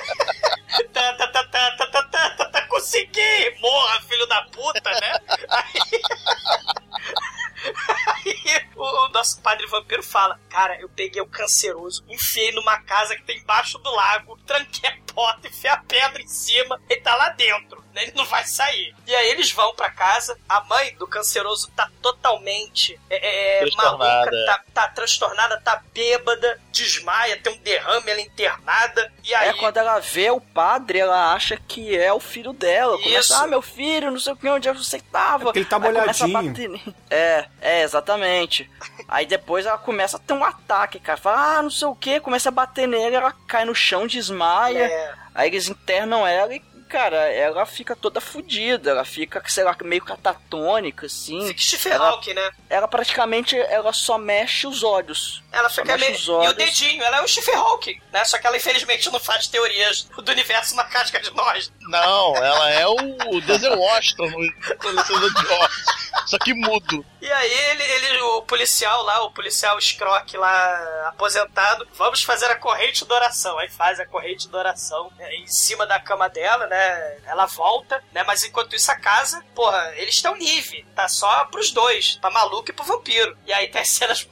tá, 0.92 1.12
tá, 1.14 1.28
tá, 1.28 1.44
tá, 1.44 1.70
tá, 1.76 1.86
tá, 1.86 2.02
tá, 2.02 2.30
tá, 2.30 2.44
tá, 2.50 2.62
consegui! 2.68 3.56
Morra, 3.60 4.00
filho 4.02 4.26
da 4.26 4.42
puta, 4.42 4.90
né? 4.90 5.12
Aí. 5.48 6.02
Aí 8.06 8.68
o, 8.76 8.82
o 8.82 9.08
nosso 9.08 9.40
padre 9.40 9.66
vampiro 9.66 10.02
fala: 10.02 10.38
Cara, 10.48 10.80
eu 10.80 10.88
peguei 10.88 11.20
o 11.20 11.26
canceroso, 11.26 12.04
enfiei 12.08 12.52
numa 12.52 12.80
casa 12.80 13.16
que 13.16 13.22
tem 13.22 13.38
embaixo 13.38 13.78
do 13.78 13.90
lago, 13.90 14.38
tranquei 14.46 14.90
a 14.90 15.12
porta, 15.12 15.48
enfiei 15.48 15.72
a 15.72 15.78
pedra 15.78 16.22
em 16.22 16.28
cima, 16.28 16.80
ele 16.88 17.00
tá 17.00 17.14
lá 17.16 17.30
dentro, 17.30 17.82
né? 17.92 18.04
ele 18.04 18.12
não 18.14 18.24
vai 18.24 18.44
sair. 18.44 18.94
E 19.06 19.14
aí 19.14 19.30
eles 19.30 19.50
vão 19.50 19.74
pra 19.74 19.90
casa, 19.90 20.38
a 20.48 20.62
mãe 20.64 20.94
do 20.96 21.06
canceroso 21.06 21.70
tá 21.74 21.90
totalmente 22.00 22.98
é, 23.10 23.56
é, 23.56 23.60
Transtornada. 23.60 23.98
maluca, 23.98 24.44
tá, 24.46 24.64
tá 24.72 24.88
transtornada, 24.88 25.60
tá 25.60 25.82
bêbada, 25.92 26.60
desmaia, 26.70 27.36
tem 27.36 27.52
um 27.52 27.58
derrame, 27.58 28.10
ela 28.10 28.20
é 28.20 28.24
internada. 28.24 29.12
E 29.24 29.34
aí. 29.34 29.48
É 29.48 29.52
quando 29.54 29.76
ela 29.76 29.98
vê 29.98 30.30
o 30.30 30.40
padre, 30.40 31.00
ela 31.00 31.32
acha 31.32 31.56
que 31.56 31.96
é 31.96 32.12
o 32.12 32.20
filho 32.20 32.52
dela. 32.52 32.94
Isso. 32.96 33.04
Começa, 33.04 33.42
ah, 33.42 33.46
meu 33.46 33.62
filho, 33.62 34.10
não 34.10 34.20
sei 34.20 34.32
o 34.32 34.36
que, 34.36 34.48
onde 34.48 34.70
você 34.70 35.00
tava. 35.00 35.50
É 35.50 35.52
ele 35.56 35.64
tá 35.64 35.78
molhadinho. 35.78 36.94
É, 37.10 37.47
é, 37.60 37.82
exatamente. 37.82 38.70
Aí 39.08 39.26
depois 39.26 39.66
ela 39.66 39.78
começa 39.78 40.16
a 40.16 40.20
ter 40.20 40.32
um 40.32 40.44
ataque, 40.44 41.00
cara. 41.00 41.18
Fala, 41.18 41.58
ah, 41.58 41.62
não 41.62 41.70
sei 41.70 41.88
o 41.88 41.94
que, 41.94 42.20
começa 42.20 42.48
a 42.48 42.52
bater 42.52 42.86
nele, 42.86 43.16
ela 43.16 43.32
cai 43.46 43.64
no 43.64 43.74
chão, 43.74 44.06
desmaia. 44.06 44.84
É. 44.84 45.14
Aí 45.34 45.48
eles 45.48 45.68
internam 45.68 46.26
ela 46.26 46.54
e, 46.54 46.62
cara, 46.88 47.16
ela 47.32 47.64
fica 47.66 47.94
toda 47.94 48.20
fodida. 48.20 48.90
Ela 48.90 49.04
fica, 49.04 49.42
sei 49.46 49.64
lá, 49.64 49.76
meio 49.82 50.02
catatônica, 50.04 51.06
assim. 51.06 51.54
Fica 51.54 51.96
Hawking, 51.96 52.34
né? 52.34 52.50
Ela 52.68 52.88
praticamente, 52.88 53.56
ela 53.56 53.92
só 53.92 54.18
mexe 54.18 54.66
os 54.66 54.82
olhos. 54.82 55.42
Ela 55.52 55.68
Só 55.68 55.82
fica 55.82 55.96
mexe 55.96 56.06
meio. 56.06 56.16
os 56.18 56.26
E 56.26 56.30
o 56.30 56.34
olhos. 56.34 56.54
dedinho, 56.54 57.02
ela 57.02 57.18
é 57.18 57.22
o 57.22 57.56
Hawking, 57.56 58.00
né? 58.12 58.24
Só 58.24 58.38
que 58.38 58.46
ela 58.46 58.56
infelizmente 58.56 59.10
não 59.10 59.20
faz 59.20 59.46
teorias 59.46 60.04
do 60.04 60.30
universo 60.32 60.74
na 60.74 60.84
casca 60.84 61.20
de 61.20 61.30
nós. 61.34 61.72
Não, 61.88 62.36
ela 62.36 62.70
é 62.70 62.86
o 62.86 63.40
Denzel 63.42 63.78
Washington 63.78 64.26
no 64.28 64.76
Colecionador 64.78 65.34
de 65.34 65.52
Ossos. 65.52 65.84
Só 66.26 66.38
que 66.38 66.52
mudo. 66.52 67.04
E 67.20 67.30
aí 67.32 67.52
ele, 67.70 67.82
ele, 67.82 68.20
o 68.22 68.42
policial 68.42 69.02
lá, 69.02 69.22
o 69.24 69.30
policial 69.30 69.80
Scrock 69.80 70.36
lá, 70.36 71.08
aposentado, 71.08 71.86
vamos 71.94 72.22
fazer 72.22 72.46
a 72.46 72.54
corrente 72.56 73.04
da 73.04 73.14
oração. 73.14 73.58
Aí 73.58 73.68
faz 73.68 73.98
a 73.98 74.06
corrente 74.06 74.48
da 74.48 74.58
oração 74.58 75.10
né, 75.16 75.34
em 75.36 75.46
cima 75.46 75.86
da 75.86 75.98
cama 75.98 76.28
dela, 76.28 76.66
né? 76.66 76.77
Ela 77.26 77.46
volta, 77.46 78.02
né? 78.12 78.22
Mas 78.24 78.42
enquanto 78.44 78.74
isso 78.74 78.90
a 78.90 78.96
casa, 78.96 79.42
porra, 79.54 79.92
eles 79.96 80.16
estão 80.16 80.36
livres. 80.36 80.84
Tá 80.94 81.08
só 81.08 81.44
pros 81.46 81.70
dois, 81.70 82.16
pra 82.16 82.30
maluco 82.30 82.70
e 82.70 82.72
pro 82.72 82.84
vampiro. 82.84 83.36
E 83.46 83.52
aí 83.52 83.68
tem 83.68 83.82
as 83.82 83.90
cenas 83.90 84.28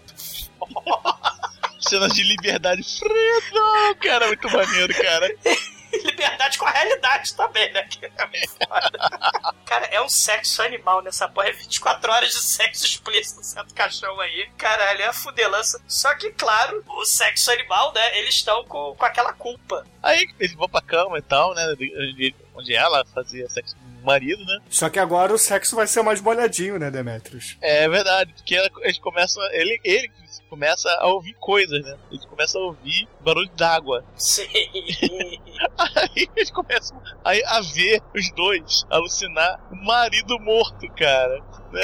Cenas 1.81 2.13
de 2.15 2.23
liberdade. 2.23 2.83
Fredo! 2.99 3.97
Cara, 4.01 4.27
muito 4.29 4.51
maneiro, 4.51 4.95
cara. 4.95 5.29
liberdade 6.05 6.59
com 6.59 6.67
a 6.67 6.71
realidade 6.71 7.35
também, 7.35 7.73
né? 7.73 7.83
Que 7.85 8.07
é 8.07 8.27
muito 8.27 8.51
foda. 8.69 8.99
Cara, 9.67 9.87
é 9.87 10.01
um 10.01 10.09
sexo 10.09 10.63
animal 10.63 11.03
nessa 11.03 11.29
porra. 11.29 11.49
É 11.49 11.53
24 11.53 12.13
horas 12.13 12.31
de 12.31 12.41
sexo 12.43 12.85
explícito 12.85 13.39
no 13.39 13.45
centro 13.45 13.75
caixão 13.75 14.19
aí. 14.21 14.49
Caralho, 14.57 15.03
é 15.03 15.07
a 15.07 15.13
fudelança. 15.13 15.81
Só 15.89 16.15
que, 16.15 16.31
claro, 16.33 16.85
o 16.87 17.05
sexo 17.05 17.51
animal, 17.51 17.93
né? 17.93 18.19
Eles 18.19 18.37
estão 18.37 18.65
com, 18.65 18.95
com 18.97 19.05
aquela 19.05 19.33
culpa. 19.33 19.87
Aí 20.03 20.29
eles 20.39 20.55
vão 20.55 20.69
pra 20.69 20.81
cama 20.81 21.19
e 21.19 21.23
tal, 21.23 21.55
né? 21.55 21.67
Onde, 21.73 22.35
onde 22.55 22.75
ela 22.75 23.05
fazia 23.07 23.49
sexo 23.49 23.75
com 23.77 24.03
o 24.03 24.07
marido, 24.07 24.45
né? 24.45 24.61
Só 24.71 24.89
que 24.89 24.99
agora 24.99 25.33
o 25.35 25.39
sexo 25.39 25.75
vai 25.75 25.87
ser 25.87 26.03
mais 26.03 26.21
molhadinho, 26.21 26.79
né, 26.79 26.91
Demetrius? 26.91 27.57
É 27.61 27.89
verdade, 27.89 28.33
porque 28.35 28.55
ela- 28.55 28.71
eles 28.83 28.99
começam. 28.99 29.43
Ele, 29.53 29.81
ele 29.83 30.11
começa 30.57 30.91
a 31.01 31.07
ouvir 31.09 31.35
coisas, 31.35 31.85
né? 31.85 31.97
Eles 32.11 32.25
começam 32.25 32.63
a 32.63 32.65
ouvir 32.67 33.07
barulho 33.21 33.51
d'água. 33.55 34.03
Sim. 34.17 34.49
Aí 35.79 36.29
eles 36.35 36.51
começam 36.51 37.01
a, 37.23 37.31
a 37.59 37.61
ver 37.61 38.01
os 38.15 38.31
dois 38.33 38.85
alucinar 38.91 39.61
o 39.71 39.77
marido 39.85 40.39
morto, 40.41 40.89
cara. 40.97 41.43
Né? 41.71 41.83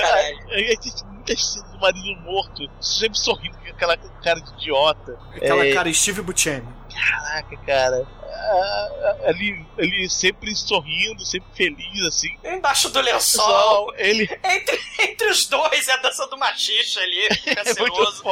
Aí 0.50 0.76
tem 0.78 0.92
muitas 1.12 1.44
cenas 1.52 1.70
do 1.70 1.78
marido 1.78 2.16
morto, 2.22 2.62
sempre 2.80 3.18
sorrindo 3.18 3.58
com 3.58 3.68
aquela 3.68 3.96
cara 3.96 4.40
de 4.40 4.50
idiota. 4.54 5.18
Aquela 5.36 5.66
É. 5.66 5.74
cara 5.74 5.92
Steve 5.92 6.22
Buscemi. 6.22 6.66
Caraca, 7.10 7.56
cara. 7.66 8.06
Ah, 8.34 9.16
Ele, 9.24 9.64
ele 9.78 10.08
sempre 10.08 10.54
sorrindo, 10.54 11.24
sempre 11.24 11.48
feliz, 11.54 12.02
assim. 12.06 12.36
Embaixo 12.44 12.88
do 12.90 13.00
lençol. 13.00 13.92
Ele 13.96 14.24
Entre, 14.44 14.80
entre 15.00 15.28
os 15.28 15.46
dois 15.46 15.88
é 15.88 15.92
a 15.92 15.96
dança 15.98 16.26
do 16.28 16.36
machixe 16.38 16.98
ali. 16.98 17.28
é 17.46 17.54
Canceroso. 17.54 18.22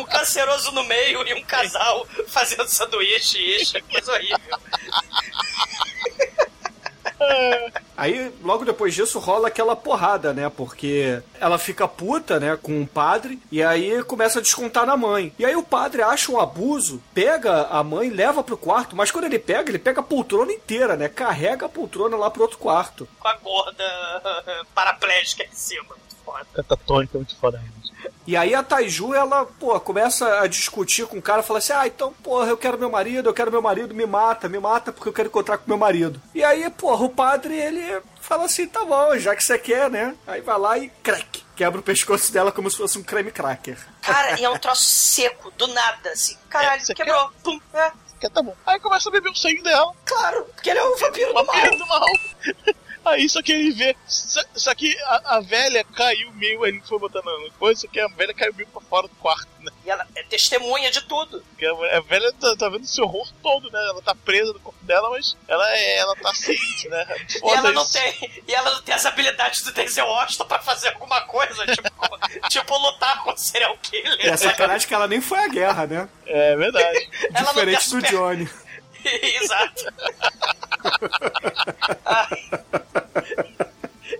um 0.00 0.04
canceroso 0.04 0.72
no 0.72 0.84
meio 0.84 1.26
e 1.26 1.34
um 1.34 1.42
casal 1.42 2.06
fazendo 2.28 2.68
sanduíche, 2.68 3.38
isso, 3.38 3.74
coisa 3.84 4.12
horrível. 4.12 4.38
Aí, 7.96 8.30
logo 8.42 8.64
depois 8.64 8.94
disso, 8.94 9.18
rola 9.18 9.48
aquela 9.48 9.74
porrada, 9.74 10.34
né? 10.34 10.50
Porque 10.50 11.22
ela 11.40 11.58
fica 11.58 11.88
puta, 11.88 12.38
né, 12.38 12.56
com 12.60 12.82
o 12.82 12.86
padre, 12.86 13.40
e 13.50 13.62
aí 13.62 14.02
começa 14.04 14.38
a 14.38 14.42
descontar 14.42 14.84
na 14.84 14.96
mãe. 14.96 15.32
E 15.38 15.44
aí 15.44 15.56
o 15.56 15.62
padre 15.62 16.02
acha 16.02 16.30
um 16.30 16.38
abuso, 16.38 17.02
pega 17.14 17.62
a 17.68 17.82
mãe, 17.82 18.10
leva 18.10 18.44
pro 18.44 18.56
quarto, 18.56 18.94
mas 18.94 19.10
quando 19.10 19.24
ele 19.24 19.38
pega, 19.38 19.70
ele 19.70 19.78
pega 19.78 20.00
a 20.00 20.04
poltrona 20.04 20.52
inteira, 20.52 20.94
né? 20.94 21.08
Carrega 21.08 21.66
a 21.66 21.70
poltrona 21.70 22.16
lá 22.16 22.30
pro 22.30 22.42
outro 22.42 22.58
quarto. 22.58 23.08
Com 23.18 23.28
a 23.28 23.34
gorda 23.36 23.84
paraplégica 24.74 25.44
em 25.44 25.54
cima. 25.54 25.88
Muito 25.88 26.16
foda. 26.24 26.46
Catatônica, 26.52 27.16
muito 27.16 27.36
foda 27.36 27.58
mesmo. 27.58 27.85
E 28.26 28.36
aí 28.36 28.54
a 28.54 28.62
Taiju, 28.62 29.14
ela, 29.14 29.44
pô, 29.44 29.78
começa 29.80 30.40
a 30.40 30.46
discutir 30.46 31.06
com 31.06 31.18
o 31.18 31.22
cara, 31.22 31.42
fala 31.42 31.58
assim: 31.58 31.72
ah, 31.72 31.86
então, 31.86 32.12
porra, 32.22 32.48
eu 32.48 32.56
quero 32.56 32.78
meu 32.78 32.90
marido, 32.90 33.28
eu 33.28 33.34
quero 33.34 33.50
meu 33.50 33.62
marido, 33.62 33.94
me 33.94 34.06
mata, 34.06 34.48
me 34.48 34.58
mata 34.58 34.92
porque 34.92 35.08
eu 35.08 35.12
quero 35.12 35.28
encontrar 35.28 35.58
com 35.58 35.64
meu 35.66 35.78
marido. 35.78 36.20
E 36.34 36.42
aí, 36.42 36.68
porra, 36.70 37.04
o 37.04 37.10
padre, 37.10 37.54
ele 37.56 38.02
fala 38.20 38.44
assim: 38.44 38.66
tá 38.66 38.84
bom, 38.84 39.16
já 39.18 39.34
que 39.36 39.42
você 39.44 39.58
quer, 39.58 39.90
né? 39.90 40.14
Aí 40.26 40.40
vai 40.40 40.58
lá 40.58 40.78
e 40.78 40.88
crack, 41.02 41.44
quebra 41.54 41.80
o 41.80 41.82
pescoço 41.82 42.32
dela 42.32 42.50
como 42.52 42.70
se 42.70 42.76
fosse 42.76 42.98
um 42.98 43.02
creme 43.02 43.30
cracker. 43.30 43.78
Cara, 44.02 44.38
e 44.40 44.44
é 44.44 44.50
um 44.50 44.58
troço 44.58 44.84
seco, 44.84 45.50
do 45.52 45.66
nada, 45.68 46.10
assim. 46.10 46.36
Caralho, 46.48 46.82
É, 46.88 46.94
quebrou. 46.94 47.30
Pum. 47.42 47.60
É, 47.74 47.92
Que 48.20 48.30
tá 48.30 48.42
bom. 48.42 48.56
Aí 48.66 48.80
começa 48.80 49.08
a 49.08 49.12
beber 49.12 49.30
o 49.30 49.34
sangue 49.34 49.62
dela. 49.62 49.92
claro, 50.04 50.44
porque 50.54 50.70
ele 50.70 50.78
é 50.78 50.84
o 50.84 50.96
vampiro 50.96 51.28
do 51.28 51.34
mal. 51.34 51.44
Vampiro 51.46 51.78
do 51.78 51.86
mal. 51.86 52.06
Aí 53.06 53.28
só 53.28 53.40
que 53.40 53.52
ele 53.52 53.70
vê. 53.70 53.96
Só, 54.04 54.40
só 54.54 54.74
que 54.74 54.96
a, 55.04 55.36
a 55.36 55.40
velha 55.40 55.84
caiu 55.94 56.32
meio. 56.32 56.66
Ele 56.66 56.82
foi 56.84 56.98
botando 56.98 57.24
na 57.24 57.50
coisa, 57.56 57.82
só 57.82 57.86
que 57.86 58.00
a 58.00 58.08
velha 58.08 58.34
caiu 58.34 58.52
meio 58.54 58.68
pra 58.68 58.80
fora 58.80 59.06
do 59.06 59.14
quarto, 59.14 59.48
né? 59.60 59.70
E 59.84 59.90
ela 59.90 60.04
é 60.16 60.24
testemunha 60.24 60.90
de 60.90 61.00
tudo. 61.02 61.40
Porque 61.50 61.64
a, 61.64 61.98
a 61.98 62.00
velha 62.00 62.32
tá, 62.32 62.56
tá 62.56 62.68
vendo 62.68 62.82
esse 62.82 63.00
horror 63.00 63.28
todo, 63.40 63.70
né? 63.70 63.78
Ela 63.90 64.02
tá 64.02 64.12
presa 64.12 64.52
no 64.52 64.58
corpo 64.58 64.84
dela, 64.84 65.08
mas 65.10 65.36
ela, 65.46 65.70
é, 65.70 65.98
ela 65.98 66.16
tá 66.16 66.34
ciente, 66.34 66.88
né? 66.88 67.06
E 67.46 67.48
ela 67.48 67.70
não 67.70 67.82
isso. 67.82 67.92
tem. 67.92 68.42
E 68.48 68.54
ela 68.54 68.70
não 68.72 68.82
tem 68.82 68.94
as 68.94 69.06
habilidades 69.06 69.62
do 69.62 69.72
Denzel 69.72 70.06
Washington 70.06 70.46
pra 70.46 70.58
fazer 70.58 70.88
alguma 70.88 71.20
coisa, 71.22 71.64
tipo, 71.66 71.88
tipo 72.50 72.78
lutar 72.78 73.22
com 73.22 73.30
o 73.32 73.36
serial 73.36 73.76
killer. 73.78 74.18
E 74.24 74.28
é 74.28 74.36
sacanagem 74.36 74.88
que 74.88 74.94
ela 74.94 75.06
nem 75.06 75.20
foi 75.20 75.38
à 75.38 75.48
guerra, 75.48 75.86
né? 75.86 76.08
É 76.26 76.56
verdade. 76.56 77.08
Ela 77.32 77.52
não 77.52 77.64
Diferente 77.64 77.90
do 77.90 78.02
Johnny. 78.02 78.50
Exato. 79.42 79.84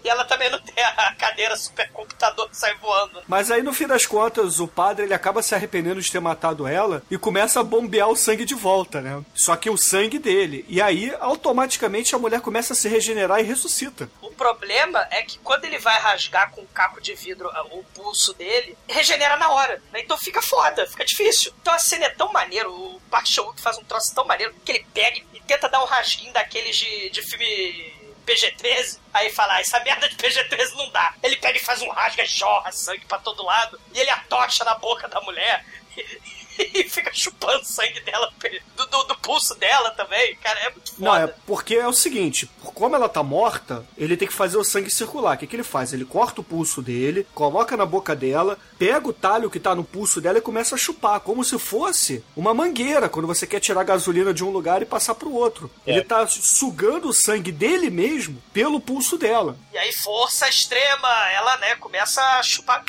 E 0.05 0.09
ela 0.09 0.25
também 0.25 0.51
não 0.51 0.61
tem 0.61 0.85
a 0.85 1.15
cadeira 1.19 1.57
supercomputador 1.57 2.49
que 2.49 2.57
sai 2.57 2.75
voando. 2.77 3.23
Mas 3.27 3.51
aí, 3.51 3.63
no 3.63 3.73
fim 3.73 3.87
das 3.87 4.07
contas, 4.07 4.61
o 4.61 4.69
padre 4.69 5.05
ele 5.05 5.15
acaba 5.15 5.43
se 5.43 5.55
arrependendo 5.55 6.01
de 6.01 6.11
ter 6.11 6.21
matado 6.21 6.67
ela 6.67 7.03
e 7.11 7.19
começa 7.19 7.59
a 7.61 7.65
bombear 7.65 8.09
o 8.09 8.17
sangue 8.17 8.45
de 8.45 8.55
volta, 8.55 9.01
né? 9.01 9.21
Só 9.35 9.57
que 9.57 9.69
o 9.69 9.77
sangue 9.77 10.19
dele. 10.19 10.65
E 10.69 10.81
aí, 10.81 11.13
automaticamente, 11.19 12.15
a 12.15 12.19
mulher 12.19 12.41
começa 12.41 12.73
a 12.73 12.77
se 12.77 12.89
regenerar 12.89 13.41
e 13.41 13.45
ressuscita. 13.45 14.09
O 14.37 14.45
problema 14.47 15.09
é 15.11 15.23
que 15.23 15.39
quando 15.39 15.65
ele 15.65 15.79
vai 15.79 15.99
rasgar 15.99 16.51
com 16.51 16.61
um 16.61 16.67
caco 16.67 17.01
de 17.01 17.15
vidro 17.15 17.49
ah, 17.55 17.65
o 17.71 17.83
pulso 17.95 18.35
dele, 18.35 18.77
regenera 18.87 19.39
na 19.39 19.49
hora. 19.49 19.83
Né? 19.91 20.01
Então 20.01 20.19
fica 20.19 20.43
foda, 20.43 20.87
fica 20.87 21.07
difícil. 21.07 21.55
Então 21.63 21.73
a 21.73 21.79
cena 21.79 22.05
é 22.05 22.11
tão 22.11 22.31
maneiro, 22.31 22.71
o 22.71 23.01
Park 23.11 23.27
Chan-wook 23.27 23.59
faz 23.59 23.79
um 23.79 23.85
troço 23.85 24.15
tão 24.15 24.27
maneiro 24.27 24.55
que 24.63 24.73
ele 24.73 24.87
pega 24.93 25.23
e 25.33 25.41
tenta 25.41 25.71
dar 25.71 25.83
um 25.83 25.87
rasguinho 25.87 26.35
daqueles 26.35 26.77
de, 26.77 27.09
de 27.09 27.23
filme 27.23 27.95
PG-13, 28.27 28.99
aí 29.15 29.33
fala, 29.33 29.55
ah, 29.55 29.61
essa 29.63 29.81
merda 29.81 30.07
de 30.07 30.17
PG-13 30.17 30.75
não 30.75 30.91
dá. 30.91 31.15
Ele 31.23 31.37
pega 31.37 31.57
e 31.57 31.65
faz 31.65 31.81
um 31.81 31.89
rasga, 31.89 32.27
jorra 32.27 32.71
sangue 32.73 33.07
pra 33.07 33.19
todo 33.19 33.43
lado, 33.43 33.81
e 33.95 33.99
ele 33.99 34.11
atocha 34.11 34.65
na 34.65 34.75
boca 34.75 35.09
da 35.09 35.19
mulher. 35.23 35.65
E, 36.77 36.89
fica 36.89 37.11
chupando 37.13 37.65
sangue 37.65 38.01
dela, 38.01 38.33
do, 38.77 38.87
do, 38.87 39.05
do, 39.05 39.19
pulso 39.19 39.55
dela 39.55 39.91
também. 39.91 40.37
Cara, 40.37 40.59
é 40.61 40.71
muito 40.71 40.95
foda. 40.95 41.05
Não, 41.05 41.17
é 41.17 41.27
porque 41.47 41.75
é 41.75 41.87
o 41.87 41.93
seguinte, 41.93 42.51
como 42.75 42.95
ela 42.95 43.09
tá 43.09 43.23
morta, 43.23 43.87
ele 43.97 44.17
tem 44.17 44.29
que 44.29 44.35
fazer 44.35 44.57
o 44.57 44.65
sangue 44.65 44.91
circular. 44.91 45.37
O 45.37 45.39
que, 45.39 45.47
que 45.47 45.57
ele 45.57 45.63
faz? 45.63 45.93
Ele 45.93 46.05
corta 46.05 46.41
o 46.41 46.45
pulso 46.45 46.83
dele, 46.83 47.27
coloca 47.35 47.77
na 47.77 47.87
boca 47.87 48.15
dela, 48.15 48.59
pega 48.79 49.09
o 49.09 49.13
talho 49.13 49.51
que 49.51 49.61
tá 49.61 49.75
no 49.75 49.85
pulso 49.85 50.21
dela 50.21 50.39
e 50.39 50.43
começa 50.43 50.75
a 50.75 50.79
chupar, 50.79 51.21
como 51.21 51.45
se 51.45 51.59
fosse 51.59 52.25
uma 52.37 52.55
mangueira, 52.55 53.09
quando 53.09 53.27
você 53.27 53.47
quer 53.47 53.61
tirar 53.61 53.85
gasolina 53.85 54.33
de 54.33 54.45
um 54.45 54.51
lugar 54.51 54.83
e 54.83 54.87
passar 54.87 55.15
pro 55.15 55.33
outro. 55.33 55.71
É. 55.87 55.93
Ele 55.93 56.03
tá 56.03 56.27
sugando 56.27 57.09
o 57.09 57.15
sangue 57.15 57.53
dele 57.53 57.91
mesmo 57.91 58.43
pelo 58.53 58.81
pulso 58.81 59.17
dela. 59.19 59.57
E 59.73 59.79
aí, 59.79 59.93
força 59.93 60.49
extrema, 60.49 61.09
ela, 61.31 61.57
né, 61.59 61.77
começa 61.77 62.23
a 62.23 62.43
chupar 62.43 62.85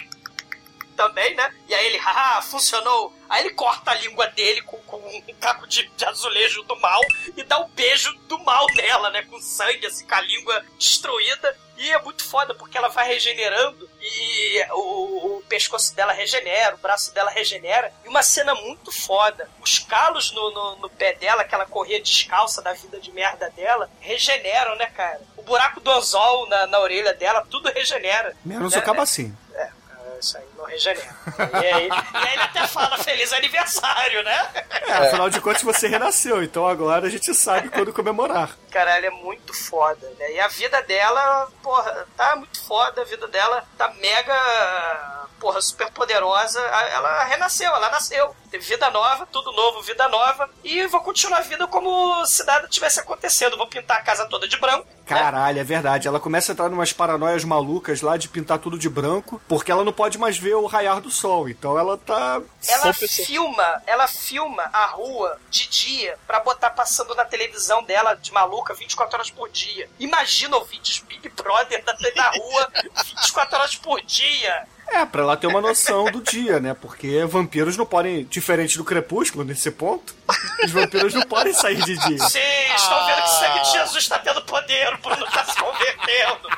também, 0.98 1.36
né? 1.36 1.50
E 1.70 1.74
aí 1.74 1.86
ele, 1.86 1.98
haha, 1.98 2.42
funcionou. 2.42 3.17
Aí 3.30 3.44
ele 3.46 3.54
corta 3.54 3.92
a 3.92 3.96
língua 3.96 4.28
dele 4.28 4.62
com, 4.62 4.78
com 4.80 4.98
um 4.98 5.34
caco 5.40 5.68
de, 5.68 5.88
de, 5.96 6.06
azulejo 6.06 6.64
do 6.64 6.76
mal 6.80 7.02
e 7.36 7.44
dá 7.44 7.60
um 7.60 7.70
beijo 7.70 8.14
do 8.28 8.40
mal 8.40 8.66
nela, 8.76 9.10
né? 9.10 9.24
Com 9.24 9.40
sangue, 9.42 9.86
assim, 9.86 10.06
com 10.08 10.16
a 10.16 10.22
língua 10.22 10.64
destruída. 10.78 11.56
E 11.78 11.92
é 11.92 12.02
muito 12.02 12.24
foda, 12.24 12.56
porque 12.56 12.76
ela 12.76 12.88
vai 12.88 13.08
regenerando 13.08 13.88
e 14.02 14.66
o, 14.72 15.38
o, 15.38 15.44
pescoço 15.48 15.96
dela 15.96 16.12
regenera, 16.12 16.74
o 16.74 16.80
braço 16.80 17.14
dela 17.14 17.30
regenera. 17.30 17.94
E 18.04 18.08
uma 18.08 18.24
cena 18.24 18.56
muito 18.56 18.92
foda. 18.92 19.48
Os 19.62 19.78
calos 19.78 20.32
no, 20.32 20.50
no, 20.52 20.76
no 20.78 20.90
pé 20.90 21.14
dela, 21.14 21.44
que 21.44 21.54
ela 21.54 21.68
corria 21.68 22.02
descalça 22.02 22.64
da 22.64 22.74
vida 22.74 23.00
de 23.00 23.12
merda 23.12 23.52
dela, 23.52 23.92
regeneram, 24.00 24.76
né, 24.76 24.88
cara? 24.88 25.22
O 25.38 25.44
buraco 25.44 25.80
do 25.80 25.92
anzol 25.92 26.48
na, 26.48 26.66
na 26.66 26.80
orelha 26.80 27.14
dela, 27.14 27.46
tudo 27.48 27.70
regenera. 27.70 28.36
Menos 28.44 28.74
né? 28.74 28.80
o 28.80 28.84
cabacinho. 28.84 29.38
É 29.54 29.78
isso 30.20 30.38
aí 30.38 30.46
não 30.58 30.66
regenera. 30.66 31.16
E 31.62 31.66
aí, 31.74 31.88
e 31.88 32.18
aí 32.18 32.34
ele 32.34 32.42
até 32.42 32.68
fala 32.68 32.98
feliz 32.98 33.32
aniversário, 33.34 34.24
né? 34.24 34.50
É, 34.72 34.94
afinal 34.94 35.30
de 35.30 35.42
contas 35.42 35.62
você 35.62 35.88
renasceu, 35.88 36.44
então 36.44 36.68
agora 36.68 37.08
a 37.08 37.10
gente 37.10 37.34
sabe 37.34 37.70
quando 37.70 37.94
comemorar. 37.94 38.56
Cara, 38.72 38.98
ela 38.98 39.08
é 39.08 39.10
muito 39.10 39.54
foda, 39.54 40.10
né? 40.18 40.32
E 40.34 40.40
a 40.40 40.48
vida 40.48 40.82
dela, 40.84 41.48
porra, 41.62 42.08
tá 42.16 42.36
muito 42.36 42.64
foda, 42.66 43.02
a 43.02 43.06
vida 43.06 43.28
dela 43.28 43.64
tá 43.78 43.90
mega, 44.00 45.28
porra, 45.40 45.62
super 45.62 45.92
poderosa. 45.92 46.60
Ela 46.60 47.24
renasceu, 47.24 47.74
ela 47.74 47.90
nasceu. 47.90 48.36
Teve 48.50 48.64
vida 48.64 48.90
nova, 48.90 49.26
tudo 49.26 49.52
novo, 49.52 49.82
vida 49.82 50.08
nova. 50.08 50.50
E 50.64 50.86
vou 50.88 51.02
continuar 51.02 51.40
a 51.40 51.42
vida 51.42 51.68
como 51.68 52.26
se 52.26 52.44
nada 52.46 52.68
tivesse 52.68 53.00
acontecendo. 53.00 53.58
Vou 53.58 53.68
pintar 53.68 53.98
a 53.98 54.02
casa 54.02 54.26
toda 54.26 54.48
de 54.48 54.58
branco. 54.58 54.88
Caralho, 55.06 55.56
né? 55.56 55.62
é 55.62 55.64
verdade. 55.64 56.08
Ela 56.08 56.20
começa 56.20 56.52
a 56.52 56.54
entrar 56.54 56.70
numas 56.70 56.94
paranoias 56.94 57.44
malucas 57.44 58.02
lá 58.02 58.16
de 58.18 58.30
pintar 58.30 58.60
tudo 58.60 58.78
de 58.78 58.90
branco, 58.90 59.42
porque 59.48 59.72
ela 59.72 59.84
não 59.84 59.94
pode 59.94 60.18
mais 60.18 60.38
ver 60.38 60.56
o 60.56 60.66
raiar 60.66 61.02
do 61.02 61.12
sol. 61.12 61.50
Então 61.50 61.78
ela 61.78 61.98
tá. 61.98 62.42
Ela 62.70 62.94
filma, 62.94 63.84
ela 63.86 64.08
filma 64.08 64.64
a 64.72 64.86
rua 64.86 65.40
de 65.50 65.68
dia 65.68 66.18
para 66.26 66.40
botar 66.40 66.70
passando 66.70 67.16
na 67.16 67.26
televisão 67.26 67.84
dela 67.84 68.14
de 68.14 68.32
maluca 68.32 68.74
24 68.74 69.16
horas 69.18 69.32
por 69.32 69.50
dia. 69.50 69.90
Imagina 70.00 70.58
ouvintes 70.58 71.00
Big 71.00 71.30
Brother 71.30 71.84
na 72.16 72.30
rua 72.30 72.72
24 73.04 73.58
horas 73.58 73.76
por 73.76 74.02
dia. 74.02 74.68
É, 74.90 75.06
pra 75.06 75.22
ela 75.22 75.38
ter 75.38 75.48
uma 75.48 75.62
noção 75.62 76.06
do 76.06 76.22
dia, 76.22 76.60
né? 76.60 76.74
Porque 76.74 77.24
vampiros 77.26 77.76
não 77.76 77.86
podem, 77.86 78.24
diferente 78.26 78.78
do 78.78 78.84
crepúsculo 78.84 79.44
nesse 79.44 79.70
ponto, 79.70 80.16
os 80.64 80.72
vampiros 80.72 81.14
não 81.14 81.24
podem 81.24 81.54
sair 81.54 81.84
de 81.84 81.98
dia. 81.98 82.20
Sim, 82.20 82.40
estão 82.76 83.06
vendo 83.06 83.18
que 83.18 83.30
o 83.30 83.34
sangue 83.34 83.62
de 83.62 83.72
Jesus 83.72 84.04
está 84.04 84.20
tendo 84.20 84.42
poder, 84.44 84.94
o 84.94 84.98
Bruno 85.00 85.26
está 85.26 85.44
se 85.46 85.56
convertendo. 85.58 86.50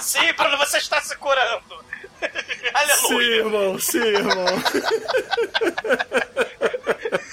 Sim, 0.00 0.32
Bruno, 0.34 0.58
você 0.58 0.78
está 0.78 1.00
se 1.00 1.16
curando. 1.16 1.80
Aleluia. 2.74 2.98
Sim, 2.98 3.18
irmão, 3.18 3.78
sim, 3.78 3.98
irmão. 3.98 4.46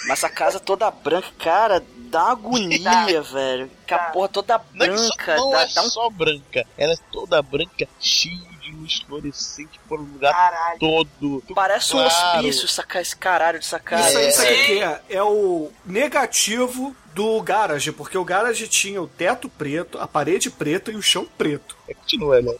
Mas 0.08 0.24
a 0.24 0.30
casa 0.30 0.60
toda 0.60 0.90
branca, 0.90 1.28
cara, 1.40 1.84
dá 2.10 2.32
agonia, 2.32 3.22
velho. 3.22 3.70
Que 3.86 3.94
a 3.94 4.00
porra 4.00 4.30
toda 4.30 4.58
branca. 4.58 5.36
Não, 5.36 5.52
dá, 5.52 5.62
é 5.64 5.68
dá 5.74 5.82
um... 5.84 5.90
só 5.90 6.10
branca, 6.10 6.66
ela 6.78 6.94
é 6.94 6.98
toda 7.12 7.42
branca, 7.42 7.88
cheia 8.00 8.58
de 8.62 8.72
luz 8.72 9.02
fluorescente 9.08 9.80
por 9.88 10.00
um 10.00 10.04
lugar 10.04 10.34
Caralho. 10.34 10.80
todo. 10.80 11.44
Parece 11.56 11.96
um 11.96 12.00
Claro. 12.04 12.38
hospício 12.40 12.68
sacar 12.68 13.02
esse 13.02 13.16
caralho 13.16 13.60
de 13.60 13.66
sacar. 13.66 14.00
Isso 14.00 14.18
aí, 14.18 14.26
É. 14.26 14.32
sabe 14.32 14.54
o 14.54 14.66
que 14.66 14.80
é? 14.84 15.02
É 15.10 15.24
o 15.24 15.72
negativo 15.86 16.96
do 17.14 17.42
garage, 17.42 17.92
porque 17.94 18.18
o 18.18 18.24
garage 18.26 18.68
tinha 18.68 19.02
o 19.02 19.08
teto 19.08 19.48
preto, 19.50 19.98
a 20.00 20.08
parede 20.08 20.50
preta 20.50 20.92
e 20.92 20.96
o 20.96 21.02
chão 21.02 21.26
preto. 21.38 21.76
É, 21.88 21.94
continua, 21.94 22.42
né? 22.42 22.52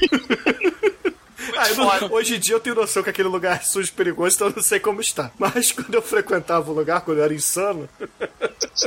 Ah, 1.56 1.68
eu 1.68 1.76
não- 1.76 2.12
hoje 2.12 2.36
em 2.36 2.38
dia 2.38 2.54
eu 2.54 2.60
tenho 2.60 2.74
noção 2.76 3.02
que 3.02 3.10
aquele 3.10 3.28
lugar 3.28 3.56
é 3.56 3.60
sujo 3.60 3.88
e 3.88 3.92
perigoso, 3.92 4.34
então 4.36 4.48
eu 4.48 4.54
não 4.56 4.62
sei 4.62 4.80
como 4.80 5.00
está. 5.00 5.30
Mas 5.38 5.72
quando 5.72 5.94
eu 5.94 6.02
frequentava 6.02 6.70
o 6.70 6.74
lugar, 6.74 7.00
quando 7.02 7.18
eu 7.18 7.24
era 7.24 7.34
insano, 7.34 7.88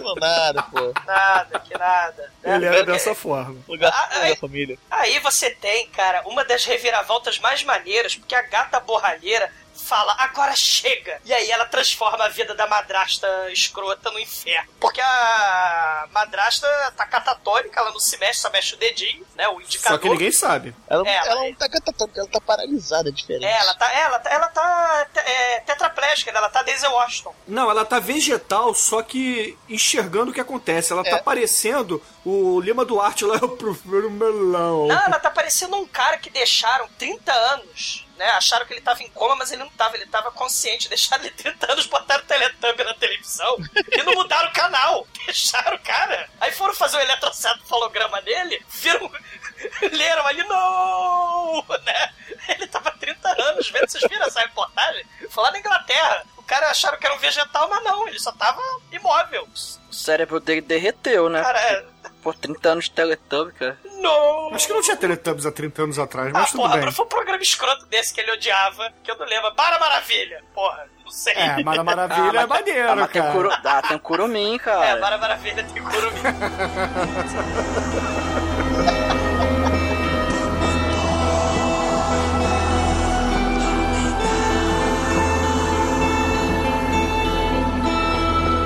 Não 0.01 0.15
nada, 0.15 0.63
pô. 0.63 0.93
Nada, 1.05 1.59
que 1.59 1.77
nada. 1.77 2.31
né? 2.43 2.55
ele 2.55 2.65
era 2.65 2.83
dessa 2.83 3.15
forma. 3.15 3.55
Lugar 3.67 3.91
Ah, 3.93 4.09
ai. 4.21 4.29
da 4.31 4.35
família. 4.35 4.77
Aí 4.89 5.19
você 5.19 5.49
tem, 5.51 5.87
cara, 5.89 6.21
uma 6.27 6.43
das 6.45 6.63
reviravoltas 6.65 7.39
mais 7.39 7.63
maneiras, 7.63 8.15
porque 8.15 8.35
a 8.35 8.41
gata 8.41 8.79
borralheira 8.79 9.51
fala, 9.85 10.15
agora 10.19 10.53
chega! 10.55 11.19
E 11.25 11.33
aí 11.33 11.49
ela 11.51 11.65
transforma 11.65 12.25
a 12.25 12.29
vida 12.29 12.53
da 12.55 12.67
madrasta 12.67 13.27
escrota 13.51 14.11
no 14.11 14.19
inferno. 14.19 14.69
Porque 14.79 15.01
a 15.01 16.07
madrasta 16.11 16.67
tá 16.95 17.05
catatônica, 17.05 17.79
ela 17.79 17.91
não 17.91 17.99
se 17.99 18.17
mexe, 18.17 18.41
só 18.41 18.49
mexe 18.49 18.75
o 18.75 18.77
dedinho, 18.77 19.25
né? 19.35 19.47
O 19.49 19.59
indicador. 19.61 19.97
Só 19.97 20.01
que 20.01 20.09
ninguém 20.09 20.31
sabe. 20.31 20.75
Ela, 20.87 21.07
É, 21.07 21.15
ela 21.15 21.35
mas- 21.41 21.49
não 21.49 21.55
tá 21.55 21.69
catatônica, 21.69 22.19
ela 22.19 22.29
tá 22.29 22.41
paralisada, 22.41 23.09
é 23.09 23.11
diferente. 23.11 23.45
É, 23.45 23.57
ela 23.57 23.73
tá, 23.75 23.91
ela 23.91 24.19
tá, 24.19 24.29
ela 24.29 24.47
tá 24.47 25.07
é, 25.15 25.59
tetraplégica, 25.61 26.31
né? 26.31 26.37
ela 26.37 26.49
tá 26.49 26.61
Daisy 26.63 26.85
Washington. 26.87 27.33
Não, 27.47 27.69
ela 27.69 27.85
tá 27.85 27.99
vegetal, 27.99 28.73
só 28.73 29.01
que 29.01 29.57
enxergando 29.67 30.31
o 30.31 30.33
que 30.33 30.41
acontece. 30.41 30.91
Ela 30.93 31.03
tá 31.03 31.17
É. 31.17 31.21
parecendo 31.21 32.01
o 32.25 32.59
Lima 32.59 32.85
Duarte 32.85 33.25
lá, 33.25 33.35
eu 33.41 33.49
prefiro 33.49 34.09
melão. 34.11 34.87
Não, 34.87 35.05
ela 35.05 35.19
tá 35.19 35.29
parecendo 35.29 35.75
um 35.77 35.87
cara 35.87 36.17
que 36.17 36.29
deixaram 36.29 36.87
30 36.97 37.31
anos, 37.33 38.05
né? 38.19 38.29
Acharam 38.31 38.65
que 38.65 38.73
ele 38.73 38.81
tava 38.81 39.01
em 39.01 39.09
coma, 39.09 39.37
mas 39.37 39.49
ele 39.49 39.63
não 39.63 39.69
tava, 39.69 39.95
ele 39.95 40.05
tava 40.05 40.29
consciente. 40.31 40.89
Deixaram 40.89 41.23
ele 41.23 41.33
30 41.33 41.71
anos, 41.71 41.87
botaram 41.87 42.21
o 42.21 42.27
Teletubby 42.27 42.83
na 42.83 42.93
televisão 42.93 43.57
e 43.91 44.03
não 44.03 44.13
mudaram 44.13 44.49
o 44.49 44.53
canal. 44.53 45.07
Deixaram 45.25 45.77
o 45.77 45.79
cara. 45.79 46.29
Aí 46.41 46.51
foram 46.51 46.75
fazer 46.75 46.97
o 46.97 47.01
eletrocefalograma 47.01 48.21
dele, 48.21 48.63
viram, 48.69 49.09
leram 49.93 50.27
ali, 50.27 50.43
não, 50.43 51.65
né? 51.83 52.13
Ele 52.49 52.67
tava 52.67 52.91
30 52.91 53.41
anos 53.41 53.69
vendo, 53.69 53.89
vocês 53.89 54.03
viram 54.09 54.25
essa 54.25 54.41
reportagem? 54.41 55.05
Foi 55.29 55.43
lá 55.43 55.51
na 55.51 55.59
Inglaterra. 55.59 56.25
O 56.35 56.43
cara 56.43 56.69
acharam 56.69 56.99
que 56.99 57.05
era 57.05 57.15
um 57.15 57.19
vegetal, 57.19 57.69
mas 57.69 57.83
não, 57.83 58.07
ele 58.07 58.19
só 58.19 58.31
tava 58.33 58.61
imóvel. 58.91 59.47
O 59.89 59.93
cérebro 59.93 60.39
dele 60.39 60.61
derreteu, 60.61 61.29
né? 61.29 61.41
Cara, 61.41 61.61
é... 61.61 61.85
Por 62.21 62.35
30 62.35 62.69
anos 62.69 62.85
de 62.85 62.91
Teletubby, 62.91 63.53
cara. 63.53 63.77
Não! 64.01 64.53
Acho 64.53 64.67
que 64.67 64.73
não 64.73 64.81
tinha 64.81 64.97
Teletubbies 64.97 65.45
há 65.45 65.51
30 65.51 65.83
anos 65.83 65.99
atrás, 65.99 66.31
mas 66.33 66.43
Ah, 66.43 66.51
tudo 66.51 66.61
porra, 66.63 66.77
bem. 66.77 66.91
foi 66.91 67.05
um 67.05 67.07
programa 67.07 67.41
escroto 67.41 67.85
desse 67.85 68.13
que 68.13 68.19
ele 68.19 68.31
odiava, 68.31 68.91
que 69.03 69.09
eu 69.11 69.17
não 69.17 69.25
lembro. 69.25 69.53
Para 69.55 69.79
Maravilha! 69.79 70.43
Porra, 70.53 70.85
não 71.03 71.11
sei. 71.11 71.33
É, 71.33 71.63
Mara 71.63 71.83
Maravilha 71.83 72.29
é 72.39 72.45
mas- 72.45 72.49
maneiro, 72.49 72.91
ah, 72.91 72.95
mas 72.95 73.11
tem, 73.11 73.21
cara. 73.21 73.33
curu... 73.33 73.49
ah, 73.51 73.81
tem 73.87 73.95
o 73.97 73.99
Curumim, 73.99 74.57
cara. 74.57 74.85
É, 74.85 74.99
Mara 74.99 75.17
Maravilha 75.17 75.63
tem 75.63 75.81
curumim. 75.81 76.21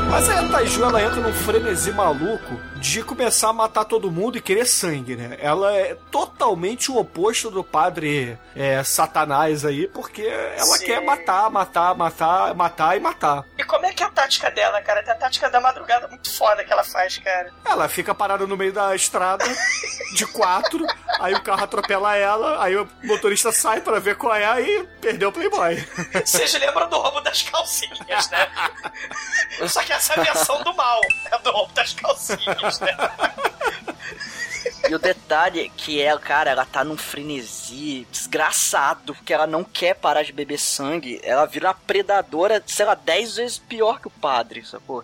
Mas 0.09 0.29
aí 0.29 0.37
a 0.37 0.47
Taiju, 0.49 0.83
ela 0.83 1.01
entra 1.01 1.19
num 1.21 1.33
frenesi 1.33 1.91
maluco 1.91 2.59
de 2.83 3.01
começar 3.01 3.47
a 3.47 3.53
matar 3.53 3.85
todo 3.85 4.11
mundo 4.11 4.37
e 4.37 4.41
querer 4.41 4.65
sangue, 4.65 5.15
né? 5.15 5.37
Ela 5.39 5.73
é 5.73 5.95
totalmente 6.11 6.91
o 6.91 6.97
oposto 6.97 7.49
do 7.49 7.63
padre 7.63 8.37
é, 8.53 8.83
Satanás 8.83 9.63
aí, 9.63 9.87
porque 9.87 10.21
ela 10.21 10.77
Sim. 10.77 10.85
quer 10.85 11.01
matar, 11.01 11.49
matar, 11.49 11.95
matar, 11.95 12.53
matar 12.53 12.97
e 12.97 12.99
matar. 12.99 13.45
E 13.57 13.63
como 13.63 13.85
é 13.85 13.93
que 13.93 14.03
é 14.03 14.05
a 14.05 14.09
tática 14.09 14.51
dela, 14.51 14.81
cara? 14.81 15.01
Tem 15.01 15.13
a 15.13 15.15
tática 15.15 15.49
da 15.49 15.61
madrugada 15.61 16.09
muito 16.09 16.29
foda 16.35 16.61
que 16.65 16.73
ela 16.73 16.83
faz, 16.83 17.17
cara. 17.19 17.53
Ela 17.63 17.87
fica 17.87 18.13
parada 18.13 18.45
no 18.45 18.57
meio 18.57 18.73
da 18.73 18.93
estrada, 18.93 19.45
de 20.17 20.27
quatro, 20.27 20.85
aí 21.21 21.33
o 21.33 21.41
carro 21.41 21.63
atropela 21.63 22.17
ela, 22.17 22.61
aí 22.61 22.75
o 22.75 22.87
motorista 23.01 23.53
sai 23.53 23.79
pra 23.79 23.97
ver 23.99 24.17
qual 24.17 24.35
é 24.35 24.61
e 24.61 24.83
perdeu 24.99 25.29
o 25.29 25.31
Playboy. 25.31 25.77
Vocês 26.25 26.53
lembram 26.55 26.89
do 26.89 26.97
roubo 26.97 27.21
das 27.21 27.43
calcinhas, 27.43 28.29
né? 28.29 28.47
Só 29.69 29.81
que 29.83 29.93
essa 29.93 30.15
é 30.15 30.19
a 30.19 30.23
versão 30.23 30.61
do 30.63 30.73
mal, 30.75 30.99
é 31.31 31.37
do 31.37 31.51
roubo 31.51 31.71
das 31.73 31.93
calcinhas, 31.93 32.72
né? 32.81 32.95
E 34.89 34.93
o 34.93 34.99
detalhe 34.99 35.61
é 35.61 35.69
que 35.69 36.01
ela, 36.01 36.19
cara, 36.19 36.51
ela 36.51 36.65
tá 36.65 36.83
num 36.83 36.97
frenesi 36.97 38.05
desgraçado, 38.11 39.15
porque 39.15 39.33
ela 39.33 39.47
não 39.47 39.63
quer 39.63 39.95
parar 39.95 40.23
de 40.23 40.33
beber 40.33 40.59
sangue. 40.59 41.21
Ela 41.23 41.45
vira 41.45 41.69
uma 41.69 41.73
predadora, 41.73 42.61
sei 42.67 42.85
lá, 42.85 42.93
10 42.93 43.35
vezes 43.37 43.57
pior 43.57 43.99
que 43.99 44.07
o 44.07 44.11
padre, 44.11 44.65
sacou? 44.65 45.03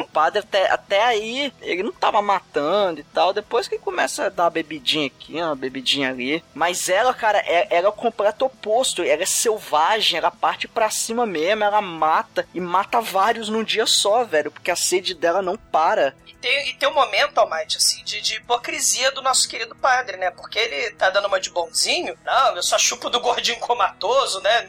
O 0.00 0.08
padre 0.08 0.40
até, 0.40 0.70
até 0.70 1.04
aí, 1.04 1.52
ele 1.60 1.82
não 1.82 1.92
tava 1.92 2.20
matando 2.20 3.00
e 3.00 3.04
tal. 3.04 3.32
Depois 3.32 3.68
que 3.68 3.76
ele 3.76 3.82
começa 3.82 4.26
a 4.26 4.28
dar 4.28 4.44
uma 4.44 4.50
bebidinha 4.50 5.06
aqui, 5.06 5.34
uma 5.34 5.54
bebidinha 5.54 6.10
ali. 6.10 6.42
Mas 6.52 6.88
ela, 6.88 7.14
cara, 7.14 7.38
é, 7.38 7.68
ela 7.70 7.86
é 7.86 7.88
o 7.88 7.92
completo 7.92 8.46
oposto. 8.46 9.02
Ela 9.02 9.22
é 9.22 9.26
selvagem, 9.26 10.18
ela 10.18 10.30
parte 10.30 10.66
pra 10.66 10.90
cima 10.90 11.24
mesmo, 11.24 11.62
ela 11.62 11.80
mata 11.80 12.46
e 12.52 12.60
mata 12.60 13.00
vários 13.00 13.48
num 13.48 13.62
dia 13.62 13.86
só, 13.86 14.24
velho. 14.24 14.50
Porque 14.50 14.70
a 14.70 14.76
sede 14.76 15.14
dela 15.14 15.40
não 15.40 15.56
para. 15.56 16.14
E 16.26 16.34
tem, 16.34 16.70
e 16.70 16.74
tem 16.74 16.88
um 16.88 16.94
momento, 16.94 17.38
Almighty, 17.38 17.76
assim, 17.76 18.02
de, 18.02 18.20
de 18.20 18.36
hipocrisia 18.36 19.12
do 19.12 19.19
nosso 19.22 19.48
querido 19.48 19.74
padre, 19.74 20.16
né? 20.16 20.30
Porque 20.30 20.58
ele 20.58 20.90
tá 20.92 21.10
dando 21.10 21.26
uma 21.26 21.40
de 21.40 21.50
bonzinho. 21.50 22.16
Não, 22.24 22.56
eu 22.56 22.62
só 22.62 22.78
chupo 22.78 23.10
do 23.10 23.20
gordinho 23.20 23.58
comatoso, 23.60 24.40
né? 24.40 24.68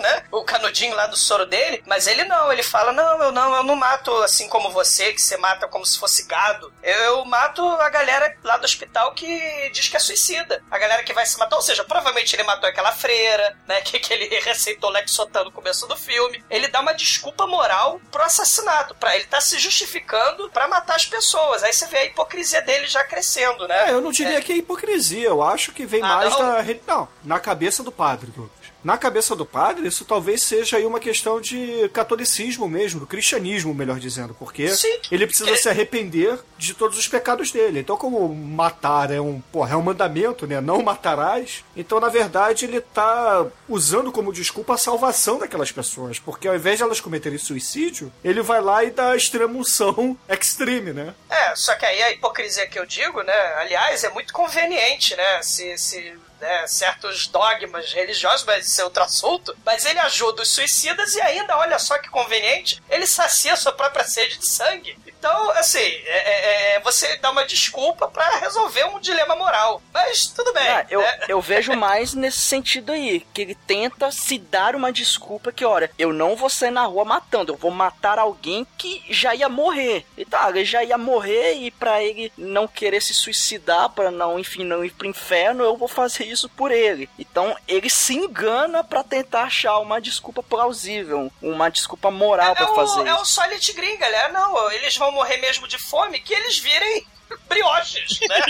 Né? 0.00 0.24
O 0.30 0.44
canudinho 0.44 0.94
lá 0.94 1.06
do 1.06 1.16
soro 1.16 1.46
dele. 1.46 1.82
Mas 1.86 2.06
ele 2.06 2.24
não, 2.24 2.52
ele 2.52 2.62
fala: 2.62 2.92
não, 2.92 3.22
eu 3.22 3.32
não, 3.32 3.54
eu 3.56 3.62
não 3.62 3.76
mato 3.76 4.14
assim 4.22 4.48
como 4.48 4.70
você, 4.70 5.12
que 5.12 5.20
você 5.20 5.36
mata 5.36 5.68
como 5.68 5.86
se 5.86 5.98
fosse 5.98 6.26
gado. 6.26 6.72
Eu, 6.82 7.24
mato 7.24 7.62
a 7.62 7.88
galera 7.88 8.36
lá 8.42 8.56
do 8.56 8.64
hospital 8.64 9.12
que 9.14 9.70
diz 9.70 9.88
que 9.88 9.96
é 9.96 10.00
suicida. 10.00 10.62
A 10.70 10.78
galera 10.78 11.02
que 11.02 11.12
vai 11.12 11.26
se 11.26 11.38
matar, 11.38 11.56
ou 11.56 11.62
seja, 11.62 11.84
provavelmente 11.84 12.34
ele 12.34 12.42
matou 12.42 12.68
aquela 12.68 12.92
freira, 12.92 13.56
né? 13.66 13.80
Que, 13.84 13.98
que 13.98 14.14
ele 14.14 14.40
receitou 14.40 14.88
Lexotan 14.88 15.44
no 15.44 15.52
começo 15.52 15.86
do 15.86 15.94
filme. 15.94 16.42
Ele 16.48 16.68
dá 16.68 16.80
uma 16.80 16.94
desculpa 16.94 17.46
moral 17.46 18.00
pro 18.10 18.22
assassinato. 18.22 18.94
Pra, 18.94 19.14
ele 19.14 19.26
tá 19.26 19.40
se 19.40 19.58
justificando 19.58 20.48
pra 20.50 20.66
matar 20.66 20.96
as 20.96 21.04
pessoas. 21.04 21.62
Aí 21.62 21.72
você 21.72 21.86
vê 21.86 21.98
a 21.98 22.04
hipocrisia 22.06 22.62
dele 22.62 22.86
já 22.86 23.04
crescendo, 23.04 23.63
né? 23.68 23.88
É, 23.88 23.92
eu 23.92 24.00
não 24.00 24.10
diria 24.10 24.40
que 24.40 24.52
é 24.52 24.56
hipocrisia, 24.56 25.28
eu 25.28 25.42
acho 25.42 25.72
que 25.72 25.84
vem 25.86 26.02
Ah, 26.02 26.06
mais 26.16 26.30
não? 26.32 26.38
da. 26.40 26.64
Não, 26.86 27.08
na 27.24 27.38
cabeça 27.40 27.82
do 27.82 27.90
padre, 27.92 28.30
Douglas. 28.34 28.63
Na 28.84 28.98
cabeça 28.98 29.34
do 29.34 29.46
padre, 29.46 29.88
isso 29.88 30.04
talvez 30.04 30.42
seja 30.42 30.76
aí 30.76 30.84
uma 30.84 31.00
questão 31.00 31.40
de 31.40 31.88
catolicismo 31.92 32.68
mesmo, 32.68 33.00
do 33.00 33.06
cristianismo, 33.06 33.74
melhor 33.74 33.98
dizendo, 33.98 34.34
porque 34.38 34.68
Sim. 34.68 34.94
ele 35.10 35.26
precisa 35.26 35.48
Ele- 35.48 35.56
se 35.58 35.68
arrepender 35.70 36.38
de 36.58 36.74
todos 36.74 36.98
os 36.98 37.08
pecados 37.08 37.50
dele. 37.50 37.80
Então, 37.80 37.96
como 37.96 38.28
matar 38.34 39.10
é 39.10 39.18
um, 39.20 39.40
porra, 39.52 39.72
é 39.72 39.76
um 39.76 39.82
mandamento, 39.82 40.46
né? 40.46 40.60
Não 40.60 40.82
matarás. 40.82 41.64
Então, 41.74 41.98
na 41.98 42.08
verdade, 42.10 42.66
ele 42.66 42.80
tá 42.80 43.46
usando 43.68 44.12
como 44.12 44.32
desculpa 44.32 44.74
a 44.74 44.78
salvação 44.78 45.38
daquelas 45.38 45.72
pessoas, 45.72 46.18
porque 46.18 46.46
ao 46.46 46.54
invés 46.54 46.76
de 46.76 46.82
elas 46.82 47.00
cometerem 47.00 47.38
suicídio, 47.38 48.12
ele 48.22 48.42
vai 48.42 48.60
lá 48.60 48.84
e 48.84 48.90
dá 48.90 49.10
a 49.12 49.16
extremunção 49.16 50.16
extreme, 50.28 50.92
né? 50.92 51.14
É, 51.30 51.56
só 51.56 51.74
que 51.74 51.86
aí 51.86 52.02
a 52.02 52.12
hipocrisia 52.12 52.66
que 52.66 52.78
eu 52.78 52.84
digo, 52.84 53.22
né? 53.22 53.32
Aliás, 53.58 54.04
é 54.04 54.10
muito 54.10 54.32
conveniente, 54.32 55.16
né? 55.16 55.42
Se, 55.42 55.78
se 55.78 56.14
né, 56.44 56.66
certos 56.66 57.26
dogmas 57.26 57.90
religiosos, 57.94 58.44
mas 58.44 58.68
isso 58.68 58.80
é 58.80 58.84
outro 58.84 59.02
assunto. 59.02 59.56
Mas 59.64 59.86
ele 59.86 59.98
ajuda 60.00 60.42
os 60.42 60.52
suicidas 60.52 61.14
e 61.14 61.20
ainda, 61.22 61.56
olha 61.56 61.78
só 61.78 61.96
que 61.98 62.10
conveniente, 62.10 62.82
ele 62.90 63.06
sacia 63.06 63.56
sua 63.56 63.72
própria 63.72 64.04
sede 64.04 64.38
de 64.38 64.50
sangue. 64.50 64.94
Então, 65.24 65.50
assim, 65.52 65.78
é, 65.78 66.74
é- 66.74 66.76
é 66.76 66.80
você 66.80 67.16
dá 67.16 67.30
uma 67.30 67.46
desculpa 67.46 68.08
pra 68.08 68.40
resolver 68.40 68.84
um 68.84 69.00
dilema 69.00 69.34
moral. 69.34 69.80
Mas 69.90 70.26
tudo 70.26 70.52
bem. 70.52 70.68
Ah, 70.68 70.84
eu, 70.90 71.00
né? 71.00 71.20
eu 71.28 71.40
vejo 71.42 71.72
mais 71.72 72.12
nesse 72.12 72.40
sentido 72.40 72.92
aí, 72.92 73.26
que 73.32 73.40
ele 73.40 73.54
tenta 73.54 74.10
se 74.10 74.36
dar 74.36 74.76
uma 74.76 74.92
desculpa 74.92 75.50
que, 75.50 75.64
olha, 75.64 75.90
eu 75.98 76.12
não 76.12 76.36
vou 76.36 76.50
sair 76.50 76.70
na 76.70 76.84
rua 76.84 77.06
matando, 77.06 77.54
eu 77.54 77.56
vou 77.56 77.70
matar 77.70 78.18
alguém 78.18 78.66
que 78.76 79.02
já 79.08 79.34
ia 79.34 79.48
morrer. 79.48 80.04
E 80.14 80.26
tá, 80.26 80.50
ele 80.50 80.62
já 80.62 80.84
ia 80.84 80.98
morrer 80.98 81.54
e 81.54 81.70
pra 81.70 82.02
ele 82.02 82.30
não 82.36 82.68
querer 82.68 83.00
se 83.00 83.14
suicidar, 83.14 83.88
pra 83.88 84.10
não, 84.10 84.38
enfim, 84.38 84.62
não 84.62 84.84
ir 84.84 84.90
pro 84.90 85.08
inferno, 85.08 85.64
eu 85.64 85.74
vou 85.74 85.88
fazer 85.88 86.24
isso 86.24 86.50
por 86.50 86.70
ele. 86.70 87.08
Então, 87.18 87.56
ele 87.66 87.88
se 87.88 88.14
engana 88.14 88.84
pra 88.84 89.02
tentar 89.02 89.44
achar 89.44 89.78
uma 89.78 90.02
desculpa 90.02 90.42
plausível, 90.42 91.32
uma 91.40 91.70
desculpa 91.70 92.10
moral 92.10 92.54
pra 92.54 92.66
é, 92.66 92.74
fazer 92.74 93.00
o, 93.00 93.06
é 93.06 93.14
o 93.14 93.22
isso. 93.22 93.32
Solid 93.32 93.72
Green, 93.72 93.96
galera. 93.96 94.28
Não, 94.28 94.70
eles 94.72 94.94
vão 94.98 95.13
morrer 95.14 95.38
mesmo 95.38 95.66
de 95.68 95.78
fome 95.78 96.20
que 96.20 96.34
eles 96.34 96.58
virem 96.58 97.06
brioches, 97.48 98.20
né? 98.28 98.40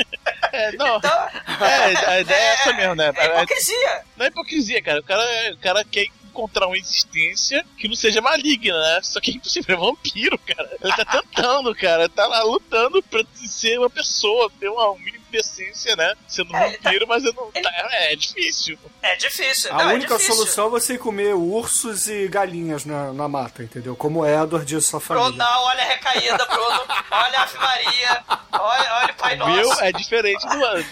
É, 0.53 0.73
não. 0.73 0.99
Então, 0.99 1.29
É, 1.61 2.07
a 2.07 2.21
ideia 2.21 2.41
é 2.41 2.53
essa 2.55 2.73
mesmo, 2.73 2.95
né? 2.95 3.13
é 3.17 3.27
hipocrisia. 3.27 4.03
Não 4.17 4.25
é 4.27 4.29
hipocrisia, 4.29 4.83
cara. 4.83 5.01
O 5.01 5.05
cara, 5.05 5.23
o 5.53 5.59
cara 5.59 5.85
quer 5.85 6.07
encontrar 6.35 6.67
uma 6.67 6.77
existência 6.77 7.65
que 7.79 7.87
não 7.87 7.95
seja 7.95 8.21
maligna, 8.21 8.77
né? 8.79 9.01
Só 9.03 9.21
que 9.21 9.31
é 9.31 9.35
impossível, 9.35 9.77
é 9.77 9.79
vampiro, 9.79 10.37
cara. 10.39 10.69
Ele 10.83 10.93
tá 10.93 11.05
tentando, 11.05 11.75
cara. 11.75 12.09
Tá 12.09 12.27
lá 12.27 12.43
lutando 12.43 13.03
pra 13.05 13.23
ser 13.47 13.79
uma 13.79 13.89
pessoa, 13.89 14.51
ter 14.59 14.69
uma 14.69 14.91
um 14.91 14.99
mínimo 14.99 15.25
de 15.25 15.31
decência, 15.39 15.95
né? 15.97 16.15
Sendo 16.29 16.53
um 16.53 16.57
É, 16.57 16.69
ele 16.69 16.77
tá- 16.79 16.91
vampiro, 16.91 17.07
mas 17.09 17.25
eu 17.25 17.33
não, 17.33 17.51
ele- 17.55 17.63
tá- 17.65 17.73
é 17.93 18.17
difícil. 18.17 18.79
É 19.03 19.17
difícil. 19.17 19.73
A 19.73 19.79
não, 19.85 19.91
é 19.91 19.95
única 19.95 20.15
difícil. 20.17 20.35
solução 20.35 20.67
é 20.67 20.71
você 20.71 20.99
comer 20.99 21.35
ursos 21.35 22.09
e 22.09 22.27
galinhas 22.29 22.85
na, 22.85 23.13
na 23.13 23.29
mata, 23.29 23.63
entendeu? 23.63 23.95
Como 23.97 24.25
é 24.25 24.35
Edward 24.43 24.75
e 24.77 24.81
sua 24.83 24.99
Bruno, 25.01 25.23
família. 25.25 25.45
não, 25.45 25.63
olha 25.65 25.83
a 25.83 25.87
recaída, 25.87 26.45
Bruno. 26.47 26.81
Olha 27.11 27.39
a 27.39 27.43
Ave 27.43 27.59
Maria. 27.59 28.25
Olha, 28.53 28.95
olha 29.03 29.13
o 29.13 29.15
Pai 29.17 29.35
O 29.41 29.47
meu 29.51 29.69
Nosso. 29.69 29.85
é 29.85 29.93
diferente 29.93 30.47
do 30.47 30.65
ano. 30.65 30.85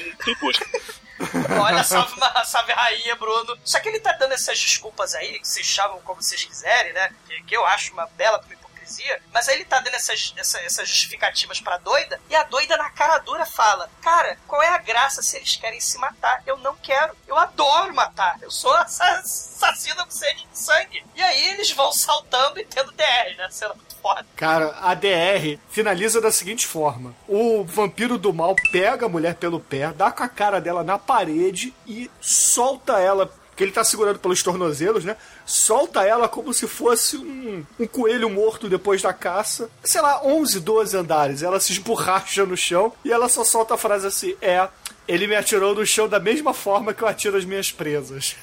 Olha 1.62 1.82
salve, 1.84 2.14
salve 2.44 2.72
rainha, 2.72 3.16
Bruno. 3.16 3.58
Só 3.64 3.78
que 3.80 3.88
ele 3.88 4.00
tá 4.00 4.12
dando 4.12 4.32
essas 4.32 4.58
desculpas 4.58 5.14
aí, 5.14 5.38
que 5.40 5.46
vocês 5.48 5.66
chamam 5.66 6.00
como 6.02 6.22
vocês 6.22 6.44
quiserem, 6.44 6.92
né? 6.92 7.14
Que, 7.26 7.42
que 7.44 7.56
eu 7.56 7.64
acho 7.66 7.92
uma 7.92 8.06
bela 8.16 8.42
hipocrisia. 8.50 9.22
Mas 9.32 9.48
aí 9.48 9.54
ele 9.56 9.64
tá 9.64 9.80
dando 9.80 9.94
essas, 9.94 10.34
essa- 10.36 10.60
essas 10.60 10.88
justificativas 10.88 11.60
pra 11.60 11.78
doida. 11.78 12.20
E 12.28 12.36
a 12.36 12.42
doida 12.42 12.76
na 12.76 12.90
cara 12.90 13.18
dura 13.18 13.46
fala: 13.46 13.88
Cara, 14.02 14.36
qual 14.46 14.62
é 14.62 14.68
a 14.68 14.78
graça 14.78 15.22
se 15.22 15.36
eles 15.36 15.56
querem 15.56 15.80
se 15.80 15.96
matar? 15.98 16.42
Eu 16.46 16.58
não 16.58 16.76
quero. 16.76 17.16
Eu 17.26 17.38
adoro 17.38 17.94
matar. 17.94 18.36
Eu 18.42 18.50
sou 18.50 18.74
assa- 18.76 19.04
assassina 19.20 20.04
com 20.04 20.10
sede 20.10 20.44
de 20.46 20.58
sangue. 20.58 21.04
E 21.14 21.22
aí 21.22 21.48
eles 21.50 21.70
vão 21.70 21.92
saltando 21.92 22.58
e 22.60 22.64
tendo 22.64 22.92
DR, 22.92 23.36
né? 23.36 23.48
Muito 23.74 23.91
foda. 24.02 24.26
Cara, 24.36 24.74
a 24.82 24.94
DR 24.94 25.58
finaliza 25.70 26.20
da 26.20 26.32
seguinte 26.32 26.66
forma: 26.66 27.14
o 27.28 27.64
vampiro 27.64 28.18
do 28.18 28.32
mal 28.32 28.56
pega 28.72 29.06
a 29.06 29.08
mulher 29.08 29.36
pelo 29.36 29.60
pé, 29.60 29.92
dá 29.92 30.10
com 30.10 30.24
a 30.24 30.28
cara 30.28 30.60
dela 30.60 30.82
na 30.82 30.98
parede 30.98 31.72
e 31.86 32.10
solta 32.20 32.98
ela, 32.98 33.32
que 33.56 33.62
ele 33.62 33.72
tá 33.72 33.84
segurando 33.84 34.18
pelos 34.18 34.42
tornozelos, 34.42 35.04
né? 35.04 35.16
Solta 35.46 36.02
ela 36.02 36.28
como 36.28 36.52
se 36.52 36.66
fosse 36.66 37.16
um, 37.16 37.64
um 37.78 37.86
coelho 37.86 38.28
morto 38.28 38.68
depois 38.68 39.00
da 39.00 39.12
caça. 39.12 39.70
Sei 39.84 40.00
lá, 40.00 40.22
11, 40.24 40.60
12 40.60 40.96
andares. 40.96 41.42
Ela 41.42 41.60
se 41.60 41.72
esborracha 41.72 42.44
no 42.44 42.56
chão 42.56 42.92
e 43.04 43.12
ela 43.12 43.28
só 43.28 43.44
solta 43.44 43.74
a 43.74 43.78
frase 43.78 44.06
assim: 44.06 44.34
É, 44.40 44.68
ele 45.08 45.26
me 45.26 45.34
atirou 45.36 45.74
no 45.74 45.84
chão 45.86 46.08
da 46.08 46.18
mesma 46.20 46.52
forma 46.54 46.94
que 46.94 47.02
eu 47.02 47.08
atiro 47.08 47.36
as 47.36 47.44
minhas 47.44 47.70
presas. 47.72 48.36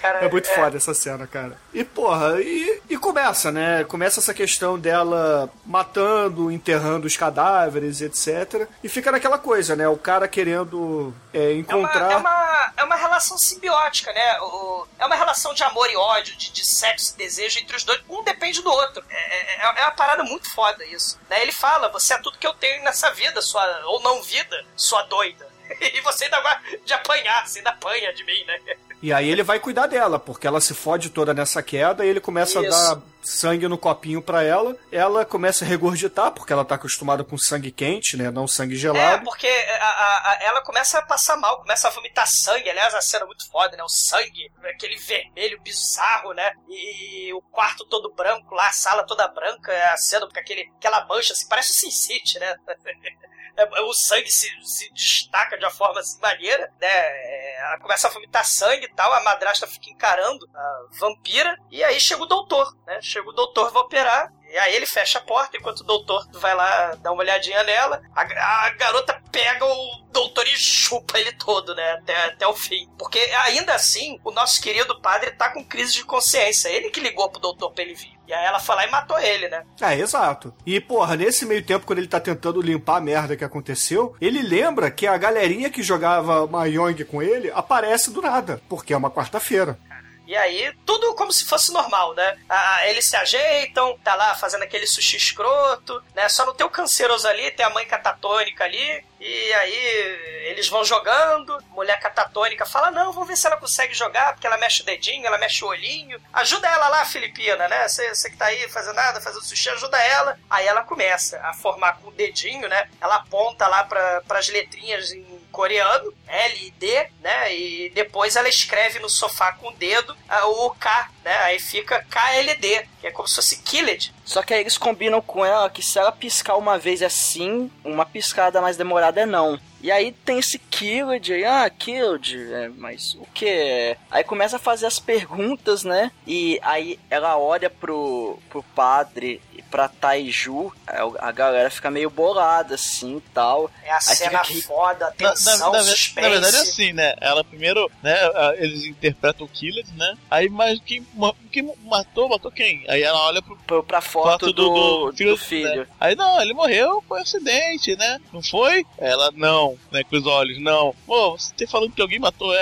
Cara, 0.00 0.18
É 0.26 0.28
muito 0.30 0.46
foda 0.48 0.76
essa 0.76 0.94
cena, 0.94 1.26
cara. 1.26 1.58
E, 1.74 1.82
porra, 1.84 2.40
e, 2.40 2.80
e 2.88 2.96
começa, 2.96 3.50
né? 3.50 3.84
Começa 3.84 4.20
essa 4.20 4.32
questão 4.32 4.78
dela 4.78 5.50
matando, 5.64 6.50
enterrando 6.50 7.06
os 7.06 7.16
cadáveres, 7.16 8.00
etc. 8.00 8.68
E 8.84 8.88
fica 8.88 9.10
naquela 9.10 9.36
coisa, 9.38 9.74
né? 9.74 9.88
O 9.88 9.96
cara 9.96 10.28
querendo 10.28 11.12
é, 11.34 11.38
É 11.50 11.52
uma, 11.52 11.58
encontrar. 11.60 12.12
é, 12.12 12.16
uma, 12.16 12.72
é 12.76 12.84
uma 12.84 12.94
relação 12.96 13.36
simbiótica, 13.38 14.12
né? 14.12 14.40
O- 14.40 14.86
é 14.98 15.04
uma 15.06 15.16
relação 15.16 15.52
de 15.52 15.62
amor 15.64 15.90
e 15.90 15.96
ódio, 15.96 16.36
de, 16.36 16.52
de 16.52 16.64
sexo 16.64 17.14
e 17.14 17.18
desejo 17.18 17.58
entre 17.58 17.76
os 17.76 17.84
dois. 17.84 18.00
Um 18.08 18.22
depende 18.22 18.62
do 18.62 18.70
outro. 18.70 19.02
É, 19.10 19.66
é, 19.66 19.80
é 19.80 19.82
uma 19.82 19.90
parada 19.90 20.22
muito 20.24 20.48
foda 20.54 20.84
isso. 20.86 21.18
Né? 21.28 21.42
Ele 21.42 21.52
fala: 21.52 21.88
você 21.88 22.14
é 22.14 22.18
tudo 22.18 22.38
que 22.38 22.46
eu 22.46 22.54
tenho 22.54 22.82
nessa 22.84 23.10
vida, 23.10 23.42
sua 23.42 23.64
ou 23.86 24.00
não 24.02 24.22
vida, 24.22 24.64
sua 24.76 25.02
doida. 25.02 25.46
E 25.80 26.00
você 26.00 26.24
ainda 26.26 26.40
vai 26.42 26.60
de 26.84 26.92
apanhar, 26.92 27.44
você 27.46 27.58
ainda 27.58 27.70
apanha 27.70 28.12
de 28.14 28.22
mim, 28.24 28.44
né? 28.44 28.56
E 29.02 29.12
aí 29.12 29.28
ele 29.28 29.42
vai 29.42 29.58
cuidar 29.58 29.88
dela, 29.88 30.16
porque 30.18 30.46
ela 30.46 30.60
se 30.60 30.72
fode 30.74 31.10
toda 31.10 31.34
nessa 31.34 31.60
queda 31.62 32.04
e 32.06 32.08
ele 32.08 32.20
começa 32.20 32.60
Isso. 32.64 32.74
a 32.92 32.94
dar 32.94 33.02
sangue 33.20 33.66
no 33.68 33.76
copinho 33.76 34.22
pra 34.22 34.44
ela. 34.44 34.76
Ela 34.92 35.24
começa 35.24 35.64
a 35.64 35.68
regurgitar, 35.68 36.30
porque 36.30 36.52
ela 36.52 36.64
tá 36.64 36.76
acostumada 36.76 37.24
com 37.24 37.36
sangue 37.36 37.72
quente, 37.72 38.16
né? 38.16 38.30
Não 38.30 38.46
sangue 38.46 38.74
É, 38.74 38.78
gelado. 38.78 39.24
porque 39.24 39.48
a- 39.48 39.84
a- 39.84 40.30
a- 40.30 40.38
ela 40.42 40.62
começa 40.62 40.98
a 41.00 41.02
passar 41.02 41.36
mal, 41.36 41.58
começa 41.58 41.88
a 41.88 41.90
vomitar 41.90 42.26
sangue. 42.28 42.70
Aliás, 42.70 42.94
a 42.94 43.00
cena 43.02 43.24
é 43.24 43.26
muito 43.26 43.50
foda, 43.50 43.76
né? 43.76 43.82
O 43.82 43.88
sangue, 43.88 44.50
aquele 44.72 44.96
vermelho 44.96 45.60
bizarro, 45.62 46.32
né? 46.32 46.52
E, 46.68 47.32
o 47.34 47.42
quarto 47.42 47.84
todo 47.86 48.14
branco 48.14 48.54
lá, 48.54 48.68
a 48.68 48.72
sala 48.72 49.04
toda 49.04 49.26
branca, 49.28 49.72
é 49.72 49.88
a 49.88 49.96
cena 49.96 50.28
com 50.28 50.38
aquele, 50.38 50.70
aquela 50.78 51.04
mancha, 51.06 51.32
assim, 51.32 51.48
parece 51.48 51.72
o 51.72 51.74
Sin 51.74 51.90
City, 51.90 52.38
né? 52.38 52.54
É, 53.56 53.80
o 53.82 53.92
sangue 53.94 54.30
se, 54.30 54.48
se 54.62 54.92
destaca 54.92 55.56
de 55.56 55.64
uma 55.64 55.70
forma 55.70 56.00
assim, 56.00 56.20
maneira, 56.20 56.70
né? 56.80 56.88
É, 56.88 57.60
Ela 57.60 57.78
começa 57.78 58.06
a 58.06 58.10
vomitar 58.10 58.44
sangue 58.44 58.84
e 58.86 58.94
tal, 58.94 59.12
a 59.12 59.22
madrasta 59.22 59.66
fica 59.66 59.90
encarando 59.90 60.48
a 60.54 60.86
vampira, 61.00 61.56
e 61.70 61.82
aí 61.82 61.98
chega 62.00 62.22
o 62.22 62.26
doutor, 62.26 62.76
né? 62.86 63.00
Chega 63.00 63.28
o 63.28 63.32
doutor, 63.32 63.72
vai 63.72 63.82
operar, 63.82 64.32
e 64.50 64.58
aí 64.58 64.74
ele 64.74 64.86
fecha 64.86 65.18
a 65.18 65.22
porta 65.22 65.56
enquanto 65.56 65.80
o 65.80 65.84
doutor 65.84 66.26
vai 66.32 66.54
lá 66.54 66.94
dar 67.02 67.12
uma 67.12 67.22
olhadinha 67.22 67.62
nela. 67.62 68.02
A, 68.14 68.22
a 68.66 68.70
garota 68.70 69.20
pega 69.30 69.64
o 69.64 70.06
doutor 70.12 70.46
e 70.46 70.56
chupa 70.56 71.18
ele 71.18 71.32
todo, 71.32 71.74
né? 71.74 71.92
Até, 71.92 72.24
até 72.26 72.46
o 72.46 72.54
fim. 72.54 72.88
Porque 72.98 73.18
ainda 73.18 73.74
assim, 73.74 74.18
o 74.24 74.30
nosso 74.30 74.60
querido 74.62 75.00
padre 75.00 75.32
tá 75.32 75.50
com 75.50 75.64
crise 75.64 75.94
de 75.94 76.04
consciência. 76.04 76.68
Ele 76.68 76.90
que 76.90 77.00
ligou 77.00 77.28
pro 77.28 77.40
doutor 77.40 77.72
pra 77.72 77.84
ele 77.84 77.94
vir. 77.94 78.16
E 78.26 78.32
aí 78.32 78.44
ela 78.44 78.58
foi 78.58 78.74
lá 78.74 78.86
e 78.86 78.90
matou 78.90 79.18
ele, 79.20 79.48
né? 79.48 79.64
É, 79.80 79.94
exato. 79.94 80.52
E, 80.64 80.80
porra, 80.80 81.16
nesse 81.16 81.46
meio 81.46 81.62
tempo, 81.62 81.86
quando 81.86 82.00
ele 82.00 82.08
tá 82.08 82.18
tentando 82.18 82.60
limpar 82.60 82.96
a 82.96 83.00
merda 83.00 83.36
que 83.36 83.44
aconteceu, 83.44 84.16
ele 84.20 84.42
lembra 84.42 84.90
que 84.90 85.06
a 85.06 85.16
galerinha 85.16 85.70
que 85.70 85.82
jogava 85.82 86.46
Mayong 86.46 87.04
com 87.04 87.22
ele 87.22 87.52
aparece 87.54 88.10
do 88.10 88.20
nada, 88.20 88.60
porque 88.68 88.92
é 88.92 88.96
uma 88.96 89.12
quarta-feira. 89.12 89.78
E 90.26 90.36
aí, 90.36 90.74
tudo 90.84 91.14
como 91.14 91.32
se 91.32 91.44
fosse 91.44 91.72
normal, 91.72 92.14
né? 92.14 92.36
Ah, 92.48 92.86
eles 92.86 93.06
se 93.06 93.16
ajeitam, 93.16 93.96
tá 94.02 94.14
lá 94.14 94.34
fazendo 94.34 94.64
aquele 94.64 94.86
sushi 94.86 95.16
escroto, 95.16 96.02
né? 96.14 96.28
Só 96.28 96.44
não 96.44 96.54
tem 96.54 96.66
o 96.66 96.70
canceiroso 96.70 97.28
ali, 97.28 97.50
tem 97.52 97.64
a 97.64 97.70
mãe 97.70 97.86
catatônica 97.86 98.64
ali. 98.64 99.04
E 99.20 99.52
aí, 99.54 100.46
eles 100.46 100.68
vão 100.68 100.84
jogando. 100.84 101.56
Mulher 101.70 101.98
catatônica 102.00 102.66
fala: 102.66 102.90
Não, 102.90 103.12
vamos 103.12 103.28
ver 103.28 103.36
se 103.36 103.46
ela 103.46 103.56
consegue 103.56 103.94
jogar, 103.94 104.32
porque 104.32 104.46
ela 104.46 104.58
mexe 104.58 104.82
o 104.82 104.84
dedinho, 104.84 105.26
ela 105.26 105.38
mexe 105.38 105.64
o 105.64 105.68
olhinho. 105.68 106.20
Ajuda 106.32 106.68
ela 106.68 106.88
lá, 106.88 107.04
Filipina, 107.04 107.68
né? 107.68 107.88
Você 107.88 108.14
você 108.14 108.30
que 108.30 108.36
tá 108.36 108.46
aí 108.46 108.68
fazendo 108.68 108.96
nada, 108.96 109.20
fazendo 109.20 109.44
sushi, 109.44 109.70
ajuda 109.70 109.98
ela. 109.98 110.38
Aí 110.50 110.66
ela 110.66 110.82
começa 110.82 111.40
a 111.40 111.54
formar 111.54 111.98
com 111.98 112.08
o 112.08 112.12
dedinho, 112.12 112.68
né? 112.68 112.88
Ela 113.00 113.16
aponta 113.16 113.66
lá 113.68 113.84
para 113.84 114.22
as 114.30 114.48
letrinhas 114.48 115.12
em 115.12 115.35
coreano, 115.56 116.12
L 116.28 116.66
e 116.66 116.70
D, 116.72 117.06
né? 117.22 117.56
E 117.56 117.90
depois 117.94 118.36
ela 118.36 118.46
escreve 118.48 118.98
no 118.98 119.08
sofá 119.08 119.52
com 119.52 119.68
o 119.68 119.72
dedo 119.72 120.14
o 120.44 120.70
K, 120.72 121.10
né? 121.24 121.34
Aí 121.44 121.58
fica 121.58 122.04
KLD, 122.10 122.86
que 123.06 123.08
é 123.08 123.12
como 123.12 123.28
se 123.28 123.36
fosse 123.36 123.56
Killed. 123.62 124.12
Só 124.24 124.42
que 124.42 124.52
aí 124.52 124.60
eles 124.60 124.76
combinam 124.76 125.20
com 125.22 125.44
ela 125.44 125.70
que 125.70 125.82
se 125.82 125.98
ela 125.98 126.10
piscar 126.10 126.56
uma 126.56 126.76
vez 126.78 127.00
é 127.02 127.08
sim, 127.08 127.70
uma 127.84 128.04
piscada 128.04 128.60
mais 128.60 128.76
demorada 128.76 129.20
é 129.20 129.26
não. 129.26 129.58
E 129.80 129.90
aí 129.90 130.10
tem 130.10 130.38
esse 130.40 130.58
Killed 130.58 131.32
aí, 131.32 131.44
ah, 131.44 131.70
Killed, 131.70 132.52
é, 132.52 132.68
mas 132.76 133.14
o 133.14 133.26
que? 133.32 133.96
Aí 134.10 134.24
começa 134.24 134.56
a 134.56 134.58
fazer 134.58 134.86
as 134.86 134.98
perguntas, 134.98 135.84
né? 135.84 136.10
E 136.26 136.58
aí 136.62 136.98
ela 137.08 137.38
olha 137.38 137.70
pro, 137.70 138.38
pro 138.48 138.62
padre 138.74 139.40
e 139.54 139.62
pra 139.62 139.86
Taiju, 139.88 140.72
a 141.18 141.30
galera 141.30 141.70
fica 141.70 141.90
meio 141.90 142.10
bolada 142.10 142.74
assim 142.74 143.18
e 143.18 143.20
tal. 143.32 143.70
É 143.84 143.90
a 143.92 143.96
Aí 143.96 144.00
cena 144.00 144.38
aqui- 144.40 144.62
foda, 144.62 145.12
tensão, 145.16 145.70
na- 145.70 145.78
na- 145.78 145.84
suspense. 145.84 146.20
na 146.20 146.28
verdade 146.32 146.56
é 146.56 146.60
assim, 146.60 146.92
né? 146.92 147.14
Ela 147.20 147.44
primeiro, 147.44 147.88
né? 148.02 148.16
Eles 148.56 148.84
interpretam 148.86 149.46
o 149.46 149.48
killer, 149.48 149.84
né? 149.94 150.16
Aí, 150.30 150.48
mas 150.48 150.80
quem, 150.84 151.06
quem 151.52 151.72
matou, 151.84 152.28
matou 152.28 152.50
quem? 152.50 152.84
Aí 152.88 152.95
ela 153.02 153.20
olha 153.26 153.42
pro 153.42 153.56
Pro, 153.66 153.82
pra 153.82 154.00
foto, 154.00 154.52
do, 154.52 155.10
do, 155.10 155.36
filho. 155.36 155.80
né? 155.80 155.86
Aí 155.98 156.14
não, 156.14 156.40
ele 156.40 156.54
morreu 156.54 157.02
por 157.08 157.18
acidente, 157.18 157.96
né? 157.96 158.20
Não 158.32 158.40
foi? 158.40 158.86
Ela 158.96 159.32
não, 159.34 159.76
né? 159.90 160.04
Com 160.04 160.16
os 160.16 160.26
olhos, 160.26 160.60
não. 160.60 160.94
Pô, 161.04 161.32
você 161.36 161.52
tá 161.52 161.70
falando 161.70 161.92
que 161.92 162.00
alguém 162.00 162.20
matou 162.20 162.54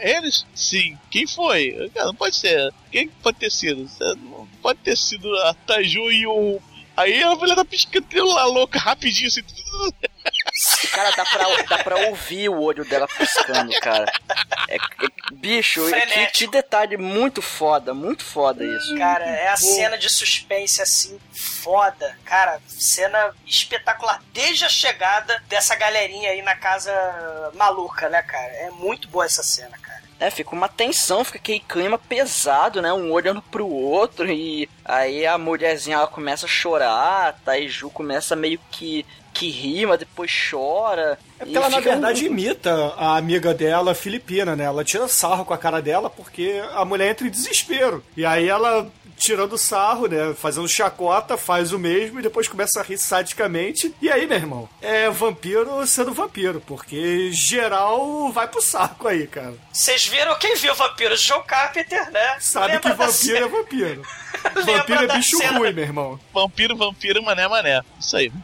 eles? 0.00 0.44
Sim. 0.54 0.98
Quem 1.10 1.26
foi? 1.26 1.90
Cara, 1.94 2.06
não 2.08 2.14
pode 2.14 2.36
ser. 2.36 2.72
Quem 2.92 3.08
pode 3.08 3.38
ter 3.38 3.50
sido? 3.50 3.88
Pode 4.60 4.78
ter 4.80 4.96
sido 4.98 5.34
a 5.44 5.54
Taiju 5.54 6.10
e 6.12 6.26
o. 6.26 6.60
Aí 6.96 7.22
a 7.22 7.34
mulher 7.34 7.54
tá 7.54 7.64
piscando 7.64 8.06
lá 8.26 8.44
louca 8.44 8.78
rapidinho 8.78 9.28
assim. 9.28 9.40
Cara, 10.92 11.10
dá 11.12 11.24
pra, 11.24 11.62
dá 11.68 11.78
pra 11.84 11.96
ouvir 12.08 12.48
o 12.50 12.60
olho 12.60 12.84
dela 12.84 13.06
piscando, 13.08 13.72
cara. 13.80 14.12
É, 14.68 14.76
é- 14.76 14.78
bicho, 15.40 15.82
que, 15.84 15.90
Frenético. 15.90 16.38
que 16.38 16.46
detalhe 16.46 16.96
muito 16.96 17.40
foda, 17.40 17.94
muito 17.94 18.24
foda 18.24 18.64
isso. 18.64 18.94
Cara, 18.96 19.24
é 19.24 19.48
a 19.48 19.56
cena 19.56 19.96
de 19.96 20.10
suspense 20.10 20.82
assim, 20.82 21.18
foda. 21.32 22.16
Cara, 22.24 22.60
cena 22.68 23.34
espetacular. 23.46 24.22
Desde 24.32 24.64
a 24.64 24.68
chegada 24.68 25.42
dessa 25.48 25.74
galerinha 25.74 26.30
aí 26.30 26.42
na 26.42 26.54
casa 26.54 26.92
maluca, 27.54 28.08
né, 28.08 28.22
cara? 28.22 28.52
É 28.52 28.70
muito 28.70 29.08
boa 29.08 29.24
essa 29.24 29.42
cena, 29.42 29.76
cara. 29.78 30.00
É, 30.18 30.30
fica 30.30 30.54
uma 30.54 30.68
tensão, 30.68 31.24
fica 31.24 31.38
aquele 31.38 31.60
clima 31.60 31.96
pesado, 31.96 32.82
né? 32.82 32.92
Um 32.92 33.10
olhando 33.10 33.40
pro 33.40 33.66
outro 33.66 34.30
e 34.30 34.68
aí 34.84 35.26
a 35.26 35.38
mulherzinha 35.38 35.96
ela 35.96 36.06
começa 36.06 36.44
a 36.44 36.48
chorar, 36.48 37.28
a 37.28 37.32
Taiju 37.32 37.88
começa 37.88 38.36
meio 38.36 38.60
que 38.70 39.06
que 39.32 39.48
rima, 39.48 39.96
depois 39.96 40.30
chora. 40.50 41.18
É 41.40 41.42
e 41.42 41.46
porque 41.46 41.56
ela, 41.56 41.68
na 41.70 41.76
fica 41.78 41.88
um- 41.88 41.92
verdade, 41.94 42.26
imita 42.26 42.72
a 42.96 43.16
amiga 43.16 43.54
dela, 43.54 43.94
filipina, 43.94 44.54
né? 44.54 44.64
Ela 44.64 44.84
tira 44.84 45.08
sarro 45.08 45.44
com 45.44 45.54
a 45.54 45.58
cara 45.58 45.80
dela 45.80 46.10
porque 46.10 46.62
a 46.74 46.84
mulher 46.84 47.10
entra 47.10 47.26
em 47.26 47.30
desespero. 47.30 48.04
E 48.16 48.24
aí 48.26 48.48
ela, 48.48 48.86
tirando 49.20 49.56
sarro, 49.58 50.06
né? 50.06 50.34
Fazendo 50.34 50.66
chacota, 50.66 51.36
faz 51.36 51.72
o 51.72 51.78
mesmo 51.78 52.18
e 52.18 52.22
depois 52.22 52.48
começa 52.48 52.80
a 52.80 52.82
rir 52.82 52.98
sadicamente. 52.98 53.94
E 54.00 54.10
aí, 54.10 54.26
meu 54.26 54.38
irmão, 54.38 54.68
é 54.80 55.08
vampiro 55.10 55.86
sendo 55.86 56.12
vampiro, 56.14 56.60
porque 56.66 57.30
geral 57.32 58.32
vai 58.32 58.48
pro 58.48 58.62
saco 58.62 59.06
aí, 59.06 59.26
cara. 59.26 59.54
Vocês 59.72 60.06
viram 60.06 60.34
quem 60.38 60.56
viu 60.56 60.74
Vampiros? 60.74 61.20
Joe 61.20 61.42
Carpenter, 61.44 62.10
né? 62.10 62.36
Sabe 62.40 62.72
Lembra 62.74 62.90
que 62.90 62.96
vampiro 62.96 63.36
é 63.44 63.48
vampiro. 63.48 64.02
Vampiro 64.64 65.04
é 65.04 65.16
bicho 65.16 65.36
cena- 65.36 65.58
ruim, 65.58 65.72
meu 65.72 65.84
irmão. 65.84 66.18
Vampiro, 66.32 66.74
vampiro, 66.74 67.22
mané, 67.22 67.46
mané. 67.46 67.82
Isso 67.98 68.16
aí. 68.16 68.32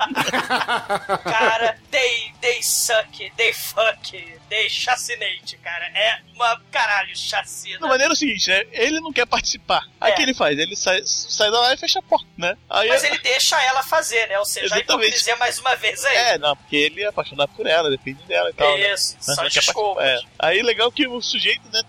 Cara, 1.25 1.79
they, 1.91 2.33
they 2.41 2.63
suck, 2.63 3.33
they 3.37 3.53
fuck, 3.53 4.13
they 4.51 4.69
chacinate, 4.69 5.57
cara. 5.63 5.87
É 5.95 6.19
uma 6.35 6.61
caralho 6.71 7.17
chacina. 7.17 7.79
Da 7.79 7.87
maneira 7.89 8.13
é 8.13 8.15
o 8.15 8.17
seguinte, 8.17 8.49
né? 8.51 8.65
Ele 8.73 9.01
não 9.01 9.13
quer 9.13 9.27
participar. 9.27 9.83
Aí 10.01 10.11
o 10.11 10.13
É. 10.13 10.17
que 10.17 10.23
ele 10.23 10.35
faz? 10.35 10.59
Ele 10.59 10.66
sai, 10.75 11.01
sai 11.05 11.51
da 11.51 11.61
live 11.61 11.77
e 11.77 11.81
fecha 11.81 11.99
a 11.99 12.03
porta, 12.03 12.27
né? 12.37 12.57
Aí 12.69 12.89
Mas 12.89 13.05
ele 13.05 13.19
deixa 13.19 13.61
ela 13.63 13.83
fazer, 13.83 14.27
né? 14.29 14.39
Ou 14.39 14.45
seja, 14.45 14.75
a 14.75 14.79
Exatamente. 14.79 15.05
hipocrisia 15.09 15.37
mais 15.37 15.59
uma 15.59 15.77
vez 15.77 16.05
aí. 16.05 16.17
É, 16.17 16.39
não, 16.39 16.57
porque 16.57 16.75
ele 16.77 17.03
é 17.03 17.07
apaixonado 17.07 17.53
por 17.55 17.67
ela, 17.67 17.91
depende 17.91 18.23
dela 18.25 18.51
e 18.51 18.53
tal. 18.55 18.77
né? 18.77 18.95
Isso, 18.95 19.17
desculpas. 19.19 19.37
participar. 19.37 20.05
É. 20.07 20.21
Aí 20.39 20.63
legal 20.63 20.91
que 20.91 21.07
o 21.07 21.21
sujeito, 21.21 21.63
né, 21.73 21.83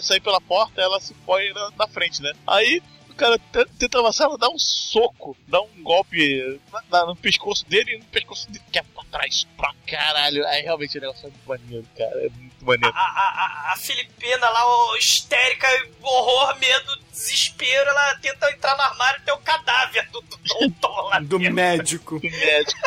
sai 0.00 0.20
pela 0.20 0.40
porta, 0.40 0.80
ela 0.80 1.00
se 1.00 1.12
põe 1.26 1.52
na, 1.52 1.70
na 1.76 1.88
frente, 1.88 2.22
né? 2.22 2.32
Aí 2.46 2.80
o 3.10 3.14
cara 3.16 3.38
tenta 3.78 3.98
avançar, 4.00 4.24
ela 4.24 4.36
dá 4.36 4.48
um 4.48 4.58
soco, 4.58 5.36
dá 5.46 5.60
um 5.60 5.82
golpe 5.84 6.60
na- 6.72 6.82
na- 6.90 7.06
no 7.06 7.14
pescoço 7.16 7.64
dele 7.66 7.94
e 7.94 7.98
no 7.98 8.04
pescoço 8.06 8.50
dele 8.50 8.64
quebra 8.72 8.90
pra 8.92 9.04
trás 9.04 9.46
pra 9.56 9.72
caralho. 9.86 10.44
Aí 10.48 10.62
realmente 10.62 10.98
o 10.98 11.00
negócio 11.00 11.26
é 11.26 11.30
muito 11.30 11.48
maneiro, 11.48 11.86
cara. 11.96 12.26
É 12.26 12.28
muito 12.30 12.43
A, 12.64 12.76
maneiro. 12.76 12.96
a, 12.96 13.00
a, 13.00 13.72
a 13.72 13.76
Filipina 13.76 14.48
lá, 14.48 14.66
ó, 14.66 14.96
histérica, 14.96 15.68
horror, 16.02 16.56
medo, 16.58 16.96
desespero, 17.10 17.88
ela 17.90 18.14
tenta 18.16 18.50
entrar 18.50 18.74
no 18.76 18.82
armário 18.82 19.20
e 19.20 19.24
tem 19.24 19.34
o 19.34 19.38
cadáver 19.38 20.08
do, 20.10 20.20
do 20.22 20.36
doutor 20.36 21.08
lá 21.08 21.18
Do 21.20 21.38
dentro. 21.38 21.54
médico. 21.54 22.16
O 22.16 22.20
médico. 22.22 22.80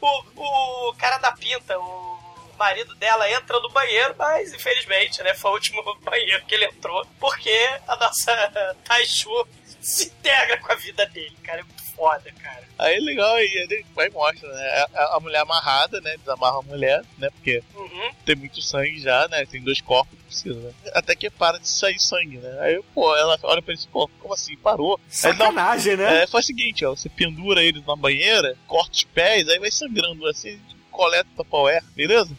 o, 0.00 0.88
o 0.88 0.94
cara 0.94 1.18
da 1.18 1.32
pinta, 1.32 1.78
o 1.78 2.54
marido 2.58 2.94
dela 2.96 3.30
entra 3.30 3.60
no 3.60 3.70
banheiro, 3.70 4.14
mas 4.18 4.52
infelizmente, 4.52 5.22
né, 5.22 5.34
foi 5.34 5.50
o 5.50 5.54
último 5.54 5.82
banheiro 6.02 6.44
que 6.46 6.54
ele 6.54 6.64
entrou, 6.66 7.04
porque 7.20 7.50
a 7.86 7.96
nossa 7.96 8.76
Taishu 8.84 9.46
se 9.80 10.06
integra 10.06 10.58
com 10.58 10.72
a 10.72 10.76
vida 10.76 11.06
dele, 11.06 11.36
cara, 11.42 11.60
é 11.60 11.62
muito 11.64 11.82
foda, 11.96 12.30
cara. 12.42 12.62
Aí 12.78 12.94
é 12.96 13.00
legal, 13.00 13.34
aí 13.36 13.46
ele 13.54 13.84
vai 13.94 14.08
e 14.08 14.10
mostra, 14.10 14.52
né? 14.52 14.84
A, 14.94 15.16
a 15.16 15.20
mulher 15.20 15.40
amarrada, 15.40 16.00
né? 16.02 16.16
Desamarra 16.18 16.58
a 16.58 16.62
mulher, 16.62 17.02
né? 17.18 17.30
Porque 17.30 17.62
Uhum. 17.74 18.10
tem 18.24 18.36
muito 18.36 18.60
sangue 18.60 19.00
já, 19.00 19.26
né? 19.28 19.46
Tem 19.46 19.62
dois 19.62 19.80
corpos 19.80 20.16
que 20.18 20.24
precisa, 20.24 20.60
né? 20.60 20.72
Até 20.92 21.16
que 21.16 21.30
para 21.30 21.58
de 21.58 21.68
sair 21.68 21.98
sangue, 21.98 22.36
né? 22.38 22.58
Aí, 22.60 22.80
pô, 22.94 23.16
ela 23.16 23.38
olha 23.42 23.62
pra 23.62 23.72
ele 23.72 23.80
assim, 23.80 23.88
pô, 23.90 24.08
como 24.20 24.34
assim? 24.34 24.56
Parou? 24.58 25.00
Aí 25.24 25.32
dá 25.32 25.44
um- 25.46 25.48
Sacanagem, 25.48 25.96
né? 25.96 26.22
É, 26.22 26.26
faz 26.26 26.44
o 26.44 26.48
seguinte, 26.48 26.84
ó, 26.84 26.94
você 26.94 27.08
pendura 27.08 27.62
eles 27.64 27.84
na 27.86 27.96
banheira, 27.96 28.56
corta 28.66 28.92
os 28.92 29.04
pés, 29.04 29.48
aí 29.48 29.58
vai 29.58 29.70
sangrando 29.70 30.26
assim, 30.26 30.60
coleta 30.90 31.28
o 31.34 31.36
Tupperware, 31.44 31.82
beleza? 31.94 32.36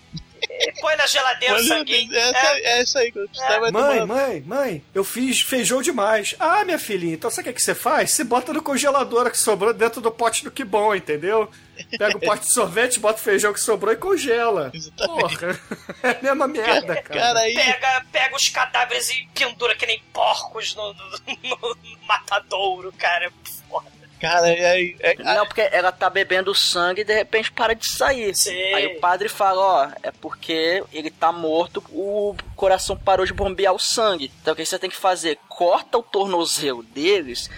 Põe 0.82 0.96
na 0.96 1.06
geladeira 1.08 1.54
o 1.56 1.58
Olha, 1.58 1.68
sanguinho. 1.68 2.14
é, 2.14 2.20
essa, 2.30 2.38
É. 2.48 2.62
é 2.62 2.80
essa 2.82 3.00
aí, 3.00 3.12
quando 3.12 3.30
você 3.34 3.60
vai 3.60 3.72
Mãe, 3.72 4.06
mãe, 4.06 4.42
mãe, 4.46 4.84
eu 4.94 5.04
fiz 5.04 5.42
feijão 5.42 5.82
demais. 5.82 6.36
Ah, 6.40 6.64
minha 6.66 6.80
filhinha, 6.80 7.14
então 7.14 7.30
sabe 7.30 7.50
o 7.50 7.52
que, 7.52 7.58
que 7.58 7.62
você 7.62 7.76
faz? 7.76 8.12
Você 8.12 8.24
bota 8.24 8.52
no 8.54 8.62
congelador 8.62 9.30
que 9.32 9.38
sobrou 9.38 9.74
dentro 9.74 10.02
do 10.02 10.12
pote 10.12 10.44
do 10.44 10.52
que 10.52 10.64
bom, 10.64 10.94
entendeu? 10.96 11.50
Pega 11.98 12.18
o 12.18 12.20
pote 12.20 12.48
de 12.48 12.54
sorvete, 12.54 13.00
bota 13.00 13.20
o 13.20 13.24
feijão 13.24 13.54
que 13.54 13.60
sobrou 13.60 13.94
e 13.94 13.98
congela. 13.98 14.72
Exatamente. 14.74 15.38
Porra, 15.38 15.60
é 16.04 16.10
a 16.10 16.22
mesma 16.22 16.48
merda, 16.48 17.02
cara. 17.02 17.20
Cara, 17.20 17.40
aí. 17.42 17.54
Pega, 17.54 18.06
pega 18.12 18.36
os 18.36 18.50
cadáveres 18.50 19.10
e 19.12 19.28
pendura 19.34 19.76
que 19.76 19.86
nem 19.86 20.02
porcos 20.12 20.74
no, 20.76 20.94
no- 20.94 21.18
no 21.44 21.78
matadouro, 22.08 22.92
cara. 22.98 23.26
É 23.28 23.32
foda. 23.70 23.97
Cara, 24.20 24.48
aí. 24.48 24.96
É, 25.00 25.16
Não, 25.16 25.46
porque 25.46 25.62
ela 25.72 25.92
tá 25.92 26.10
bebendo 26.10 26.54
sangue 26.54 27.02
e 27.02 27.06
de 27.06 27.14
repente 27.14 27.52
para 27.52 27.76
de 27.76 27.88
sair. 27.88 28.36
Sim. 28.36 28.74
Aí 28.74 28.98
o 28.98 29.00
padre 29.00 29.30
fala, 29.30 29.62
ó, 29.62 29.90
é 30.02 30.12
porque 30.12 30.84
ele 30.92 31.12
tá 31.12 31.32
morto, 31.32 31.84
o 31.92 32.36
coração 32.56 32.98
parou 32.98 33.26
de 33.26 33.34
bombear 33.34 33.74
o 33.74 33.80
sangue. 33.80 34.32
Então 34.42 34.54
o 34.54 34.58
que 34.58 34.66
você 34.66 34.80
tem 34.80 34.90
que 34.90 34.96
fazer? 34.96 35.38
Corta 35.48 35.98
o 35.98 36.04
tornozelo 36.04 36.84
deles 36.84 37.50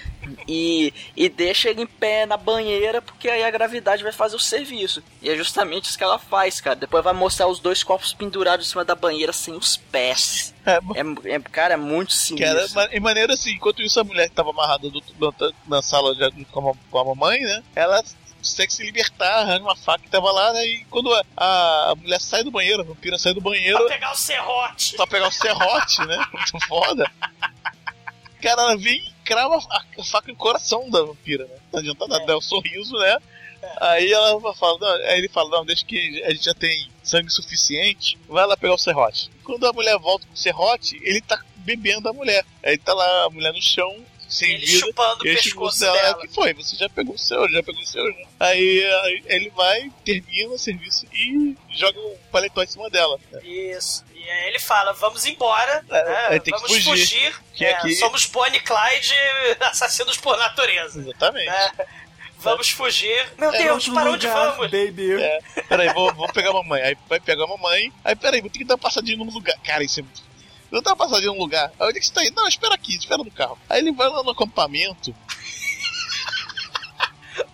e, 0.47 0.93
e 1.15 1.30
deixa 1.30 1.69
ele 1.69 1.81
em 1.81 1.88
pé 1.88 2.26
na 2.26 2.38
banheira, 2.38 3.01
porque 3.01 3.30
aí 3.30 3.43
a 3.43 3.51
gravidade 3.51 4.03
vai 4.03 4.11
fazer 4.11 4.35
o 4.35 4.39
serviço. 4.39 5.01
E 5.22 5.30
é 5.30 5.35
justamente 5.35 5.85
isso 5.85 5.97
que 5.97 6.03
ela 6.03 6.19
faz, 6.19 6.60
cara. 6.61 6.76
Depois 6.76 7.03
vai 7.03 7.14
mostrar 7.14 7.47
os 7.47 7.60
dois 7.60 7.84
corpos 7.84 8.14
pendurados 8.14 8.65
em 8.68 8.69
cima 8.69 8.84
da 8.85 8.95
banheira 8.95 9.34
sem 9.34 9.53
os 9.53 9.77
pés. 9.77 10.53
é, 10.65 10.80
É, 10.95 11.35
é- 11.35 11.39
cara, 11.39 11.73
é 11.73 11.77
muito 11.77 12.14
sinistro. 12.14 12.81
em 12.91 12.99
maneira 12.99 13.34
assim, 13.34 13.51
enquanto 13.51 13.81
isso 13.81 13.99
a 13.99 14.03
mulher 14.03 14.30
que 14.30 14.35
tava 14.35 14.49
amarrada 14.51 14.89
do- 14.89 15.03
na, 15.19 15.51
na 15.77 15.81
sala 15.81 16.14
de- 16.15 16.45
com, 16.45 16.69
a, 16.69 16.73
com 16.91 16.97
a 16.99 17.06
mamãe, 17.06 17.39
né? 17.41 17.64
Ela 17.76 18.03
consegue 18.38 18.72
se 18.72 18.84
libertar, 18.85 19.39
arranca 19.41 19.64
uma 19.65 19.76
faca 19.76 20.03
que 20.03 20.10
tava 20.10 20.31
lá, 20.31 20.53
né? 20.53 20.65
E 20.65 20.85
quando 20.85 21.14
a, 21.14 21.23
a 21.91 21.95
mulher 21.95 22.22
sai 22.22 22.41
do 22.43 22.51
banheiro, 22.51 22.81
a 22.81 22.85
vampira 22.85 23.18
sai 23.18 23.34
do 23.34 23.41
banheiro, 23.41 23.77
Pra 23.80 23.88
pegar 23.89 24.11
o 24.14 24.15
serrote. 24.15 24.95
só 24.95 25.06
pegar 25.06 25.27
o 25.27 25.31
serrote, 25.31 26.06
né? 26.06 26.18
Muito 26.31 26.68
foda. 26.68 27.11
Cara, 28.41 28.61
ela 28.61 28.77
vem 28.77 29.03
crava 29.30 29.60
a, 29.69 30.03
faca 30.03 30.31
no 30.31 30.35
coração 30.35 30.89
da 30.89 31.03
vampira, 31.03 31.45
né? 31.45 31.56
Não 31.72 31.80
adianta 31.80 32.07
nada, 32.07 32.26
dá 32.26 32.35
um 32.35 32.41
sorriso, 32.41 32.97
né? 32.97 33.18
Aí 33.80 34.11
ela 34.11 34.53
fala, 34.56 34.95
aí 35.10 35.19
ele 35.19 35.30
fala, 35.30 35.51
não, 35.51 35.65
deixa 35.65 35.85
que 35.85 36.23
a 36.23 36.31
gente 36.31 36.45
já 36.45 36.53
tem 36.56 36.89
sangue 37.03 37.30
suficiente, 37.30 38.18
vai 38.27 38.47
lá 38.47 38.57
pegar 38.57 38.73
o 38.73 38.77
serrote. 38.77 39.30
Quando 39.43 39.68
a 39.68 39.73
mulher 39.73 39.99
volta 39.99 40.26
com 40.26 40.34
o 40.34 40.38
serrote, 40.38 40.99
ele 41.03 41.22
tá 41.22 41.39
bebendo 41.57 42.10
a 42.10 42.14
mulher. 42.14 42.43
Aí 42.64 42.77
tá 42.77 42.93
lá 42.93 43.26
a 43.26 43.30
mulher 43.30 43.53
no 43.53 43.61
chão, 43.61 43.95
sem 44.30 44.51
Ele 44.53 44.65
vida. 44.65 44.80
chupando 44.80 45.23
o 45.23 45.27
E 45.27 45.35
pescoço 45.35 45.80
dela, 45.80 45.93
dela. 45.97 46.10
"Ah, 46.18 46.22
que 46.22 46.27
foi? 46.34 46.53
Você 46.53 46.76
já 46.76 46.88
pegou 46.89 47.15
o 47.15 47.18
seu, 47.18 47.49
já 47.49 47.64
pegou 47.64 47.81
o 47.81 47.85
seu, 47.85 48.06
já. 48.14 48.26
Aí, 48.39 48.84
aí 48.85 49.23
ele 49.26 49.49
vai, 49.49 49.91
termina 50.06 50.49
o 50.53 50.57
serviço 50.60 51.06
e 51.14 51.56
joga 51.72 51.99
o 51.99 52.18
paletó 52.31 52.61
em 52.64 52.68
cima 52.68 52.89
dela. 52.89 53.19
Isso. 53.43 54.06
E 54.14 54.30
aí 54.30 54.47
ele 54.49 54.60
fala, 54.60 54.93
vamos 54.93 55.26
embora, 55.26 55.84
É, 55.89 56.30
né? 56.30 56.39
vamos 56.51 56.72
fugir. 56.72 56.84
fugir. 56.84 57.35
Que 57.56 57.65
É, 57.65 57.73
aqui- 57.73 57.95
Somos 57.95 58.26
Bonnie 58.27 58.57
e 58.57 58.61
Clyde, 58.61 59.15
assassinos 59.61 60.18
por 60.18 60.38
natureza. 60.38 60.99
Exatamente. 60.99 61.47
né? 61.47 61.72
Vamos 62.41 62.69
fugir. 62.69 63.27
Meu 63.38 63.51
É 63.53 63.64
Deus, 63.64 63.89
para 63.89 64.11
onde 64.11 64.26
lugar, 64.27 64.51
vamos? 64.51 64.72
baby. 64.72 65.22
É, 65.22 65.39
peraí, 65.68 65.91
vou, 65.93 66.14
vou 66.14 66.31
pegar 66.31 66.51
a 66.51 66.53
mamãe. 66.53 66.81
Aí 66.81 66.97
vai 67.10 67.19
pegar 67.19 67.43
a 67.43 67.47
mamãe. 67.47 67.91
Aí 68.06 68.15
peraí, 68.15 68.39
vou 68.39 68.49
ter 68.49 68.60
que 68.60 68.64
dar 68.65 68.76
uma 68.76 68.80
passadinha 68.80 69.18
num 69.18 69.30
lugar. 69.30 69.57
Cara, 69.61 69.84
isso 69.84 69.99
é 69.99 70.03
muito. 70.03 70.22
Eu 70.72 70.82
dar 70.82 70.91
uma 70.91 70.98
passadinha 70.98 71.32
num 71.32 71.40
lugar. 71.40 71.72
Aí 71.80 71.88
onde 71.88 71.98
é 71.98 72.00
que 72.00 72.06
você 72.06 72.14
tá 72.14 72.24
indo? 72.24 72.36
Não, 72.36 72.48
espera 72.48 72.76
aqui, 72.76 72.96
espera 72.96 73.24
no 73.24 73.32
carro. 73.32 73.58
Aí 73.70 73.80
ele 73.80 73.91
vai 73.91 74.10
lá 74.10 74.24
no 74.24 74.32
acampamento. 74.32 75.16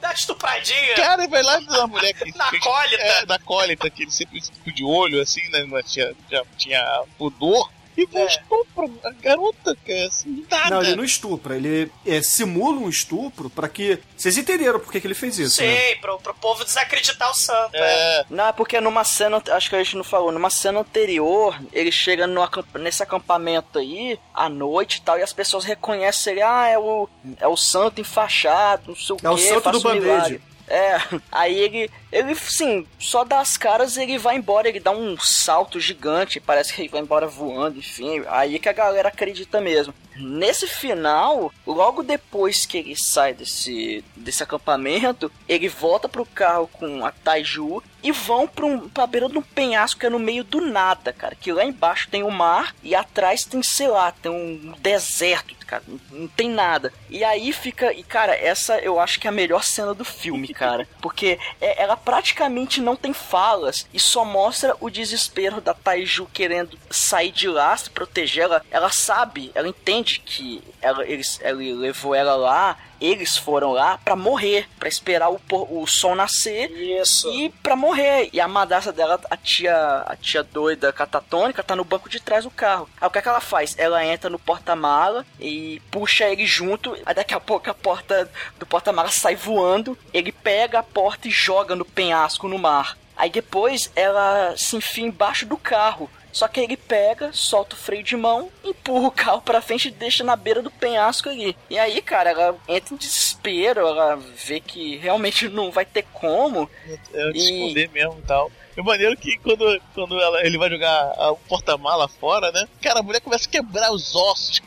Dá 0.01 0.11
estupradinha. 0.13 0.95
Cara, 0.95 1.23
ele 1.23 1.31
vai 1.31 1.43
lá 1.43 1.59
na 1.61 1.87
mulher 1.87 2.13
que. 2.13 2.31
Na 2.37 2.59
cólita. 2.59 3.03
É, 3.03 3.25
na 3.25 3.39
cólita, 3.39 3.89
que 3.89 4.03
ele 4.03 4.11
sempre 4.11 4.41
ficou 4.41 4.73
de 4.73 4.83
olho, 4.83 5.21
assim, 5.21 5.47
né? 5.49 5.63
Mas 5.65 5.91
tinha, 5.91 6.13
já 6.29 6.43
tinha 6.57 7.03
pudor. 7.17 7.71
E 7.97 8.07
É. 8.13 8.25
estupra 8.25 8.89
a 9.03 9.11
garota, 9.11 9.77
cara, 9.85 10.07
assim, 10.07 10.45
nada. 10.49 10.69
Não, 10.69 10.81
ele 10.83 10.95
não 10.95 11.03
estupra, 11.03 11.55
ele 11.55 11.91
é, 12.05 12.21
simula 12.21 12.77
um 12.77 12.89
estupro 12.89 13.49
pra 13.49 13.69
que. 13.69 13.99
Vocês 14.17 14.37
entenderam 14.37 14.79
por 14.79 14.91
que, 14.91 14.99
que 14.99 15.07
ele 15.07 15.13
fez 15.13 15.37
isso, 15.39 15.61
né? 15.61 15.75
Sei, 15.75 15.95
pro, 15.97 16.17
pro 16.19 16.33
povo 16.33 16.63
desacreditar 16.63 17.31
o 17.31 17.33
santo. 17.33 17.75
É. 17.75 18.19
É, 18.19 18.25
Não, 18.29 18.47
é 18.47 18.51
porque 18.51 18.79
numa 18.81 19.03
cena, 19.03 19.41
acho 19.51 19.69
que 19.69 19.75
a 19.75 19.83
gente 19.83 19.95
não 19.95 20.03
falou, 20.03 20.31
numa 20.31 20.49
cena 20.49 20.79
anterior, 20.79 21.59
ele 21.71 21.91
chega 21.91 22.27
no, 22.27 22.41
nesse 22.79 23.01
acampamento 23.03 23.79
aí, 23.79 24.19
à 24.33 24.49
noite 24.49 24.97
e 24.97 25.01
tal, 25.01 25.17
e 25.17 25.21
as 25.23 25.33
pessoas 25.33 25.63
reconhecem 25.63 26.33
ele, 26.33 26.41
ah, 26.41 26.67
é 26.67 26.77
o, 26.77 27.07
é 27.39 27.47
o 27.47 27.55
santo 27.57 28.01
enfaixado, 28.01 28.89
não 28.89 28.95
sei 28.95 29.15
o 29.15 29.19
É 29.23 29.29
o 29.29 29.35
quê, 29.35 29.41
santo 29.41 29.61
faz 29.61 29.81
do 29.81 29.89
um 29.89 29.93
milagre. 29.93 30.41
É, 30.67 30.97
aí 31.31 31.57
ele, 31.57 31.91
ele, 32.11 32.35
sim, 32.35 32.87
só 32.99 33.23
dá 33.23 33.39
as 33.39 33.55
caras 33.55 33.97
ele 33.97 34.17
vai 34.17 34.35
embora, 34.35 34.67
ele 34.67 34.79
dá 34.79 34.91
um 34.91 35.17
salto 35.17 35.79
gigante, 35.79 36.39
parece 36.39 36.73
que 36.73 36.81
ele 36.81 36.89
vai 36.89 37.01
embora 37.01 37.27
voando, 37.27 37.77
enfim, 37.77 38.23
aí 38.27 38.57
que 38.57 38.69
a 38.69 38.73
galera 38.73 39.09
acredita 39.09 39.61
mesmo. 39.61 39.93
Nesse 40.15 40.65
final, 40.65 41.51
logo 41.67 42.01
depois 42.01 42.65
que 42.65 42.77
ele 42.77 42.95
sai 42.95 43.33
desse, 43.33 44.03
desse 44.15 44.41
acampamento, 44.41 45.31
ele 45.47 45.67
volta 45.67 46.07
pro 46.07 46.25
carro 46.25 46.67
com 46.67 47.05
a 47.05 47.11
Taiju 47.11 47.83
e 48.03 48.11
vão 48.11 48.47
pra, 48.47 48.65
um, 48.65 48.87
pra 48.89 49.07
beira 49.07 49.27
de 49.27 49.37
um 49.37 49.41
penhasco 49.41 49.99
que 49.99 50.05
é 50.05 50.09
no 50.09 50.19
meio 50.19 50.43
do 50.43 50.61
nada, 50.61 51.11
cara. 51.11 51.35
Que 51.35 51.51
lá 51.51 51.65
embaixo 51.65 52.07
tem 52.09 52.23
o 52.23 52.29
mar 52.29 52.75
e 52.83 52.93
atrás 52.93 53.43
tem, 53.43 53.61
sei 53.63 53.87
lá, 53.87 54.11
tem 54.11 54.31
um 54.31 54.73
deserto, 54.79 55.55
cara. 55.65 55.83
Não, 55.87 55.99
não 56.11 56.27
tem 56.27 56.49
nada. 56.49 56.93
E 57.09 57.23
aí 57.23 57.51
fica. 57.51 57.91
E, 57.93 58.03
cara, 58.03 58.35
essa 58.35 58.77
eu 58.79 58.99
acho 58.99 59.19
que 59.19 59.27
é 59.27 59.29
a 59.29 59.33
melhor 59.33 59.63
cena 59.63 59.93
do 59.93 60.05
filme, 60.05 60.49
cara. 60.49 60.87
Porque 61.01 61.39
é- 61.59 61.81
ela 61.81 61.97
praticamente 61.97 62.79
não 62.79 62.95
tem 62.95 63.11
falas 63.13 63.87
e 63.93 63.99
só 63.99 64.23
mostra 64.23 64.75
o 64.79 64.89
desespero 64.89 65.59
da 65.59 65.73
Taiju 65.73 66.27
querendo 66.31 66.77
sair 66.91 67.31
de 67.31 67.47
lá, 67.47 67.75
se 67.75 67.89
proteger. 67.89 68.43
Ela, 68.43 68.61
ela 68.69 68.89
sabe, 68.91 69.51
ela 69.55 69.67
entende 69.67 70.21
que 70.23 70.61
ela, 70.81 71.03
eles, 71.05 71.39
ele 71.41 71.73
levou 71.73 72.13
ela 72.13 72.35
lá. 72.35 72.77
Eles 72.99 73.37
foram 73.37 73.71
lá 73.71 73.97
pra 73.97 74.15
morrer, 74.15 74.67
pra 74.79 74.87
esperar 74.89 75.29
o, 75.29 75.39
o 75.49 75.85
sol 75.87 76.15
nascer 76.15 76.71
Isso. 76.71 77.31
e 77.33 77.49
pra 77.49 77.75
morrer. 77.75 78.29
E 78.31 78.39
a 78.39 78.47
madrasta 78.47 78.91
dela, 78.91 79.19
a 79.29 79.37
tia, 79.37 80.03
a 80.05 80.15
tia 80.15 80.43
doida 80.43 80.91
catatônica, 80.93 81.63
tá 81.63 81.75
no 81.75 81.83
banco 81.83 82.09
de 82.09 82.19
trás 82.19 82.43
do 82.43 82.51
carro. 82.51 82.89
Aí 82.99 83.07
o 83.07 83.11
que, 83.11 83.19
é 83.19 83.21
que 83.21 83.27
ela 83.27 83.41
faz? 83.41 83.75
Ela 83.77 84.05
entra 84.05 84.29
no 84.29 84.39
porta-mala 84.39 85.25
e 85.39 85.81
puxa 85.91 86.25
ele 86.25 86.45
junto. 86.45 86.95
Aí 87.05 87.13
daqui 87.13 87.33
a 87.33 87.39
pouco 87.39 87.69
a 87.69 87.73
porta 87.73 88.29
do 88.57 88.65
porta-mala 88.65 89.09
sai 89.09 89.35
voando. 89.35 89.97
Ele 90.13 90.31
pega 90.31 90.79
a 90.79 90.83
porta 90.83 91.27
e 91.27 91.31
joga 91.31 91.75
no 91.75 91.85
penhasco 91.85 92.47
no 92.47 92.57
mar. 92.57 92.97
Aí 93.17 93.29
depois 93.29 93.91
ela 93.95 94.53
se 94.57 94.75
enfia 94.75 95.05
embaixo 95.05 95.45
do 95.45 95.57
carro. 95.57 96.09
Só 96.35 96.49
que 96.49 96.59
ele 96.59 96.75
pega, 96.75 97.31
solta 97.31 97.75
o 97.75 97.77
freio 97.79 98.03
de 98.03 98.17
mão, 98.17 98.51
empurra 98.61 99.07
o 99.07 99.11
carro 99.11 99.41
pra 99.41 99.61
frente 99.61 99.87
e 99.87 99.91
deixa 99.91 100.21
na 100.21 100.35
beira 100.35 100.61
do 100.61 100.69
penhasco 100.69 101.29
ali. 101.29 101.55
E 101.69 101.79
aí, 101.79 102.01
cara, 102.01 102.31
ela 102.31 102.57
entra 102.67 102.93
em 102.93 102.97
desespero, 102.97 103.79
ela 103.87 104.17
vê 104.17 104.59
que 104.59 104.97
realmente 104.97 105.47
não 105.49 105.71
vai 105.71 105.85
ter 105.85 106.03
como. 106.11 106.69
é 107.13 107.31
de 107.31 107.37
E- 107.37 107.41
esconder 107.41 107.89
mesmo 107.89 108.19
e 108.19 108.27
tal. 108.27 108.51
E 108.75 108.81
o 108.81 108.83
maneiro 108.83 109.15
que 109.15 109.37
quando, 109.37 109.81
quando 109.93 110.19
ela, 110.21 110.45
ele 110.45 110.57
vai 110.57 110.69
jogar 110.69 111.13
o 111.31 111.37
porta-mala 111.47 112.09
fora, 112.09 112.51
né? 112.51 112.67
Cara, 112.81 112.99
a 112.99 113.03
mulher 113.03 113.21
começa 113.21 113.47
a 113.47 113.51
quebrar 113.51 113.89
os 113.93 114.13
ossos 114.13 114.59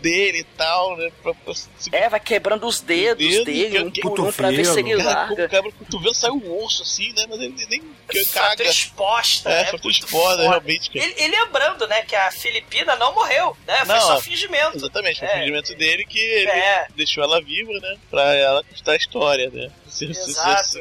dele 0.00 0.38
e 0.40 0.44
tal, 0.44 0.96
né? 0.96 1.10
Pra, 1.22 1.34
pra 1.34 1.54
se 1.54 1.68
É, 1.92 2.08
vai 2.08 2.20
quebrando 2.20 2.66
os 2.66 2.80
dedos, 2.80 3.26
Dedos, 3.26 3.44
dele, 3.44 3.82
um 3.84 3.90
que- 3.90 4.00
por 4.00 4.20
um, 4.20 4.32
pra 4.32 4.50
ver 4.50 4.64
se 4.64 4.78
ele 4.80 4.96
Cara, 4.96 5.20
larga. 5.26 5.48
quebra 5.48 5.70
o 5.70 5.72
cotovelo, 5.72 6.14
sai 6.14 6.30
um 6.30 6.62
osso 6.64 6.82
assim, 6.82 7.12
né? 7.14 7.26
Mas 7.28 7.40
ele 7.40 7.54
nem 7.68 7.80
que 8.08 8.24
Fratura 8.24 8.56
caga. 8.56 8.64
exposta. 8.70 9.50
É, 9.50 9.62
né? 9.62 9.64
fratura 9.66 9.92
exposta, 9.94 10.42
realmente, 10.42 10.90
cara. 10.90 11.06
E, 11.20 11.28
lembrando, 11.28 11.86
né, 11.86 12.02
que 12.02 12.14
a 12.16 12.30
Filipina 12.30 12.96
não 12.96 13.14
morreu, 13.14 13.56
né? 13.66 13.84
Foi 13.84 13.94
Não, 13.94 14.00
só 14.00 14.20
fingimento. 14.20 14.76
Exatamente, 14.76 15.18
foi 15.20 15.28
É. 15.28 15.30
o 15.34 15.38
fingimento 15.38 15.74
dele 15.76 16.04
que 16.04 16.18
ele 16.18 16.50
É. 16.50 16.86
deixou 16.96 17.22
ela 17.24 17.40
viva, 17.40 17.72
né? 17.72 17.96
Pra 18.10 18.34
ela 18.34 18.62
contar 18.64 18.92
a 18.92 18.96
história, 18.96 19.48
né? 19.50 19.70
Exato. 20.00 20.78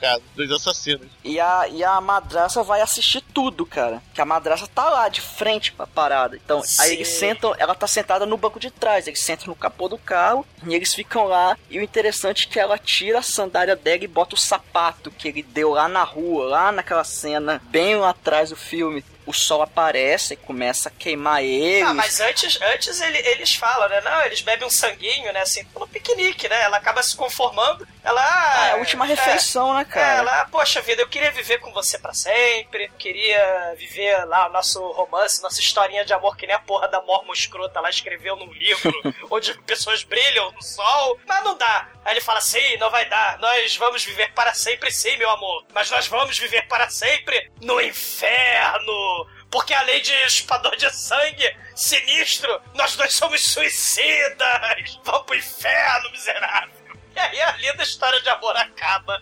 caso. 0.00 0.22
Dois 0.34 0.50
assassinos. 0.50 1.08
E 1.24 1.38
a, 1.40 1.68
e 1.68 1.82
a 1.84 2.00
madraça 2.00 2.62
vai 2.62 2.80
assistir 2.80 3.20
tudo, 3.20 3.64
cara. 3.64 4.02
Que 4.14 4.20
a 4.20 4.24
madraça 4.24 4.66
tá 4.66 4.88
lá, 4.88 5.08
de 5.08 5.20
frente 5.20 5.72
pra 5.72 5.86
parada. 5.86 6.36
Então, 6.36 6.58
aí 6.58 6.88
Sim. 6.88 6.94
eles 6.94 7.08
sentam, 7.08 7.54
ela 7.58 7.74
tá 7.74 7.86
sentada 7.86 8.26
no 8.26 8.36
banco 8.36 8.60
de 8.60 8.70
trás. 8.70 9.06
Eles 9.06 9.22
sentam 9.22 9.48
no 9.48 9.54
capô 9.56 9.88
do 9.88 9.98
carro 9.98 10.46
e 10.66 10.74
eles 10.74 10.94
ficam 10.94 11.24
lá. 11.24 11.56
E 11.70 11.78
o 11.78 11.82
interessante 11.82 12.46
é 12.46 12.52
que 12.52 12.60
ela 12.60 12.78
tira 12.78 13.18
a 13.18 13.22
sandália 13.22 13.76
dela 13.76 14.04
e 14.04 14.08
bota 14.08 14.34
o 14.34 14.38
sapato 14.38 15.10
que 15.10 15.28
ele 15.28 15.42
deu 15.42 15.70
lá 15.70 15.88
na 15.88 16.02
rua, 16.02 16.46
lá 16.46 16.72
naquela 16.72 17.04
cena, 17.04 17.60
bem 17.70 17.96
lá 17.96 18.10
atrás 18.10 18.50
do 18.50 18.56
filme. 18.56 19.04
O 19.28 19.32
sol 19.32 19.60
aparece 19.62 20.34
e 20.34 20.36
começa 20.36 20.88
a 20.88 20.92
queimar 20.92 21.42
eles. 21.44 21.86
Ah, 21.86 21.92
mas 21.94 22.18
antes, 22.20 22.58
antes 22.60 23.00
ele- 23.00 23.18
eles 23.18 23.54
falam, 23.54 23.88
né? 23.88 24.00
Não, 24.00 24.22
eles 24.22 24.40
bebem 24.40 24.66
um 24.66 24.70
sanguinho, 24.70 25.32
né? 25.32 25.40
Assim, 25.42 25.66
no 25.78 25.86
piquenique, 25.86 26.48
né? 26.48 26.62
Ela 26.62 26.78
acaba 26.78 27.02
se 27.02 27.14
conformando. 27.16 27.86
Ela. 28.02 28.20
Ah, 28.22 28.68
é 28.68 28.72
a 28.72 28.76
última 28.76 29.04
refeição, 29.04 29.74
né, 29.74 29.84
cara? 29.84 30.14
É, 30.14 30.18
ela, 30.18 30.44
poxa 30.46 30.80
vida, 30.80 31.02
eu 31.02 31.08
queria 31.08 31.30
viver 31.30 31.58
com 31.58 31.70
você 31.72 31.98
pra 31.98 32.14
sempre. 32.14 32.90
Queria 32.98 33.74
viver 33.76 34.24
lá 34.24 34.48
o 34.48 34.52
nosso 34.52 34.80
romance, 34.92 35.42
nossa 35.42 35.60
historinha 35.60 36.04
de 36.04 36.12
amor, 36.14 36.36
que 36.36 36.46
nem 36.46 36.56
a 36.56 36.58
porra 36.60 36.88
da 36.88 37.00
Mormon 37.02 37.32
escrota 37.32 37.80
lá 37.80 37.90
escreveu 37.90 38.34
num 38.36 38.50
livro, 38.52 38.92
onde 39.30 39.52
pessoas 39.62 40.02
brilham 40.02 40.50
no 40.52 40.62
sol. 40.62 41.18
Mas 41.26 41.44
não 41.44 41.56
dá. 41.56 41.88
Aí 42.04 42.14
ele 42.14 42.20
fala 42.22 42.38
assim: 42.38 42.76
não 42.78 42.90
vai 42.90 43.04
dar. 43.08 43.38
Nós 43.38 43.76
vamos 43.76 44.02
viver 44.02 44.32
para 44.32 44.54
sempre, 44.54 44.90
sim, 44.90 45.16
meu 45.18 45.28
amor. 45.30 45.66
Mas 45.74 45.90
nós 45.90 46.06
vamos 46.06 46.38
viver 46.38 46.66
para 46.66 46.88
sempre 46.88 47.50
no 47.60 47.78
inferno. 47.80 49.17
Porque 49.50 49.72
além 49.72 50.02
de 50.02 50.12
espador 50.26 50.76
de 50.76 50.90
sangue 50.94 51.56
sinistro, 51.74 52.60
nós 52.74 52.96
dois 52.96 53.14
somos 53.14 53.42
suicidas! 53.42 54.98
Vamos 55.04 55.22
pro 55.22 55.36
inferno, 55.36 56.10
miserável! 56.10 56.78
E 57.14 57.18
aí 57.18 57.40
a 57.40 57.56
linda 57.56 57.82
história 57.82 58.20
de 58.20 58.28
amor 58.28 58.56
acaba. 58.56 59.20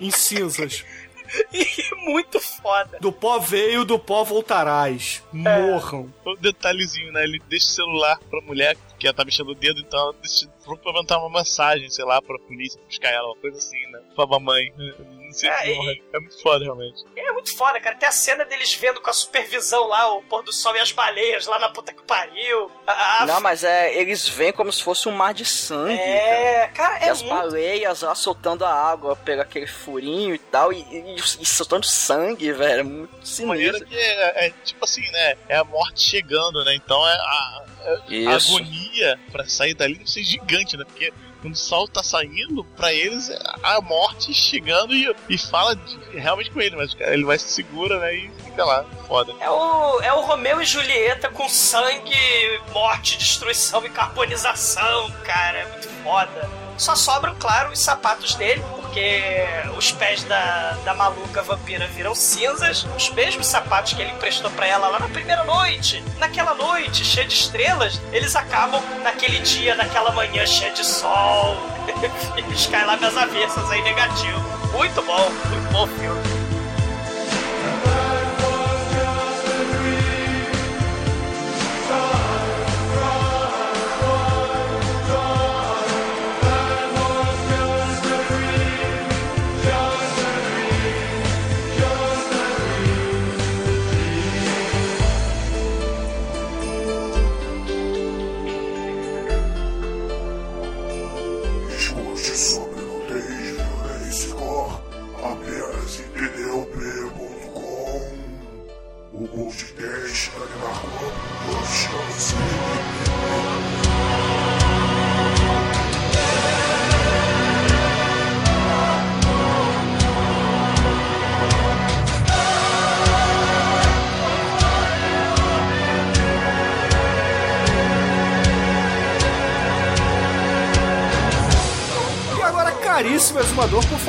Em 0.00 0.10
cinzas. 0.10 0.84
E 1.52 1.94
muito 2.08 2.38
foda. 2.40 2.98
Do 3.00 3.10
pó 3.10 3.40
veio, 3.40 3.84
do 3.84 3.98
pó 3.98 4.22
voltarás. 4.22 5.22
Morram. 5.32 6.12
O 6.24 6.36
detalhezinho, 6.36 7.12
né? 7.12 7.24
Ele 7.24 7.40
deixa 7.48 7.66
o 7.66 7.70
celular 7.70 8.18
pra 8.30 8.40
mulher, 8.42 8.76
que 8.96 9.06
ela 9.08 9.14
tá 9.14 9.24
mexendo 9.24 9.48
o 9.48 9.54
dedo, 9.54 9.80
então 9.80 9.98
ela 9.98 10.12
deixa 10.22 10.48
pra 10.64 10.92
mandar 10.92 11.18
uma 11.18 11.38
mensagem, 11.38 11.90
sei 11.90 12.04
lá, 12.04 12.22
pra 12.22 12.38
polícia, 12.38 12.80
buscar 12.86 13.10
ela, 13.10 13.26
uma 13.26 13.36
coisa 13.36 13.58
assim, 13.58 13.84
né? 13.90 14.00
Pra 14.14 14.26
mamãe. 14.26 14.72
É, 15.44 15.70
e-. 15.70 16.02
É 16.12 16.18
muito 16.20 16.40
foda, 16.42 16.64
realmente. 16.64 17.04
E 17.16 17.20
é 17.20 17.32
muito 17.32 17.56
foda, 17.56 17.80
cara. 17.80 17.96
Tem 17.96 18.08
a 18.08 18.12
cena 18.12 18.44
deles 18.44 18.72
vendo 18.74 19.00
com 19.00 19.10
a 19.10 19.12
supervisão 19.12 19.86
lá 19.88 20.12
o 20.14 20.22
pôr 20.22 20.42
do 20.42 20.52
sol 20.52 20.74
e 20.76 20.80
as 20.80 20.92
baleias 20.92 21.46
lá 21.46 21.58
na 21.58 21.68
puta 21.68 21.92
que 21.92 22.02
pariu. 22.04 22.70
A- 22.86 23.22
a- 23.22 23.26
Não, 23.26 23.40
mas 23.40 23.64
é, 23.64 23.94
eles 23.94 24.28
vêm 24.28 24.52
como 24.52 24.72
se 24.72 24.82
fosse 24.82 25.08
um 25.08 25.12
mar 25.12 25.34
de 25.34 25.44
sangue. 25.44 25.96
cara. 25.96 26.08
É, 26.08 26.68
cara, 26.68 27.04
E 27.04 27.08
é 27.08 27.10
as 27.10 27.22
muito. 27.22 27.34
baleias 27.34 28.02
lá 28.02 28.14
soltando 28.14 28.64
a 28.64 28.72
água, 28.72 29.16
pega 29.16 29.42
aquele 29.42 29.66
furinho 29.66 30.34
e 30.34 30.38
tal, 30.38 30.72
e, 30.72 30.78
e, 30.80 31.16
e 31.16 31.46
soltando 31.46 31.84
sangue, 31.86 32.52
velho. 32.52 32.80
É 32.80 32.82
muito 32.82 33.46
maneira 33.46 33.74
sinistro. 33.78 33.86
que 33.88 33.96
é, 33.98 34.46
é, 34.46 34.50
tipo 34.64 34.84
assim, 34.84 35.10
né? 35.10 35.34
É 35.48 35.56
a 35.56 35.64
morte 35.64 36.00
chegando, 36.02 36.64
né? 36.64 36.74
Então 36.74 37.06
é 37.06 37.12
a, 37.12 37.64
é 38.10 38.26
a 38.26 38.34
agonia 38.36 39.18
pra 39.30 39.46
sair 39.46 39.74
dali 39.74 39.94
deve 39.96 40.10
ser 40.10 40.22
gigante, 40.22 40.76
né? 40.76 40.84
Porque 40.84 41.12
quando 41.40 41.54
o 41.54 41.56
sol 41.58 41.86
tá 41.88 42.02
saindo, 42.02 42.64
pra 42.76 42.92
eles 42.92 43.28
é 43.30 43.38
a 43.62 43.80
morte 43.80 44.32
chegando 44.34 44.94
e, 44.94 45.14
e 45.28 45.38
fala 45.38 45.74
de- 45.76 45.98
realmente 46.18 46.50
com 46.50 46.60
ele, 46.60 46.76
mas 46.76 46.94
cara, 46.94 47.12
ele 47.14 47.24
vai 47.24 47.38
se 47.38 47.48
segura, 47.48 47.98
né? 47.98 48.14
E 48.14 48.30
fica 48.44 48.64
lá, 48.64 48.84
foda. 49.06 49.32
É 49.40 49.50
o, 49.50 50.00
é 50.00 50.12
o 50.12 50.20
Romeu 50.22 50.60
e 50.60 50.64
Julieta 50.64 51.28
com 51.28 51.48
sangue, 51.48 52.16
morte, 52.72 53.16
destruição 53.18 53.84
e 53.84 53.90
carbonização, 53.90 55.10
cara. 55.24 55.58
É 55.58 55.66
muito 55.72 55.88
foda. 56.02 56.65
Só 56.76 56.94
sobram, 56.94 57.34
claro, 57.38 57.72
os 57.72 57.80
sapatos 57.80 58.34
dele, 58.34 58.62
porque 58.72 59.44
os 59.76 59.92
pés 59.92 60.24
da, 60.24 60.76
da 60.84 60.94
maluca 60.94 61.42
vampira 61.42 61.86
viram 61.88 62.14
cinzas. 62.14 62.86
Os 62.96 63.10
mesmos 63.10 63.46
sapatos 63.46 63.92
que 63.92 64.02
ele 64.02 64.12
emprestou 64.12 64.50
pra 64.50 64.66
ela 64.66 64.88
lá 64.88 64.98
na 64.98 65.08
primeira 65.08 65.44
noite. 65.44 66.02
Naquela 66.18 66.54
noite 66.54 67.04
cheia 67.04 67.26
de 67.26 67.34
estrelas, 67.34 68.00
eles 68.12 68.36
acabam 68.36 68.82
naquele 69.02 69.38
dia, 69.40 69.74
naquela 69.74 70.12
manhã 70.12 70.46
cheia 70.46 70.72
de 70.72 70.84
sol. 70.84 71.56
lá 72.86 72.96
das 72.96 73.16
avessas 73.16 73.70
aí 73.70 73.82
negativo. 73.82 74.40
Muito 74.72 75.02
bom, 75.02 75.30
muito 75.48 75.72
bom 75.72 75.86
filme. 75.86 76.35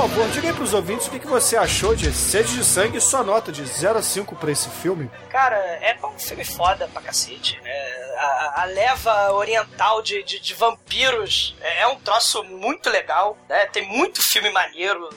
Favor, 0.10 0.30
diga 0.30 0.48
aí 0.48 0.54
pros 0.54 0.74
ouvintes 0.74 1.08
o 1.08 1.12
que, 1.12 1.20
que 1.20 1.28
você 1.28 1.58
achou 1.58 1.96
de 1.96 2.12
Sede 2.14 2.54
de 2.54 2.64
Sangue 2.64 2.98
e 2.98 3.02
sua 3.02 3.24
nota 3.24 3.52
de 3.52 3.66
0 3.66 4.00
a 4.00 4.02
5 4.02 4.36
pra 4.38 4.52
esse 4.52 4.70
filme. 4.70 5.12
Cara, 5.30 5.56
é 5.56 5.98
um 6.04 6.18
filme 6.18 6.46
foda 6.46 6.88
pra 6.88 7.02
cacete. 7.02 7.60
né? 7.62 7.72
A, 8.18 8.62
a 8.62 8.66
leva 8.66 9.34
oriental 9.34 10.02
de, 10.02 10.24
de, 10.24 10.40
de 10.40 10.54
vampiros 10.54 11.56
é, 11.62 11.82
é 11.82 11.88
um 11.88 11.98
troço 12.00 12.44
muito 12.46 12.90
legal. 12.90 13.38
Né? 13.50 13.66
Tem 13.68 13.86
muito 13.88 14.22
filme 14.22 14.50
maneiro 14.52 15.10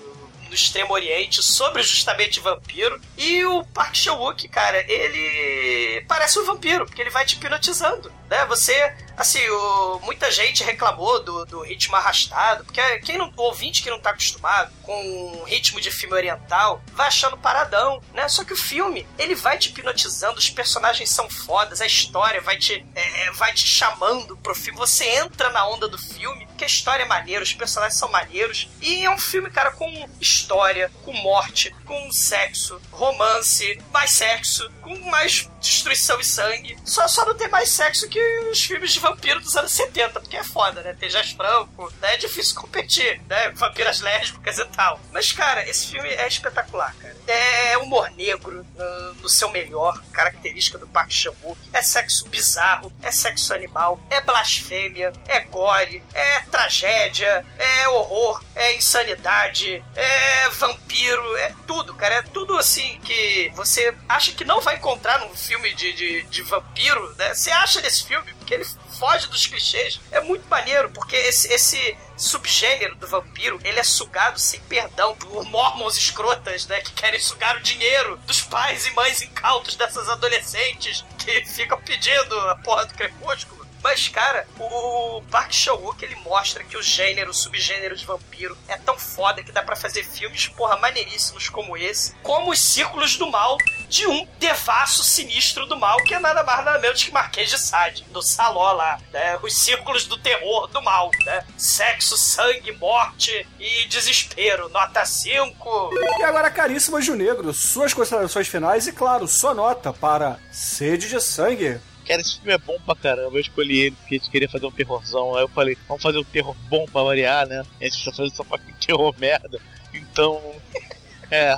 no 0.49 0.55
Extremo 0.55 0.93
Oriente 0.93 1.43
sobre 1.43 1.83
justamente 1.83 2.41
vampiro. 2.41 3.01
E 3.17 3.45
o 3.45 3.65
Park 3.67 3.95
Chan-wook, 3.95 4.49
cara, 4.49 4.85
ele 4.91 6.05
parece 6.09 6.39
um 6.41 6.45
vampiro, 6.45 6.85
porque 6.85 7.01
ele 7.01 7.11
vai 7.11 7.25
te 7.25 7.37
hipnotizando. 7.37 8.12
Né? 8.31 8.44
Você, 8.47 8.94
assim, 9.16 9.47
o- 9.51 9.98
muita 10.05 10.31
gente 10.31 10.62
reclamou 10.62 11.23
do, 11.23 11.44
do 11.44 11.62
ritmo 11.62 11.97
arrastado, 11.97 12.65
porque 12.65 12.81
quem 13.01 13.19
não, 13.19 13.32
o 13.36 13.43
ouvinte 13.43 13.82
que 13.82 13.90
não 13.90 13.98
tá 14.01 14.11
acostumado 14.11 14.70
com 14.82 15.32
o 15.40 15.44
ritmo 15.44 15.81
de 15.81 15.90
filme 15.90 16.15
oriental 16.15 16.81
vai 16.93 17.09
achando 17.09 17.36
paradão, 17.36 18.01
né? 18.15 18.28
Só 18.28 18.44
que 18.44 18.52
o 18.52 18.57
filme, 18.57 19.07
ele 19.19 19.35
vai 19.35 19.59
te 19.59 19.70
hipnotizando, 19.70 20.39
os 20.39 20.48
personagens 20.48 21.11
são 21.11 21.28
fodas, 21.28 21.81
a 21.81 21.86
história 21.86 22.40
vai 22.40 22.57
te, 22.57 22.86
é, 22.94 23.27
é, 23.27 23.32
vai 23.32 23.52
te 23.52 23.66
chamando 23.66 24.36
pro 24.36 24.55
filme. 24.55 24.78
Você 24.78 25.05
entra 25.07 25.51
na 25.51 25.66
onda 25.66 25.89
do 25.89 25.98
filme, 25.98 26.47
que 26.57 26.62
a 26.62 26.66
história 26.69 27.02
é 27.02 27.07
maneira, 27.07 27.43
os 27.43 27.52
personagens 27.52 27.98
são 27.98 28.09
maneiros. 28.11 28.69
E 28.81 29.05
é 29.05 29.11
um 29.11 29.19
filme, 29.19 29.51
cara, 29.51 29.73
com 29.73 30.09
história, 30.20 30.90
com 31.05 31.12
morte, 31.15 31.74
com 31.85 32.12
sexo, 32.12 32.81
romance, 32.93 33.81
mais 33.93 34.11
sexo, 34.12 34.70
com 34.82 34.97
mais 35.11 35.48
destruição 35.61 36.20
e 36.20 36.24
sangue. 36.24 36.77
Só, 36.85 37.09
só 37.09 37.24
não 37.24 37.35
tem 37.35 37.48
mais 37.48 37.70
sexo 37.70 38.09
que 38.09 38.19
os 38.51 38.60
filmes 38.62 38.92
de 38.92 39.01
vampiro 39.01 39.40
dos 39.40 39.56
anos 39.56 39.72
70, 39.72 40.20
porque 40.20 40.36
é 40.36 40.44
foda, 40.44 40.82
né? 40.82 40.94
Tem 40.98 41.09
Jazz 41.09 41.30
Franco, 41.30 41.92
né? 42.01 42.14
É 42.14 42.16
difícil 42.16 42.55
competir, 42.55 43.20
né? 43.28 43.51
Vampiras 43.51 44.01
lésbicas 44.01 44.59
e 44.59 44.64
tal. 44.66 45.01
Mas, 45.12 45.32
cara, 45.32 45.68
esse 45.68 45.88
filme 45.88 46.09
é 46.09 46.26
espetacular, 46.26 46.94
cara. 46.97 47.16
É 47.26 47.78
humor 47.78 48.10
negro 48.10 48.66
no, 48.76 49.14
no 49.14 49.28
seu 49.28 49.51
melhor, 49.51 50.01
característica 50.12 50.78
do 50.78 50.86
Park 50.88 51.10
Chan-wook. 51.10 51.59
É 51.72 51.82
sexo 51.82 52.28
bizarro, 52.28 52.92
é 53.02 53.10
sexo 53.12 53.55
animal, 53.55 54.01
é 54.10 54.20
blasfêmia, 54.20 55.12
é 55.28 55.40
gore, 55.40 56.02
é 56.12 56.40
tragédia, 56.51 57.44
é 57.59 57.88
horror, 57.88 58.42
é 58.55 58.74
insanidade, 58.74 59.82
é 59.94 60.48
vampiro, 60.51 61.36
é 61.36 61.55
tudo, 61.66 61.94
cara. 61.94 62.16
É 62.16 62.22
tudo 62.22 62.59
assim 62.59 62.98
que 63.05 63.51
você 63.55 63.94
acha 64.09 64.32
que 64.32 64.44
não 64.44 64.60
vai 64.60 64.76
encontrar 64.76 65.20
num 65.20 65.34
filme 65.36 65.72
de, 65.74 65.92
de, 65.92 66.22
de 66.24 66.42
vampiro, 66.42 67.14
né? 67.16 67.34
Você 67.34 67.51
acha 67.51 67.80
nesse 67.80 68.05
filme, 68.05 68.10
porque 68.19 68.55
ele 68.55 68.65
foge 68.99 69.27
dos 69.28 69.47
clichês. 69.47 70.01
É 70.11 70.20
muito 70.20 70.49
maneiro, 70.49 70.91
porque 70.91 71.16
esse, 71.16 71.53
esse 71.53 71.97
subgênero 72.16 72.95
do 72.97 73.07
vampiro, 73.07 73.59
ele 73.65 73.78
é 73.78 73.85
sugado 73.85 74.39
sem 74.39 74.61
perdão 74.61 75.16
por 75.16 75.45
mormons 75.45 75.97
escrotas, 75.97 76.66
né? 76.66 76.81
Que 76.81 76.93
querem 76.93 77.20
sugar 77.20 77.57
o 77.57 77.61
dinheiro 77.61 78.16
dos 78.27 78.43
pais 78.43 78.87
e 78.87 78.91
mães 78.93 79.23
incautos 79.23 79.77
dessas 79.77 80.09
adolescentes 80.09 81.05
que 81.19 81.45
ficam 81.51 81.81
pedindo 81.82 82.39
a 82.41 82.57
porra 82.57 82.87
do 82.87 82.95
crepúsculo. 82.95 83.61
Mas, 83.82 84.09
cara, 84.09 84.47
o 84.59 85.23
Park 85.31 85.53
Chan-wook, 85.53 86.05
ele 86.05 86.15
mostra 86.16 86.62
que 86.62 86.77
o 86.77 86.82
gênero, 86.82 87.31
o 87.31 87.35
subgênero 87.35 87.97
de 87.97 88.05
vampiro 88.05 88.57
é 88.69 88.77
tão 88.77 88.99
foda 88.99 89.43
que 89.43 89.53
dá 89.53 89.62
pra 89.62 89.74
fazer 89.74 90.05
filmes, 90.05 90.49
porra, 90.49 90.77
maneiríssimos 90.77 91.49
como 91.49 91.77
esse, 91.77 92.15
como 92.23 92.51
Os 92.51 92.61
Círculos 92.61 93.16
do 93.16 93.31
Mal, 93.31 93.57
de 93.91 94.07
um 94.07 94.27
devasso 94.39 95.03
sinistro 95.03 95.67
do 95.67 95.77
mal, 95.77 95.97
que 96.05 96.15
é 96.15 96.21
nada 96.21 96.45
mais 96.45 96.65
nada 96.65 96.79
menos 96.79 97.03
que 97.03 97.11
Marquês 97.11 97.51
de 97.51 97.59
Sade, 97.59 98.05
do 98.11 98.23
Saló 98.23 98.73
lá, 98.73 99.01
né? 99.12 99.37
Os 99.43 99.53
Círculos 99.59 100.07
do 100.07 100.17
Terror 100.17 100.69
do 100.69 100.81
Mal, 100.81 101.11
né? 101.27 101.45
Sexo, 101.59 102.17
sangue, 102.17 102.71
morte 102.73 103.47
e 103.59 103.89
desespero, 103.89 104.69
nota 104.69 105.05
5. 105.05 105.91
E 106.21 106.23
agora, 106.23 106.51
caríssimo 106.53 107.03
Gil 107.03 107.17
Negro, 107.17 107.53
suas 107.53 107.93
considerações 107.93 108.47
finais 108.47 108.87
e, 108.87 108.93
claro, 108.93 109.27
sua 109.27 109.53
nota 109.53 109.93
para 109.93 110.39
Sede 110.53 111.09
de 111.09 111.21
Sangue. 111.21 111.81
Cara, 112.07 112.21
esse 112.21 112.37
filme 112.37 112.53
é 112.53 112.59
bom 112.59 112.79
pra 112.87 112.95
caramba. 112.95 113.37
Eu 113.37 113.41
escolhi 113.41 113.81
ele 113.81 113.97
porque 113.97 114.15
a 114.15 114.19
gente 114.19 114.31
queria 114.31 114.49
fazer 114.49 114.67
um 114.67 114.71
terrorzão. 114.71 115.35
Aí 115.35 115.43
eu 115.43 115.49
falei, 115.49 115.77
vamos 115.89 116.03
fazer 116.03 116.19
um 116.19 116.25
terror 116.25 116.55
bom 116.69 116.87
pra 116.87 117.03
variar, 117.03 117.47
né? 117.47 117.65
A 117.81 117.85
gente 117.85 118.05
tá 118.05 118.12
fazendo 118.12 118.37
só 118.37 118.45
pra 118.45 118.59
terror 118.87 119.12
merda. 119.19 119.61
Então. 119.93 120.41
É. 121.33 121.57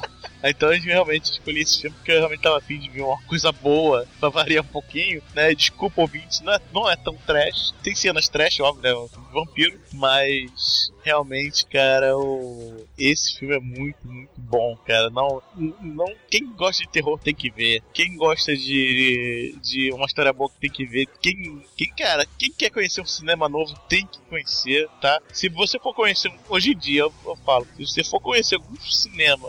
Então 0.51 0.69
a 0.69 0.74
gente 0.74 0.86
realmente 0.86 1.24
escolhi 1.24 1.60
esse 1.60 1.81
filme 1.81 1.97
porque 1.97 2.12
eu 2.12 2.19
realmente 2.19 2.43
tava 2.43 2.59
afim 2.59 2.78
de 2.78 2.89
ver 2.89 3.02
uma 3.02 3.20
coisa 3.23 3.52
boa 3.52 4.06
pra 4.19 4.28
variar 4.28 4.64
um 4.64 4.69
pouquinho, 4.69 5.23
né? 5.35 5.55
Desculpa, 5.55 6.01
ouvintes, 6.01 6.40
não 6.40 6.52
é, 6.52 6.60
não 6.73 6.90
é 6.90 6.97
tão 6.97 7.14
trash. 7.14 7.74
Tem 7.82 7.94
cenas 7.94 8.28
trash, 8.28 8.60
óbvio, 8.60 8.82
né? 8.82 9.09
Vampiro, 9.32 9.81
mas 9.93 10.90
realmente, 11.02 11.66
cara, 11.66 12.16
o... 12.16 12.85
esse 12.98 13.39
filme 13.39 13.56
é 13.56 13.60
muito, 13.60 14.06
muito 14.06 14.31
bom, 14.36 14.77
cara. 14.85 15.10
Não, 15.10 15.43
não, 15.81 16.12
quem 16.31 16.52
gosta 16.52 16.82
de 16.82 16.90
terror 16.90 17.19
tem 17.19 17.35
que 17.35 17.51
ver. 17.51 17.82
Quem 17.93 18.16
gosta 18.16 18.56
de, 18.56 19.56
de 19.62 19.93
uma 19.93 20.06
história 20.06 20.32
boa 20.32 20.51
tem 20.60 20.70
que 20.70 20.85
ver. 20.85 21.06
Quem, 21.20 21.62
quem, 21.77 21.93
cara, 21.94 22.27
quem 22.39 22.52
quer 22.52 22.70
conhecer 22.70 23.01
um 23.01 23.06
cinema 23.06 23.48
novo 23.48 23.74
tem 23.89 24.06
que 24.06 24.19
conhecer, 24.28 24.89
tá? 25.01 25.20
Se 25.32 25.48
você 25.48 25.78
for 25.78 25.94
conhecer, 25.94 26.32
hoje 26.48 26.73
em 26.73 26.77
dia, 26.77 27.02
eu, 27.02 27.12
eu 27.24 27.36
falo, 27.36 27.66
se 27.77 27.86
você 27.86 28.05
for 28.05 28.20
conhecer 28.20 28.56
algum 28.56 28.77
cinema, 28.81 29.48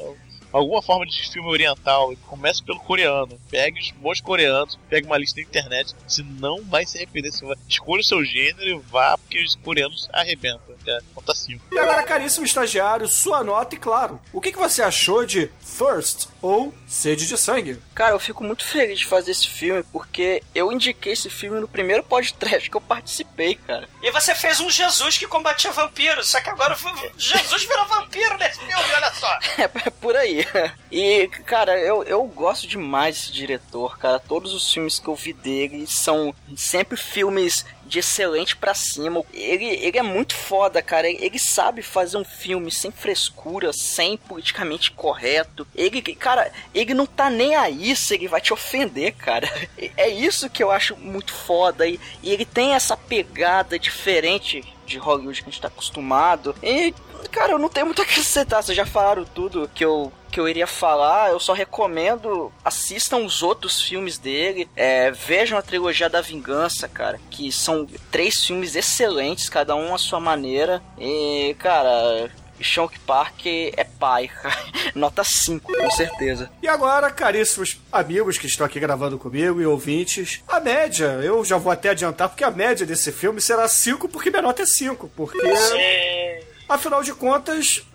alguma 0.53 0.81
forma 0.81 1.05
de 1.05 1.29
filme 1.29 1.49
oriental, 1.49 2.13
comece 2.27 2.63
pelo 2.63 2.79
coreano. 2.79 3.39
Pegue 3.49 3.79
os 3.79 3.91
bons 3.91 4.21
coreanos, 4.21 4.77
pegue 4.89 5.07
uma 5.07 5.17
lista 5.17 5.39
na 5.39 5.47
internet. 5.47 5.95
Você 6.07 6.23
não 6.23 6.63
vai 6.63 6.85
se 6.85 6.97
arrepender. 6.97 7.31
Você 7.31 7.45
vai... 7.45 7.55
Escolha 7.67 8.01
o 8.01 8.05
seu 8.05 8.23
gênero 8.23 8.69
e 8.69 8.79
vá, 8.79 9.17
porque 9.17 9.43
os 9.43 9.55
coreanos 9.55 10.07
arrebentam. 10.13 10.73
É, 10.85 10.99
conta 11.15 11.33
5. 11.33 11.65
E 11.71 11.79
agora, 11.79 12.03
caríssimo 12.03 12.45
estagiário, 12.45 13.07
sua 13.07 13.43
nota 13.43 13.75
e, 13.75 13.77
claro, 13.77 14.19
o 14.31 14.41
que, 14.41 14.51
que 14.51 14.57
você 14.57 14.81
achou 14.81 15.25
de 15.25 15.47
Thirst 15.77 16.27
ou 16.41 16.73
Sede 16.85 17.25
de 17.25 17.37
Sangue? 17.37 17.79
Cara, 17.95 18.13
eu 18.13 18.19
fico 18.19 18.43
muito 18.43 18.65
feliz 18.65 18.99
de 18.99 19.05
fazer 19.05 19.31
esse 19.31 19.47
filme, 19.47 19.83
porque 19.91 20.43
eu 20.53 20.71
indiquei 20.71 21.13
esse 21.13 21.29
filme 21.29 21.59
no 21.59 21.67
primeiro 21.67 22.03
podcast 22.03 22.69
que 22.69 22.75
eu 22.75 22.81
participei, 22.81 23.55
cara. 23.55 23.87
E 24.01 24.11
você 24.11 24.35
fez 24.35 24.59
um 24.59 24.69
Jesus 24.69 25.17
que 25.17 25.25
combatia 25.25 25.71
vampiros, 25.71 26.29
só 26.29 26.41
que 26.41 26.49
agora 26.49 26.75
Jesus 27.17 27.63
virou 27.63 27.85
vampiro 27.87 28.37
nesse 28.37 28.59
filme, 28.59 28.73
olha 28.73 29.13
só. 29.13 29.39
É, 29.63 29.63
é 29.63 29.89
por 29.89 30.15
aí. 30.15 30.42
E, 30.91 31.27
cara, 31.45 31.79
eu, 31.79 32.03
eu 32.03 32.23
gosto 32.25 32.67
demais 32.67 33.15
desse 33.15 33.31
diretor, 33.31 33.97
cara. 33.97 34.19
Todos 34.19 34.53
os 34.53 34.71
filmes 34.71 34.99
que 34.99 35.07
eu 35.07 35.15
vi 35.15 35.33
dele 35.33 35.87
são 35.87 36.35
sempre 36.55 36.95
filmes 36.95 37.65
de 37.85 37.99
excelente 37.99 38.55
pra 38.55 38.73
cima. 38.73 39.23
Ele, 39.33 39.65
ele 39.65 39.97
é 39.97 40.03
muito 40.03 40.35
foda, 40.35 40.81
cara. 40.81 41.09
Ele 41.09 41.39
sabe 41.39 41.81
fazer 41.81 42.17
um 42.17 42.23
filme 42.23 42.71
sem 42.71 42.91
frescura, 42.91 43.73
sem 43.73 44.17
politicamente 44.17 44.91
correto. 44.91 45.67
Ele, 45.75 46.01
cara, 46.15 46.51
ele 46.73 46.93
não 46.93 47.05
tá 47.07 47.29
nem 47.29 47.55
aí 47.55 47.95
se 47.95 48.13
ele 48.13 48.27
vai 48.27 48.41
te 48.41 48.53
ofender, 48.53 49.13
cara. 49.15 49.49
É 49.95 50.09
isso 50.09 50.49
que 50.49 50.63
eu 50.63 50.71
acho 50.71 50.95
muito 50.95 51.33
foda. 51.33 51.87
E, 51.87 51.99
e 52.21 52.31
ele 52.31 52.45
tem 52.45 52.73
essa 52.73 52.95
pegada 52.95 53.77
diferente 53.77 54.63
de 54.85 54.97
Hollywood 54.97 55.41
que 55.41 55.49
a 55.49 55.51
gente 55.51 55.61
tá 55.61 55.67
acostumado. 55.67 56.55
E, 56.61 56.93
cara, 57.29 57.53
eu 57.53 57.59
não 57.59 57.69
tenho 57.69 57.85
muito 57.85 58.01
a 58.03 58.05
acrescentar. 58.05 58.63
Vocês 58.63 58.75
já 58.75 58.85
falaram 58.85 59.23
tudo 59.25 59.69
que 59.73 59.83
eu 59.83 60.11
que 60.33 60.39
eu 60.39 60.49
iria 60.49 60.65
falar, 60.65 61.29
eu 61.29 61.39
só 61.39 61.53
recomendo 61.53 62.51
assistam 62.65 63.17
os 63.17 63.43
outros 63.43 63.79
filmes 63.79 64.17
dele, 64.17 64.67
é, 64.75 65.11
vejam 65.11 65.59
a 65.59 65.61
trilogia 65.61 66.09
da 66.09 66.21
Vingança, 66.21 66.87
cara, 66.87 67.19
que 67.29 67.51
são 67.51 67.87
três 68.09 68.43
filmes 68.43 68.75
excelentes, 68.75 69.47
cada 69.47 69.75
um 69.75 69.93
à 69.93 69.97
sua 69.99 70.19
maneira. 70.19 70.81
E, 70.97 71.55
cara, 71.59 72.31
Shonk 72.59 72.97
Park 72.99 73.45
é 73.45 73.83
pai, 73.99 74.29
nota 74.95 75.23
5, 75.23 75.71
com 75.71 75.91
certeza. 75.91 76.49
E 76.61 76.67
agora, 76.67 77.11
caríssimos 77.11 77.79
amigos 77.91 78.37
que 78.37 78.47
estão 78.47 78.65
aqui 78.65 78.79
gravando 78.79 79.19
comigo 79.19 79.61
e 79.61 79.65
ouvintes, 79.65 80.41
a 80.47 80.59
média, 80.59 81.19
eu 81.21 81.43
já 81.43 81.57
vou 81.57 81.71
até 81.71 81.89
adiantar, 81.89 82.29
porque 82.29 82.43
a 82.43 82.51
média 82.51 82.85
desse 82.85 83.11
filme 83.11 83.41
será 83.41 83.67
5, 83.67 84.07
porque 84.09 84.29
minha 84.29 84.41
nota 84.41 84.63
é 84.63 84.65
5, 84.65 85.11
porque... 85.15 85.55
Sim. 85.55 86.52
Afinal 86.67 87.03
de 87.03 87.13
contas, 87.13 87.85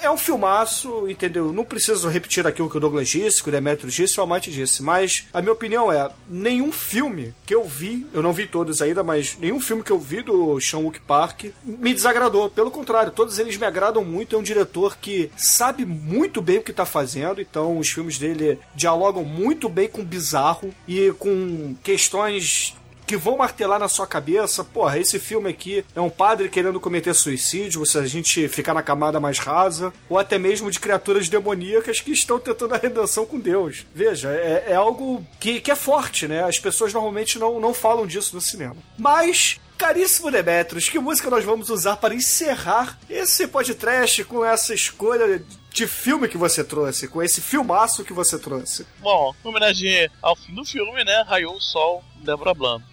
é 0.00 0.10
um 0.10 0.16
filmaço, 0.16 1.08
entendeu? 1.08 1.52
Não 1.52 1.64
preciso 1.64 2.08
repetir 2.08 2.46
aquilo 2.46 2.70
que 2.70 2.76
o 2.76 2.80
Douglas 2.80 3.08
disse, 3.08 3.42
que 3.42 3.48
o 3.48 3.52
Demetrio 3.52 3.90
disse, 3.90 4.18
o 4.18 4.22
Almighty 4.22 4.50
disse, 4.50 4.82
mas 4.82 5.26
a 5.32 5.40
minha 5.40 5.52
opinião 5.52 5.90
é, 5.90 6.10
nenhum 6.28 6.70
filme 6.70 7.34
que 7.44 7.54
eu 7.54 7.64
vi, 7.64 8.06
eu 8.12 8.22
não 8.22 8.32
vi 8.32 8.46
todos 8.46 8.80
ainda, 8.80 9.02
mas 9.02 9.36
nenhum 9.38 9.60
filme 9.60 9.82
que 9.82 9.90
eu 9.90 9.98
vi 9.98 10.22
do 10.22 10.60
Sean 10.60 10.78
Wook 10.78 11.00
Park 11.00 11.46
me 11.64 11.92
desagradou. 11.92 12.48
Pelo 12.48 12.70
contrário, 12.70 13.12
todos 13.12 13.38
eles 13.38 13.56
me 13.56 13.66
agradam 13.66 14.04
muito. 14.04 14.36
É 14.36 14.38
um 14.38 14.42
diretor 14.42 14.96
que 14.96 15.30
sabe 15.36 15.84
muito 15.84 16.40
bem 16.40 16.58
o 16.58 16.62
que 16.62 16.70
está 16.70 16.86
fazendo, 16.86 17.40
então 17.40 17.78
os 17.78 17.88
filmes 17.88 18.18
dele 18.18 18.58
dialogam 18.74 19.24
muito 19.24 19.68
bem 19.68 19.88
com 19.88 20.02
o 20.02 20.04
bizarro 20.04 20.72
e 20.86 21.12
com 21.18 21.74
questões 21.82 22.74
que 23.06 23.16
vão 23.16 23.36
martelar 23.36 23.78
na 23.78 23.88
sua 23.88 24.06
cabeça, 24.06 24.64
porra, 24.64 24.98
esse 24.98 25.18
filme 25.18 25.50
aqui 25.50 25.84
é 25.94 26.00
um 26.00 26.10
padre 26.10 26.48
querendo 26.48 26.80
cometer 26.80 27.14
suicídio, 27.14 27.84
se 27.84 27.98
a 27.98 28.06
gente 28.06 28.48
ficar 28.48 28.74
na 28.74 28.82
camada 28.82 29.20
mais 29.20 29.38
rasa, 29.38 29.92
ou 30.08 30.18
até 30.18 30.38
mesmo 30.38 30.70
de 30.70 30.80
criaturas 30.80 31.28
demoníacas 31.28 32.00
que 32.00 32.12
estão 32.12 32.38
tentando 32.38 32.74
a 32.74 32.78
redenção 32.78 33.26
com 33.26 33.38
Deus. 33.38 33.86
Veja, 33.94 34.30
é, 34.30 34.66
é 34.68 34.74
algo 34.74 35.24
que, 35.38 35.60
que 35.60 35.70
é 35.70 35.76
forte, 35.76 36.26
né? 36.26 36.44
As 36.44 36.58
pessoas 36.58 36.92
normalmente 36.92 37.38
não, 37.38 37.60
não 37.60 37.74
falam 37.74 38.06
disso 38.06 38.34
no 38.34 38.40
cinema. 38.40 38.76
Mas 38.98 39.60
Caríssimo 39.76 40.30
Demetrius, 40.30 40.88
que 40.88 40.98
música 40.98 41.28
nós 41.28 41.44
vamos 41.44 41.68
usar 41.68 41.96
para 41.96 42.14
encerrar 42.14 42.98
esse 43.10 43.46
podcast 43.48 44.22
com 44.24 44.44
essa 44.44 44.72
escolha 44.72 45.44
de 45.74 45.88
filme 45.88 46.28
que 46.28 46.38
você 46.38 46.62
trouxe, 46.62 47.08
com 47.08 47.20
esse 47.20 47.40
filmaço 47.40 48.04
que 48.04 48.12
você 48.12 48.38
trouxe? 48.38 48.86
Bom, 49.00 49.34
em 49.44 49.48
homenagem 49.48 50.08
ao 50.22 50.36
fim 50.36 50.54
do 50.54 50.64
filme, 50.64 51.02
né? 51.04 51.24
Raiou 51.26 51.56
o 51.56 51.60
Sol, 51.60 52.04
Débora 52.22 52.54
Blando. 52.54 52.84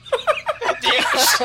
Meu 0.60 0.76
Deus. 0.82 1.38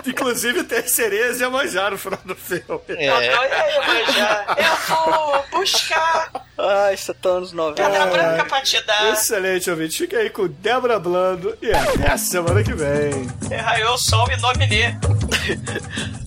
Inclusive 0.08 0.64
tem 0.64 0.86
sereias 0.88 1.40
e 1.40 1.44
a 1.44 1.50
manjar 1.50 1.90
no 1.90 1.98
final 1.98 2.18
do 2.24 2.34
filme. 2.34 2.80
É. 2.88 3.36
Olha 3.36 3.62
aí, 3.62 3.86
manja. 3.86 4.46
Eu 4.56 4.96
vou 4.96 5.44
buscar 5.60 6.32
Ai, 6.58 6.94
isso 6.94 7.10
é 7.10 7.14
tão 7.14 7.38
anos 7.38 7.52
90. 7.52 7.82
pedra 7.82 8.06
branca 8.06 8.44
pra 8.44 8.60
te 8.62 8.80
dar. 8.82 9.12
Excelente, 9.12 9.70
ouvinte. 9.70 9.98
Fica 9.98 10.18
aí 10.18 10.28
com 10.30 10.46
Débora 10.46 10.98
Blando 10.98 11.56
e 11.60 11.70
até 11.70 12.12
a 12.12 12.18
semana 12.18 12.62
que 12.62 12.74
vem. 12.74 13.26
Raiou 13.58 13.94
o 13.94 13.98
sol 13.98 14.26
e 14.30 14.36
nominê. 14.40 14.94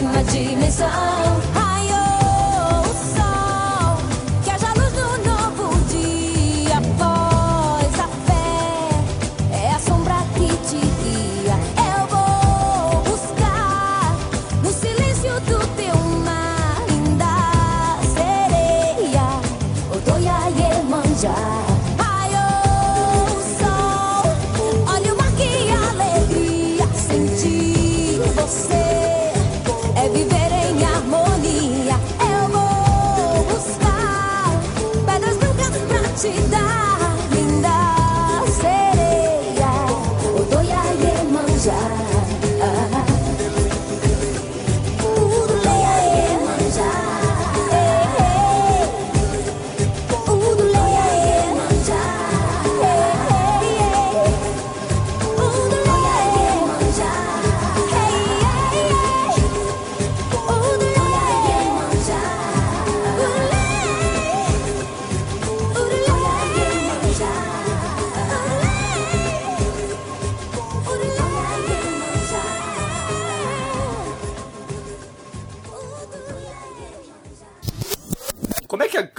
मजी 0.00 0.44
मिसाल। 0.56 1.41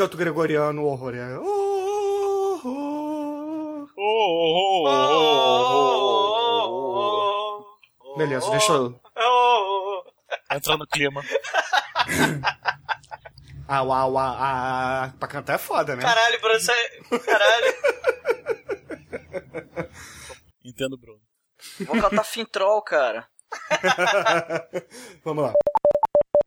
Canto 0.03 0.17
gregoriano 0.17 0.81
o 0.81 0.87
horror? 0.87 1.15
É. 1.15 1.37
Oh, 1.37 2.59
oh. 2.65 3.87
Oh, 3.95 4.83
oh, 4.85 4.89
oh, 4.89 6.67
oh, 6.67 7.65
oh. 8.01 8.17
Beleza, 8.17 8.49
deixa 8.51 8.73
eu. 8.73 8.99
Oh, 9.15 10.03
Entra 10.51 10.75
no 10.75 10.85
clima. 10.87 11.23
Ah, 13.65 13.81
uau, 13.81 14.11
uau, 14.11 14.35
ah, 14.37 15.13
pra 15.17 15.27
cantar 15.27 15.53
é 15.53 15.57
foda, 15.57 15.95
né? 15.95 16.01
caralho, 16.01 16.41
Bruno, 16.41 16.59
você... 16.59 16.73
Caralho. 17.19 17.73
Entendo, 20.65 20.97
Bruno. 20.97 21.21
Vou 21.79 22.01
cantar 22.01 22.25
Fintroll, 22.25 22.81
cara. 22.81 23.25
Vamos 25.23 25.45
lá. 25.45 25.53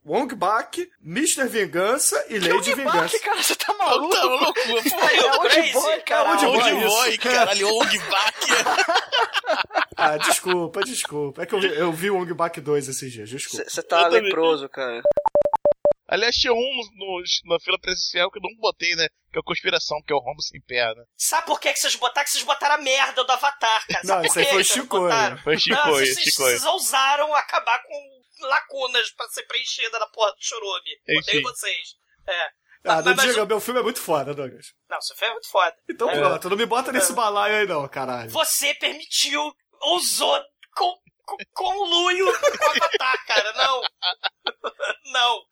Wong 0.06 0.34
Bak, 0.36 0.88
Mr. 1.04 1.48
Vingança 1.48 2.24
e 2.28 2.38
Lady 2.38 2.74
Bak, 2.74 2.74
Vingança. 2.76 3.18
cara, 3.18 3.42
você 3.42 3.56
tá 3.56 3.66
Tá 3.66 3.74
maluco? 3.78 4.14
louco, 4.14 4.54
pô. 4.54 4.78
É 4.78 5.36
Old. 5.36 5.72
Boy, 5.72 6.00
cara. 6.02 6.30
Old 6.30 6.46
Old 6.46 6.58
Boy, 6.62 6.84
Boy, 6.84 7.08
isso. 7.10 7.20
caralho, 7.20 7.68
Old 7.74 7.98
Back. 7.98 8.46
Ah, 9.96 10.16
desculpa, 10.18 10.80
desculpa. 10.82 11.42
É 11.42 11.46
que 11.46 11.54
eu 11.54 11.60
vi, 11.60 11.74
eu 11.74 11.92
vi 11.92 12.10
Wong 12.10 12.32
Bak 12.34 12.60
2 12.60 12.88
esses 12.88 13.12
dias, 13.12 13.28
desculpa. 13.28 13.68
Você 13.68 13.82
tá 13.82 13.98
Eu 13.98 14.04
também. 14.04 14.22
leproso, 14.22 14.68
cara. 14.68 15.02
Aliás, 16.08 16.36
tinha 16.36 16.52
um 16.52 16.56
no, 16.94 17.22
na 17.52 17.58
fila 17.58 17.78
presencial 17.80 18.30
que 18.30 18.38
eu 18.38 18.42
não 18.42 18.56
botei, 18.60 18.94
né? 18.94 19.08
Que 19.32 19.38
é 19.38 19.40
a 19.40 19.44
conspiração, 19.44 19.98
que 20.06 20.12
é 20.12 20.16
o 20.16 20.20
rombo 20.20 20.40
sem 20.40 20.60
perna. 20.60 21.02
Sabe 21.16 21.46
por 21.46 21.58
que 21.58 21.72
que 21.72 21.80
vocês 21.80 21.96
botaram? 21.96 22.24
Que 22.24 22.30
vocês 22.30 22.44
botaram 22.44 22.76
a 22.76 22.78
merda 22.78 23.24
do 23.24 23.32
Avatar, 23.32 23.84
cara. 23.88 24.04
Sabe 24.06 24.20
Não, 24.22 24.24
isso 24.24 24.38
aí 24.38 24.64
foi 24.64 24.82
botaram? 24.84 25.38
Foi 25.38 25.56
vocês, 25.58 26.18
Chicoio. 26.20 26.48
vocês 26.50 26.64
ousaram 26.64 27.34
acabar 27.34 27.82
com 27.82 28.15
lacunas 28.40 29.10
pra 29.10 29.28
ser 29.28 29.42
preenchida 29.44 29.98
na 29.98 30.06
porra 30.08 30.30
do 30.32 30.38
churume. 30.40 31.18
Odeio 31.18 31.42
vocês. 31.42 31.96
É. 32.28 32.42
Ah, 32.88 32.96
Mas- 32.96 33.04
não 33.04 33.14
mas- 33.16 33.26
diga, 33.26 33.46
meu 33.46 33.60
filme 33.60 33.80
é 33.80 33.82
muito 33.82 34.00
foda, 34.00 34.32
Douglas. 34.34 34.72
Não, 34.88 34.98
isso 34.98 35.14
foi 35.16 35.28
muito 35.30 35.48
foda. 35.50 35.74
Então 35.90 36.08
pronto, 36.08 36.50
não 36.50 36.56
me 36.56 36.66
bota 36.66 36.92
nesse 36.92 37.12
balaio 37.12 37.56
aí 37.56 37.66
não, 37.66 37.86
caralho. 37.88 38.30
Você 38.30 38.74
permitiu, 38.74 39.52
ousou 39.80 40.40
com, 40.74 40.94
com, 41.24 41.36
com 41.52 41.76
o 41.76 42.28
Avatar, 42.28 43.26
cara. 43.26 43.52
Não. 43.54 43.80
Não. 45.12 45.46